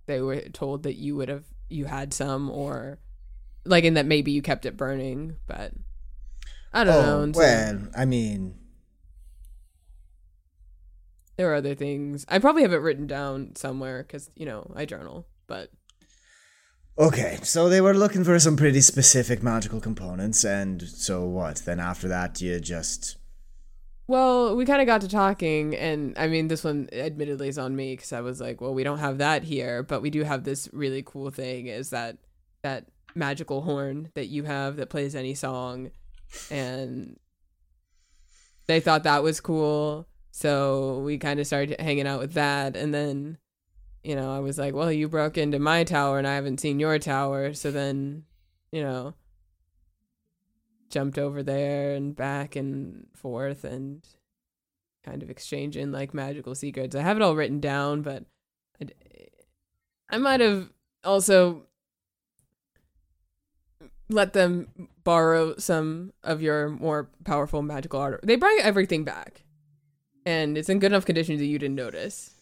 they 0.06 0.20
were 0.20 0.40
told 0.50 0.84
that 0.84 0.94
you 0.96 1.16
would 1.16 1.28
have 1.28 1.44
you 1.68 1.84
had 1.86 2.14
some 2.14 2.50
or 2.50 2.98
like 3.64 3.84
in 3.84 3.94
that 3.94 4.06
maybe 4.06 4.30
you 4.32 4.40
kept 4.42 4.64
it 4.66 4.76
burning 4.76 5.36
but 5.46 5.72
i 6.72 6.84
don't 6.84 6.94
oh, 6.94 7.26
know 7.26 7.28
Oh 7.28 7.32
so 7.32 7.40
well, 7.40 7.88
I 7.96 8.04
mean, 8.04 8.58
there 11.38 11.50
are 11.50 11.54
other 11.54 11.74
things 11.74 12.26
i 12.28 12.38
probably 12.38 12.60
have 12.62 12.74
it 12.74 12.82
written 12.82 13.06
down 13.06 13.56
somewhere 13.56 14.02
because 14.02 14.30
you 14.36 14.44
know 14.44 14.70
i 14.76 14.84
journal 14.84 15.26
but 15.48 15.70
okay. 16.98 17.38
So 17.42 17.68
they 17.68 17.80
were 17.80 17.94
looking 17.94 18.22
for 18.22 18.38
some 18.38 18.56
pretty 18.56 18.80
specific 18.82 19.42
magical 19.42 19.80
components, 19.80 20.44
and 20.44 20.82
so 20.82 21.24
what? 21.24 21.62
Then 21.64 21.80
after 21.80 22.06
that, 22.08 22.40
you 22.40 22.60
just 22.60 23.16
Well, 24.06 24.54
we 24.54 24.64
kind 24.64 24.80
of 24.80 24.86
got 24.86 25.00
to 25.00 25.08
talking, 25.08 25.74
and 25.74 26.16
I 26.16 26.28
mean, 26.28 26.48
this 26.48 26.62
one 26.62 26.88
admittedly 26.92 27.48
is 27.48 27.58
on 27.58 27.74
me 27.74 27.94
because 27.94 28.12
I 28.12 28.20
was 28.20 28.40
like, 28.40 28.60
well, 28.60 28.74
we 28.74 28.84
don't 28.84 28.98
have 28.98 29.18
that 29.18 29.42
here, 29.42 29.82
but 29.82 30.02
we 30.02 30.10
do 30.10 30.22
have 30.22 30.44
this 30.44 30.68
really 30.72 31.02
cool 31.04 31.30
thing 31.30 31.66
is 31.66 31.90
that 31.90 32.18
that 32.62 32.86
magical 33.14 33.62
horn 33.62 34.10
that 34.14 34.26
you 34.26 34.44
have 34.44 34.76
that 34.76 34.90
plays 34.90 35.14
any 35.14 35.34
song, 35.34 35.90
and 36.50 37.18
they 38.66 38.80
thought 38.80 39.04
that 39.04 39.22
was 39.22 39.40
cool, 39.40 40.06
so 40.38 41.00
we 41.00 41.18
kind 41.18 41.40
of 41.40 41.46
started 41.46 41.80
hanging 41.80 42.06
out 42.06 42.20
with 42.20 42.34
that, 42.34 42.76
and 42.76 42.94
then 42.94 43.38
you 44.02 44.14
know, 44.14 44.34
I 44.34 44.38
was 44.38 44.58
like, 44.58 44.74
well, 44.74 44.92
you 44.92 45.08
broke 45.08 45.36
into 45.36 45.58
my 45.58 45.84
tower 45.84 46.18
and 46.18 46.26
I 46.26 46.34
haven't 46.34 46.60
seen 46.60 46.80
your 46.80 46.98
tower. 46.98 47.52
So 47.52 47.70
then, 47.70 48.24
you 48.70 48.82
know, 48.82 49.14
jumped 50.88 51.18
over 51.18 51.42
there 51.42 51.94
and 51.94 52.16
back 52.16 52.56
and 52.56 53.06
forth 53.14 53.64
and 53.64 54.06
kind 55.04 55.22
of 55.22 55.30
exchanging 55.30 55.92
like 55.92 56.14
magical 56.14 56.54
secrets. 56.54 56.94
I 56.94 57.02
have 57.02 57.16
it 57.16 57.22
all 57.22 57.36
written 57.36 57.60
down, 57.60 58.02
but 58.02 58.24
I, 58.80 58.86
I 60.08 60.18
might 60.18 60.40
have 60.40 60.70
also 61.04 61.64
let 64.08 64.32
them 64.32 64.68
borrow 65.04 65.56
some 65.58 66.12
of 66.22 66.40
your 66.40 66.70
more 66.70 67.10
powerful 67.24 67.60
magical 67.62 68.00
art. 68.00 68.20
They 68.22 68.36
bring 68.36 68.58
everything 68.62 69.04
back, 69.04 69.42
and 70.28 70.58
it's 70.58 70.68
in 70.68 70.78
good 70.78 70.92
enough 70.92 71.06
condition 71.06 71.38
that 71.38 71.46
you 71.46 71.58
didn't 71.58 71.74
notice. 71.74 72.34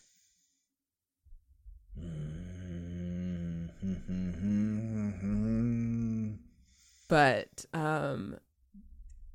But 7.09 7.65
um, 7.73 8.39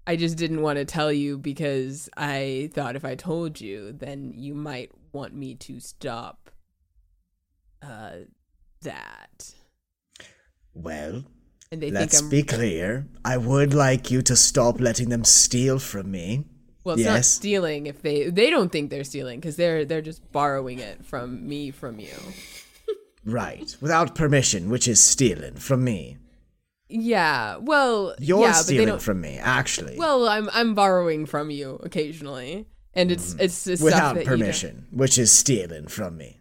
I 0.06 0.18
just 0.18 0.36
didn't 0.38 0.62
want 0.62 0.80
to 0.80 0.84
tell 0.84 1.14
you 1.14 1.38
because 1.38 2.10
I 2.18 2.70
thought 2.74 2.98
if 2.98 3.06
I 3.06 3.16
told 3.16 3.62
you, 3.62 3.94
then 3.94 4.34
you 4.36 4.54
might 4.54 4.92
want 5.14 5.34
me 5.34 5.56
to 5.56 5.80
stop 5.80 6.50
uh, 7.82 8.26
that. 8.82 9.54
Well, 10.74 11.24
And 11.72 11.82
they 11.82 11.90
let's 11.90 12.22
I'm 12.22 12.28
be 12.28 12.44
clear. 12.44 13.08
I 13.24 13.38
would 13.38 13.74
like 13.74 14.12
you 14.12 14.22
to 14.24 14.36
stop 14.36 14.82
letting 14.82 15.08
them 15.08 15.24
steal 15.24 15.80
from 15.80 16.12
me. 16.12 16.51
Well. 16.84 16.96
It's 16.98 17.06
not 17.06 17.26
stealing 17.26 17.88
if 17.88 18.02
they 18.02 18.30
they 18.30 18.50
don't 18.50 18.72
think 18.72 18.90
they're 18.90 19.04
stealing 19.04 19.40
because 19.40 19.56
they're 19.56 19.86
they're 19.86 20.02
just 20.02 20.32
borrowing 20.32 20.80
it 20.80 21.06
from 21.06 21.48
me 21.48 21.72
from 21.72 22.00
you. 22.00 22.14
Right. 23.24 23.76
Without 23.82 24.16
permission, 24.16 24.70
which 24.70 24.88
is 24.88 25.00
stealing 25.00 25.56
from 25.56 25.84
me. 25.84 26.18
Yeah. 26.90 27.58
Well, 27.58 28.16
You're 28.20 28.42
yeah, 28.42 28.52
but 28.52 28.58
they 28.68 28.74
stealing 28.78 29.00
from 29.00 29.22
me, 29.22 29.38
actually. 29.38 29.96
well, 29.98 30.28
I'm 30.28 30.50
I'm 30.54 30.74
borrowing 30.74 31.26
from 31.26 31.52
you 31.52 31.80
occasionally, 31.84 32.66
and 32.94 33.12
it's 33.12 33.34
it's, 33.40 33.68
it's 33.68 33.82
Mm. 33.82 33.86
without 33.86 34.24
permission, 34.26 34.88
which 34.92 35.18
is 35.20 35.32
stealing 35.32 35.88
from 35.88 36.18
me. 36.18 36.40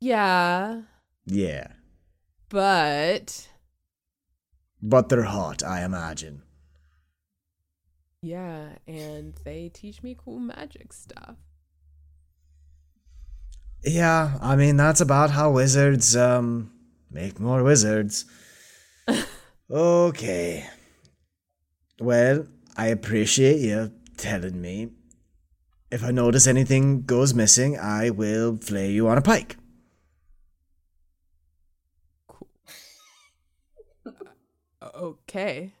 Yeah, 0.00 0.82
Yeah. 1.26 1.68
but 2.48 3.48
But 4.82 5.08
they're 5.08 5.22
hot, 5.24 5.62
I 5.62 5.82
imagine. 5.84 6.42
Yeah, 8.22 8.70
and 8.86 9.34
they 9.44 9.68
teach 9.68 10.02
me 10.02 10.16
cool 10.18 10.40
magic 10.40 10.92
stuff. 10.92 11.36
Yeah, 13.84 14.38
I 14.40 14.56
mean 14.56 14.76
that's 14.76 15.00
about 15.00 15.30
how 15.30 15.50
wizards 15.50 16.16
um 16.16 16.72
make 17.10 17.38
more 17.38 17.62
wizards. 17.62 18.24
okay. 19.70 20.68
Well, 22.00 22.46
I 22.76 22.86
appreciate 22.88 23.60
you 23.60 23.92
telling 24.16 24.60
me. 24.60 24.90
If 25.90 26.04
I 26.04 26.10
notice 26.10 26.46
anything 26.46 27.02
goes 27.02 27.32
missing, 27.34 27.78
I 27.78 28.10
will 28.10 28.56
flay 28.56 28.90
you 28.90 29.08
on 29.08 29.16
a 29.18 29.22
pike. 29.22 29.56
Cool. 32.28 32.48
okay. 34.82 35.72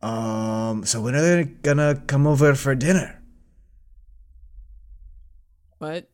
Um, 0.00 0.84
so 0.84 1.00
when 1.00 1.14
are 1.16 1.20
they 1.22 1.44
gonna 1.44 2.02
come 2.06 2.26
over 2.26 2.54
for 2.54 2.74
dinner? 2.74 3.20
What? 5.78 6.08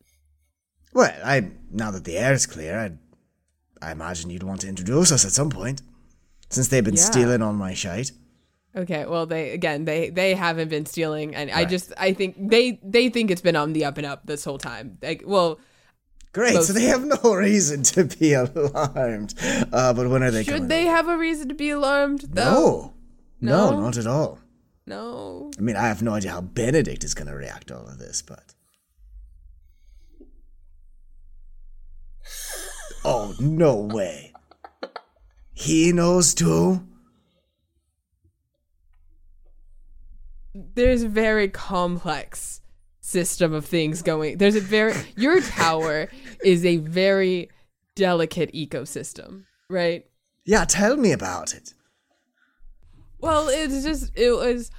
Well, 0.93 1.11
I 1.23 1.51
now 1.71 1.91
that 1.91 2.03
the 2.03 2.17
air's 2.17 2.45
clear, 2.45 2.79
I 2.79 3.87
I 3.87 3.91
imagine 3.91 4.29
you'd 4.29 4.43
want 4.43 4.61
to 4.61 4.67
introduce 4.69 5.11
us 5.11 5.25
at 5.25 5.31
some 5.31 5.49
point, 5.49 5.81
since 6.49 6.67
they've 6.69 6.83
been 6.83 6.95
Yeah. 6.95 7.01
stealing 7.03 7.41
on 7.41 7.55
my 7.55 7.73
shite. 7.73 8.11
Okay, 8.75 9.05
well 9.05 9.25
they 9.25 9.51
again 9.51 9.85
they 9.85 10.09
they 10.09 10.33
haven't 10.35 10.69
been 10.69 10.85
stealing 10.85 11.33
and 11.35 11.49
I 11.51 11.65
just 11.65 11.93
I 11.97 12.13
think 12.13 12.35
they 12.49 12.79
they 12.83 13.09
think 13.09 13.31
it's 13.31 13.41
been 13.41 13.55
on 13.55 13.73
the 13.73 13.85
up 13.85 13.97
and 13.97 14.05
up 14.05 14.25
this 14.25 14.43
whole 14.43 14.57
time. 14.57 14.97
Like 15.01 15.23
well, 15.25 15.59
Great, 16.33 16.53
Most- 16.55 16.67
so 16.67 16.73
they 16.73 16.83
have 16.85 17.05
no 17.05 17.33
reason 17.33 17.83
to 17.83 18.03
be 18.03 18.33
alarmed. 18.41 19.33
Uh, 19.71 19.93
but 19.93 20.09
when 20.09 20.21
are 20.21 20.31
they 20.31 20.43
coming? 20.43 20.61
should 20.61 20.69
they 20.69 20.83
have 20.85 21.07
a 21.07 21.17
reason 21.17 21.47
to 21.49 21.55
be 21.55 21.69
alarmed 21.69 22.25
though? 22.29 22.51
No, 22.51 22.93
no, 23.41 23.71
No? 23.71 23.79
not 23.81 23.97
at 23.97 24.07
all. 24.07 24.39
No. 24.87 25.51
I 25.57 25.61
mean, 25.61 25.75
I 25.75 25.87
have 25.87 26.01
no 26.03 26.13
idea 26.13 26.31
how 26.31 26.41
Benedict 26.41 27.03
is 27.03 27.13
going 27.13 27.27
to 27.27 27.35
react 27.35 27.67
to 27.67 27.77
all 27.77 27.87
of 27.87 27.97
this, 27.99 28.21
but. 28.21 28.53
Oh, 33.07 33.35
no 33.39 33.75
way. 33.75 34.33
He 35.53 35.91
knows 35.91 36.33
too? 36.33 36.83
There's 40.55 41.03
a 41.03 41.07
very 41.07 41.47
complex 41.47 42.61
system 43.01 43.53
of 43.53 43.63
things 43.63 44.01
going. 44.01 44.39
There's 44.39 44.55
a 44.55 44.59
very 44.61 44.95
your 45.15 45.39
tower 45.39 46.09
is 46.43 46.65
a 46.65 46.77
very 46.77 47.49
delicate 47.95 48.51
ecosystem, 48.53 49.43
right? 49.69 50.05
Yeah, 50.43 50.65
tell 50.65 50.97
me 50.97 51.11
about 51.11 51.53
it. 51.53 51.74
Well, 53.25 53.49
it's 53.49 53.83
just 53.83 54.11
it 54.17 54.31
was 54.31 54.71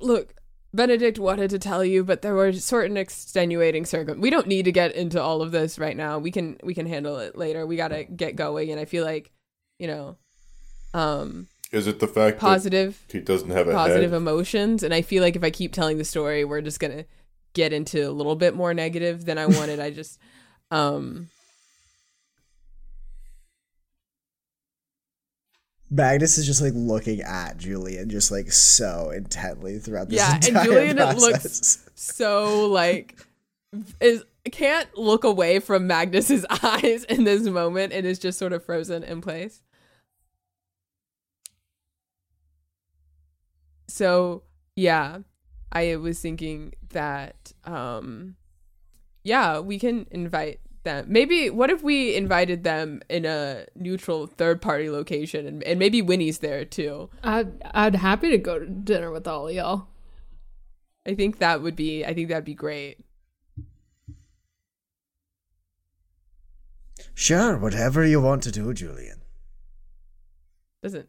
look, 0.00 0.34
Benedict 0.72 1.18
wanted 1.18 1.50
to 1.50 1.58
tell 1.58 1.84
you, 1.84 2.04
but 2.04 2.22
there 2.22 2.34
were 2.34 2.52
certain 2.52 2.96
extenuating 2.96 3.86
circum. 3.86 4.20
We 4.20 4.30
don't 4.30 4.46
need 4.46 4.64
to 4.64 4.72
get 4.72 4.94
into 4.94 5.20
all 5.22 5.42
of 5.42 5.52
this 5.52 5.78
right 5.78 5.96
now. 5.96 6.18
We 6.18 6.30
can 6.30 6.58
we 6.62 6.74
can 6.74 6.86
handle 6.86 7.18
it 7.18 7.36
later. 7.36 7.66
We 7.66 7.76
got 7.76 7.88
to 7.88 8.04
get 8.04 8.36
going 8.36 8.70
and 8.70 8.80
I 8.80 8.84
feel 8.84 9.04
like, 9.04 9.30
you 9.78 9.86
know, 9.86 10.16
um 10.94 11.48
Is 11.72 11.86
it 11.86 12.00
the 12.00 12.08
fact 12.08 12.38
positive 12.38 13.02
that 13.08 13.16
he 13.18 13.22
doesn't 13.22 13.50
have 13.50 13.68
a 13.68 13.72
positive 13.72 14.10
head? 14.10 14.16
emotions 14.16 14.82
and 14.82 14.92
I 14.92 15.02
feel 15.02 15.22
like 15.22 15.36
if 15.36 15.44
I 15.44 15.50
keep 15.50 15.72
telling 15.72 15.98
the 15.98 16.04
story, 16.04 16.44
we're 16.44 16.60
just 16.62 16.80
going 16.80 16.96
to 16.96 17.04
get 17.54 17.72
into 17.72 18.06
a 18.06 18.12
little 18.12 18.36
bit 18.36 18.54
more 18.54 18.74
negative 18.74 19.24
than 19.24 19.38
I 19.38 19.46
wanted. 19.46 19.80
I 19.80 19.90
just 19.90 20.18
um 20.70 21.28
Magnus 25.90 26.36
is 26.38 26.46
just 26.46 26.60
like 26.62 26.72
looking 26.74 27.20
at 27.22 27.58
Julian 27.58 28.10
just 28.10 28.30
like 28.30 28.50
so 28.50 29.10
intently 29.10 29.78
throughout 29.78 30.08
this 30.08 30.18
Yeah, 30.18 30.34
and 30.34 30.64
Julian, 30.66 30.98
it 30.98 31.02
process. 31.02 31.20
looks- 31.20 31.82
so 31.94 32.66
like 32.68 33.16
is 34.00 34.24
can't 34.52 34.88
look 34.96 35.24
away 35.24 35.58
from 35.60 35.86
Magnus's 35.86 36.44
eyes 36.62 37.04
in 37.04 37.24
this 37.24 37.42
moment 37.44 37.92
and 37.92 38.06
is 38.06 38.18
just 38.18 38.38
sort 38.38 38.52
of 38.52 38.64
frozen 38.64 39.02
in 39.02 39.20
place. 39.20 39.62
So 43.88 44.42
yeah, 44.74 45.18
I 45.72 45.96
was 45.96 46.20
thinking 46.20 46.74
that 46.90 47.52
um 47.64 48.36
yeah, 49.24 49.58
we 49.58 49.78
can 49.78 50.06
invite 50.10 50.60
them. 50.86 51.04
Maybe 51.08 51.50
what 51.50 51.68
if 51.68 51.82
we 51.82 52.16
invited 52.16 52.64
them 52.64 53.02
in 53.10 53.26
a 53.26 53.66
neutral 53.74 54.26
third 54.26 54.62
party 54.62 54.88
location 54.88 55.46
and, 55.46 55.62
and 55.64 55.78
maybe 55.78 56.00
Winnie's 56.00 56.38
there 56.38 56.64
too. 56.64 57.10
I'd, 57.22 57.62
I'd 57.74 57.96
happy 57.96 58.30
to 58.30 58.38
go 58.38 58.58
to 58.58 58.64
dinner 58.64 59.10
with 59.10 59.28
all 59.28 59.50
y'all. 59.50 59.88
I 61.06 61.14
think 61.14 61.38
that 61.38 61.60
would 61.62 61.76
be 61.76 62.04
I 62.04 62.14
think 62.14 62.28
that'd 62.28 62.44
be 62.44 62.54
great. 62.54 62.98
Sure, 67.14 67.56
whatever 67.58 68.04
you 68.04 68.20
want 68.20 68.42
to 68.42 68.52
do, 68.52 68.72
Julian. 68.74 69.22
Doesn't. 70.82 71.08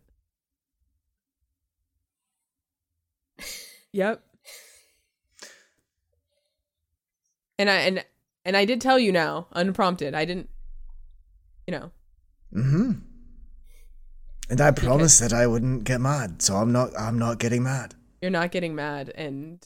Yep. 3.92 4.24
And 7.60 7.72
I 7.72 7.78
and 7.78 8.06
and 8.48 8.58
I 8.58 8.66
did 8.66 8.82
tell 8.82 8.98
you 8.98 9.12
now, 9.12 9.48
unprompted. 9.52 10.16
I 10.16 10.26
didn't 10.26 10.50
you 11.68 11.78
know. 11.78 11.92
Mm-hmm. 12.56 12.92
And 14.50 14.62
I 14.62 14.72
promised 14.72 15.20
that 15.20 15.34
I 15.34 15.46
wouldn't 15.46 15.84
get 15.84 16.00
mad, 16.00 16.42
so 16.42 16.56
I'm 16.56 16.72
not 16.72 16.98
I'm 16.98 17.20
not 17.20 17.40
getting 17.40 17.62
mad. 17.62 17.94
You're 18.22 18.32
not 18.32 18.52
getting 18.52 18.74
mad 18.74 19.12
and 19.14 19.64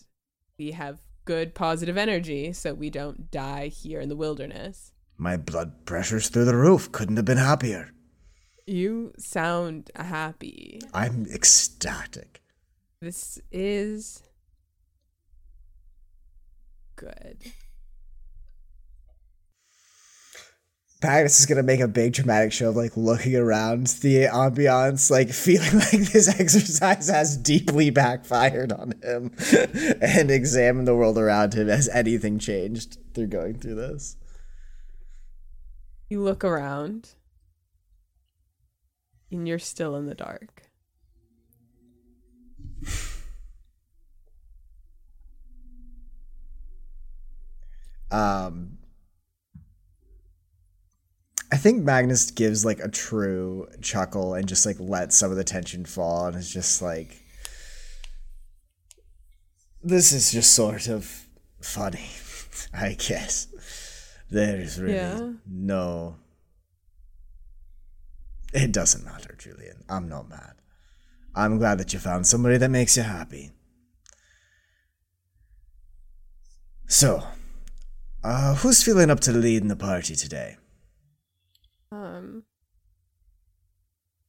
we 0.58 0.72
have 0.72 1.00
good 1.26 1.54
positive 1.54 1.98
energy 1.98 2.52
so 2.52 2.74
we 2.74 2.90
don't 2.90 3.30
die 3.32 3.68
here 3.68 4.02
in 4.02 4.10
the 4.10 4.16
wilderness. 4.16 4.92
My 5.18 5.38
blood 5.38 5.86
pressure's 5.86 6.30
through 6.30 6.46
the 6.46 6.56
roof. 6.56 6.92
Couldn't 6.92 7.18
have 7.18 7.26
been 7.26 7.38
happier. 7.38 7.92
You 8.66 9.14
sound 9.18 9.92
happy. 9.96 10.82
I'm 10.94 11.28
ecstatic. 11.32 12.42
This 13.02 13.40
is 13.52 14.24
good. 16.96 17.54
Magnus 21.04 21.40
is 21.40 21.46
gonna 21.48 21.64
make 21.64 21.80
a 21.80 21.88
big 21.88 22.14
dramatic 22.14 22.54
show 22.54 22.70
of 22.70 22.76
like 22.76 22.96
looking 22.96 23.36
around 23.36 23.88
the 23.88 24.26
ambiance, 24.26 25.10
like 25.10 25.30
feeling 25.34 25.80
like 25.80 26.12
this 26.12 26.28
exercise 26.28 27.10
has 27.10 27.38
deeply 27.38 27.90
backfired 27.90 28.72
on 28.72 28.94
him, 29.02 29.32
and 30.02 30.30
examine 30.30 30.86
the 30.86 30.96
world 30.96 31.18
around 31.18 31.56
him. 31.56 31.68
Has 31.68 31.90
anything 31.90 32.38
changed 32.38 32.98
through 33.14 33.28
going 33.28 33.58
through 33.60 33.76
this? 33.76 34.16
You 36.10 36.22
look 36.22 36.44
around 36.44 37.16
and 39.32 39.48
you're 39.48 39.60
still 39.60 39.96
in 39.96 40.06
the 40.06 40.16
dark. 40.16 40.64
Um, 48.12 48.78
I 51.52 51.58
think 51.58 51.84
Magnus 51.84 52.32
gives 52.32 52.64
like 52.64 52.80
a 52.80 52.88
true 52.88 53.68
chuckle 53.82 54.34
and 54.36 54.48
just 54.48 54.66
like 54.66 54.78
lets 54.80 55.18
some 55.18 55.32
of 55.32 55.38
the 55.38 55.44
tension 55.44 55.84
fall 55.86 56.28
and 56.28 56.38
is 56.38 56.52
just 56.52 56.82
like, 56.82 57.18
this 59.84 60.12
is 60.14 60.32
just 60.32 60.54
sort 60.54 60.88
of 60.88 61.26
funny, 61.62 62.10
I 62.74 62.94
guess. 62.94 63.48
There's 64.30 64.80
really 64.80 64.96
Yeah. 64.96 65.32
no. 65.46 66.18
It 68.54 68.72
doesn't 68.72 69.04
matter, 69.06 69.36
Julian. 69.38 69.84
I'm 69.90 70.08
not 70.08 70.30
mad. 70.30 70.54
I'm 71.36 71.58
glad 71.58 71.78
that 71.80 71.94
you 71.94 72.00
found 72.00 72.28
somebody 72.28 72.58
that 72.58 72.70
makes 72.72 72.96
you 72.98 73.04
happy. 73.04 73.52
So, 76.88 77.24
uh, 78.24 78.56
who's 78.56 78.84
feeling 78.84 79.10
up 79.10 79.22
to 79.22 79.32
leading 79.32 79.70
the 79.70 79.76
party 79.78 80.16
today? 80.16 80.58
Um, 81.92 82.44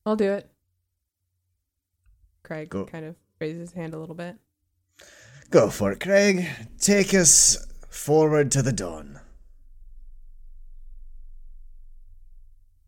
I'll 0.05 0.17
do 0.17 0.33
it. 0.33 0.51
Craig 2.43 2.71
Go. 2.71 2.85
kind 2.85 3.05
of 3.05 3.17
raises 3.41 3.61
his 3.61 3.73
hand 3.73 3.95
a 3.95 3.99
little 3.99 4.15
bit. 4.15 4.37
Go 5.51 5.71
for 5.71 5.93
it, 5.93 6.01
Craig. 6.01 6.47
Take 6.81 7.15
us 7.15 7.67
forward 7.89 8.51
to 8.53 8.63
the 8.63 8.73
dawn. 8.73 9.21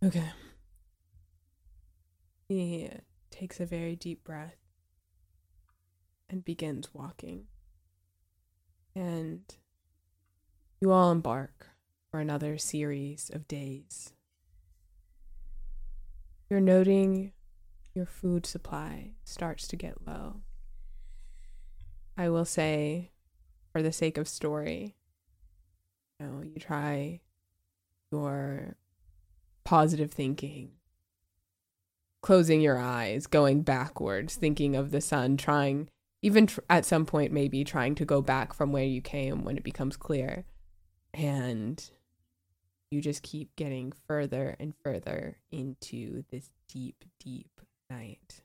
Okay. 0.03 0.31
He 2.49 2.91
takes 3.31 3.61
a 3.61 3.67
very 3.67 3.97
deep 3.97 4.25
breath 4.25 4.57
and 6.29 6.45
begins 6.45 6.93
walking. 6.93 7.45
And 8.97 9.43
you 10.81 10.91
all 10.91 11.13
embark 11.13 11.69
for 12.11 12.21
another 12.21 12.59
series 12.59 13.31
of 13.33 13.47
days. 13.47 14.14
You're 16.49 16.61
noting 16.61 17.33
your 17.95 18.07
food 18.07 18.45
supply 18.45 19.13
starts 19.25 19.67
to 19.69 19.77
get 19.77 20.07
low. 20.07 20.43
I 22.17 22.29
will 22.29 22.45
say, 22.45 23.11
for 23.73 23.83
the 23.83 23.93
sake 23.93 24.19
of 24.19 24.29
story, 24.29 24.97
you 26.21 26.27
know, 26.27 26.43
you 26.43 26.61
try 26.61 27.21
your 28.13 28.77
positive 29.65 30.13
thinking, 30.13 30.73
closing 32.21 32.61
your 32.61 32.79
eyes, 32.79 33.27
going 33.27 33.63
backwards, 33.63 34.37
thinking 34.37 34.77
of 34.77 34.91
the 34.91 35.01
sun, 35.01 35.37
trying, 35.37 35.89
even 36.23 36.47
tr- 36.47 36.61
at 36.71 36.85
some 36.85 37.07
point, 37.07 37.33
maybe 37.33 37.65
trying 37.65 37.95
to 37.97 38.05
go 38.05 38.21
back 38.21 38.53
from 38.53 38.71
where 38.71 38.85
you 38.85 39.01
came 39.01 39.45
when 39.45 39.57
it 39.57 39.65
becomes 39.65 39.97
clear. 39.97 40.45
And 41.13 41.83
you 42.91 43.01
just 43.01 43.23
keep 43.23 43.55
getting 43.57 43.93
further 44.07 44.57
and 44.61 44.75
further 44.83 45.39
into 45.51 46.25
this 46.31 46.51
deep, 46.69 47.05
deep 47.19 47.61
night. 47.91 48.43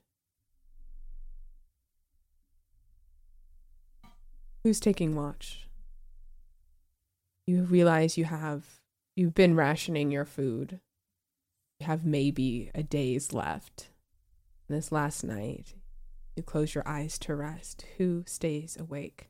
Who's 4.64 4.80
taking 4.80 5.14
watch? 5.14 5.68
You 7.46 7.62
realize 7.62 8.18
you 8.18 8.26
have 8.26 8.64
you've 9.16 9.34
been 9.34 9.56
rationing 9.56 10.10
your 10.10 10.26
food. 10.26 10.80
You 11.78 11.86
have 11.86 12.04
maybe 12.04 12.70
a 12.74 12.82
day's 12.82 13.32
left. 13.32 13.88
And 14.68 14.76
this 14.76 14.92
last 14.92 15.24
night, 15.24 15.74
you 16.36 16.42
close 16.42 16.74
your 16.74 16.86
eyes 16.86 17.18
to 17.20 17.34
rest. 17.34 17.86
Who 17.96 18.24
stays 18.26 18.76
awake? 18.78 19.29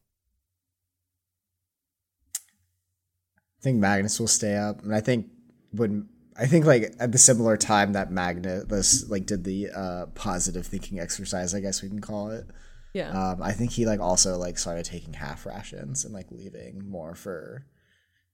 I 3.60 3.62
think 3.62 3.78
Magnus 3.78 4.18
will 4.18 4.26
stay 4.26 4.56
up, 4.56 4.82
and 4.82 4.94
I 4.94 5.00
think 5.00 5.26
when 5.72 6.08
I 6.34 6.46
think 6.46 6.64
like 6.64 6.94
at 6.98 7.12
the 7.12 7.18
similar 7.18 7.58
time 7.58 7.92
that 7.92 8.10
Magnus 8.10 9.08
like 9.10 9.26
did 9.26 9.44
the 9.44 9.68
uh, 9.68 10.06
positive 10.14 10.66
thinking 10.66 10.98
exercise, 10.98 11.54
I 11.54 11.60
guess 11.60 11.82
we 11.82 11.90
can 11.90 12.00
call 12.00 12.30
it. 12.30 12.46
Yeah. 12.94 13.10
Um, 13.10 13.42
I 13.42 13.52
think 13.52 13.72
he 13.72 13.84
like 13.84 14.00
also 14.00 14.38
like 14.38 14.56
started 14.56 14.86
taking 14.86 15.12
half 15.12 15.44
rations 15.44 16.06
and 16.06 16.14
like 16.14 16.30
leaving 16.30 16.88
more 16.88 17.14
for 17.14 17.66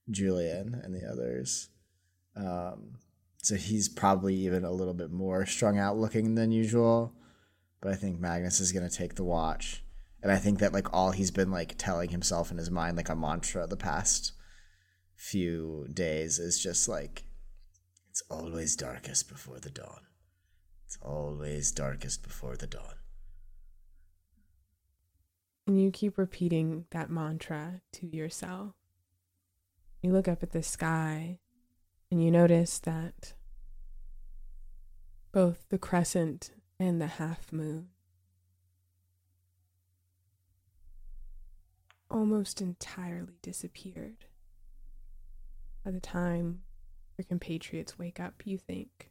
Julian 0.09 0.79
and 0.81 0.95
the 0.95 1.05
others. 1.05 1.67
Um, 2.37 2.93
so 3.43 3.55
he's 3.55 3.89
probably 3.89 4.33
even 4.33 4.63
a 4.63 4.71
little 4.71 4.93
bit 4.93 5.11
more 5.11 5.45
strung 5.45 5.77
out 5.77 5.97
looking 5.97 6.35
than 6.35 6.53
usual. 6.53 7.13
But 7.81 7.91
I 7.91 7.95
think 7.95 8.21
Magnus 8.21 8.61
is 8.61 8.71
gonna 8.71 8.89
take 8.89 9.15
the 9.15 9.25
watch, 9.25 9.83
and 10.23 10.31
I 10.31 10.37
think 10.37 10.59
that 10.59 10.71
like 10.71 10.93
all 10.93 11.11
he's 11.11 11.31
been 11.31 11.51
like 11.51 11.75
telling 11.77 12.11
himself 12.11 12.49
in 12.49 12.57
his 12.57 12.71
mind 12.71 12.95
like 12.95 13.09
a 13.09 13.15
mantra 13.15 13.67
the 13.67 13.75
past 13.75 14.31
few 15.17 15.87
days 15.91 16.39
is 16.39 16.61
just 16.61 16.87
like 16.87 17.23
it's 18.09 18.23
always 18.29 18.75
darkest 18.75 19.27
before 19.27 19.59
the 19.59 19.69
dawn. 19.69 20.01
It's 20.85 20.97
always 21.01 21.71
darkest 21.71 22.23
before 22.23 22.55
the 22.55 22.67
dawn. 22.67 22.95
And 25.65 25.81
you 25.81 25.91
keep 25.91 26.17
repeating 26.17 26.85
that 26.91 27.09
mantra 27.09 27.81
to 27.93 28.07
yourself. 28.07 28.73
You 30.01 30.13
look 30.13 30.27
up 30.29 30.43
at 30.43 30.51
the 30.51 30.63
sky 30.63 31.39
and 32.09 32.23
you 32.23 32.31
notice 32.31 32.79
that 32.79 33.33
both 35.33 35.67
the 35.69 35.77
crescent 35.77 36.51
and 36.79 37.01
the 37.01 37.07
half 37.07 37.51
moon 37.51 37.89
almost 42.09 42.61
entirely 42.61 43.39
disappeared. 43.41 44.26
By 45.87 45.91
the 45.91 46.01
time 46.01 46.63
your 47.17 47.23
compatriots 47.23 47.97
wake 47.97 48.19
up, 48.19 48.41
you 48.43 48.57
think 48.57 49.09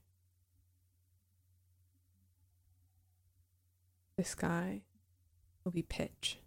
the 4.18 4.24
sky 4.24 4.82
will 5.64 5.72
be 5.72 5.80
pitch. 5.80 6.38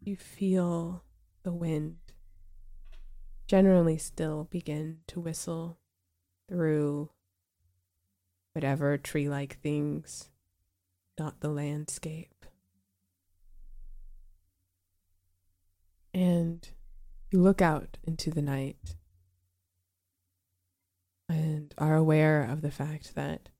You 0.00 0.16
feel 0.16 1.04
the 1.44 1.52
wind 1.52 1.98
generally 3.46 3.96
still 3.96 4.48
begin 4.50 5.02
to 5.06 5.20
whistle 5.20 5.78
through 6.48 7.10
whatever 8.52 8.98
tree 8.98 9.28
like 9.28 9.60
things, 9.60 10.28
not 11.16 11.38
the 11.38 11.50
landscape. 11.50 12.29
And 16.12 16.68
you 17.30 17.40
look 17.40 17.62
out 17.62 17.98
into 18.04 18.30
the 18.30 18.42
night 18.42 18.96
and 21.28 21.72
are 21.78 21.94
aware 21.94 22.44
of 22.44 22.60
the 22.62 22.70
fact 22.70 23.14
that 23.14 23.50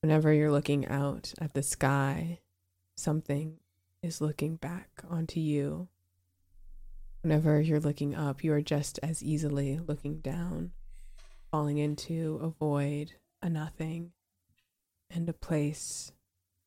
whenever 0.00 0.32
you're 0.32 0.52
looking 0.52 0.86
out 0.86 1.34
at 1.40 1.54
the 1.54 1.62
sky, 1.62 2.40
something 2.96 3.58
is 4.02 4.20
looking 4.20 4.56
back 4.56 5.02
onto 5.08 5.40
you. 5.40 5.88
Whenever 7.22 7.60
you're 7.60 7.80
looking 7.80 8.14
up, 8.14 8.44
you 8.44 8.52
are 8.52 8.60
just 8.60 8.98
as 9.02 9.22
easily 9.22 9.78
looking 9.78 10.18
down, 10.18 10.72
falling 11.50 11.78
into 11.78 12.38
a 12.42 12.48
void, 12.48 13.12
a 13.42 13.48
nothing, 13.48 14.12
and 15.10 15.28
a 15.28 15.32
place 15.32 16.12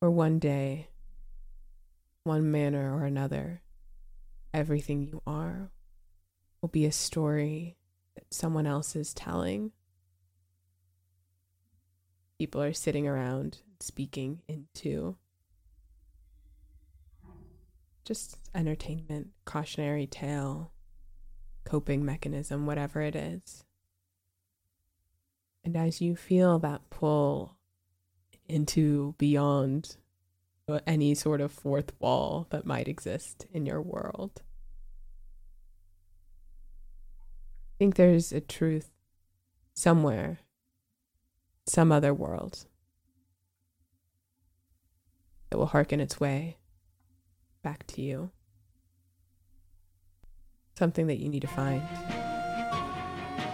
where 0.00 0.10
one 0.10 0.38
day, 0.38 0.88
one 2.24 2.50
manner 2.50 2.96
or 2.96 3.04
another, 3.04 3.62
everything 4.52 5.02
you 5.02 5.22
are 5.26 5.70
will 6.60 6.68
be 6.68 6.84
a 6.84 6.92
story 6.92 7.76
that 8.14 8.32
someone 8.32 8.66
else 8.66 8.96
is 8.96 9.14
telling. 9.14 9.72
People 12.38 12.62
are 12.62 12.72
sitting 12.72 13.06
around 13.06 13.58
speaking 13.80 14.42
into 14.48 15.16
just 18.04 18.38
entertainment, 18.54 19.28
cautionary 19.44 20.06
tale, 20.06 20.72
coping 21.64 22.04
mechanism, 22.04 22.64
whatever 22.64 23.02
it 23.02 23.14
is. 23.14 23.64
And 25.62 25.76
as 25.76 26.00
you 26.00 26.16
feel 26.16 26.58
that 26.60 26.88
pull 26.88 27.58
into 28.48 29.14
beyond 29.18 29.96
any 30.86 31.14
sort 31.14 31.40
of 31.40 31.52
fourth 31.52 31.92
wall 31.98 32.46
that 32.50 32.66
might 32.66 32.88
exist 32.88 33.46
in 33.52 33.66
your 33.66 33.80
world, 33.80 34.42
I 37.74 37.78
think 37.78 37.94
there's 37.96 38.32
a 38.32 38.40
truth 38.40 38.90
somewhere, 39.74 40.38
some 41.66 41.92
other 41.92 42.12
world 42.12 42.66
that 45.50 45.58
will 45.58 45.66
hearken 45.66 46.00
its 46.00 46.20
way 46.20 46.56
back 47.62 47.86
to 47.88 48.02
you. 48.02 48.30
Something 50.76 51.06
that 51.08 51.18
you 51.18 51.28
need 51.28 51.42
to 51.42 51.48
find 51.48 51.82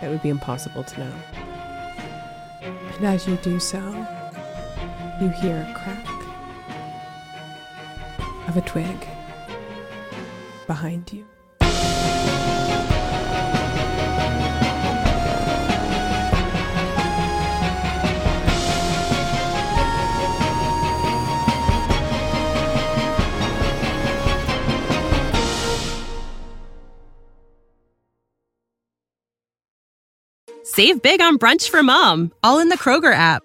that 0.01 0.11
would 0.11 0.23
be 0.23 0.29
impossible 0.29 0.85
to 0.85 1.01
know. 1.01 1.15
And 2.63 3.07
as 3.07 3.27
you 3.27 3.37
do 3.37 3.59
so, 3.59 3.81
you 5.21 5.29
hear 5.29 5.57
a 5.57 5.75
crack 5.75 6.14
of 8.49 8.57
a 8.57 8.61
twig 8.63 9.09
behind 10.67 11.13
you. 11.13 11.25
Save 30.67 31.03
big 31.03 31.21
on 31.21 31.39
brunch 31.39 31.69
for 31.69 31.85
mom, 31.85 32.33
all 32.43 32.59
in 32.59 32.69
the 32.69 32.77
Kroger 32.77 33.15
app. 33.15 33.45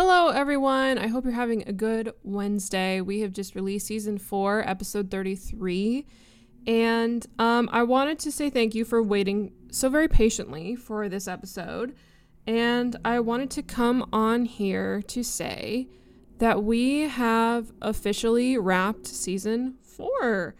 Hello, 0.00 0.28
everyone. 0.28 0.96
I 0.96 1.08
hope 1.08 1.24
you're 1.24 1.32
having 1.32 1.64
a 1.66 1.72
good 1.72 2.12
Wednesday. 2.22 3.00
We 3.00 3.18
have 3.22 3.32
just 3.32 3.56
released 3.56 3.88
season 3.88 4.16
four, 4.16 4.62
episode 4.64 5.10
33. 5.10 6.06
And 6.68 7.26
um, 7.40 7.68
I 7.72 7.82
wanted 7.82 8.20
to 8.20 8.30
say 8.30 8.48
thank 8.48 8.76
you 8.76 8.84
for 8.84 9.02
waiting 9.02 9.50
so 9.72 9.88
very 9.88 10.06
patiently 10.06 10.76
for 10.76 11.08
this 11.08 11.26
episode. 11.26 11.96
And 12.46 12.94
I 13.04 13.18
wanted 13.18 13.50
to 13.50 13.62
come 13.64 14.08
on 14.12 14.44
here 14.44 15.02
to 15.02 15.24
say 15.24 15.88
that 16.38 16.62
we 16.62 17.08
have 17.08 17.72
officially 17.82 18.56
wrapped 18.56 19.08
season 19.08 19.78
four. 19.82 20.54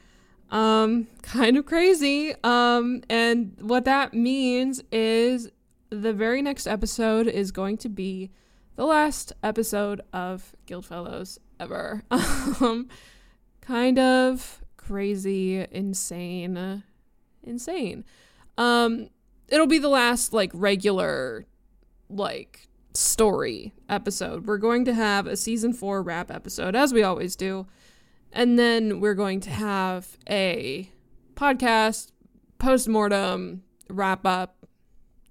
Um, 0.51 1.07
kind 1.23 1.57
of 1.57 1.65
crazy. 1.65 2.35
Um, 2.43 3.05
and 3.09 3.57
what 3.61 3.85
that 3.85 4.15
means 4.15 4.83
is 4.91 5.49
the 5.91 6.13
very 6.13 6.43
next 6.43 6.67
episode 6.67 7.29
is 7.29 7.53
going 7.53 7.77
to 7.77 7.89
be 7.89 8.33
the 8.79 8.87
last 8.87 9.33
episode 9.43 10.01
of 10.13 10.55
Guildfellows 10.69 11.39
ever. 11.59 12.05
um, 12.13 12.89
kind 13.61 13.99
of 13.99 14.63
crazy, 14.77 15.67
insane, 15.73 16.85
insane. 17.43 18.05
Um, 18.57 19.11
it'll 19.49 19.67
be 19.67 19.81
the 19.81 19.89
last 19.89 20.33
like 20.33 20.53
regular, 20.55 21.45
like 22.09 22.69
story 22.95 23.75
episode. 23.89 24.47
We're 24.47 24.59
going 24.59 24.85
to 24.85 24.95
have 24.95 25.27
a 25.27 25.37
season 25.37 25.73
four 25.73 26.01
wrap 26.01 26.31
episode, 26.31 26.77
as 26.77 26.95
we 26.95 27.03
always 27.03 27.35
do, 27.35 27.67
and 28.33 28.57
then 28.57 29.01
we're 29.01 29.15
going 29.15 29.41
to 29.41 29.51
have 29.51 30.17
a 30.31 30.89
podcast 31.35 32.13
post 32.61 32.89
mortem 32.89 33.65
wrap 33.91 34.25
up, 34.25 34.65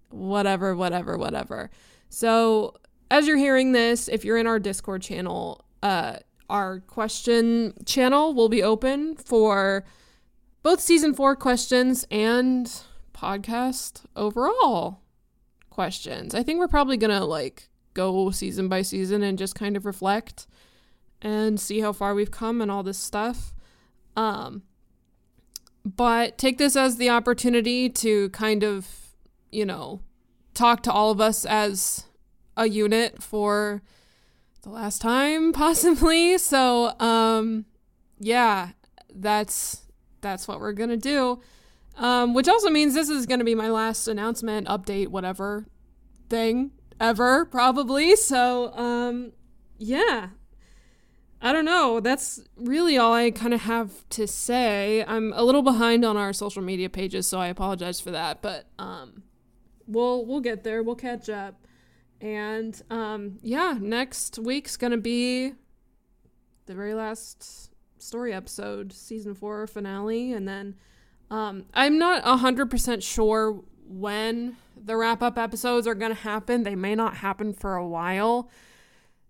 whatever, 0.09 0.75
whatever, 0.75 1.17
whatever. 1.17 1.69
So 2.09 2.73
as 3.09 3.27
you're 3.27 3.37
hearing 3.37 3.71
this, 3.71 4.07
if 4.07 4.25
you're 4.25 4.37
in 4.37 4.47
our 4.47 4.59
Discord 4.59 5.01
channel, 5.01 5.65
uh, 5.81 6.17
our 6.49 6.79
question 6.81 7.73
channel 7.85 8.33
will 8.33 8.49
be 8.49 8.63
open 8.63 9.15
for 9.15 9.85
both 10.63 10.79
season 10.79 11.13
four 11.13 11.35
questions 11.35 12.05
and 12.09 12.81
podcast 13.13 14.03
overall 14.15 15.01
questions. 15.69 16.33
I 16.33 16.43
think 16.43 16.59
we're 16.59 16.67
probably 16.67 16.97
gonna 16.97 17.25
like 17.25 17.69
go 17.93 18.31
season 18.31 18.67
by 18.67 18.81
season 18.81 19.23
and 19.23 19.37
just 19.37 19.55
kind 19.55 19.75
of 19.75 19.85
reflect 19.85 20.47
and 21.21 21.59
see 21.59 21.79
how 21.79 21.91
far 21.91 22.13
we've 22.13 22.31
come 22.31 22.61
and 22.61 22.69
all 22.69 22.83
this 22.83 22.97
stuff. 22.97 23.53
Um, 24.15 24.63
but 25.85 26.37
take 26.37 26.57
this 26.57 26.75
as 26.75 26.97
the 26.97 27.09
opportunity 27.09 27.89
to 27.89 28.29
kind 28.29 28.63
of, 28.63 28.87
you 29.51 29.65
know, 29.65 30.01
talk 30.53 30.83
to 30.83 30.91
all 30.91 31.11
of 31.11 31.21
us 31.21 31.45
as 31.45 32.06
a 32.57 32.67
unit 32.67 33.23
for 33.23 33.81
the 34.63 34.69
last 34.69 35.01
time 35.01 35.53
possibly 35.63 36.37
so 36.37 36.99
um 36.99 37.65
yeah 38.19 38.71
that's 39.13 39.83
that's 40.21 40.47
what 40.47 40.59
we're 40.59 40.73
gonna 40.73 40.97
do 40.97 41.39
um 41.97 42.33
which 42.33 42.47
also 42.47 42.69
means 42.69 42.93
this 42.93 43.09
is 43.09 43.25
gonna 43.25 43.43
be 43.43 43.55
my 43.55 43.69
last 43.69 44.07
announcement 44.07 44.67
update 44.67 45.07
whatever 45.07 45.65
thing 46.29 46.71
ever 46.99 47.45
probably 47.45 48.15
so 48.15 48.73
um 48.73 49.31
yeah 49.77 50.29
I 51.41 51.53
don't 51.53 51.65
know. 51.65 51.99
That's 51.99 52.41
really 52.55 52.97
all 52.97 53.13
I 53.13 53.29
kind 53.29 53.53
of 53.53 53.61
have 53.61 54.07
to 54.09 54.27
say. 54.27 55.05
I'm 55.07 55.33
a 55.33 55.43
little 55.43 55.61
behind 55.61 56.03
on 56.03 56.17
our 56.17 56.33
social 56.33 56.63
media 56.63 56.89
pages, 56.89 57.27
so 57.27 57.39
I 57.39 57.47
apologize 57.47 57.99
for 57.99 58.11
that. 58.11 58.41
But 58.41 58.65
um, 58.79 59.23
we'll 59.85 60.25
we'll 60.25 60.41
get 60.41 60.63
there. 60.63 60.81
We'll 60.81 60.95
catch 60.95 61.29
up. 61.29 61.66
And 62.19 62.81
um, 62.89 63.37
yeah, 63.41 63.77
next 63.79 64.39
week's 64.39 64.77
gonna 64.77 64.97
be 64.97 65.53
the 66.65 66.73
very 66.73 66.93
last 66.93 67.71
story 67.99 68.33
episode, 68.33 68.91
season 68.93 69.33
four 69.33 69.67
finale, 69.67 70.33
and 70.33 70.47
then 70.47 70.75
um, 71.29 71.65
I'm 71.73 71.97
not 71.97 72.23
hundred 72.23 72.71
percent 72.71 73.03
sure 73.03 73.61
when 73.87 74.57
the 74.75 74.97
wrap 74.97 75.21
up 75.21 75.37
episodes 75.37 75.85
are 75.87 75.95
gonna 75.95 76.13
happen. 76.13 76.63
They 76.63 76.75
may 76.75 76.95
not 76.95 77.17
happen 77.17 77.53
for 77.53 77.75
a 77.75 77.87
while, 77.87 78.49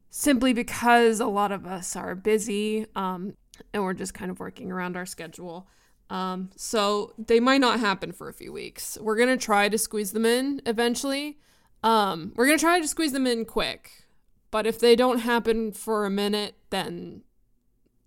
simply 0.09 0.53
because 0.53 1.19
a 1.19 1.27
lot 1.27 1.51
of 1.51 1.65
us 1.65 1.95
are 1.95 2.15
busy, 2.15 2.85
um, 2.95 3.35
and 3.73 3.83
we're 3.83 3.93
just 3.93 4.13
kind 4.13 4.31
of 4.31 4.39
working 4.39 4.71
around 4.71 4.95
our 4.95 5.05
schedule. 5.05 5.67
Um, 6.09 6.51
so 6.55 7.13
they 7.17 7.41
might 7.41 7.59
not 7.59 7.81
happen 7.81 8.13
for 8.13 8.29
a 8.29 8.33
few 8.33 8.53
weeks. 8.53 8.97
We're 9.01 9.17
gonna 9.17 9.35
try 9.35 9.67
to 9.67 9.77
squeeze 9.77 10.13
them 10.13 10.25
in 10.25 10.61
eventually. 10.65 11.37
Um, 11.83 12.33
we're 12.35 12.47
gonna 12.47 12.57
try 12.57 12.79
to 12.79 12.87
squeeze 12.87 13.11
them 13.11 13.27
in 13.27 13.45
quick, 13.45 14.05
but 14.51 14.65
if 14.65 14.79
they 14.79 14.95
don't 14.95 15.19
happen 15.19 15.71
for 15.71 16.05
a 16.05 16.09
minute, 16.09 16.55
then 16.69 17.21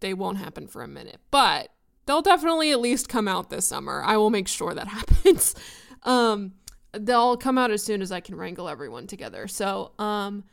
they 0.00 0.14
won't 0.14 0.38
happen 0.38 0.66
for 0.66 0.82
a 0.82 0.88
minute. 0.88 1.20
But 1.30 1.70
they'll 2.06 2.22
definitely 2.22 2.72
at 2.72 2.80
least 2.80 3.08
come 3.08 3.28
out 3.28 3.50
this 3.50 3.66
summer. 3.66 4.02
I 4.04 4.16
will 4.16 4.30
make 4.30 4.48
sure 4.48 4.74
that 4.74 4.88
happens. 4.98 5.54
um, 6.02 6.52
they'll 6.92 7.36
come 7.36 7.58
out 7.58 7.70
as 7.70 7.82
soon 7.82 8.02
as 8.02 8.10
I 8.10 8.20
can 8.20 8.34
wrangle 8.34 8.68
everyone 8.68 9.06
together. 9.06 9.46
So, 9.46 9.92
um, 9.98 10.44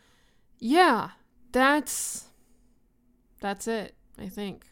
yeah, 0.59 1.11
that's 1.51 2.25
that's 3.39 3.67
it. 3.67 3.95
I 4.19 4.27
think 4.27 4.65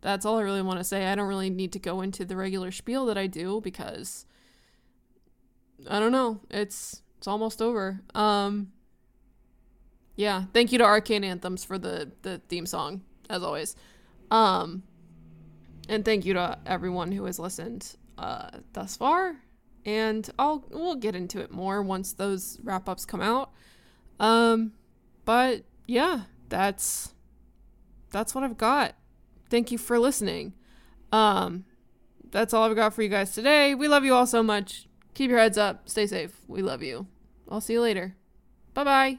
that's 0.00 0.26
all 0.26 0.38
I 0.38 0.42
really 0.42 0.62
want 0.62 0.78
to 0.78 0.84
say. 0.84 1.06
I 1.06 1.14
don't 1.14 1.28
really 1.28 1.50
need 1.50 1.72
to 1.72 1.78
go 1.78 2.00
into 2.00 2.24
the 2.24 2.36
regular 2.36 2.70
spiel 2.70 3.06
that 3.06 3.16
I 3.16 3.26
do 3.26 3.60
because 3.60 4.26
I 5.88 5.98
don't 5.98 6.12
know. 6.12 6.40
It's 6.50 7.02
it's 7.22 7.28
almost 7.28 7.62
over. 7.62 8.00
Um 8.16 8.72
yeah, 10.16 10.46
thank 10.52 10.72
you 10.72 10.78
to 10.78 10.84
Arcane 10.84 11.22
Anthems 11.22 11.64
for 11.64 11.78
the 11.78 12.10
the 12.22 12.38
theme 12.48 12.66
song 12.66 13.02
as 13.30 13.44
always. 13.44 13.76
Um 14.32 14.82
and 15.88 16.04
thank 16.04 16.24
you 16.24 16.34
to 16.34 16.58
everyone 16.66 17.12
who 17.12 17.26
has 17.26 17.38
listened 17.38 17.94
uh 18.18 18.50
thus 18.72 18.96
far. 18.96 19.36
And 19.86 20.28
I'll 20.36 20.64
we'll 20.70 20.96
get 20.96 21.14
into 21.14 21.38
it 21.38 21.52
more 21.52 21.80
once 21.80 22.12
those 22.12 22.58
wrap-ups 22.64 23.04
come 23.04 23.20
out. 23.20 23.52
Um 24.18 24.72
but 25.24 25.62
yeah, 25.86 26.22
that's 26.48 27.14
that's 28.10 28.34
what 28.34 28.42
I've 28.42 28.58
got. 28.58 28.96
Thank 29.48 29.70
you 29.70 29.78
for 29.78 29.96
listening. 29.96 30.54
Um 31.12 31.66
that's 32.32 32.52
all 32.52 32.68
I've 32.68 32.74
got 32.74 32.94
for 32.94 33.02
you 33.02 33.08
guys 33.08 33.30
today. 33.30 33.76
We 33.76 33.86
love 33.86 34.04
you 34.04 34.12
all 34.12 34.26
so 34.26 34.42
much. 34.42 34.88
Keep 35.14 35.30
your 35.30 35.38
heads 35.38 35.56
up. 35.56 35.88
Stay 35.88 36.08
safe. 36.08 36.34
We 36.48 36.62
love 36.62 36.82
you. 36.82 37.06
I'll 37.52 37.60
see 37.60 37.74
you 37.74 37.82
later. 37.82 38.14
Bye 38.72 38.84
bye. 38.84 39.18